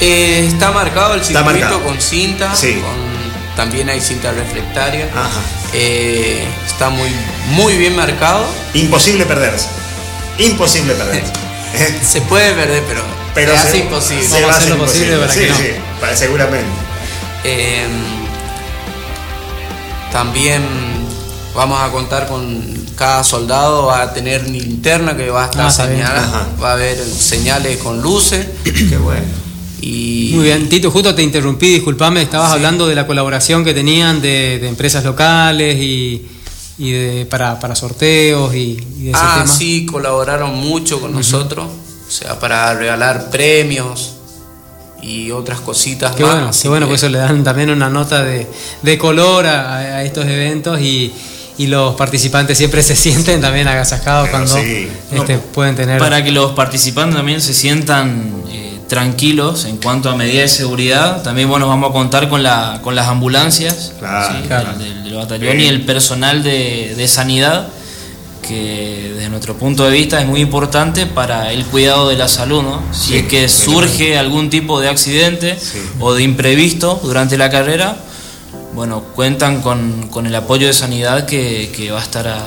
Eh, 0.00 0.46
está 0.46 0.70
marcado 0.72 1.14
el 1.14 1.20
Está 1.20 1.38
circuito 1.42 1.60
marcado. 1.60 1.82
con 1.84 2.00
cinta, 2.00 2.54
Sí. 2.54 2.74
con- 2.74 3.14
también 3.56 3.88
hay 3.88 4.00
cinta 4.00 4.32
reflectaria. 4.32 5.08
Ajá. 5.14 5.40
Eh, 5.72 6.44
está 6.66 6.90
muy, 6.90 7.08
muy 7.50 7.76
bien 7.76 7.94
marcado. 7.96 8.44
Imposible 8.74 9.24
perderse. 9.24 9.68
Imposible 10.38 10.94
perderse. 10.94 11.32
Se 12.04 12.20
puede 12.22 12.52
perder, 12.52 12.82
pero, 12.86 13.00
Pero 13.34 13.52
se 13.52 13.58
hace 13.58 13.78
imposible. 13.78 14.24
se 14.28 14.40
Vamos 14.42 14.50
a 14.54 14.58
hacer 14.58 14.70
lo 14.70 14.78
posible 14.78 15.16
para 15.16 15.32
sí, 15.32 15.40
que 15.40 15.48
no. 15.48 15.56
sí, 15.56 15.64
para- 16.00 16.16
seguramente. 16.16 16.66
Eh, 17.44 17.86
también 20.12 20.62
vamos 21.54 21.80
a 21.80 21.90
contar 21.90 22.26
con 22.26 22.84
cada 22.96 23.22
soldado 23.24 23.86
va 23.86 24.02
a 24.02 24.12
tener 24.14 24.48
linterna 24.48 25.16
que 25.16 25.30
va 25.30 25.42
a 25.44 25.46
estar 25.46 25.66
Ah, 25.66 25.70
señalada, 25.70 26.48
va 26.62 26.70
a 26.70 26.72
haber 26.74 26.98
señales 27.04 27.78
con 27.78 28.00
luces 28.02 28.46
Qué 28.64 28.96
bueno. 28.96 29.24
y 29.80 30.30
Muy 30.34 30.44
bien, 30.44 30.68
Tito, 30.68 30.90
justo 30.90 31.14
te 31.14 31.22
interrumpí, 31.22 31.68
disculpame, 31.74 32.22
estabas 32.22 32.50
Sí. 32.50 32.54
hablando 32.56 32.86
de 32.86 32.94
la 32.94 33.06
colaboración 33.06 33.64
que 33.64 33.74
tenían 33.74 34.20
de, 34.20 34.58
de 34.60 34.68
empresas 34.68 35.04
locales 35.04 35.76
y, 35.80 36.26
y 36.78 36.90
de, 36.92 37.26
para, 37.26 37.58
para 37.60 37.74
sorteos 37.74 38.54
y, 38.54 38.76
y 38.98 39.02
de 39.04 39.10
ese 39.10 39.20
ah, 39.22 39.40
tema. 39.42 39.46
sí, 39.46 39.86
colaboraron 39.86 40.54
mucho 40.56 41.00
con 41.00 41.12
nosotros, 41.12 41.66
o 42.06 42.10
sea, 42.10 42.38
para 42.38 42.74
regalar 42.74 43.30
premios 43.30 44.12
y 45.02 45.30
otras 45.32 45.60
cositas 45.60 46.14
Qué 46.16 46.22
más. 46.22 46.32
bueno, 46.34 46.50
qué 46.62 46.68
bueno, 46.68 46.86
que- 46.86 46.90
pues 46.92 47.02
eso 47.02 47.10
le 47.10 47.18
dan 47.18 47.44
también 47.44 47.70
una 47.70 47.90
nota 47.90 48.24
de, 48.24 48.46
de 48.82 48.98
color 48.98 49.46
a, 49.46 49.76
a 49.76 50.02
estos 50.04 50.24
eventos 50.26 50.80
y, 50.80 51.12
y 51.58 51.66
los 51.68 51.94
participantes 51.94 52.58
siempre 52.58 52.82
se 52.82 52.96
sienten 53.04 53.40
también 53.40 53.68
agasajados 53.68 54.28
Pero 54.28 54.38
cuando 54.44 54.56
sí. 54.56 54.88
este, 55.12 55.34
No, 55.36 55.40
pueden 55.52 55.76
tener... 55.76 55.98
Para 55.98 56.22
que 56.24 56.30
los 56.32 56.52
participantes 56.52 57.16
también 57.16 57.40
se 57.40 57.54
sientan 57.54 58.32
eh, 58.50 58.78
tranquilos 58.88 59.64
en 59.64 59.76
cuanto 59.78 60.10
a 60.10 60.16
medidas 60.16 60.50
de 60.50 60.56
seguridad, 60.56 61.22
también 61.22 61.48
bueno, 61.48 61.68
vamos 61.68 61.90
a 61.90 61.92
contar 61.92 62.28
con, 62.28 62.42
la, 62.42 62.80
con 62.82 62.94
las 62.94 63.06
ambulancias 63.08 63.92
Claro, 63.98 64.34
¿sí? 64.40 64.46
claro. 64.46 64.78
Del, 64.78 65.04
del 65.04 65.14
batallón 65.14 65.56
Sí. 65.56 65.62
y 65.62 65.66
el 65.68 65.82
personal 65.84 66.42
de, 66.42 66.94
de 66.96 67.08
sanidad, 67.08 67.68
que 68.46 69.12
desde 69.14 69.28
nuestro 69.30 69.56
punto 69.56 69.84
de 69.84 69.90
vista 69.90 70.20
es 70.20 70.26
muy 70.26 70.40
importante 70.40 71.06
para 71.06 71.50
el 71.52 71.64
cuidado 71.64 72.08
de 72.10 72.16
la 72.16 72.28
salud. 72.28 72.62
¿no? 72.62 72.82
Si 72.92 73.08
Sí, 73.10 73.16
es 73.18 73.26
que 73.26 73.48
surge 73.48 74.18
algún 74.18 74.50
tipo 74.50 74.80
de 74.80 74.88
accidente 74.88 75.56
Sí. 75.58 75.78
o 76.00 76.12
de 76.14 76.22
imprevisto 76.24 77.00
durante 77.02 77.38
la 77.38 77.48
carrera, 77.48 77.96
bueno, 78.74 79.02
cuentan 79.14 79.62
con, 79.62 80.08
con 80.08 80.26
el 80.26 80.34
apoyo 80.34 80.66
de 80.66 80.72
sanidad 80.72 81.26
que, 81.26 81.70
que 81.74 81.90
va 81.90 82.00
a 82.00 82.02
estar 82.02 82.26
a- 82.28 82.38
a- 82.38 82.44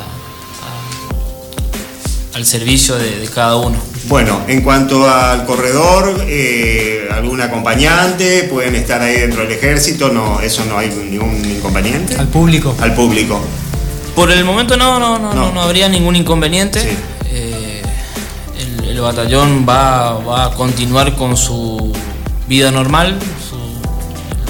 al 2.36 2.46
servicio 2.46 2.96
de, 2.96 3.20
de 3.20 3.28
cada 3.28 3.56
uno. 3.56 3.78
Bueno, 4.06 4.42
en 4.48 4.62
cuanto 4.62 5.10
al 5.10 5.46
corredor, 5.46 6.24
eh, 6.28 7.08
algún 7.12 7.42
acompañante, 7.42 8.44
pueden 8.44 8.76
estar 8.76 9.02
ahí 9.02 9.20
dentro 9.20 9.42
del 9.44 9.52
ejército, 9.52 10.10
no, 10.10 10.40
eso 10.42 10.64
no 10.66 10.78
hay 10.78 10.90
ningún 10.90 11.44
inconveniente. 11.46 12.16
Al 12.16 12.28
público. 12.28 12.76
Al 12.80 12.94
público. 12.94 13.40
Por 14.16 14.32
el 14.32 14.44
momento 14.46 14.78
no, 14.78 15.00
no, 15.00 15.18
no, 15.20 15.34
No. 15.34 15.46
no, 15.48 15.52
no 15.54 15.62
habría 15.62 15.90
ningún 15.90 16.16
inconveniente. 16.16 16.82
Sí. 16.82 16.90
Eh, 17.32 17.82
el, 18.82 18.90
el 18.90 19.00
batallón 19.02 19.66
va, 19.68 20.14
va 20.20 20.46
a 20.46 20.52
continuar 20.52 21.16
con 21.16 21.36
su 21.38 21.92
vida 22.48 22.72
normal. 22.72 23.20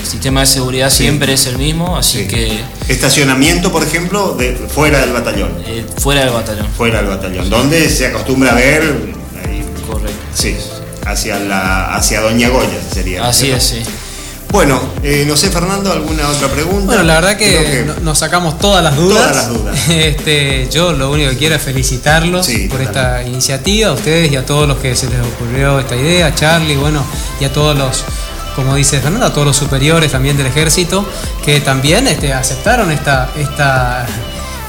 Sistema 0.07 0.39
de 0.41 0.45
seguridad 0.47 0.89
Sí. 0.89 1.03
siempre 1.03 1.33
es 1.33 1.45
el 1.47 1.57
mismo, 1.57 1.97
así 1.97 2.19
Sí. 2.21 2.27
que 2.27 2.59
Estacionamiento, 2.87 3.71
por 3.71 3.83
ejemplo, 3.83 4.33
de, 4.37 4.53
fuera 4.55 4.99
del 5.01 5.11
batallón. 5.13 5.49
eh, 5.65 5.85
fuera 5.99 6.21
del 6.23 6.33
batallón. 6.33 6.67
Fuera 6.75 6.99
del 6.99 7.07
batallón. 7.09 7.49
Donde 7.49 7.89
se 7.89 8.07
acostumbra 8.07 8.51
a 8.51 8.55
ver, 8.55 8.81
ahí, 9.45 9.63
Correcto. 9.87 10.17
sí, 10.33 10.55
hacia, 11.05 11.39
la, 11.39 11.93
hacia 11.95 12.21
Doña 12.21 12.49
Goya 12.49 12.79
sería. 12.93 13.27
Así 13.27 13.51
es, 13.51 13.63
sí. 13.63 13.81
Bueno, 14.49 14.79
eh, 15.03 15.25
no 15.27 15.35
sé, 15.35 15.49
Fernando, 15.49 15.91
¿alguna 15.91 16.29
otra 16.29 16.47
pregunta? 16.47 16.85
Bueno, 16.85 17.03
la 17.03 17.15
verdad 17.15 17.35
que, 17.37 17.85
nos 18.01 18.17
sacamos 18.17 18.57
todas 18.57 18.81
las 18.81 18.95
dudas. 18.95 19.17
Todas 19.19 19.35
las 19.35 19.49
dudas. 19.49 19.77
Este, 19.89 20.69
yo 20.71 20.93
lo 20.93 21.11
único 21.11 21.29
que 21.31 21.37
quiero 21.37 21.55
es 21.55 21.61
felicitarlos 21.61 22.45
Sí, 22.45 22.69
por 22.69 22.79
esta 22.81 23.23
iniciativa, 23.23 23.89
a 23.89 23.93
ustedes 23.93 24.31
y 24.31 24.37
a 24.37 24.45
todos 24.45 24.65
los 24.67 24.77
que 24.77 24.95
se 24.95 25.09
les 25.09 25.19
ocurrió 25.19 25.79
esta 25.81 25.97
idea, 25.97 26.27
a 26.27 26.35
Charlie, 26.35 26.77
bueno, 26.77 27.03
y 27.41 27.43
a 27.43 27.51
todos 27.51 27.77
los, 27.77 28.05
como 28.57 28.73
dice 28.73 28.99
Fernando, 28.99 29.27
a 29.27 29.31
todos 29.31 29.45
los 29.45 29.55
superiores 29.55 30.11
también 30.11 30.35
del 30.35 30.47
ejército, 30.47 31.05
que 31.45 31.61
también 31.61 32.07
este, 32.07 32.33
aceptaron 32.33 32.91
esta, 32.91 33.29
esta, 33.37 34.03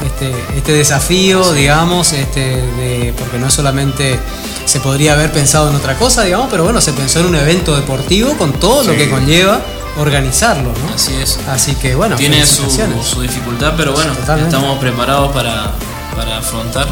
este, 0.05 0.30
este 0.55 0.72
desafío, 0.72 1.55
digamos, 1.55 2.12
este, 2.12 2.41
de, 2.76 3.14
porque 3.18 3.39
no 3.39 3.51
solamente 3.51 4.20
se 4.66 4.80
podría 4.80 5.14
haber 5.14 5.32
pensado 5.32 5.70
en 5.70 5.76
otra 5.76 5.95
cosa, 5.95 6.22
digamos, 6.24 6.49
pero 6.51 6.64
bueno, 6.64 6.82
se 6.82 6.93
pensó 6.93 7.20
en 7.20 7.26
un 7.26 7.36
evento 7.36 7.74
deportivo 7.74 8.34
con 8.36 8.53
todo 8.53 8.82
lo 8.84 8.93
que 8.95 9.09
conlleva 9.09 9.59
organizarlo, 9.97 10.74
¿no? 10.86 10.95
Así 10.95 11.14
es. 11.14 11.39
Así 11.49 11.74
que 11.74 11.95
bueno, 11.95 12.16
Tiene 12.16 12.45
su, 12.45 12.70
su 13.03 13.22
dificultad, 13.22 13.72
pero 13.74 13.93
bueno, 13.93 14.12
Totalmente. 14.12 14.55
estamos 14.55 14.78
preparados 14.78 15.32
para, 15.32 15.72
para 16.14 16.36
afrontar 16.36 16.86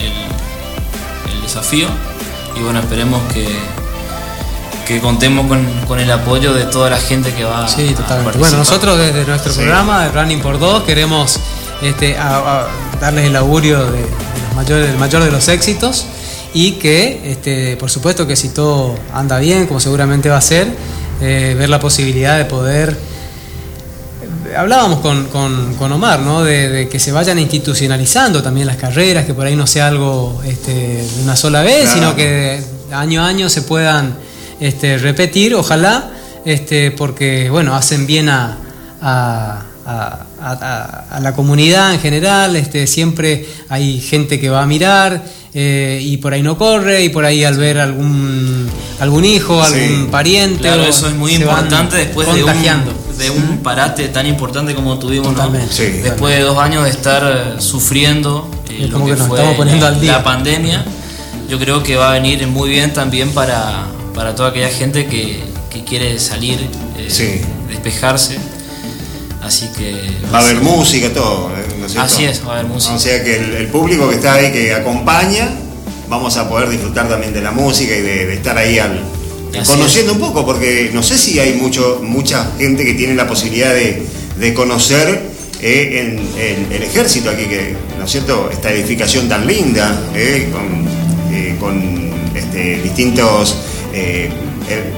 el, 0.00 1.34
el 1.34 1.42
desafío 1.42 1.88
y 2.56 2.60
bueno, 2.60 2.80
esperemos 2.80 3.20
que, 3.34 3.46
que 4.88 5.00
contemos 5.00 5.46
con, 5.46 5.64
con 5.86 6.00
el 6.00 6.10
apoyo 6.10 6.54
de 6.54 6.64
toda 6.64 6.88
la 6.90 6.96
gente 6.98 7.32
que 7.34 7.44
va 7.44 7.68
Sí, 7.68 7.94
totalmente. 7.94 8.38
Bueno, 8.38 8.56
nosotros 8.56 8.96
desde 8.98 9.24
nuestro 9.26 9.52
Sí. 9.52 9.58
programa 9.58 10.04
de 10.04 10.10
Running 10.12 10.40
por 10.40 10.58
Dos 10.58 10.82
queremos 10.84 11.38
este, 11.82 12.16
a- 12.16 12.62
a 12.62 12.66
darles 13.00 13.26
el 13.26 13.36
augurio 13.36 13.84
de, 13.84 13.98
de 14.00 14.06
los 14.46 14.54
mayores, 14.56 14.88
del 14.88 14.96
mayor 14.98 15.22
de 15.22 15.30
los 15.30 15.46
éxitos 15.48 16.06
y 16.54 16.72
que, 16.72 17.20
este, 17.30 17.76
por 17.76 17.90
supuesto, 17.90 18.26
que 18.26 18.34
si 18.34 18.48
todo 18.48 18.94
anda 19.12 19.38
bien, 19.38 19.66
como 19.66 19.78
seguramente 19.78 20.30
va 20.30 20.38
a 20.38 20.40
ser, 20.40 20.66
eh, 21.20 21.54
ver 21.58 21.68
la 21.68 21.78
posibilidad 21.78 22.38
de 22.38 22.46
poder 22.46 22.96
hablábamos 24.56 25.00
con, 25.00 25.26
con- 25.26 25.74
con 25.74 25.92
Omar, 25.92 26.20
¿no? 26.20 26.42
De, 26.42 26.68
de 26.70 26.88
que 26.88 26.98
se 26.98 27.12
vayan 27.12 27.38
institucionalizando 27.38 28.42
también 28.42 28.66
las 28.66 28.76
carreras, 28.76 29.26
que 29.26 29.34
por 29.34 29.46
ahí 29.46 29.54
no 29.54 29.66
sea 29.66 29.88
algo 29.88 30.40
este, 30.46 30.72
de 30.72 31.22
una 31.22 31.36
sola 31.36 31.62
vez, 31.62 31.82
Claro. 31.84 31.94
sino 31.94 32.16
que 32.16 32.62
año 32.90 33.22
a 33.22 33.26
año 33.28 33.48
se 33.50 33.62
puedan 33.62 34.16
este, 34.60 34.98
repetir, 34.98 35.54
ojalá, 35.54 36.10
este, 36.44 36.90
porque 36.90 37.50
bueno, 37.50 37.74
hacen 37.74 38.06
bien 38.06 38.28
a, 38.28 38.56
a- 39.00 39.62
a- 39.86 40.26
a- 40.40 40.52
a- 40.52 41.04
a 41.16 41.20
la 41.20 41.32
comunidad 41.34 41.94
en 41.94 42.00
general, 42.00 42.54
este, 42.56 42.86
siempre 42.86 43.46
hay 43.68 44.00
gente 44.00 44.38
que 44.40 44.48
va 44.50 44.62
a 44.62 44.66
mirar. 44.66 45.38
eh, 45.54 45.98
y 46.02 46.18
por 46.18 46.34
ahí 46.34 46.42
no 46.42 46.58
corre, 46.58 47.02
y 47.02 47.08
por 47.08 47.24
ahí 47.24 47.42
al 47.42 47.56
ver 47.56 47.78
algún 47.80 48.68
algún 49.00 49.24
hijo, 49.24 49.64
Sí. 49.64 49.80
algún 49.80 50.06
pariente. 50.10 50.60
Claro, 50.60 50.84
eso 50.84 51.08
es 51.08 51.14
muy 51.14 51.32
importante 51.34 51.96
después 51.96 52.28
de 52.34 52.44
un, 52.44 53.18
de 53.18 53.30
un 53.30 53.58
parate 53.62 54.08
tan 54.08 54.26
importante 54.26 54.74
como 54.74 54.98
tuvimos, 54.98 55.32
¿no? 55.34 55.50
Sí. 55.70 55.84
Después 56.02 56.36
de 56.36 56.42
dos 56.42 56.58
años 56.58 56.84
de 56.84 56.90
estar 56.90 57.22
eh, 57.56 57.60
sufriendo 57.60 58.48
eh, 58.68 58.82
Es 58.84 58.90
lo 58.90 58.98
que, 58.98 59.12
que 59.12 59.16
nos 59.16 59.26
fue 59.26 59.38
estamos 59.38 59.56
poniendo 59.56 59.86
la, 59.88 59.94
al 59.94 60.00
día. 60.00 60.12
la 60.12 60.22
pandemia, 60.22 60.84
yo 61.48 61.58
creo 61.58 61.82
que 61.82 61.96
va 61.96 62.10
a 62.10 62.12
venir 62.12 62.46
muy 62.46 62.68
bien 62.68 62.92
también 62.92 63.30
para, 63.30 63.86
para 64.14 64.34
toda 64.34 64.50
aquella 64.50 64.70
gente 64.70 65.06
que, 65.06 65.40
que 65.70 65.84
quiere 65.84 66.18
salir, 66.18 66.58
eh, 66.98 67.08
Sí. 67.08 67.40
despejarse. 67.68 68.38
Así 69.42 69.68
que 69.76 69.92
Va 70.32 70.38
a 70.38 70.42
haber 70.42 70.56
música, 70.60 71.08
todo. 71.12 71.50
¿eh? 71.56 71.64
¿no 71.78 71.86
es? 71.86 71.96
Así 71.96 72.24
es, 72.24 72.42
va 72.44 72.56
a 72.56 72.58
haber 72.58 72.66
música. 72.66 72.94
O 72.94 72.98
sea 72.98 73.22
que 73.22 73.36
el, 73.36 73.54
el 73.54 73.66
público 73.68 74.08
que 74.08 74.16
está 74.16 74.34
ahí, 74.34 74.50
que 74.52 74.74
acompaña, 74.74 75.48
vamos 76.08 76.36
a 76.36 76.48
poder 76.48 76.68
disfrutar 76.68 77.08
también 77.08 77.32
de 77.32 77.40
la 77.40 77.52
música 77.52 77.94
y 77.96 78.00
de, 78.02 78.26
de 78.26 78.34
estar 78.34 78.58
ahí 78.58 78.78
al, 78.78 79.00
conociendo 79.66 80.12
un 80.14 80.18
poco, 80.18 80.44
porque 80.44 80.90
no 80.92 81.02
sé 81.02 81.16
si 81.16 81.38
hay 81.38 81.54
mucho, 81.54 82.00
mucha 82.02 82.50
gente 82.58 82.84
que 82.84 82.94
tiene 82.94 83.14
la 83.14 83.26
posibilidad 83.26 83.72
de, 83.72 84.02
de 84.38 84.54
conocer 84.54 85.22
eh, 85.62 86.00
en, 86.00 86.18
en 86.66 86.72
el 86.72 86.82
ejército 86.82 87.30
aquí, 87.30 87.44
que, 87.46 87.74
¿no 87.98 88.04
es 88.04 88.10
cierto? 88.10 88.50
Esta 88.52 88.70
edificación 88.72 89.28
tan 89.28 89.46
linda, 89.46 89.98
eh, 90.14 90.48
con, 90.52 90.86
eh, 91.34 91.56
con, 91.58 92.08
este, 92.34 92.82
distintos 92.82 93.56
eh, 93.92 94.30
eh, 94.68 94.92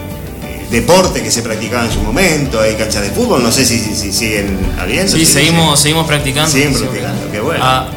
deportes 0.71 1.23
que 1.23 1.31
se 1.31 1.43
practicaban 1.43 1.87
en 1.87 1.93
su 1.93 2.01
momento, 2.01 2.61
hay 2.61 2.75
canchas 2.75 3.03
de 3.03 3.11
fútbol, 3.11 3.43
no 3.43 3.51
sé 3.51 3.65
si, 3.65 3.79
si- 3.79 3.95
si 3.97 4.13
siguen 4.13 4.59
habiendo. 4.79 5.11
Sí, 5.17 5.25
seguimos, 5.25 5.81
seguimos 5.81 6.07
practicando. 6.07 6.51
Siguen 6.51 6.75
practicando, 6.75 7.31
qué 7.33 7.41
bueno. 7.41 7.65
A- 7.65 7.89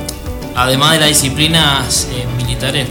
además 0.56 0.94
de 0.94 1.00
las 1.00 1.10
disciplinas 1.10 2.08
eh, 2.12 2.26
militares, 2.38 2.88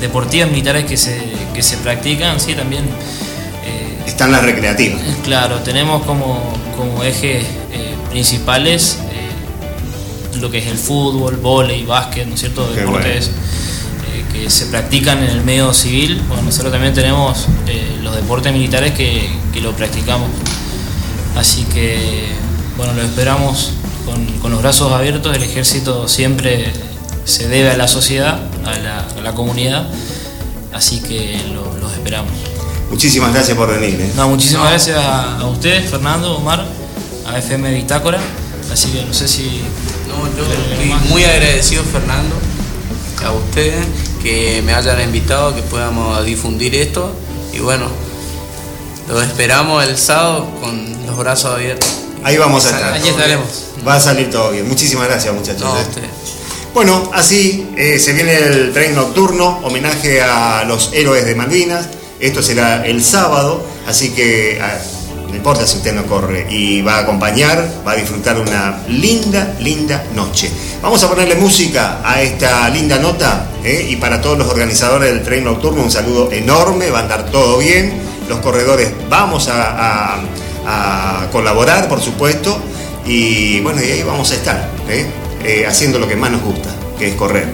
deportivas 0.00 0.48
militares 0.50 0.84
que 0.86 0.96
se, 0.96 1.18
que 1.54 1.62
se 1.62 1.76
practican, 1.78 2.38
sí, 2.40 2.54
también. 2.54 2.84
eh, 2.84 3.98
Están 4.06 4.32
las 4.32 4.42
recreativas. 4.42 5.00
claro, 5.24 5.56
tenemos 5.56 6.04
como, 6.04 6.40
como 6.76 7.02
ejes 7.02 7.44
eh, 7.72 7.94
principales 8.10 8.98
lo 10.40 10.50
que 10.52 10.58
es 10.58 10.66
el 10.68 10.78
fútbol, 10.78 11.36
vóley, 11.38 11.84
básquet, 11.84 12.24
¿no 12.28 12.34
es 12.34 12.40
cierto? 12.40 12.64
Deportes 12.72 13.30
que 14.44 14.50
se 14.50 14.66
practican 14.66 15.18
en 15.22 15.30
el 15.30 15.44
medio 15.44 15.72
civil. 15.74 16.22
Bueno, 16.28 16.42
nosotros 16.44 16.72
también 16.72 16.94
tenemos 16.94 17.46
eh, 17.66 17.98
los 18.02 18.14
deportes 18.14 18.52
militares 18.52 18.92
que, 18.92 19.28
que 19.52 19.60
lo 19.60 19.72
practicamos. 19.72 20.28
Así 21.36 21.64
que, 21.64 22.28
bueno, 22.76 22.92
lo 22.94 23.02
esperamos 23.02 23.72
con, 24.04 24.24
con 24.38 24.50
los 24.50 24.60
brazos 24.62 24.92
abiertos. 24.92 25.34
El 25.36 25.42
ejército 25.42 26.08
siempre 26.08 26.72
se 27.24 27.48
debe 27.48 27.70
a 27.70 27.76
la 27.76 27.88
sociedad, 27.88 28.40
a 28.64 28.78
la, 28.78 29.00
a 29.16 29.20
la 29.22 29.34
comunidad. 29.34 29.88
Así 30.72 31.00
que 31.00 31.40
lo- 31.52 31.76
los 31.78 31.92
esperamos. 31.92 32.32
Muchísimas 32.90 33.32
gracias 33.32 33.56
por 33.56 33.68
venir. 33.68 34.00
¿eh? 34.00 34.12
No, 34.16 34.28
muchísimas 34.28 34.70
gracias 34.70 34.96
a, 34.98 35.38
a 35.38 35.46
ustedes, 35.46 35.90
Fernando, 35.90 36.36
Omar, 36.36 36.64
a 37.26 37.38
FM 37.38 37.72
Bitácora. 37.74 38.18
Así 38.72 38.88
que 38.90 39.04
no 39.04 39.12
sé 39.14 39.28
si. 39.28 39.62
No, 40.08 40.24
yo 40.36 40.44
estoy 40.44 41.08
muy 41.10 41.24
agradecido, 41.24 41.82
Fernando, 41.84 42.34
a 43.24 43.32
ustedes 43.32 43.84
que 44.22 44.62
me 44.62 44.74
hayan 44.74 45.00
invitado, 45.00 45.54
que 45.54 45.62
podamos 45.62 46.24
difundir 46.24 46.74
esto. 46.74 47.12
Y 47.52 47.60
bueno, 47.60 47.86
los 49.08 49.22
esperamos 49.24 49.84
el 49.84 49.96
sábado 49.96 50.48
con 50.60 51.06
los 51.06 51.16
brazos 51.16 51.54
abiertos. 51.54 51.88
Ahí 52.24 52.36
vamos 52.36 52.66
a 52.66 52.70
estar. 52.70 52.92
Allí 52.92 53.08
estaremos. 53.08 53.48
Va 53.86 53.94
a 53.94 54.00
salir 54.00 54.30
todo 54.30 54.50
bien. 54.50 54.68
Muchísimas 54.68 55.06
gracias, 55.08 55.32
muchachos. 55.34 55.62
No, 55.62 55.78
¿eh? 55.78 56.10
Bueno, 56.74 57.10
así 57.14 57.68
eh, 57.76 57.98
se 57.98 58.12
viene 58.12 58.36
el 58.36 58.72
tren 58.72 58.94
nocturno, 58.94 59.60
homenaje 59.62 60.20
a 60.20 60.64
los 60.64 60.90
héroes 60.92 61.24
de 61.24 61.34
Malvinas. 61.34 61.88
Esto 62.20 62.42
será 62.42 62.84
el 62.86 63.02
sábado, 63.02 63.64
así 63.86 64.10
que 64.10 64.60
no 65.28 65.36
importa 65.36 65.66
si 65.66 65.76
usted 65.76 65.92
no 65.92 66.06
corre 66.06 66.46
y 66.48 66.80
va 66.80 66.96
a 66.96 66.98
acompañar, 67.00 67.82
va 67.86 67.92
a 67.92 67.96
disfrutar 67.96 68.40
una 68.40 68.80
linda, 68.88 69.54
linda 69.60 70.02
noche. 70.14 70.50
Vamos 70.82 71.02
a 71.04 71.08
ponerle 71.08 71.34
música 71.34 72.00
a 72.02 72.22
esta 72.22 72.68
linda 72.70 72.98
nota 72.98 73.46
¿eh? 73.62 73.86
y 73.90 73.96
para 73.96 74.22
todos 74.22 74.38
los 74.38 74.48
organizadores 74.48 75.12
del 75.12 75.22
tren 75.22 75.44
nocturno 75.44 75.82
un 75.82 75.90
saludo 75.90 76.32
enorme, 76.32 76.90
va 76.90 77.00
a 77.00 77.02
andar 77.02 77.30
todo 77.30 77.58
bien. 77.58 78.00
Los 78.28 78.38
corredores 78.40 78.90
vamos 79.08 79.48
a, 79.50 80.18
colaborar, 81.32 81.88
por 81.88 82.00
supuesto, 82.00 82.60
y 83.06 83.60
bueno, 83.60 83.82
y 83.82 83.90
ahí 83.90 84.02
vamos 84.02 84.30
a 84.32 84.34
estar, 84.34 84.70
¿eh? 84.88 85.06
Eh, 85.42 85.66
haciendo 85.66 85.98
lo 85.98 86.06
que 86.06 86.14
más 86.14 86.30
nos 86.30 86.42
gusta, 86.42 86.68
que 86.98 87.08
es 87.08 87.14
correr, 87.14 87.48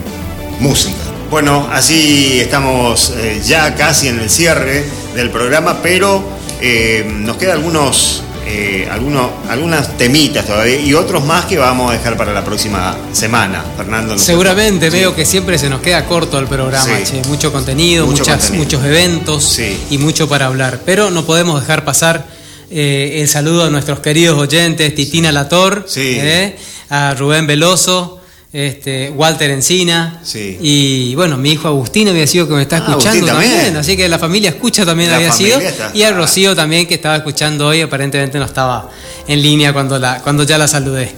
música. 0.59 0.97
Bueno, 1.29 1.69
así 1.71 2.41
estamos 2.41 3.13
ya 3.45 3.73
casi 3.75 4.09
en 4.09 4.19
el 4.19 4.29
cierre 4.29 4.83
del 5.15 5.29
programa, 5.29 5.79
pero 5.81 6.34
eh, 6.61 7.05
nos 7.09 7.37
quedan 7.37 7.57
algunos, 7.57 8.23
eh, 8.45 8.87
algunos, 8.91 9.29
algunas 9.49 9.97
temitas 9.97 10.45
todavía 10.45 10.79
y 10.79 10.93
otros 10.93 11.23
más 11.25 11.45
que 11.45 11.57
vamos 11.57 11.89
a 11.91 11.93
dejar 11.97 12.15
para 12.17 12.33
la 12.33 12.43
próxima 12.43 12.95
semana. 13.11 13.63
Fernando. 13.77 14.13
¿no? 14.13 14.19
Seguramente 14.19 14.89
Sí. 14.91 14.97
veo 14.97 15.15
que 15.15 15.25
siempre 15.25 15.57
se 15.57 15.69
nos 15.69 15.81
queda 15.81 16.05
corto 16.05 16.37
el 16.39 16.47
programa, 16.47 16.85
Sí. 17.03 17.03
che, 17.21 17.27
mucho 17.27 17.51
contenido, 17.51 18.05
Mucho 18.05 18.19
muchas, 18.23 18.37
contenido. 18.37 18.63
muchos 18.63 18.85
eventos 18.85 19.43
Sí. 19.43 19.77
y 19.89 19.97
mucho 19.97 20.27
para 20.29 20.45
hablar. 20.47 20.79
Pero 20.85 21.09
no 21.11 21.25
podemos 21.25 21.59
dejar 21.61 21.83
pasar 21.85 22.25
eh, 22.71 23.21
el 23.21 23.27
saludo 23.27 23.65
a 23.65 23.69
nuestros 23.69 23.99
queridos 23.99 24.37
oyentes, 24.39 24.93
Titina 24.95 25.31
Lator, 25.31 25.85
a 26.89 27.13
Rubén 27.13 27.45
Veloso, 27.47 28.19
este, 28.57 29.09
Walter 29.09 29.51
Encina. 29.51 30.21
Sí. 30.23 30.57
Y 30.61 31.13
bueno, 31.15 31.35
mi 31.35 31.51
hijo 31.51 31.67
Agustín 31.67 32.07
había 32.07 32.25
sido 32.25 32.47
que 32.47 32.53
me 32.53 32.61
está 32.61 32.77
Ah, 32.77 32.85
escuchando 32.87 33.25
también. 33.27 33.51
también. 33.51 33.75
Así 33.75 33.97
que 33.97 34.07
la 34.07 34.17
familia 34.17 34.51
escucha 34.51 34.85
también 34.85 35.09
La 35.09 35.17
había 35.17 35.33
sido. 35.33 35.59
está- 35.59 35.91
Y 35.93 36.03
a 36.03 36.11
Rocío 36.13 36.55
también, 36.55 36.87
que 36.87 36.93
estaba 36.95 37.17
escuchando 37.17 37.67
hoy, 37.67 37.81
aparentemente 37.81 38.39
no 38.39 38.45
estaba 38.45 38.89
en 39.27 39.41
línea 39.41 39.73
cuando, 39.73 39.99
la, 39.99 40.21
cuando 40.21 40.43
ya 40.43 40.57
la 40.57 40.69
saludé. 40.69 41.11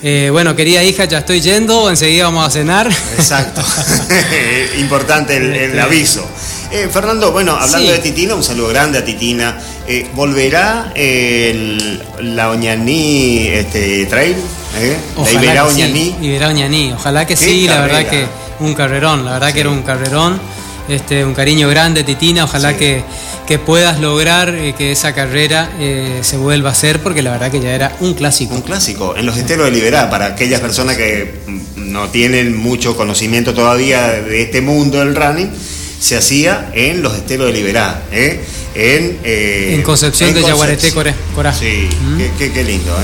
Eh, 0.00 0.28
bueno, 0.30 0.54
querida 0.54 0.84
hija, 0.84 1.06
ya 1.06 1.18
estoy 1.18 1.40
yendo, 1.40 1.90
enseguida 1.90 2.26
vamos 2.26 2.46
a 2.46 2.50
cenar. 2.50 2.88
Exacto. 3.18 3.62
Importante 4.78 5.36
el, 5.38 5.54
el 5.54 5.80
aviso. 5.80 6.24
Eh, 6.70 6.88
Fernando, 6.92 7.32
bueno, 7.32 7.52
hablando 7.56 7.88
Sí. 7.88 7.92
de 7.94 7.98
Titina, 7.98 8.34
un 8.36 8.44
saludo 8.44 8.68
grande 8.68 8.98
a 8.98 9.04
Titina. 9.04 9.58
Eh, 9.88 10.06
¿Volverá 10.14 10.92
el, 10.94 12.00
la 12.20 12.50
Oñaní 12.50 13.48
este, 13.48 14.06
Trail? 14.06 14.36
¿Eh? 14.78 14.96
Ojalá 15.16 15.42
Iberá 15.44 15.62
que 15.64 15.70
sí, 15.70 15.82
Oñaní. 15.82 16.16
Iberá 16.22 16.48
Oñaní. 16.48 16.92
Ojalá 16.92 17.26
que 17.26 17.36
sí, 17.36 17.66
la 17.68 17.80
verdad 17.80 18.06
que 18.08 18.26
un 18.60 18.74
carrerón, 18.74 19.24
la 19.24 19.32
verdad 19.32 19.52
que 19.52 19.60
era 19.60 19.70
un 19.70 19.82
carrerón. 19.82 20.40
Este, 20.88 21.24
un 21.24 21.34
cariño 21.34 21.68
grande, 21.68 22.04
Titina. 22.04 22.44
Ojalá 22.44 22.70
Sí. 22.70 22.76
que, 22.78 23.04
que 23.46 23.58
puedas 23.58 23.98
lograr 23.98 24.54
eh, 24.54 24.72
que 24.78 24.92
esa 24.92 25.12
carrera 25.14 25.70
eh, 25.80 26.20
se 26.22 26.36
vuelva 26.36 26.68
a 26.68 26.72
hacer, 26.72 27.00
porque 27.02 27.22
la 27.22 27.32
verdad 27.32 27.50
que 27.50 27.60
ya 27.60 27.74
era 27.74 27.96
un 28.00 28.14
clásico. 28.14 28.54
Un 28.54 28.62
clásico, 28.62 29.16
en 29.16 29.26
los 29.26 29.36
esteros 29.36 29.64
de 29.66 29.72
Liberá, 29.72 30.08
para 30.10 30.26
aquellas 30.26 30.60
personas 30.60 30.96
que 30.96 31.40
mm, 31.46 31.90
no 31.92 32.08
tienen 32.10 32.56
mucho 32.56 32.96
conocimiento 32.96 33.52
todavía 33.52 34.06
de 34.12 34.42
este 34.42 34.60
mundo 34.60 34.98
del 34.98 35.16
running, 35.16 35.50
se 35.98 36.16
hacía 36.16 36.70
en 36.72 37.02
los 37.02 37.16
esteros 37.16 37.48
de 37.48 37.52
Liberá, 37.54 38.02
¿eh? 38.12 38.44
en, 38.76 39.18
eh, 39.24 39.72
En 39.74 39.82
Concepción 39.82 40.34
de 40.34 40.42
Yaguareté, 40.42 40.92
Corá. 41.34 41.52
Sí, 41.52 41.88
Mm. 42.00 42.18
qué, 42.18 42.30
qué- 42.38 42.52
qué 42.52 42.62
lindo. 42.62 42.94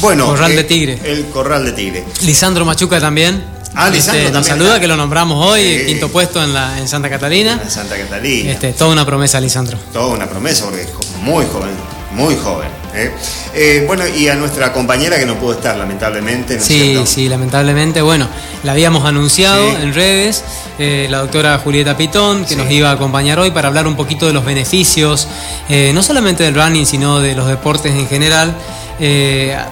Bueno, 0.00 0.26
Corral 0.26 0.52
de 0.54 0.60
eh, 0.60 0.64
Tigre. 0.64 0.98
El 1.04 1.26
Corral 1.26 1.64
de 1.64 1.72
Tigre. 1.72 2.04
Lisandro 2.22 2.64
Machuca 2.64 3.00
también. 3.00 3.42
Ah, 3.74 3.88
Lisandro 3.88 4.20
Este, 4.20 4.32
nos 4.32 4.46
también 4.46 4.58
saluda, 4.66 4.80
que 4.80 4.88
lo 4.88 4.96
nombramos 4.96 5.46
hoy, 5.46 5.84
quinto 5.86 6.08
puesto 6.08 6.42
en, 6.42 6.52
la, 6.52 6.78
en 6.78 6.88
Santa 6.88 7.08
Catalina. 7.08 7.60
En 7.62 7.70
Santa 7.70 7.96
Catalina. 7.96 8.50
Este, 8.50 8.72
toda 8.72 8.90
una 8.90 9.06
promesa, 9.06 9.40
Lisandro. 9.40 9.78
Toda 9.92 10.08
una 10.08 10.28
promesa, 10.28 10.64
porque 10.64 10.82
es 10.82 10.88
muy 11.22 11.44
joven, 11.46 11.70
muy 12.12 12.36
joven. 12.36 12.68
¿eh? 12.94 13.10
Eh, 13.54 13.84
bueno, 13.86 14.04
y 14.06 14.28
a 14.28 14.34
nuestra 14.34 14.72
compañera 14.72 15.18
que 15.18 15.26
no 15.26 15.36
pudo 15.36 15.52
estar, 15.52 15.76
lamentablemente. 15.76 16.54
¿no 16.56 16.60
es 16.60 16.66
Sí, 16.66 16.80
cierto? 16.90 17.06
sí, 17.06 17.28
lamentablemente, 17.28 18.02
bueno, 18.02 18.28
la 18.64 18.72
habíamos 18.72 19.04
anunciado 19.04 19.70
Sí. 19.70 19.76
en 19.82 19.94
redes, 19.94 20.44
eh, 20.78 21.06
la 21.08 21.18
doctora 21.18 21.58
Julieta 21.58 21.96
Pitón, 21.96 22.42
que 22.44 22.50
Sí. 22.50 22.56
nos 22.56 22.70
iba 22.70 22.90
a 22.90 22.92
acompañar 22.92 23.38
hoy 23.38 23.50
para 23.52 23.68
hablar 23.68 23.86
un 23.86 23.94
poquito 23.96 24.26
de 24.26 24.32
los 24.32 24.44
beneficios, 24.44 25.28
eh, 25.68 25.92
no 25.94 26.02
solamente 26.02 26.42
del 26.42 26.54
running, 26.54 26.84
sino 26.86 27.20
de 27.20 27.34
los 27.34 27.46
deportes 27.46 27.92
en 27.94 28.08
general, 28.08 28.54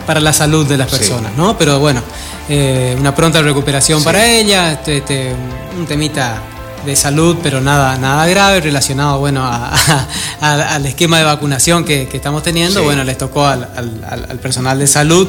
para 0.07 0.21
la 0.21 0.33
salud 0.33 0.67
de 0.67 0.79
las 0.79 0.91
Sí. 0.91 0.97
personas, 0.97 1.33
¿no? 1.37 1.59
Pero 1.59 1.79
bueno, 1.81 2.03
una 2.99 3.15
pronta 3.15 3.43
recuperación 3.43 4.03
para 4.03 4.25
ella, 4.27 4.73
este, 4.73 4.99
este, 4.99 5.35
un 5.79 5.85
temita 5.87 6.41
de 6.89 6.97
salud, 6.97 7.37
pero 7.43 7.61
nada, 7.61 7.97
nada 7.99 8.27
grave 8.27 8.61
relacionado 8.61 9.19
bueno 9.19 9.45
a- 9.45 9.73
a- 10.41 10.75
al 10.75 10.87
esquema 10.87 11.19
de 11.19 11.25
vacunación 11.25 11.85
que, 11.85 12.09
que 12.09 12.17
estamos 12.17 12.43
teniendo. 12.43 12.81
Sí. 12.81 12.85
Bueno, 12.85 13.05
les 13.05 13.17
tocó 13.19 13.47
al, 13.47 13.63
al- 13.77 14.05
al- 14.09 14.27
al 14.31 14.39
personal 14.41 14.79
de 14.79 14.87
salud. 14.87 15.29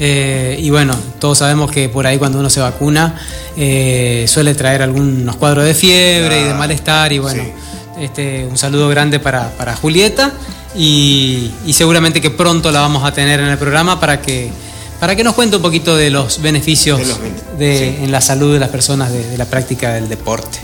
eh, 0.00 0.56
y 0.60 0.70
bueno, 0.70 0.96
todos 1.20 1.38
sabemos 1.38 1.70
que 1.70 1.88
por 1.88 2.06
ahí 2.06 2.18
cuando 2.18 2.38
uno 2.40 2.50
se 2.50 2.60
vacuna 2.60 3.14
eh, 3.56 4.24
suele 4.28 4.54
traer 4.54 4.82
algunos 4.82 5.36
cuadros 5.36 5.64
de 5.64 5.74
fiebre 5.74 6.40
y 6.40 6.44
de 6.44 6.54
malestar. 6.54 7.12
Y 7.12 7.18
bueno, 7.18 7.42
Sí. 7.42 7.52
este, 8.04 8.46
un 8.50 8.56
saludo 8.58 8.88
grande 8.88 9.20
para, 9.20 9.50
para 9.50 9.76
Julieta. 9.76 10.32
Y, 10.76 11.52
y 11.66 11.72
seguramente 11.72 12.20
que 12.20 12.30
pronto 12.30 12.72
la 12.72 12.80
vamos 12.80 13.04
a 13.04 13.12
tener 13.12 13.38
en 13.38 13.46
el 13.46 13.58
programa 13.58 14.00
para 14.00 14.20
que, 14.20 14.50
para 14.98 15.14
que 15.14 15.22
nos 15.22 15.34
cuente 15.34 15.54
un 15.56 15.62
poquito 15.62 15.96
de 15.96 16.10
los 16.10 16.42
beneficios 16.42 16.98
De 16.98 17.06
los 17.06 17.20
ben- 17.20 17.36
de- 17.58 17.78
sí. 17.98 18.04
en 18.04 18.10
la 18.10 18.20
salud 18.20 18.52
de 18.54 18.58
las 18.58 18.70
personas 18.70 19.12
de, 19.12 19.24
de 19.24 19.38
la 19.38 19.44
práctica 19.44 19.92
del 19.92 20.08
deporte. 20.08 20.58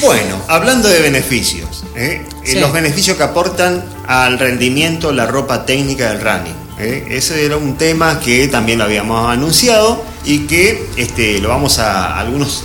Bueno, 0.00 0.40
hablando 0.48 0.88
de 0.88 1.00
beneficios, 1.00 1.84
¿eh? 1.94 2.24
Eh, 2.24 2.26
Sí. 2.44 2.58
los 2.60 2.72
beneficios 2.72 3.16
que 3.16 3.22
aportan 3.22 3.84
al 4.06 4.38
rendimiento 4.38 5.12
la 5.12 5.26
ropa 5.26 5.64
técnica 5.66 6.10
del 6.10 6.20
running. 6.20 6.54
¿eh? 6.78 7.06
Ese 7.10 7.44
era 7.44 7.56
un 7.56 7.76
tema 7.76 8.18
que 8.20 8.48
también 8.48 8.78
lo 8.78 8.84
habíamos 8.84 9.30
anunciado 9.30 10.02
y 10.24 10.40
que 10.46 10.88
este, 10.96 11.38
lo 11.40 11.48
vamos 11.50 11.78
a 11.78 12.18
algunos. 12.18 12.64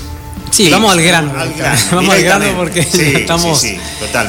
Sí, 0.50 0.70
vamos 0.70 0.94
al 0.94 1.02
grano. 1.04 1.34
al 1.38 1.54
grano, 1.54 1.80
vamos 1.92 2.16
al 2.16 2.24
grano 2.24 2.46
porque 2.56 2.82
Sí, 2.84 3.02
estamos 3.16 3.60
sí, 3.60 3.78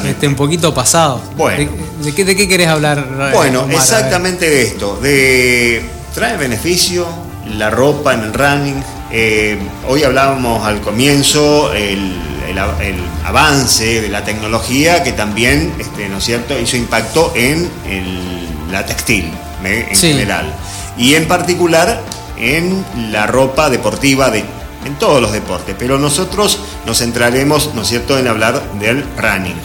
este, 0.05 0.27
un 0.27 0.35
poquito 0.35 0.75
pasados. 0.75 1.23
Bueno. 1.37 1.71
¿De, 2.01 2.05
de 2.07 2.15
qué, 2.15 2.25
de 2.25 2.37
qué 2.37 2.49
querés 2.49 2.69
hablar? 2.69 2.99
eh, 2.99 3.31
Bueno, 3.33 3.63
Omar? 3.63 3.77
Exactamente 3.77 4.51
de 4.51 4.63
esto, 4.63 4.99
de 5.01 5.83
trae 6.15 6.37
beneficio 6.37 7.07
la 7.47 7.71
ropa 7.71 8.13
en 8.15 8.21
el 8.25 8.35
running. 8.35 8.83
Eh, 9.11 9.59
hoy 9.87 10.03
hablábamos 10.03 10.67
al 10.67 10.81
comienzo 10.83 11.73
el, 11.73 12.15
el 12.49 12.97
avance 13.25 14.01
de 14.01 14.09
la 14.09 14.25
tecnología 14.25 15.03
que 15.03 15.13
también, 15.13 15.73
este, 15.79 16.09
¿no 16.09 16.19
es 16.19 16.25
cierto?, 16.25 16.59
hizo 16.59 16.77
impacto 16.77 17.33
en 17.37 17.69
el- 17.87 18.49
la 18.73 18.85
textil 18.87 19.31
¿eh? 19.65 19.87
en 19.91 19.97
Sí. 19.97 20.09
general 20.13 20.53
y 20.97 21.15
en 21.15 21.27
particular 21.27 22.01
en 22.37 22.85
la 23.11 23.27
ropa 23.27 23.69
deportiva 23.71 24.31
de 24.31 24.45
en 24.85 24.95
todos 24.95 25.21
los 25.21 25.33
deportes, 25.33 25.75
pero 25.79 25.99
nosotros 25.99 26.61
nos 26.87 26.99
centraremos, 26.99 27.75
¿no 27.75 27.83
es 27.83 27.89
cierto?, 27.89 28.17
en 28.19 28.29
hablar 28.29 28.63
del 28.81 29.05
running. 29.19 29.57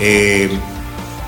Eh, 0.00 0.50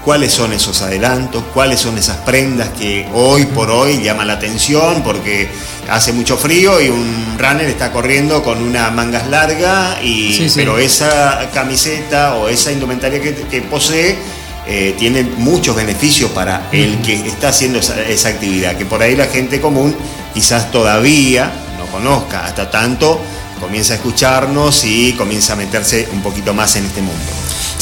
cuáles 0.04 0.32
son 0.32 0.52
esos 0.52 0.82
adelantos, 0.82 1.44
cuáles 1.54 1.80
son 1.80 1.96
esas 1.96 2.16
prendas 2.18 2.70
que 2.70 3.06
hoy 3.14 3.46
por 3.46 3.70
hoy 3.70 4.02
llaman 4.02 4.26
la 4.26 4.34
atención 4.34 5.02
porque 5.02 5.48
hace 5.88 6.12
mucho 6.12 6.36
frío 6.36 6.80
y 6.80 6.88
un 6.88 7.36
runner 7.38 7.68
está 7.68 7.92
corriendo 7.92 8.42
con 8.42 8.62
unas 8.62 8.92
mangas 8.92 9.28
largas 9.28 10.02
y 10.02 10.32
Sí, 10.34 10.48
sí. 10.48 10.54
pero 10.56 10.78
esa 10.78 11.48
camiseta 11.54 12.34
o 12.34 12.48
esa 12.48 12.72
indumentaria 12.72 13.20
que, 13.20 13.34
que 13.34 13.62
posee 13.62 14.16
eh, 14.66 14.94
tiene 14.98 15.22
muchos 15.24 15.74
beneficios 15.74 16.30
para 16.30 16.68
el 16.72 17.00
que 17.02 17.14
está 17.14 17.48
haciendo 17.48 17.78
esa, 17.80 18.00
esa 18.02 18.28
actividad, 18.28 18.76
que 18.76 18.86
por 18.86 19.02
ahí 19.02 19.16
la 19.16 19.26
gente 19.26 19.60
común 19.60 19.94
quizás 20.32 20.70
todavía 20.70 21.52
no 21.78 21.86
conozca, 21.86 22.44
hasta 22.46 22.70
tanto 22.70 23.20
comienza 23.60 23.94
a 23.94 23.96
escucharnos 23.96 24.84
y 24.84 25.12
comienza 25.14 25.52
a 25.52 25.56
meterse 25.56 26.08
un 26.12 26.22
poquito 26.22 26.54
más 26.54 26.74
en 26.76 26.86
este 26.86 27.00
mundo. 27.02 27.22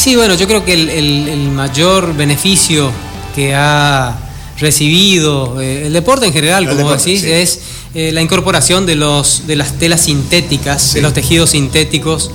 Sí, 0.02 0.16
bueno, 0.16 0.34
yo 0.34 0.46
creo 0.46 0.64
que 0.64 0.72
el, 0.72 0.88
el- 0.88 1.28
el 1.28 1.50
mayor 1.50 2.16
beneficio 2.16 2.90
que 3.34 3.54
ha 3.54 4.16
recibido 4.58 5.60
eh, 5.60 5.86
el 5.86 5.92
deporte 5.92 6.24
en 6.26 6.32
general, 6.32 6.64
El 6.64 6.70
como 6.70 6.80
deporte, 6.88 7.04
decís, 7.10 7.22
sí. 7.22 7.30
es 7.30 7.60
eh, 7.94 8.10
la 8.12 8.22
incorporación 8.22 8.86
de, 8.86 8.94
los, 8.96 9.46
de 9.46 9.56
las 9.56 9.78
telas 9.78 10.00
sintéticas, 10.02 10.80
Sí. 10.82 10.94
de 10.96 11.02
los 11.02 11.12
tejidos 11.12 11.50
sintéticos. 11.50 12.30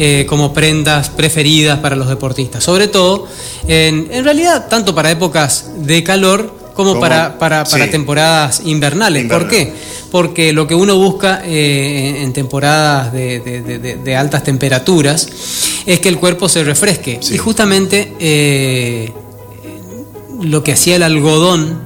eh, 0.00 0.26
como 0.28 0.52
prendas 0.54 1.08
preferidas 1.10 1.80
para 1.80 1.96
los 1.96 2.08
deportistas, 2.08 2.62
sobre 2.62 2.86
todo 2.86 3.26
en, 3.66 4.06
en 4.12 4.22
realidad 4.22 4.68
tanto 4.68 4.94
para 4.94 5.10
épocas 5.10 5.70
de 5.78 6.04
calor 6.04 6.54
como, 6.78 6.90
Como- 6.90 7.00
para, 7.00 7.36
para, 7.40 7.64
para 7.64 7.84
sí. 7.86 7.90
temporadas 7.90 8.62
invernales. 8.64 9.26
¿Por 9.28 9.48
qué? 9.48 9.72
Porque 10.12 10.52
lo 10.52 10.68
que 10.68 10.76
uno 10.76 10.94
busca 10.96 11.42
eh, 11.44 12.22
en- 12.22 12.32
temporadas 12.32 13.12
de, 13.12 13.40
de- 13.40 13.62
de- 13.62 13.78
de- 13.80 13.96
de 13.96 14.16
altas 14.16 14.44
temperaturas 14.44 15.28
es 15.86 15.98
que 15.98 16.08
el 16.08 16.18
cuerpo 16.18 16.48
se 16.48 16.62
refresque. 16.62 17.18
Sí. 17.20 17.34
Y 17.34 17.38
justamente 17.38 18.12
eh, 18.20 19.12
lo 20.40 20.62
que 20.62 20.70
hacía 20.74 20.94
el 20.94 21.02
algodón, 21.02 21.80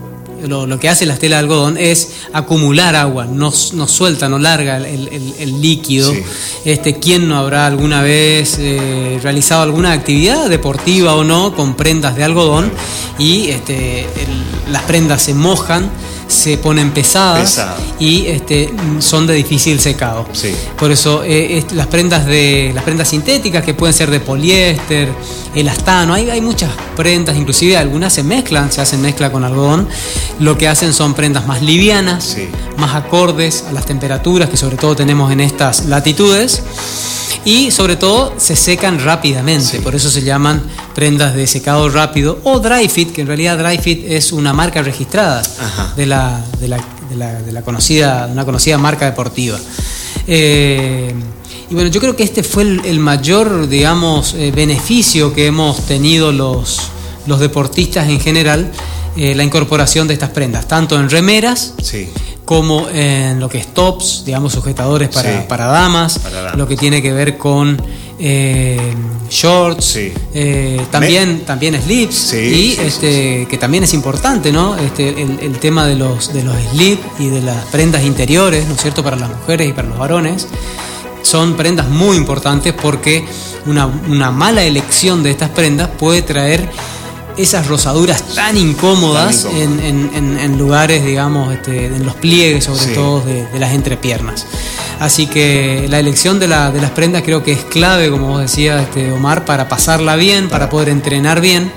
lo, 0.47 0.66
lo 0.66 0.78
que 0.78 0.89
hace 0.89 1.06
la 1.06 1.16
tela 1.16 1.36
de 1.36 1.40
algodón 1.40 1.77
es 1.78 2.10
acumular 2.32 2.94
agua, 2.97 3.24
no, 3.27 3.52
no 3.74 3.89
suelta, 3.89 4.28
no 4.28 4.39
larga 4.39 4.77
el, 4.77 5.09
el- 5.09 5.35
el 5.39 5.60
líquido. 5.60 6.12
Sí. 6.12 6.23
Este, 6.64 6.94
¿Quién 6.98 7.28
no 7.28 7.36
habrá 7.36 7.66
alguna 7.66 8.02
vez 8.02 8.56
eh, 8.59 9.19
realizado 9.23 9.62
alguna 9.62 9.93
actividad 9.93 10.48
deportiva 10.48 11.14
o 11.14 11.24
no 11.24 11.55
con 11.55 11.74
prendas 11.74 12.16
de 12.16 12.24
algodón? 12.24 12.70
Y 13.19 13.48
este, 13.48 14.01
el- 14.01 14.73
las 14.73 14.82
prendas 14.82 15.23
se 15.23 15.35
mojan, 15.35 15.90
se 16.28 16.56
ponen 16.56 16.93
pesadas 16.93 17.43
Pesado. 17.51 17.77
y 17.98 18.27
este, 18.27 18.73
son 19.01 19.27
de 19.27 19.35
difícil 19.35 19.78
secado. 19.81 20.27
Sí. 20.32 20.52
Por 20.78 20.90
eso 20.90 21.23
eh, 21.24 21.59
es- 21.59 21.73
las 21.73 21.86
prendas 21.89 22.24
de 22.27 22.70
las 22.74 22.85
prendas 22.85 23.09
sintéticas 23.09 23.64
que 23.64 23.74
pueden 23.74 23.93
ser 23.94 24.10
de 24.10 24.20
poliéster, 24.20 25.09
elastano, 25.54 26.14
hay, 26.14 26.30
hay 26.30 26.40
muchas 26.40 26.70
prendas, 26.96 27.36
inclusive 27.36 27.76
algunas 27.76 28.12
se 28.12 28.22
mezclan, 28.22 28.70
se 28.72 28.80
hacen 28.80 29.00
mezcla 29.02 29.30
con 29.32 29.44
algodón. 29.44 29.88
Lo 30.40 30.56
que 30.58 30.68
hacen 30.68 30.92
son 30.92 31.14
prendas 31.14 31.46
más 31.46 31.62
livianas, 31.62 32.24
Sí. 32.24 32.48
más 32.78 32.94
acordes 32.94 33.64
a 33.68 33.72
las 33.72 33.84
temperaturas 33.86 34.48
que 34.48 34.56
sobre 34.56 34.76
todo 34.76 34.96
tenemos 34.96 35.30
en 35.32 35.40
estas 35.40 35.84
latitudes. 35.86 36.62
Y 37.44 37.72
sobre 37.72 37.96
todo 37.96 38.32
se 38.36 38.54
secan 38.54 39.02
rápidamente, 39.02 39.66
Sí. 39.66 39.78
por 39.78 39.96
eso 39.96 40.10
se 40.10 40.22
llaman 40.22 40.62
prendas 40.94 41.34
de 41.34 41.46
secado 41.48 41.88
rápido 41.88 42.38
o 42.44 42.60
dry 42.60 42.88
fit, 42.88 43.10
que 43.12 43.22
en 43.22 43.26
realidad 43.26 43.58
dry 43.58 43.78
fit 43.78 44.04
es 44.06 44.30
una 44.30 44.52
marca 44.52 44.80
registrada 44.80 45.42
Ajá. 45.60 45.92
de 45.96 46.06
la, 46.06 46.40
de 46.60 46.68
la, 46.68 46.76
de 47.10 47.16
la- 47.16 47.42
de 47.42 47.50
la 47.50 47.62
conocida, 47.62 48.28
una 48.30 48.44
conocida 48.44 48.78
marca 48.78 49.06
deportiva. 49.06 49.58
Eh, 50.28 51.12
y 51.72 51.74
bueno, 51.74 51.88
yo 51.88 52.00
creo 52.02 52.14
que 52.14 52.22
este 52.22 52.42
fue 52.42 52.64
el, 52.64 52.82
el 52.84 52.98
mayor, 52.98 53.66
digamos, 53.66 54.34
eh, 54.34 54.52
beneficio 54.54 55.32
que 55.32 55.46
hemos 55.46 55.86
tenido 55.86 56.30
los, 56.30 56.78
los 57.26 57.40
deportistas 57.40 58.10
en 58.10 58.20
general, 58.20 58.70
eh, 59.16 59.34
la 59.34 59.42
incorporación 59.42 60.06
de 60.06 60.12
estas 60.12 60.28
prendas, 60.30 60.68
tanto 60.68 61.00
en 61.00 61.08
remeras 61.08 61.72
Sí. 61.82 62.10
como 62.44 62.90
en 62.90 63.40
lo 63.40 63.48
que 63.48 63.56
es 63.56 63.72
tops, 63.72 64.22
digamos, 64.26 64.52
sujetadores 64.52 65.08
para, 65.08 65.40
Sí. 65.40 65.46
para 65.48 65.64
damas, 65.64 66.18
Para 66.18 66.42
damas. 66.42 66.58
lo 66.58 66.68
que 66.68 66.76
tiene 66.76 67.00
que 67.00 67.10
ver 67.14 67.38
con 67.38 67.80
eh, 68.18 68.78
shorts, 69.30 69.84
Sí. 69.86 70.12
eh, 70.34 70.78
también, 70.90 71.40
también 71.46 71.80
slips, 71.82 72.14
Sí, 72.14 72.36
y 72.36 72.80
este, 72.82 73.46
que 73.48 73.56
también 73.56 73.82
es 73.84 73.94
importante, 73.94 74.52
¿no? 74.52 74.76
Este, 74.76 75.08
el, 75.22 75.38
el 75.40 75.58
tema 75.58 75.86
de 75.86 75.96
los, 75.96 76.34
de 76.34 76.44
los 76.44 76.54
slips 76.72 77.02
y 77.18 77.28
de 77.30 77.40
las 77.40 77.64
prendas 77.68 78.04
interiores, 78.04 78.68
¿no 78.68 78.74
es 78.74 78.82
cierto?, 78.82 79.02
para 79.02 79.16
las 79.16 79.30
mujeres 79.30 79.70
y 79.70 79.72
para 79.72 79.88
los 79.88 79.96
varones 79.98 80.46
son 81.22 81.54
prendas 81.56 81.88
muy 81.88 82.16
importantes 82.16 82.72
porque 82.74 83.24
una, 83.66 83.86
una 83.86 84.30
mala 84.30 84.62
elección 84.64 85.22
de 85.22 85.30
estas 85.30 85.50
prendas 85.50 85.88
puede 85.98 86.22
traer 86.22 86.68
esas 87.36 87.66
rosaduras 87.66 88.22
tan 88.34 88.58
incómodas, 88.58 89.44
Tan 89.44 89.52
en, 89.56 89.62
incómodas. 89.62 89.84
en- 89.86 90.10
en- 90.14 90.38
en 90.38 90.58
lugares, 90.58 91.04
digamos, 91.04 91.52
este, 91.54 91.86
en 91.86 92.04
los 92.04 92.14
pliegues 92.16 92.64
sobre 92.64 92.84
Sí. 92.86 92.92
todo 92.94 93.20
de, 93.22 93.46
de 93.46 93.58
las 93.58 93.72
entrepiernas. 93.72 94.46
Así 95.00 95.26
que 95.26 95.86
la 95.88 95.98
elección 95.98 96.38
de, 96.38 96.48
la- 96.48 96.70
de 96.70 96.80
las 96.80 96.90
prendas 96.90 97.22
creo 97.22 97.42
que 97.42 97.52
es 97.52 97.64
clave, 97.64 98.10
como 98.10 98.28
vos 98.28 98.40
decías, 98.42 98.82
este, 98.82 99.10
Omar, 99.12 99.44
para 99.46 99.66
pasarla 99.68 100.16
bien, 100.16 100.48
para 100.50 100.68
poder 100.68 100.90
entrenar 100.90 101.40
bien. 101.40 101.72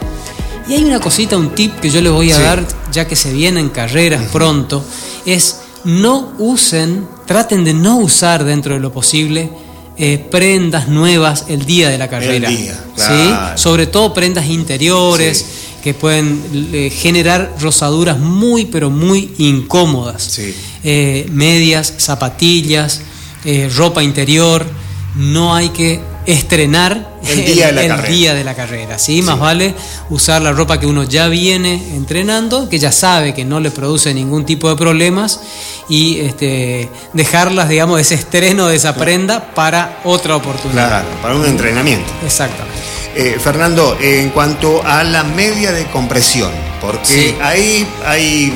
Y 0.68 0.74
hay 0.74 0.84
una 0.84 1.00
cosita, 1.00 1.38
un 1.38 1.52
tip 1.56 1.80
que 1.80 1.90
yo 1.90 2.02
les 2.02 2.12
voy 2.12 2.32
a 2.32 2.36
Sí. 2.36 2.42
dar, 2.42 2.68
ya 2.92 3.08
que 3.08 3.16
se 3.16 3.32
vienen 3.32 3.70
carreras 3.70 4.24
pronto, 4.34 4.84
es 5.26 5.62
no 5.86 6.34
usen, 6.40 7.08
traten 7.26 7.64
de 7.64 7.74
no 7.74 7.98
usar 7.98 8.44
dentro 8.44 8.74
de 8.74 8.80
lo 8.80 8.92
posible 8.92 9.50
eh, 9.98 10.18
prendas 10.30 10.90
nuevas 10.90 11.46
el 11.48 11.66
día 11.66 11.90
de 11.90 11.98
la 11.98 12.10
carrera. 12.10 12.50
día, 12.50 12.74
¿sí? 12.96 13.04
claro. 13.06 13.58
Sobre 13.58 13.88
todo 13.88 14.14
prendas 14.14 14.48
interiores 14.48 15.38
Sí. 15.38 15.46
que 15.84 15.94
pueden 15.94 16.42
eh, 16.74 16.90
generar 16.90 17.56
rosaduras 17.62 18.20
muy, 18.20 18.66
pero 18.66 18.90
muy 18.90 19.34
incómodas. 19.38 20.22
Sí. 20.24 20.54
Eh, 20.84 21.28
medias, 21.32 21.94
zapatillas, 21.98 23.02
ropa 23.76 24.04
interior. 24.04 24.66
No 25.16 25.56
hay 25.56 25.70
que 25.70 26.02
estrenar 26.26 27.16
El 27.26 27.46
día 27.46 27.68
de 27.72 27.88
la 27.88 27.88
carrera. 27.96 28.10
día 28.14 28.34
de 28.34 28.44
la 28.44 28.54
carrera, 28.56 29.00
¿sí? 29.00 29.22
Más 29.22 29.40
vale 29.40 29.74
usar 30.10 30.42
la 30.42 30.52
ropa 30.52 30.80
que 30.80 30.86
uno 30.88 31.04
ya 31.04 31.28
viene 31.28 31.76
entrenando, 31.96 32.68
que 32.68 32.80
ya 32.80 32.92
sabe 32.92 33.34
que 33.34 33.46
no 33.46 33.60
le 33.60 33.72
produce 33.72 34.14
ningún 34.14 34.46
tipo 34.46 34.68
de 34.70 34.76
problemas 34.76 35.40
y 35.88 36.20
este, 36.20 36.90
dejarlas, 37.14 37.70
digamos, 37.70 38.02
ese 38.02 38.16
estreno 38.16 38.68
de 38.68 38.76
esa 38.76 38.96
prenda 38.96 39.54
para 39.54 40.00
otra 40.04 40.36
oportunidad. 40.36 40.88
Claro, 40.88 41.08
para 41.22 41.36
un 41.36 41.46
entrenamiento. 41.46 42.12
Exactamente. 42.26 42.80
Eh, 43.16 43.38
Fernando, 43.40 43.98
en 44.02 44.32
cuanto 44.32 44.84
a 44.86 45.04
la 45.06 45.24
media 45.24 45.72
de 45.72 45.86
compresión, 45.86 46.52
porque 46.82 47.06
Sí. 47.06 47.36
ahí 47.42 47.88
hay 48.06 48.52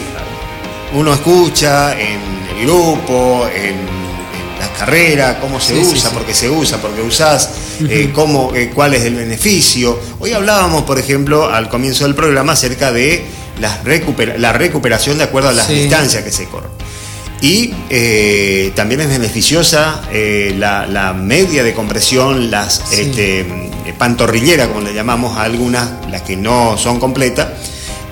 uno 0.94 1.14
escucha 1.14 1.94
en 1.98 2.20
el 2.58 2.66
grupo, 2.66 3.48
en 3.56 3.78
la 4.60 4.68
carrera, 4.78 5.40
cómo 5.40 5.60
se 5.60 5.74
Sí, 5.76 5.86
sí, 5.86 5.92
usa, 5.96 6.10
sí. 6.10 6.16
por 6.16 6.26
qué 6.26 6.34
se 6.34 6.50
usa, 6.50 6.78
por 6.82 6.92
qué 6.92 7.02
usás, 7.02 7.50
eh, 7.88 8.12
cómo, 8.14 8.54
eh, 8.56 8.72
cuál 8.74 8.94
es 8.94 9.04
el 9.04 9.16
beneficio. 9.16 10.00
Hoy 10.20 10.34
hablábamos, 10.34 10.84
por 10.84 11.00
ejemplo, 11.00 11.50
al 11.50 11.70
comienzo 11.70 12.04
del 12.04 12.16
programa 12.16 12.54
acerca 12.54 12.92
de 12.92 13.24
las 13.60 13.84
recupera- 13.84 14.38
la 14.38 14.54
recuperación 14.54 15.18
de 15.18 15.24
acuerdo 15.26 15.50
a 15.50 15.54
las 15.54 15.68
Sí. 15.68 15.74
distancias 15.76 16.24
que 16.24 16.32
se 16.32 16.46
corren. 16.46 16.72
Y 17.42 17.74
eh, 17.90 18.72
también 18.76 19.00
es 19.00 19.08
beneficiosa 19.08 20.02
la, 20.12 20.86
la 20.86 21.14
media 21.14 21.64
de 21.64 21.74
compresión, 21.74 22.52
las 22.52 22.82
Sí. 22.90 23.02
este, 23.02 23.40
eh, 23.42 23.94
pantorrilleras, 23.98 24.68
como 24.68 24.82
le 24.82 24.94
llamamos 24.94 25.38
a 25.38 25.44
algunas, 25.44 25.88
las 26.12 26.22
que 26.24 26.36
no 26.36 26.78
son 26.78 27.00
completas, 27.00 27.48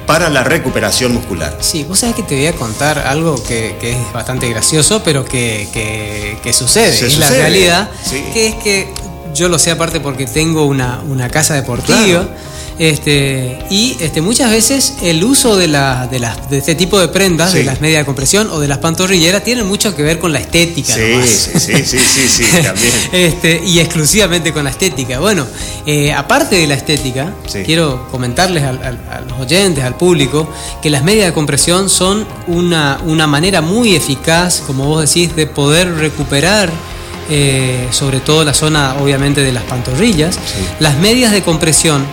para 0.07 0.29
la 0.29 0.43
recuperación 0.43 1.13
muscular. 1.13 1.57
Sí, 1.59 1.83
vos 1.83 1.99
sabés 1.99 2.15
que 2.15 2.23
te 2.23 2.35
voy 2.35 2.47
a 2.47 2.53
contar 2.53 2.97
algo 2.99 3.35
que, 3.43 3.75
que 3.79 3.91
es 3.91 4.13
bastante 4.13 4.49
gracioso, 4.49 5.03
pero 5.03 5.23
que, 5.25 5.67
que- 5.73 6.37
que 6.41 6.53
sucede, 6.53 6.93
Se 6.93 7.07
es 7.07 7.17
la 7.19 7.29
realidad, 7.29 7.89
sí. 8.03 8.23
que 8.33 8.47
es 8.47 8.55
que 8.55 8.93
yo 9.35 9.49
lo 9.49 9.59
sé 9.59 9.69
aparte 9.71 9.99
porque 9.99 10.25
tengo 10.25 10.65
una, 10.65 11.01
una 11.07 11.29
casa 11.29 11.53
deportiva. 11.53 11.97
Claro. 12.03 12.29
Este, 12.79 13.57
y 13.71 13.97
este, 14.01 14.21
muchas 14.21 14.51
veces 14.51 14.93
el 15.01 15.23
uso 15.23 15.55
de, 15.57 15.67
la, 15.67 16.07
de, 16.07 16.19
las- 16.19 16.49
de 16.49 16.59
este 16.59 16.75
tipo 16.75 16.99
de 16.99 17.07
prendas, 17.07 17.51
Sí. 17.51 17.59
de 17.59 17.63
las 17.63 17.81
medias 17.81 18.01
de 18.01 18.05
compresión 18.05 18.49
o 18.51 18.59
de 18.59 18.67
las 18.67 18.77
pantorrilleras, 18.77 19.43
tiene 19.43 19.63
mucho 19.63 19.95
que 19.95 20.03
ver 20.03 20.19
con 20.19 20.31
la 20.31 20.39
estética. 20.39 20.93
Sí, 20.93 21.01
nomás. 21.11 21.27
sí, 21.29 21.59
sí, 21.59 21.83
sí, 21.85 21.97
sí, 21.97 22.27
sí, 22.29 22.43
también. 22.63 22.93
Este, 23.11 23.61
y 23.65 23.79
exclusivamente 23.79 24.53
con 24.53 24.63
la 24.63 24.69
estética. 24.69 25.19
Bueno, 25.19 25.45
eh, 25.85 26.13
aparte 26.13 26.55
de 26.57 26.67
la 26.67 26.75
estética, 26.75 27.33
Sí. 27.47 27.63
quiero 27.65 28.07
comentarles 28.11 28.63
al- 28.63 28.83
al- 28.83 28.99
a 29.11 29.21
los 29.27 29.39
oyentes, 29.39 29.83
al 29.83 29.95
público, 29.95 30.47
que 30.81 30.89
las 30.91 31.03
medias 31.03 31.25
de 31.25 31.33
compresión 31.33 31.89
son 31.89 32.27
una, 32.47 32.99
una 33.05 33.25
manera 33.25 33.61
muy 33.61 33.95
eficaz, 33.95 34.61
como 34.67 34.85
vos 34.85 35.01
decís, 35.11 35.35
de 35.35 35.47
poder 35.47 35.95
recuperar. 35.95 36.71
eh, 37.29 37.89
sobre 37.91 38.21
todo 38.21 38.45
la 38.45 38.53
zona 38.53 38.95
obviamente 39.01 39.41
de 39.41 39.51
las 39.51 39.63
pantorrillas. 39.63 40.39
Las 40.79 40.95
medias 40.97 41.33
de 41.33 41.41
compresión 41.41 42.05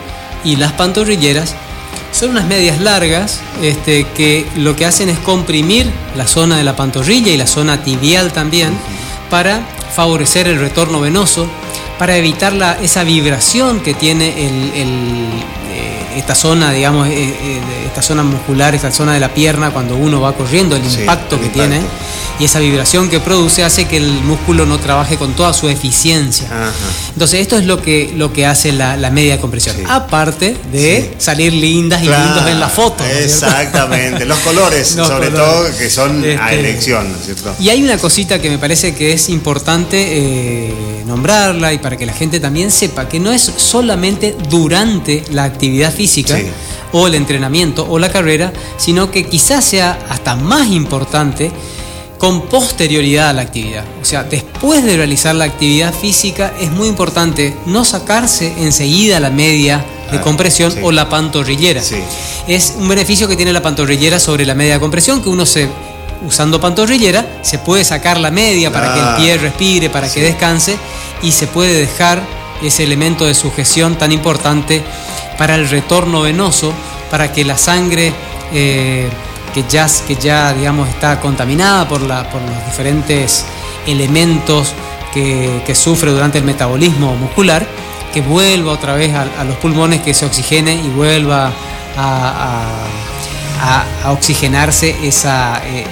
y 0.45 0.57
las 0.57 0.73
pantorrilleras 0.73 1.55
son 2.13 2.31
unas 2.31 2.47
medias 2.47 2.81
largas 2.81 3.41
este, 3.63 4.07
que 4.15 4.47
lo 4.57 4.77
que 4.77 4.87
hacen 4.87 5.09
es 5.09 5.19
comprimir 5.19 5.91
la 6.17 6.27
zona 6.27 6.57
de 6.57 6.65
la 6.65 6.77
pantorrilla 6.77 7.33
y 7.33 7.37
la 7.37 7.47
zona 7.47 7.83
tibial 7.83 8.33
también 8.33 8.73
para 9.31 9.61
favorecer 9.95 10.47
el 10.47 10.59
retorno 10.61 11.01
venoso, 11.01 11.49
para 11.99 12.17
evitar 12.17 12.53
la, 12.53 12.75
esa 12.83 13.03
vibración 13.05 13.81
que 13.81 13.95
tiene 13.95 14.47
el- 14.47 14.73
el, 14.75 14.89
eh, 15.73 16.04
esta 16.17 16.35
zona, 16.35 16.73
digamos, 16.73 17.09
eh, 17.09 17.13
eh, 17.13 17.61
de- 17.67 17.87
esta 17.87 18.03
zona 18.03 18.23
muscular, 18.23 18.75
esta 18.75 18.91
zona 18.91 19.15
de 19.15 19.21
la 19.21 19.33
pierna 19.33 19.71
cuando 19.71 19.97
uno 19.97 20.21
va 20.21 20.33
corriendo, 20.35 20.77
el 20.77 20.83
Sí, 20.91 21.01
impacto 21.01 21.37
el 21.37 21.41
que 21.43 21.47
impacto. 21.47 21.69
tiene 21.71 21.87
y 22.41 22.45
esa 22.45 22.59
vibración 22.59 23.09
que 23.09 23.21
produce 23.21 23.63
hace 23.63 23.87
que 23.87 23.97
el 23.97 24.11
músculo 24.25 24.67
no 24.67 24.79
trabaje 24.79 25.17
con 25.17 25.35
toda 25.35 25.53
su 25.53 25.69
eficiencia. 25.69 26.47
Ajá. 26.49 26.73
Entonces 27.13 27.41
esto 27.41 27.57
es 27.57 27.65
lo 27.65 27.81
que, 27.81 28.13
lo 28.17 28.33
que 28.33 28.45
hace 28.47 28.73
la, 28.73 28.97
la 28.97 29.11
media 29.11 29.41
compresión. 29.41 29.77
Sí. 29.77 29.83
Aparte 29.89 30.57
de 30.73 31.11
Sí. 31.13 31.17
salir 31.19 31.53
lindas 31.53 32.03
y 32.03 32.07
Claro, 32.07 32.25
lindos 32.25 32.51
en 32.51 32.61
la 32.61 32.69
foto. 32.69 33.05
¿no? 33.05 33.11
Exactamente, 33.11 34.25
los 34.25 34.39
colores, 34.39 34.95
Los 34.97 35.07
sobre 35.09 35.31
colores. 35.31 35.71
todo, 35.71 35.79
que 35.79 35.91
son 35.91 36.25
a 36.25 36.51
Este, 36.53 36.61
elección, 36.61 37.13
¿no 37.13 37.19
es 37.19 37.25
cierto? 37.25 37.55
Y 37.61 37.69
hay 37.69 37.83
una 37.83 37.99
cosita 37.99 38.41
que 38.41 38.51
me 38.51 38.59
parece 38.59 38.95
que 38.95 39.13
es 39.13 39.29
importante 39.29 39.97
eh, 39.99 40.75
nombrarla 41.07 41.73
y 41.73 41.79
para 41.79 41.97
que 41.97 42.07
la 42.07 42.13
gente 42.15 42.41
también 42.41 42.71
sepa 42.71 43.09
que 43.09 43.21
no 43.21 43.31
es 43.33 43.43
solamente 43.57 44.35
durante 44.49 45.23
la 45.31 45.45
actividad 45.45 45.93
física 45.93 46.04
Sí. 46.09 46.47
o 46.93 47.07
el 47.07 47.15
entrenamiento 47.15 47.87
o 47.89 47.99
la 47.99 48.11
carrera, 48.11 48.53
sino 48.77 49.11
que 49.11 49.25
quizás 49.27 49.65
sea 49.65 49.99
hasta 50.09 50.37
más 50.37 50.69
importante 50.69 51.51
con 52.19 52.43
posterioridad 52.43 53.31
a 53.31 53.33
la 53.33 53.43
actividad. 53.43 53.85
O 54.01 54.05
sea, 54.05 54.23
después 54.23 54.85
de 54.85 54.97
realizar 54.97 55.35
la 55.35 55.45
actividad 55.45 55.93
física 55.93 56.53
es 56.61 56.71
muy 56.71 56.89
importante 56.89 57.55
no 57.67 57.85
sacarse 57.85 58.55
enseguida 58.59 59.19
la 59.21 59.31
media 59.31 59.85
de 60.11 60.19
Ah, 60.19 60.21
compresión 60.21 60.71
sí. 60.71 60.79
o 60.83 60.93
la 60.93 61.09
pantorrillera. 61.09 61.83
Sí. 61.83 61.97
Es 62.47 62.75
un 62.79 62.89
beneficio 62.89 63.27
que 63.27 63.37
tiene 63.37 63.53
la 63.53 63.61
pantorrillera 63.63 64.21
sobre 64.21 64.47
la 64.47 64.55
media 64.55 64.75
de 64.75 64.81
compresión, 64.81 65.23
que 65.23 65.29
uno 65.29 65.45
se, 65.45 65.69
usando 66.27 66.61
pantorrillera, 66.61 67.27
se 67.43 67.59
puede 67.59 67.85
sacar 67.85 68.19
la 68.21 68.31
media 68.31 68.73
para 68.73 68.95
que 68.95 69.01
el 69.01 69.17
pie 69.17 69.37
respire, 69.39 69.91
para 69.91 70.11
que 70.11 70.21
descanse, 70.23 70.77
y 71.23 71.33
se 71.33 71.47
puede 71.49 71.75
dejar 71.75 72.23
ese 72.63 72.85
elemento 72.85 73.25
de 73.27 73.35
sujeción 73.35 73.97
tan 73.97 74.13
importante 74.13 74.83
para 75.39 75.55
el 75.57 75.69
retorno 75.69 76.23
venoso, 76.23 76.73
para 77.11 77.33
que 77.33 77.45
la 77.45 77.57
sangre 77.59 78.13
eh, 78.53 79.09
que, 79.53 79.65
ya, 79.69 79.87
que 80.07 80.17
ya 80.17 80.53
digamos, 80.53 80.89
está 80.89 81.21
contaminada 81.21 81.89
por, 81.89 82.03
la, 82.03 82.29
por 82.31 82.41
los 82.43 82.67
diferentes 82.67 83.45
elementos 83.87 84.73
que, 85.13 85.63
que 85.67 85.75
sufre 85.75 86.11
durante 86.11 86.39
el 86.39 86.45
metabolismo 86.45 87.15
muscular, 87.17 87.67
que 88.13 88.21
vuelva 88.21 88.73
otra 88.73 88.95
vez 88.95 89.15
a, 89.15 89.23
a 89.39 89.45
los 89.45 89.57
pulmones, 89.57 90.01
que 90.03 90.15
se 90.15 90.25
oxigene 90.27 90.75
y 90.75 90.89
vuelva 90.89 91.47
a, 91.47 91.53
a- 91.97 92.87
a- 93.61 93.85
a 94.09 94.13
oxigenarse 94.13 94.97
esa, 95.05 95.63
eh, 95.65 95.85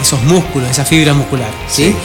esos 0.00 0.22
músculos, 0.24 0.70
esa 0.70 0.84
fibra 0.84 1.14
muscular. 1.14 1.50
¿sí? 1.68 1.84
Sí. 1.90 1.96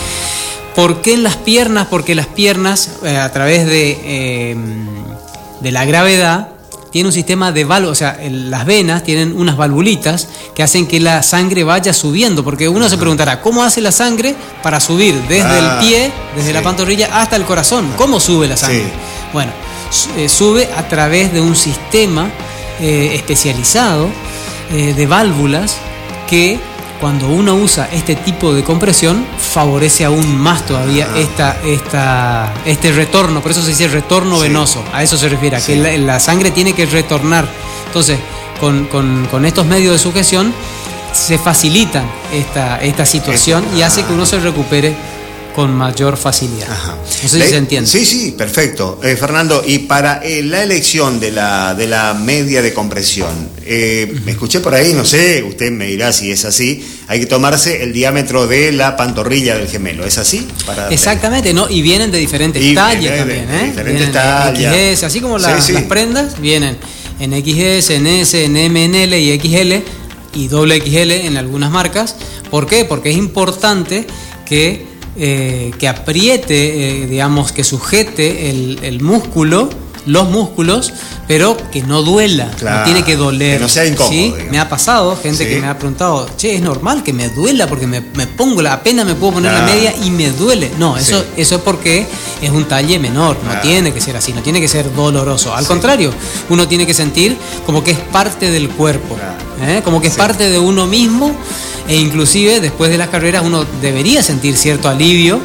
¿Por 0.76 1.02
qué 1.02 1.14
en 1.14 1.24
las 1.24 1.36
piernas? 1.38 1.88
Porque 1.90 2.16
las 2.16 2.28
piernas, 2.28 2.90
eh, 3.04 3.18
a 3.18 3.32
través 3.32 3.66
de, 3.66 4.00
eh, 4.04 4.56
de 5.60 5.72
la 5.72 5.86
gravedad, 5.86 6.50
tiene 6.94 7.10
un 7.10 7.14
sistema 7.14 7.52
de 7.52 7.66
válvulas, 7.66 7.92
o 7.92 7.96
sea, 8.00 8.12
el- 8.22 8.52
las 8.52 8.66
venas 8.66 9.04
tienen 9.04 9.36
unas 9.36 9.58
valvulitas 9.58 10.28
que 10.56 10.62
hacen 10.64 10.86
que 10.88 11.00
la 11.00 11.24
sangre 11.24 11.64
vaya 11.64 11.92
subiendo, 11.92 12.44
porque 12.44 12.70
uno 12.70 12.88
se 12.88 12.98
preguntará, 13.00 13.42
¿cómo 13.42 13.64
hace 13.64 13.82
la 13.82 13.92
sangre 13.92 14.36
para 14.62 14.80
subir 14.80 15.16
desde 15.28 15.42
Ah, 15.50 15.80
el 15.82 15.86
pie, 15.88 16.12
desde 16.36 16.50
sí. 16.50 16.54
la 16.54 16.62
pantorrilla 16.62 17.10
hasta 17.20 17.36
el 17.36 17.46
corazón? 17.46 17.92
¿Cómo 17.98 18.20
sube 18.20 18.48
la 18.48 18.56
sangre? 18.56 18.84
Sí. 18.84 18.90
Bueno, 19.34 19.52
eh, 20.18 20.30
sube 20.30 20.70
a 20.78 20.88
través 20.88 21.34
de 21.34 21.42
un 21.42 21.56
sistema 21.56 22.30
eh, 22.80 23.12
especializado 23.16 24.08
eh, 24.72 24.94
de 24.96 25.06
válvulas 25.08 25.78
que 26.30 26.60
cuando 27.04 27.28
uno 27.28 27.56
usa 27.56 27.90
este 27.92 28.16
tipo 28.16 28.54
de 28.54 28.64
compresión 28.64 29.26
favorece 29.38 30.06
aún 30.06 30.38
más 30.40 30.66
todavía 30.66 31.10
Ah. 31.14 31.20
esta, 31.20 31.58
esta, 31.66 32.54
este 32.64 32.94
retorno, 32.94 33.42
por 33.42 33.52
eso 33.52 33.62
se 33.62 33.68
dice 33.72 33.90
retorno 33.90 34.38
Sí. 34.38 34.44
venoso, 34.44 34.82
a 34.94 35.04
eso 35.04 35.18
se 35.18 35.28
refiere, 35.28 35.58
a 35.58 35.60
Sí. 35.60 35.74
que 35.74 35.80
la, 35.80 35.98
la 35.98 36.20
sangre 36.22 36.52
tiene 36.52 36.72
que 36.72 36.86
retornar. 36.86 37.46
Entonces, 37.88 38.18
con, 38.58 38.86
con- 38.86 39.26
con 39.30 39.44
estos 39.46 39.66
medios 39.66 39.92
de 39.92 40.00
sujeción 40.00 40.54
se 41.12 41.38
facilita 41.38 42.04
esta, 42.32 42.78
esta 42.82 43.06
situación 43.06 43.66
y 43.76 43.82
hace 43.82 44.06
que 44.06 44.14
uno 44.14 44.26
se 44.26 44.40
recupere 44.40 44.96
con 45.56 45.74
mayor 45.74 46.18
facilidad. 46.18 46.68
No 46.68 47.30
sé 47.30 47.42
si 47.42 47.50
se 47.50 47.58
entiende. 47.58 47.90
Sí, 47.90 48.06
sí, 48.06 48.36
perfecto. 48.38 49.00
Eh, 49.04 49.16
Fernando, 49.16 49.64
y 49.66 49.80
para 49.80 50.22
eh, 50.24 50.44
la 50.44 50.64
elección 50.64 51.20
de 51.20 51.32
la, 51.32 51.76
de 51.76 51.88
la 51.88 52.14
media 52.14 52.62
de 52.62 52.74
compresión, 52.74 53.50
eh, 53.66 54.14
me 54.26 54.32
escuché 54.32 54.60
por 54.60 54.74
ahí, 54.74 54.94
no 54.94 55.06
sé, 55.06 55.44
usted 55.44 55.72
me 55.72 55.88
dirá 55.88 56.12
si 56.12 56.32
es 56.32 56.46
así, 56.46 56.84
hay 57.08 57.20
que 57.20 57.26
tomarse 57.26 57.84
el 57.84 57.94
diámetro 57.94 58.48
de 58.48 58.72
la 58.72 58.98
pantorrilla 58.98 59.58
del 59.58 59.68
gemelo, 59.68 60.06
¿es 60.06 60.18
así? 60.18 60.48
Exactamente, 60.90 61.54
¿no? 61.54 61.70
Y 61.70 61.82
vienen 61.82 62.12
de 62.12 62.18
diferentes 62.18 62.74
tallas 62.74 63.18
también, 63.18 63.50
¿eh? 63.50 63.66
diferentes 63.68 64.12
tallas. 64.12 65.04
así 65.04 65.22
como 65.22 65.38
las 65.38 65.72
prendas, 65.88 66.40
vienen 66.40 66.78
en 67.20 67.32
XS, 67.32 67.92
en 67.92 68.08
S, 68.08 68.44
en 68.44 68.58
M, 68.58 68.86
en 68.86 68.96
L 68.96 69.20
y 69.20 69.40
XL 69.40 69.74
y 70.36 70.48
doble 70.48 70.82
XL 70.82 71.12
en 71.12 71.38
algunas 71.38 71.72
marcas. 71.72 72.16
¿Por 72.50 72.68
qué? 72.68 72.86
Porque 72.86 73.12
es 73.12 73.18
importante 73.18 74.06
que, 74.46 74.86
eh, 75.16 75.72
que 75.78 75.88
apriete, 75.88 77.04
eh, 77.04 77.08
digamos, 77.08 77.52
que 77.52 77.64
sujete 77.64 78.50
el, 78.50 78.80
el 78.84 79.02
músculo 79.02 79.70
los 80.06 80.30
músculos, 80.30 80.94
pero 81.28 81.58
que 81.72 81.82
no 81.82 82.02
duela, 82.02 82.52
no 82.62 82.84
tiene 82.84 83.04
que 83.04 83.16
doler. 83.16 83.58
Que 83.58 83.64
no 83.64 83.70
sea 83.70 83.86
incómodo. 83.86 84.36
Me 84.52 84.60
ha 84.60 84.70
pasado, 84.70 85.18
gente 85.22 85.48
que 85.48 85.60
me 85.60 85.68
ha 85.68 85.78
preguntado, 85.78 86.30
che, 86.38 86.56
es 86.56 86.62
normal 86.62 87.04
que 87.04 87.14
me 87.14 87.30
duela 87.30 87.68
porque 87.68 87.88
me, 87.88 88.02
pongo, 88.02 88.62
la 88.62 88.84
pena 88.84 89.06
me 89.06 89.16
puedo 89.16 89.34
poner 89.34 89.54
la 89.54 89.64
media 89.64 89.94
y 90.04 90.12
me 90.12 90.32
duele. 90.32 90.72
No, 90.78 90.98
eso, 90.98 91.24
eso 91.38 91.56
es 91.56 91.62
porque 91.62 92.06
es 92.42 92.50
un 92.50 92.66
talle 92.66 93.00
menor, 93.00 93.38
no 93.44 93.60
tiene 93.62 93.94
que 93.94 94.02
ser 94.02 94.18
así, 94.18 94.34
no 94.34 94.42
tiene 94.42 94.60
que 94.60 94.68
ser 94.68 94.94
doloroso. 94.94 95.56
Al 95.56 95.66
contrario, 95.66 96.12
uno 96.50 96.68
tiene 96.68 96.86
que 96.86 96.94
sentir 96.94 97.38
como 97.66 97.84
que 97.84 97.92
es 97.92 98.00
parte 98.00 98.52
del 98.52 98.70
cuerpo, 98.70 99.18
¿eh? 99.62 99.82
como 99.84 100.02
que 100.02 100.08
es 100.08 100.16
parte 100.16 100.50
de 100.50 100.60
uno 100.60 100.88
mismo 100.88 101.36
e 101.88 101.98
inclusive 101.98 102.60
después 102.60 102.92
de 102.92 102.98
las 102.98 103.10
carreras 103.10 103.44
uno 103.46 103.66
debería 103.82 104.24
sentir 104.24 104.56
cierto 104.56 104.88
alivio 104.88 105.42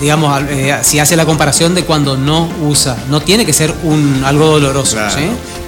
digamos, 0.00 0.42
eh, 0.48 0.76
si 0.82 0.98
hace 0.98 1.16
la 1.16 1.26
comparación 1.26 1.74
de 1.74 1.84
cuando 1.84 2.16
no 2.16 2.48
usa. 2.62 2.96
No 3.08 3.20
tiene 3.20 3.46
que 3.46 3.52
ser 3.52 3.74
un 3.82 4.22
algo 4.24 4.46
doloroso. 4.46 4.96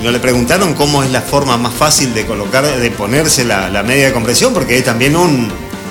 ¿No 0.03 0.11
le 0.11 0.21
preguntaron 0.21 0.75
cómo 0.75 1.03
es 1.03 1.11
la 1.11 1.21
forma 1.21 1.57
más 1.57 1.75
fácil 1.75 2.15
de 2.15 2.25
colocar, 2.27 2.65
de 2.65 2.91
ponerse 2.91 3.45
la, 3.45 3.83
media 3.83 4.07
de 4.07 4.13
compresión? 4.13 4.53
Porque 4.53 4.81
también 4.83 5.17
un. 5.17 5.51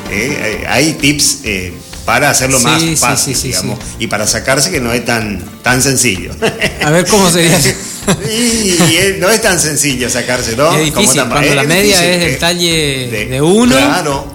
Eh, 0.09 0.61
eh, 0.61 0.65
hay 0.69 0.93
tips 0.93 1.39
para 2.05 2.29
hacerlo 2.29 2.59
más 2.61 2.81
fácil, 2.97 3.37
digamos, 3.41 3.79
y 3.99 4.07
para 4.07 4.25
sacarse 4.25 4.71
que 4.71 4.79
no 4.79 4.93
es 4.93 5.03
tan, 5.03 5.43
tan 5.61 5.81
sencillo. 5.81 6.31
A 6.85 6.89
ver 6.89 7.05
cómo 7.07 7.29
sería. 7.29 7.59
y, 8.07 9.19
no 9.19 9.29
es 9.29 9.41
tan 9.41 9.59
sencillo 9.59 10.09
sacarse, 10.09 10.55
¿no? 10.55 10.75
Es 10.75 10.85
difícil, 10.85 11.23
cuando 11.29 11.55
la 11.55 11.63
media 11.63 12.03
es 12.05 12.23
el 12.23 12.39
talle 12.39 13.27
de, 13.29 13.41
uno, 13.41 13.75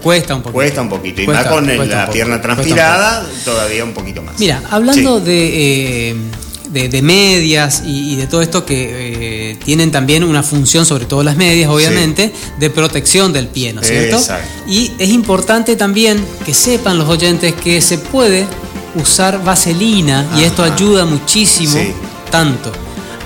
cuesta 0.03 0.35
un 0.35 0.43
poquito. 0.43 0.55
Cuesta 0.55 0.82
un 0.82 0.89
poquito, 0.89 1.23
y 1.23 1.27
más 1.27 1.47
con 1.47 1.66
la 1.89 2.11
pierna 2.11 2.40
transpirada, 2.40 3.27
todavía 3.44 3.85
un 3.85 3.93
poquito 3.93 4.23
más. 4.23 4.39
Mira, 4.39 4.62
hablando 4.70 5.20
de... 5.20 6.11
Eh, 6.11 6.16
de, 6.73 7.03
medias 7.03 7.82
y, 7.85 8.16
de 8.16 8.27
todo 8.27 8.40
esto 8.40 8.65
que 8.65 9.51
eh, 9.51 9.57
tienen 9.62 9.90
también 9.90 10.24
una 10.24 10.43
función, 10.43 10.86
sobre 10.86 11.05
todo 11.05 11.23
las 11.23 11.36
medias, 11.36 11.69
obviamente, 11.69 12.32
de 12.59 12.70
protección 12.70 13.31
del 13.32 13.49
pie, 13.49 13.74
¿no 13.74 13.82
es 13.82 13.89
cierto? 13.89 14.19
Y 14.66 14.93
es 14.99 15.11
importante 15.11 15.77
también 15.77 16.24
que 16.47 16.55
sepan 16.55 16.97
los 16.97 17.11
oyentes 17.11 17.53
que 17.55 17.82
se 17.82 17.99
puede 17.99 18.47
usar 18.94 19.44
vaselina 19.44 20.27
y 20.39 20.44
esto 20.44 20.62
ayuda 20.62 21.05
muchísimo, 21.05 21.78
tanto 22.31 22.73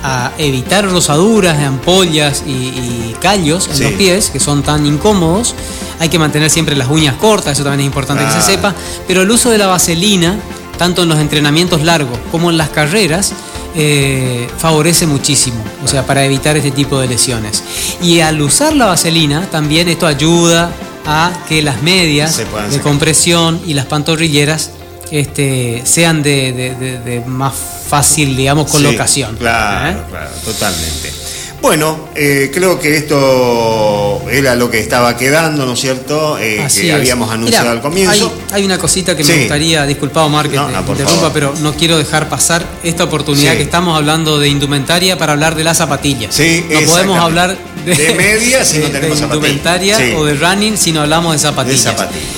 a 0.03 0.31
evitar 0.37 0.89
rosaduras, 0.89 1.57
ampollas 1.59 2.43
y, 2.45 3.15
callos 3.19 3.67
en 3.73 3.83
los 3.83 3.91
pies, 3.93 4.29
que 4.29 4.39
son 4.39 4.63
tan 4.63 4.85
incómodos. 4.85 5.55
Hay 5.99 6.09
que 6.09 6.19
mantener 6.19 6.49
siempre 6.49 6.75
las 6.75 6.87
uñas 6.87 7.15
cortas, 7.15 7.53
eso 7.53 7.63
también 7.63 7.81
es 7.81 7.85
importante 7.87 8.23
que 8.23 8.31
se 8.31 8.41
sepa. 8.41 8.75
Pero 9.07 9.23
el 9.23 9.31
uso 9.31 9.49
de 9.49 9.57
la 9.57 9.67
vaselina 9.67 10.37
tanto 10.77 11.03
en 11.03 11.09
los 11.09 11.19
entrenamientos 11.19 11.83
largos 11.83 12.17
como 12.31 12.49
en 12.49 12.57
las 12.57 12.69
carreras, 12.69 13.33
eh, 13.75 14.47
favorece 14.57 15.05
muchísimo, 15.05 15.63
o 15.83 15.87
sea, 15.87 16.05
para 16.05 16.23
evitar 16.23 16.55
este 16.55 16.71
tipo 16.71 16.99
de 16.99 17.07
lesiones. 17.07 17.63
Y 18.01 18.21
al 18.21 18.41
usar 18.41 18.75
la 18.75 18.85
vaselina, 18.85 19.47
también 19.49 19.89
esto 19.89 20.07
ayuda 20.07 20.71
a 21.05 21.31
que 21.47 21.61
las 21.61 21.81
medias 21.81 22.37
de 22.37 22.79
compresión 22.81 23.59
y 23.65 23.73
las 23.73 23.85
pantorrilleras 23.85 24.71
este, 25.11 25.81
sean 25.85 26.23
de, 26.23 27.23
más 27.25 27.53
fácil, 27.87 28.35
digamos, 28.35 28.71
colocación. 28.71 29.35
claro, 29.37 29.99
¿Eh? 29.99 30.03
claro, 30.09 30.31
totalmente. 30.43 31.26
Bueno, 31.67 32.07
eh, 32.15 32.49
creo 32.53 32.79
que 32.79 32.95
esto 32.95 34.23
era 34.31 34.55
lo 34.55 34.71
que 34.71 34.79
estaba 34.79 35.17
quedando, 35.17 35.65
¿no 35.65 35.73
es 35.73 35.81
cierto? 35.81 36.39
Eh, 36.39 36.65
que 36.73 36.93
habíamos 36.93 37.29
anunciado 37.29 37.71
al 37.71 37.81
comienzo. 37.81 38.33
Hay, 38.53 38.63
una 38.63 38.77
cosita 38.77 39.17
que 39.17 39.25
me 39.25 39.39
gustaría, 39.39 39.85
disculpado 39.85 40.27
Omar 40.27 40.47
que 40.47 40.55
interrumpa, 40.55 41.33
pero 41.33 41.53
no 41.59 41.73
quiero 41.75 41.97
dejar 41.97 42.29
pasar 42.29 42.65
esta 42.83 43.03
oportunidad 43.03 43.57
que 43.57 43.63
estamos 43.63 43.97
hablando 43.97 44.39
de 44.39 44.47
indumentaria 44.47 45.17
para 45.17 45.33
hablar 45.33 45.55
de 45.55 45.65
las 45.65 45.75
zapatillas. 45.75 46.33
Sí, 46.33 46.63
no 46.69 46.79
podemos 46.89 47.19
hablar 47.19 47.57
de, 47.83 47.95
de 47.95 48.15
medias 48.15 48.65
si 48.69 48.79
no 48.79 48.87
tenemos 48.91 49.19
indumentaria 49.19 49.97
o 50.15 50.23
de 50.23 50.35
running 50.35 50.77
si 50.77 50.93
no 50.93 51.01
hablamos 51.01 51.33
de 51.33 51.39
zapatillas. 51.39 51.95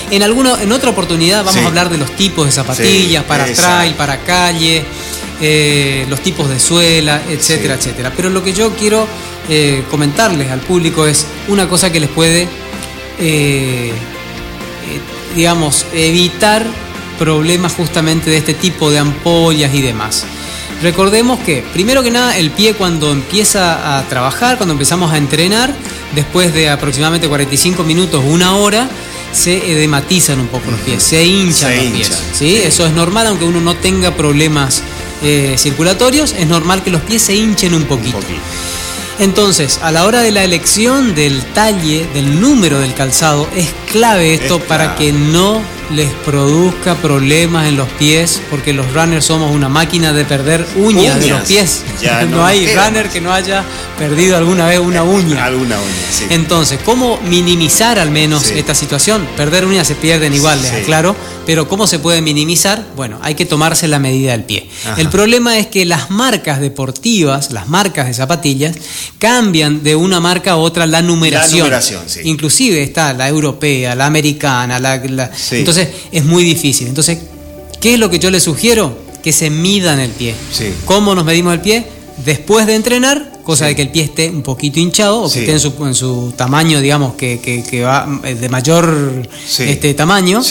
En 0.10 0.23
alguno, 0.23 0.57
en 0.60 0.72
otra 0.72 0.89
oportunidad 0.89 1.45
vamos 1.45 1.64
a 1.64 1.68
hablar 1.68 1.91
de 1.91 1.99
los 1.99 2.15
tipos 2.15 2.47
de 2.47 2.51
zapatillas 2.51 3.23
para 3.26 3.45
trail, 3.45 3.93
para 3.93 4.18
calle. 4.23 4.84
Eh, 5.41 6.06
los 6.10 6.20
tipos 6.20 6.49
de 6.49 6.60
suela, 6.60 7.22
etcétera, 7.30 7.76
etcétera. 7.76 8.11
Pero 8.14 8.30
lo 8.30 8.44
que 8.44 8.52
yo 8.52 8.76
quiero 8.76 9.07
eh, 9.48 9.84
comentarles 9.90 10.52
al 10.52 10.60
público 10.60 11.06
es 11.06 11.26
una 11.48 11.70
cosa 11.70 11.91
que 11.94 12.02
les 12.02 12.10
puede, 12.10 12.49
eh, 13.20 13.94
digamos, 15.38 15.86
evitar 15.94 16.66
problemas 17.18 17.74
justamente 17.74 18.30
de 18.30 18.38
este 18.38 18.53
tipo 18.53 18.91
de 18.91 18.99
ampollas 18.99 19.74
y 19.74 19.82
demás. 19.82 20.26
Recordemos 20.82 21.40
que, 21.40 21.64
primero 21.74 22.03
que 22.03 22.11
nada, 22.11 22.38
el 22.38 22.52
pie 22.52 22.74
cuando 22.74 23.11
empieza 23.14 23.98
a 23.98 24.07
trabajar, 24.10 24.57
cuando 24.57 24.74
empezamos 24.74 25.14
a 25.14 25.18
entrenar, 25.18 25.74
después 26.16 26.53
de 26.53 26.70
aproximadamente 26.70 27.30
45 27.30 27.84
minutos, 27.84 28.24
una 28.26 28.56
hora, 28.57 28.90
se 29.32 29.72
edematizan 29.72 30.40
un 30.40 30.48
poco 30.48 30.72
los 30.72 30.80
pies, 30.82 31.02
se 31.02 31.24
hinchan 31.24 31.76
los 31.78 31.86
pies. 31.86 32.24
¿sí? 32.34 32.56
Eso 32.57 32.86
es 32.86 32.94
normal, 32.94 33.28
aunque 33.28 33.45
uno 33.45 33.61
no 33.61 33.76
tenga 33.76 34.11
problemas 34.11 34.84
eh, 35.22 35.56
circulatorios, 35.58 36.34
es 36.38 36.48
normal 36.48 36.84
que 36.84 36.91
los 36.91 37.02
pies 37.02 37.22
se 37.22 37.36
hinchen 37.36 37.74
un 37.74 37.86
poquito. 37.86 38.20
Entonces, 39.20 39.80
a 39.84 39.91
la 39.91 40.06
hora 40.06 40.22
de 40.22 40.32
la 40.32 40.46
elección 40.46 41.14
del 41.14 41.44
talle, 41.54 42.08
del 42.14 42.40
número 42.40 42.80
del 42.80 42.94
calzado, 42.94 43.50
es 43.54 43.68
clave 43.91 44.34
esto 44.34 44.60
para 44.60 44.96
que 44.96 45.12
no 45.12 45.62
les 45.91 46.10
produzca 46.26 46.96
problemas 46.96 47.68
en 47.68 47.76
los 47.76 47.90
pies, 47.90 48.41
porque 48.50 48.74
los 48.74 48.94
runners 48.94 49.26
somos 49.26 49.52
una 49.52 49.70
máquina 49.70 50.14
de 50.14 50.24
perder 50.24 50.66
uñas, 50.76 51.20
de 51.20 51.30
los 51.30 51.41
pies. 51.41 51.84
no, 52.30 52.46
hay 52.46 52.68
runner 52.74 53.10
que 53.10 53.22
no 53.22 53.34
haya 53.34 53.64
perdido 53.98 54.38
alguna 54.38 54.68
vez 54.68 54.80
una 54.80 55.04
uña. 55.04 55.46
Alguna 55.46 55.78
uña, 55.80 56.12
sí. 56.12 56.26
Entonces, 56.30 56.80
¿cómo 56.86 57.20
minimizar 57.28 58.00
al 58.00 58.12
menos 58.12 58.52
esta 58.52 58.76
situación? 58.76 59.28
Perder 59.36 59.66
uñas 59.66 59.88
se 59.88 59.96
pierden 59.96 60.34
igual, 60.34 60.62
les 60.62 60.72
aclaro, 60.72 61.16
pero 61.46 61.68
¿cómo 61.68 61.88
se 61.88 61.98
puede 61.98 62.22
minimizar? 62.22 62.86
Bueno, 62.96 63.18
hay 63.22 63.34
que 63.34 63.46
tomarse 63.46 63.88
la 63.88 64.00
medida 64.00 64.34
del 64.34 64.44
pie. 64.44 64.70
El 64.98 65.10
problema 65.10 65.58
es 65.58 65.68
que 65.68 65.86
las 65.86 66.12
marcas 66.12 66.60
deportivas, 66.60 67.52
las 67.52 67.68
marcas 67.68 68.06
de 68.06 68.14
zapatillas, 68.14 68.76
cambian 69.18 69.84
de 69.84 69.95
una 69.95 70.19
marca 70.19 70.52
a 70.52 70.57
otra 70.57 70.86
la 70.86 71.02
numeración. 71.02 71.60
La 71.60 71.64
numeración 71.64 72.03
sí. 72.07 72.22
Inclusive 72.23 72.81
está 72.81 73.14
la 73.14 73.27
europea, 73.27 73.95
la 73.95 74.06
americana, 74.06 74.80
la... 74.80 74.95
Entonces, 75.52 75.90
es 76.11 76.26
muy 76.26 76.44
difícil. 76.44 76.88
Entonces, 76.88 77.19
¿qué 77.80 77.94
es 77.94 77.99
lo 77.99 78.10
que 78.10 78.19
yo 78.19 78.30
les 78.30 78.44
sugiero? 78.44 78.98
Que 79.23 79.34
se 79.34 79.49
midan 79.49 79.99
el 79.99 80.11
pie. 80.11 80.36
¿Cómo 80.86 81.15
nos 81.15 81.26
medimos 81.26 81.53
el 81.53 81.61
pie? 81.61 81.86
Después 82.26 82.68
de 82.68 82.76
entrenar, 82.76 83.40
cosa 83.44 83.65
de 83.65 83.76
que 83.76 83.81
el 83.81 83.90
pie 83.90 84.03
esté 84.03 84.30
un 84.30 84.44
poquito 84.44 84.80
hinchado 84.80 85.23
o 85.23 85.31
que 85.31 85.40
esté 85.40 85.52
en 85.53 85.95
su, 85.95 86.34
tamaño, 86.36 86.81
digamos, 86.81 87.15
que, 87.15 87.81
va 87.84 88.07
eh, 88.23 88.36
de 88.36 88.49
mayor 88.49 89.27
este 89.60 89.94
tamaño. 89.94 90.41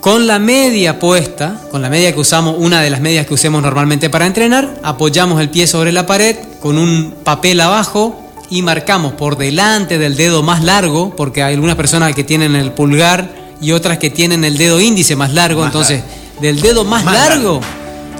Con 0.00 0.26
la 0.26 0.38
media 0.38 1.00
puesta, 1.00 1.60
con 1.70 1.82
la 1.82 1.90
media 1.90 2.12
que 2.12 2.20
usamos, 2.20 2.54
una 2.58 2.80
de 2.80 2.90
las 2.90 3.00
medias 3.00 3.26
que 3.26 3.34
usemos 3.34 3.62
normalmente 3.62 4.08
para 4.08 4.26
entrenar, 4.26 4.78
apoyamos 4.82 5.40
el 5.40 5.50
pie 5.50 5.66
sobre 5.66 5.90
la 5.90 6.06
pared 6.06 6.36
con 6.60 6.78
un 6.78 7.14
papel 7.24 7.60
abajo 7.60 8.24
y 8.48 8.62
marcamos 8.62 9.14
por 9.14 9.36
delante 9.36 9.98
del 9.98 10.16
dedo 10.16 10.42
más 10.42 10.62
largo, 10.62 11.14
porque 11.16 11.42
hay 11.42 11.54
algunas 11.54 11.76
personas 11.76 12.14
que 12.14 12.22
tienen 12.22 12.54
el 12.54 12.72
pulgar 12.72 13.28
y 13.60 13.72
otras 13.72 13.98
que 13.98 14.08
tienen 14.08 14.44
el 14.44 14.56
dedo 14.56 14.80
índice 14.80 15.16
más 15.16 15.32
largo. 15.32 15.64
entonces, 15.64 16.02
del 16.40 16.60
dedo 16.60 16.84
más, 16.84 17.04
largo, 17.04 17.60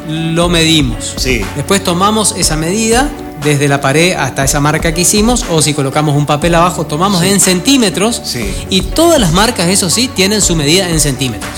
lo 0.09 0.49
medimos. 0.49 1.15
Sí. 1.17 1.43
Después 1.55 1.85
tomamos 1.85 2.35
esa 2.37 2.57
medida 2.57 3.09
desde 3.43 3.69
la 3.69 3.81
pared 3.81 4.15
hasta 4.15 4.44
esa 4.44 4.60
marca 4.60 4.93
que 4.93 5.02
hicimos, 5.02 5.44
o 5.51 5.62
si 5.62 5.74
colocamos 5.74 6.16
un 6.16 6.27
papel 6.27 6.55
abajo, 6.55 6.86
tomamos 6.86 7.23
en 7.23 7.40
centímetros. 7.40 8.23
Y 8.70 8.82
todas 8.82 9.20
las 9.20 9.32
marcas, 9.32 9.69
eso 9.69 9.90
sí, 9.90 10.09
tienen 10.09 10.40
su 10.40 10.56
medida 10.56 10.89
en 10.89 11.01
centímetros. 11.01 11.51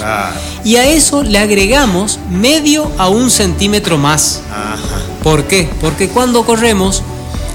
Y 0.64 0.76
a 0.76 0.86
eso 0.86 1.22
le 1.22 1.38
agregamos 1.38 2.18
medio 2.30 2.90
a 2.98 3.08
un 3.08 3.30
centímetro 3.30 3.98
más. 3.98 4.42
¿Por 5.22 5.44
qué? 5.44 5.68
Porque 5.80 6.08
cuando 6.08 6.44
corremos 6.44 7.02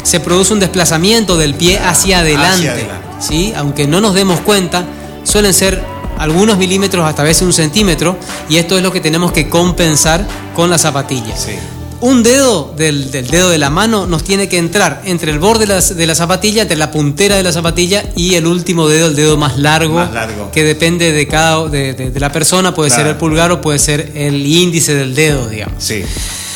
se 0.03 0.19
produce 0.19 0.53
un 0.53 0.59
desplazamiento 0.59 1.35
del 1.37 1.55
pie 1.55 1.79
hacia 1.79 2.19
adelante. 2.19 2.87
¿sí? 3.19 3.53
aunque 3.55 3.87
no 3.87 4.01
nos 4.01 4.13
demos 4.13 4.39
cuenta, 4.41 4.85
suelen 5.23 5.53
ser 5.53 5.83
algunos 6.17 6.57
milímetros, 6.57 7.05
hasta 7.05 7.23
a 7.23 7.25
veces 7.25 7.43
un 7.43 7.53
centímetro, 7.53 8.17
y 8.49 8.57
esto 8.57 8.77
es 8.77 8.83
lo 8.83 8.91
que 8.91 9.01
tenemos 9.01 9.31
que 9.31 9.49
compensar 9.49 10.25
con 10.55 10.69
la 10.69 10.77
zapatilla. 10.77 11.35
Sí. 11.35 11.51
Un 12.01 12.23
dedo 12.23 12.73
del, 12.77 13.09
del 13.09 13.27
dedo 13.27 13.49
de 13.49 13.57
la 13.57 13.69
mano 13.69 14.05
nos 14.05 14.23
tiene 14.23 14.47
que 14.49 14.57
entrar 14.57 15.01
entre 15.05 15.31
el 15.31 15.39
borde 15.39 15.65
de 15.65 15.73
la, 15.73 15.81
de 15.81 16.05
la 16.05 16.13
zapatilla, 16.13 16.63
entre 16.63 16.77
la 16.77 16.91
puntera 16.91 17.35
de 17.37 17.43
la 17.43 17.51
zapatilla 17.51 18.03
y 18.15 18.35
el 18.35 18.45
último 18.45 18.87
dedo, 18.87 19.07
el 19.07 19.15
dedo 19.15 19.37
más 19.37 19.57
largo, 19.57 19.95
Más 19.95 20.13
largo. 20.13 20.51
que 20.51 20.63
depende 20.63 21.11
de 21.13 21.27
cada 21.27 21.67
de, 21.67 21.93
de- 21.93 22.11
de 22.11 22.19
la 22.19 22.31
persona, 22.31 22.75
puede 22.75 22.89
ser 22.91 23.07
el 23.07 23.15
pulgar 23.15 23.51
o 23.51 23.61
puede 23.61 23.79
ser 23.79 24.11
el 24.13 24.45
índice 24.45 24.93
del 24.93 25.15
dedo, 25.15 25.47
digamos. 25.47 25.83
Sí. 25.83 26.03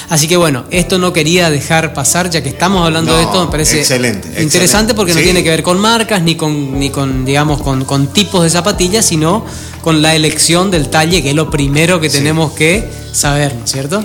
Así 0.09 0.27
que 0.27 0.37
bueno, 0.37 0.65
esto 0.71 0.97
no 0.97 1.13
quería 1.13 1.49
dejar 1.49 1.93
pasar, 1.93 2.29
ya 2.29 2.41
que 2.43 2.49
estamos 2.49 2.83
hablando 2.85 3.11
No, 3.11 3.17
de 3.17 3.23
esto, 3.23 3.45
me 3.45 3.51
parece 3.51 3.79
excelente, 3.79 4.27
interesante 4.41 4.59
excelente. 4.91 4.93
porque 4.95 5.13
no 5.13 5.19
Sí. 5.19 5.23
tiene 5.23 5.43
que 5.43 5.49
ver 5.51 5.63
con 5.63 5.79
marcas 5.79 6.21
ni 6.21 6.35
con, 6.35 6.77
ni 6.79 6.89
con 6.89 7.25
digamos, 7.25 7.61
con, 7.61 7.85
con 7.85 8.07
tipos 8.07 8.43
de 8.43 8.49
zapatillas, 8.49 9.05
sino 9.05 9.45
con 9.81 10.01
la 10.01 10.15
elección 10.15 10.69
del 10.69 10.89
talle, 10.89 11.23
que 11.23 11.29
es 11.29 11.35
lo 11.35 11.49
primero 11.49 11.99
que 11.99 12.09
Sí. 12.09 12.17
tenemos 12.17 12.51
que 12.53 12.89
saber, 13.13 13.55
¿no 13.55 13.65
es 13.65 13.71
cierto? 13.71 14.03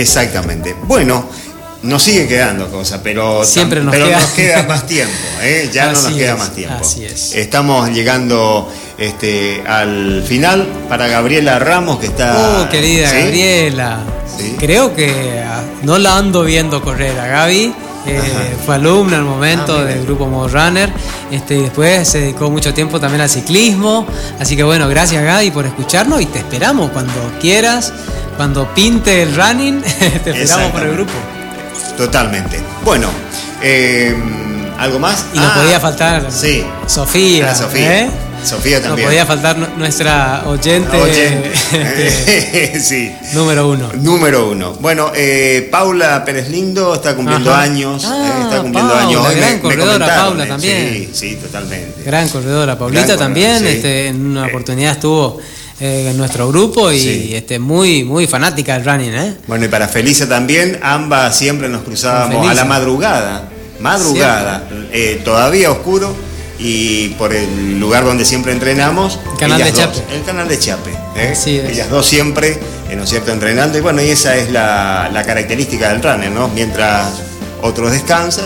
Exactamente. 0.00 0.74
Bueno, 0.84 1.24
nos 1.82 2.02
sigue 2.02 2.26
quedando 2.26 2.68
cosas, 2.70 3.00
pero, 3.02 3.44
Siempre 3.44 3.82
nos 3.82 3.92
pero 3.92 4.06
queda. 4.06 4.20
nos 4.20 4.30
queda 4.30 4.62
más 4.64 4.86
tiempo, 4.86 5.12
¿eh? 5.42 5.70
ya 5.72 5.86
no 5.86 5.92
nos 5.92 6.12
queda 6.12 6.32
es, 6.32 6.38
más 6.38 6.54
tiempo. 6.54 6.76
así 6.80 7.04
es. 7.04 7.34
Estamos 7.34 7.90
llegando 7.90 8.72
este, 8.98 9.62
al 9.66 10.22
final 10.26 10.66
para 10.88 11.08
Gabriela 11.08 11.58
Ramos, 11.58 11.98
que 11.98 12.06
está... 12.06 12.62
Oh, 12.62 12.68
querida 12.70 13.08
¿sí? 13.10 13.16
Gabriela. 13.16 13.98
Sí. 14.38 14.56
Creo 14.58 14.94
que 14.94 15.42
ah, 15.46 15.62
no 15.82 15.98
la 15.98 16.16
ando 16.16 16.42
viendo 16.44 16.82
correr 16.82 17.18
a 17.20 17.26
Gaby. 17.26 17.74
eh, 18.06 18.20
fue 18.66 18.74
alumna 18.74 19.18
al 19.18 19.24
momento 19.24 19.78
Ah, 19.78 19.84
del 19.84 20.04
grupo 20.04 20.26
Modo 20.26 20.48
Runner. 20.48 20.90
Este, 21.30 21.54
y 21.56 21.62
después 21.62 22.08
se 22.08 22.20
dedicó 22.20 22.50
mucho 22.50 22.72
tiempo 22.74 22.98
también 22.98 23.20
al 23.20 23.30
ciclismo. 23.30 24.06
Así 24.40 24.56
que 24.56 24.62
bueno, 24.62 24.88
gracias 24.88 25.22
Gaby 25.22 25.50
por 25.50 25.66
escucharnos 25.66 26.20
y 26.20 26.26
te 26.26 26.38
esperamos 26.38 26.90
cuando 26.90 27.12
quieras. 27.40 27.92
Cuando 28.36 28.72
pinte 28.74 29.22
el 29.22 29.34
running, 29.34 29.82
te 30.24 30.30
esperamos 30.30 30.72
por 30.72 30.82
el 30.82 30.92
grupo. 30.92 31.12
Totalmente. 31.96 32.60
Bueno, 32.84 33.08
eh, 33.62 34.14
¿algo 34.78 34.98
más? 34.98 35.26
Y 35.32 35.38
no 35.38 35.44
Ah, 35.46 35.54
podía 35.62 35.78
faltar 35.80 36.26
Sí. 36.32 36.64
Sofía. 36.86 37.50
Ah, 37.50 37.54
Sofía. 37.54 38.00
¿eh? 38.00 38.10
Sofía 38.44 38.78
No 38.80 38.88
también. 38.88 39.08
podía 39.08 39.24
faltar 39.24 39.56
nu- 39.56 39.68
nuestra 39.78 40.42
oyente, 40.46 40.94
Oyente. 41.00 41.52
este, 41.72 42.80
sí. 42.80 43.10
número 43.32 43.68
uno. 43.70 43.88
Número 43.94 44.50
uno. 44.50 44.72
Bueno, 44.80 45.12
eh, 45.14 45.66
Paula 45.70 46.22
Pérez 46.26 46.50
Lindo 46.50 46.94
está 46.94 47.14
cumpliendo 47.16 47.50
Ajá. 47.52 47.62
años. 47.62 48.04
Ah, 48.04 48.34
eh, 48.38 48.42
está 48.42 48.60
cumpliendo 48.60 48.92
Paula, 48.92 49.08
años. 49.08 49.26
Hoy 49.26 49.34
gran 49.36 49.58
corredora, 49.60 50.06
Paula, 50.16 50.46
también. 50.46 50.88
Sí, 50.92 51.10
sí, 51.14 51.36
totalmente. 51.36 52.02
Gran 52.02 52.28
corredora, 52.28 52.76
Paulita 52.78 53.06
Gran 53.06 53.18
también, 53.18 53.60
sí. 53.60 53.66
este, 53.68 54.08
en 54.08 54.26
una 54.26 54.46
oportunidad 54.46 54.92
estuvo 54.92 55.38
eh, 55.80 56.08
en 56.10 56.16
nuestro 56.16 56.48
grupo 56.48 56.90
y 56.92 57.00
Sí. 57.00 57.30
este, 57.34 57.58
muy, 57.58 58.04
muy 58.04 58.26
fanática 58.26 58.74
del 58.78 58.84
running, 58.84 59.14
¿eh? 59.14 59.34
Bueno, 59.46 59.64
y 59.64 59.68
para 59.68 59.88
Felicia 59.88 60.28
también, 60.28 60.78
ambas 60.82 61.36
siempre 61.36 61.68
nos 61.68 61.82
cruzábamos 61.82 62.48
a 62.48 62.54
la 62.54 62.64
madrugada. 62.64 63.48
Madrugada, 63.80 64.68
eh, 64.92 65.20
todavía 65.24 65.70
oscuro. 65.70 66.14
Y 66.56 67.08
por 67.18 67.34
el 67.34 67.80
lugar 67.80 68.04
donde 68.04 68.24
siempre 68.24 68.52
entrenamos, 68.52 69.18
El 69.32 69.38
canal 69.38 69.58
de 69.58 69.70
dos, 69.72 69.80
Chape. 69.80 70.14
el 70.14 70.22
canal 70.22 70.46
de 70.48 70.58
Chape. 70.58 70.90
¿eh? 71.16 71.34
Ellas 71.68 71.90
dos 71.90 72.06
siempre, 72.06 72.56
¿no 72.96 73.02
es 73.02 73.10
cierto?, 73.10 73.32
entrenando. 73.32 73.76
Y 73.76 73.80
bueno, 73.80 74.00
y 74.00 74.10
esa 74.10 74.36
es 74.36 74.50
la, 74.50 75.10
la 75.12 75.24
característica 75.24 75.88
del 75.92 76.00
runner, 76.00 76.30
¿no? 76.30 76.46
Mientras 76.48 77.08
otros 77.60 77.90
descansan, 77.90 78.44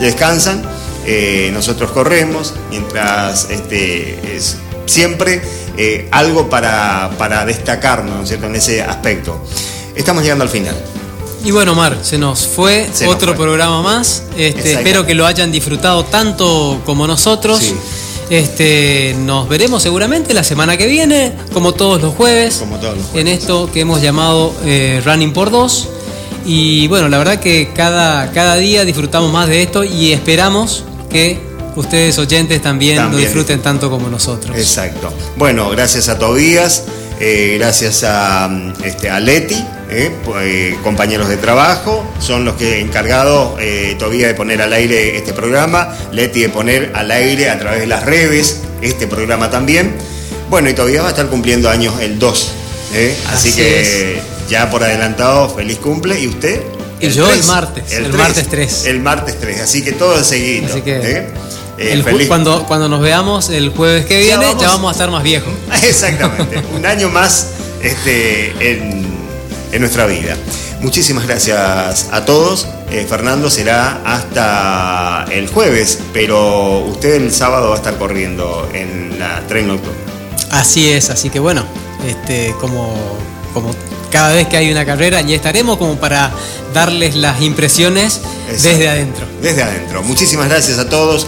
descansan, 0.00 0.62
eh, 1.06 1.50
nosotros 1.52 1.90
corremos, 1.92 2.54
mientras 2.70 3.48
este, 3.50 4.36
es 4.36 4.56
siempre 4.86 5.42
eh, 5.82 6.08
algo 6.10 6.50
para, 6.50 7.10
para 7.16 7.46
destacarnos, 7.46 8.14
¿no 8.14 8.22
es 8.22 8.28
cierto?, 8.28 8.46
en 8.46 8.54
ese 8.56 8.82
aspecto. 8.82 9.42
Estamos 9.96 10.22
llegando 10.22 10.44
al 10.44 10.50
final. 10.50 10.76
Y 11.42 11.52
bueno, 11.52 11.74
Mar, 11.74 11.96
se 12.02 12.18
nos 12.18 12.46
fue 12.46 12.86
Se 12.92 13.06
nos 13.06 13.14
otro 13.14 13.34
fue. 13.34 13.46
programa 13.46 13.80
más. 13.80 14.24
Este, 14.36 14.74
espero 14.74 15.06
que 15.06 15.14
lo 15.14 15.24
hayan 15.24 15.50
disfrutado 15.50 16.04
tanto 16.04 16.82
como 16.84 17.06
nosotros. 17.06 17.60
Sí. 17.60 17.74
Este, 18.28 19.16
nos 19.20 19.48
veremos 19.48 19.82
seguramente 19.82 20.34
la 20.34 20.44
semana 20.44 20.76
que 20.76 20.86
viene, 20.86 21.32
como 21.52 21.72
todos 21.72 22.00
los 22.02 22.14
jueves, 22.14 22.58
Como 22.58 22.76
todos 22.78 22.98
los 22.98 23.14
en 23.14 23.26
esto 23.26 23.70
que 23.72 23.80
hemos 23.80 24.02
llamado 24.02 24.52
eh, 24.64 25.00
Running 25.02 25.32
por 25.32 25.50
Dos. 25.50 25.88
Y 26.44 26.88
bueno, 26.88 27.08
la 27.08 27.16
verdad 27.16 27.40
que 27.40 27.70
cada, 27.74 28.30
cada 28.32 28.56
día 28.56 28.84
disfrutamos 28.84 29.32
más 29.32 29.48
de 29.48 29.62
esto 29.62 29.82
y 29.82 30.12
esperamos 30.12 30.84
que 31.08 31.49
ustedes 31.80 32.18
oyentes 32.18 32.62
también, 32.62 32.96
lo 32.96 33.02
También. 33.04 33.24
disfruten 33.24 33.60
tanto 33.60 33.90
como 33.90 34.08
nosotros. 34.08 34.56
Exacto. 34.56 35.12
Bueno, 35.36 35.70
gracias 35.70 36.08
a 36.08 36.18
Tobías, 36.18 36.84
eh, 37.18 37.56
gracias 37.58 38.04
a, 38.04 38.48
mm, 38.48 38.72
este, 38.84 39.10
a 39.10 39.20
Leti, 39.20 39.56
eh, 39.90 40.10
eh, 40.40 40.76
compañeros 40.82 41.28
de 41.28 41.36
trabajo, 41.36 42.04
son 42.20 42.44
los 42.44 42.54
que 42.54 42.80
encargados, 42.80 43.58
eh, 43.60 43.96
Tobías, 43.98 44.28
de 44.28 44.34
poner 44.34 44.62
al 44.62 44.72
aire 44.72 45.16
este 45.16 45.32
programa, 45.32 45.94
Leti 46.12 46.42
de 46.42 46.48
poner 46.48 46.92
al 46.94 47.10
aire 47.10 47.50
a 47.50 47.58
través 47.58 47.80
de 47.80 47.86
las 47.86 48.04
redes 48.04 48.60
este 48.82 49.06
programa 49.06 49.50
también. 49.50 49.94
Bueno, 50.48 50.68
y 50.70 50.74
Tobías 50.74 51.02
va 51.02 51.08
a 51.08 51.10
estar 51.10 51.28
cumpliendo 51.28 51.68
años 51.70 51.94
el 52.00 52.18
2, 52.18 52.52
eh, 52.94 53.16
así, 53.32 53.48
Así 53.48 53.56
que 53.56 54.20
ya 54.48 54.70
por 54.70 54.82
adelantado, 54.82 55.48
feliz 55.48 55.78
cumple. 55.78 56.18
¿Y 56.20 56.26
usted? 56.28 56.60
Y 57.00 57.08
yo 57.08 57.32
el 57.32 57.42
martes, 57.44 57.92
el 57.92 58.12
martes 58.12 58.48
3. 58.48 58.84
El 58.86 59.00
martes 59.00 59.36
3, 59.40 59.60
así 59.60 59.82
que 59.82 59.92
todo 59.92 60.22
seguido. 60.22 60.66
Así 60.66 60.82
que 60.82 61.28
el 61.80 62.02
ju- 62.04 62.10
feliz- 62.10 62.28
cuando, 62.28 62.64
cuando 62.66 62.88
nos 62.88 63.00
veamos 63.00 63.48
el 63.50 63.70
jueves 63.70 64.06
que 64.06 64.20
Ya 64.26 64.36
viene, 64.38 64.46
vamos- 64.46 64.62
ya 64.62 64.68
vamos 64.68 64.88
a 64.88 64.92
estar 64.92 65.10
más 65.10 65.22
viejos. 65.22 65.52
Exactamente, 65.82 66.62
un 66.74 66.84
año 66.86 67.08
más 67.08 67.48
este, 67.82 68.50
en, 68.72 69.06
en 69.72 69.80
nuestra 69.80 70.06
vida. 70.06 70.36
Muchísimas 70.80 71.26
gracias 71.26 72.08
a 72.10 72.24
todos. 72.24 72.66
Eh, 72.90 73.06
Fernando 73.08 73.50
será 73.50 74.00
hasta 74.04 75.26
el 75.30 75.48
jueves, 75.48 75.98
pero 76.12 76.78
usted 76.80 77.14
el 77.14 77.32
sábado 77.32 77.68
va 77.68 77.74
a 77.74 77.78
estar 77.78 77.98
corriendo 77.98 78.68
en 78.72 79.18
la 79.18 79.40
tren 79.46 79.68
nocturna. 79.68 79.98
Así 80.50 80.90
es, 80.90 81.10
así 81.10 81.30
que 81.30 81.38
bueno, 81.38 81.64
este, 82.08 82.54
como, 82.60 82.94
como 83.52 83.70
cada 84.10 84.32
vez 84.32 84.48
que 84.48 84.56
hay 84.56 84.72
una 84.72 84.84
carrera, 84.84 85.20
ya 85.20 85.36
estaremos 85.36 85.76
como 85.76 85.96
para 86.00 86.32
darles 86.74 87.14
las 87.14 87.40
impresiones 87.42 88.20
Exacto. 88.48 88.68
desde 88.70 88.88
adentro. 88.88 89.26
Desde 89.42 89.62
adentro. 89.62 90.02
Muchísimas 90.02 90.48
gracias 90.48 90.78
a 90.78 90.88
todos. 90.88 91.26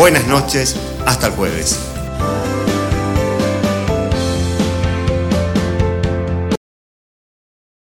Buenas 0.00 0.26
noches. 0.26 0.76
Hasta 1.04 1.26
el 1.26 1.34
jueves. 1.34 1.89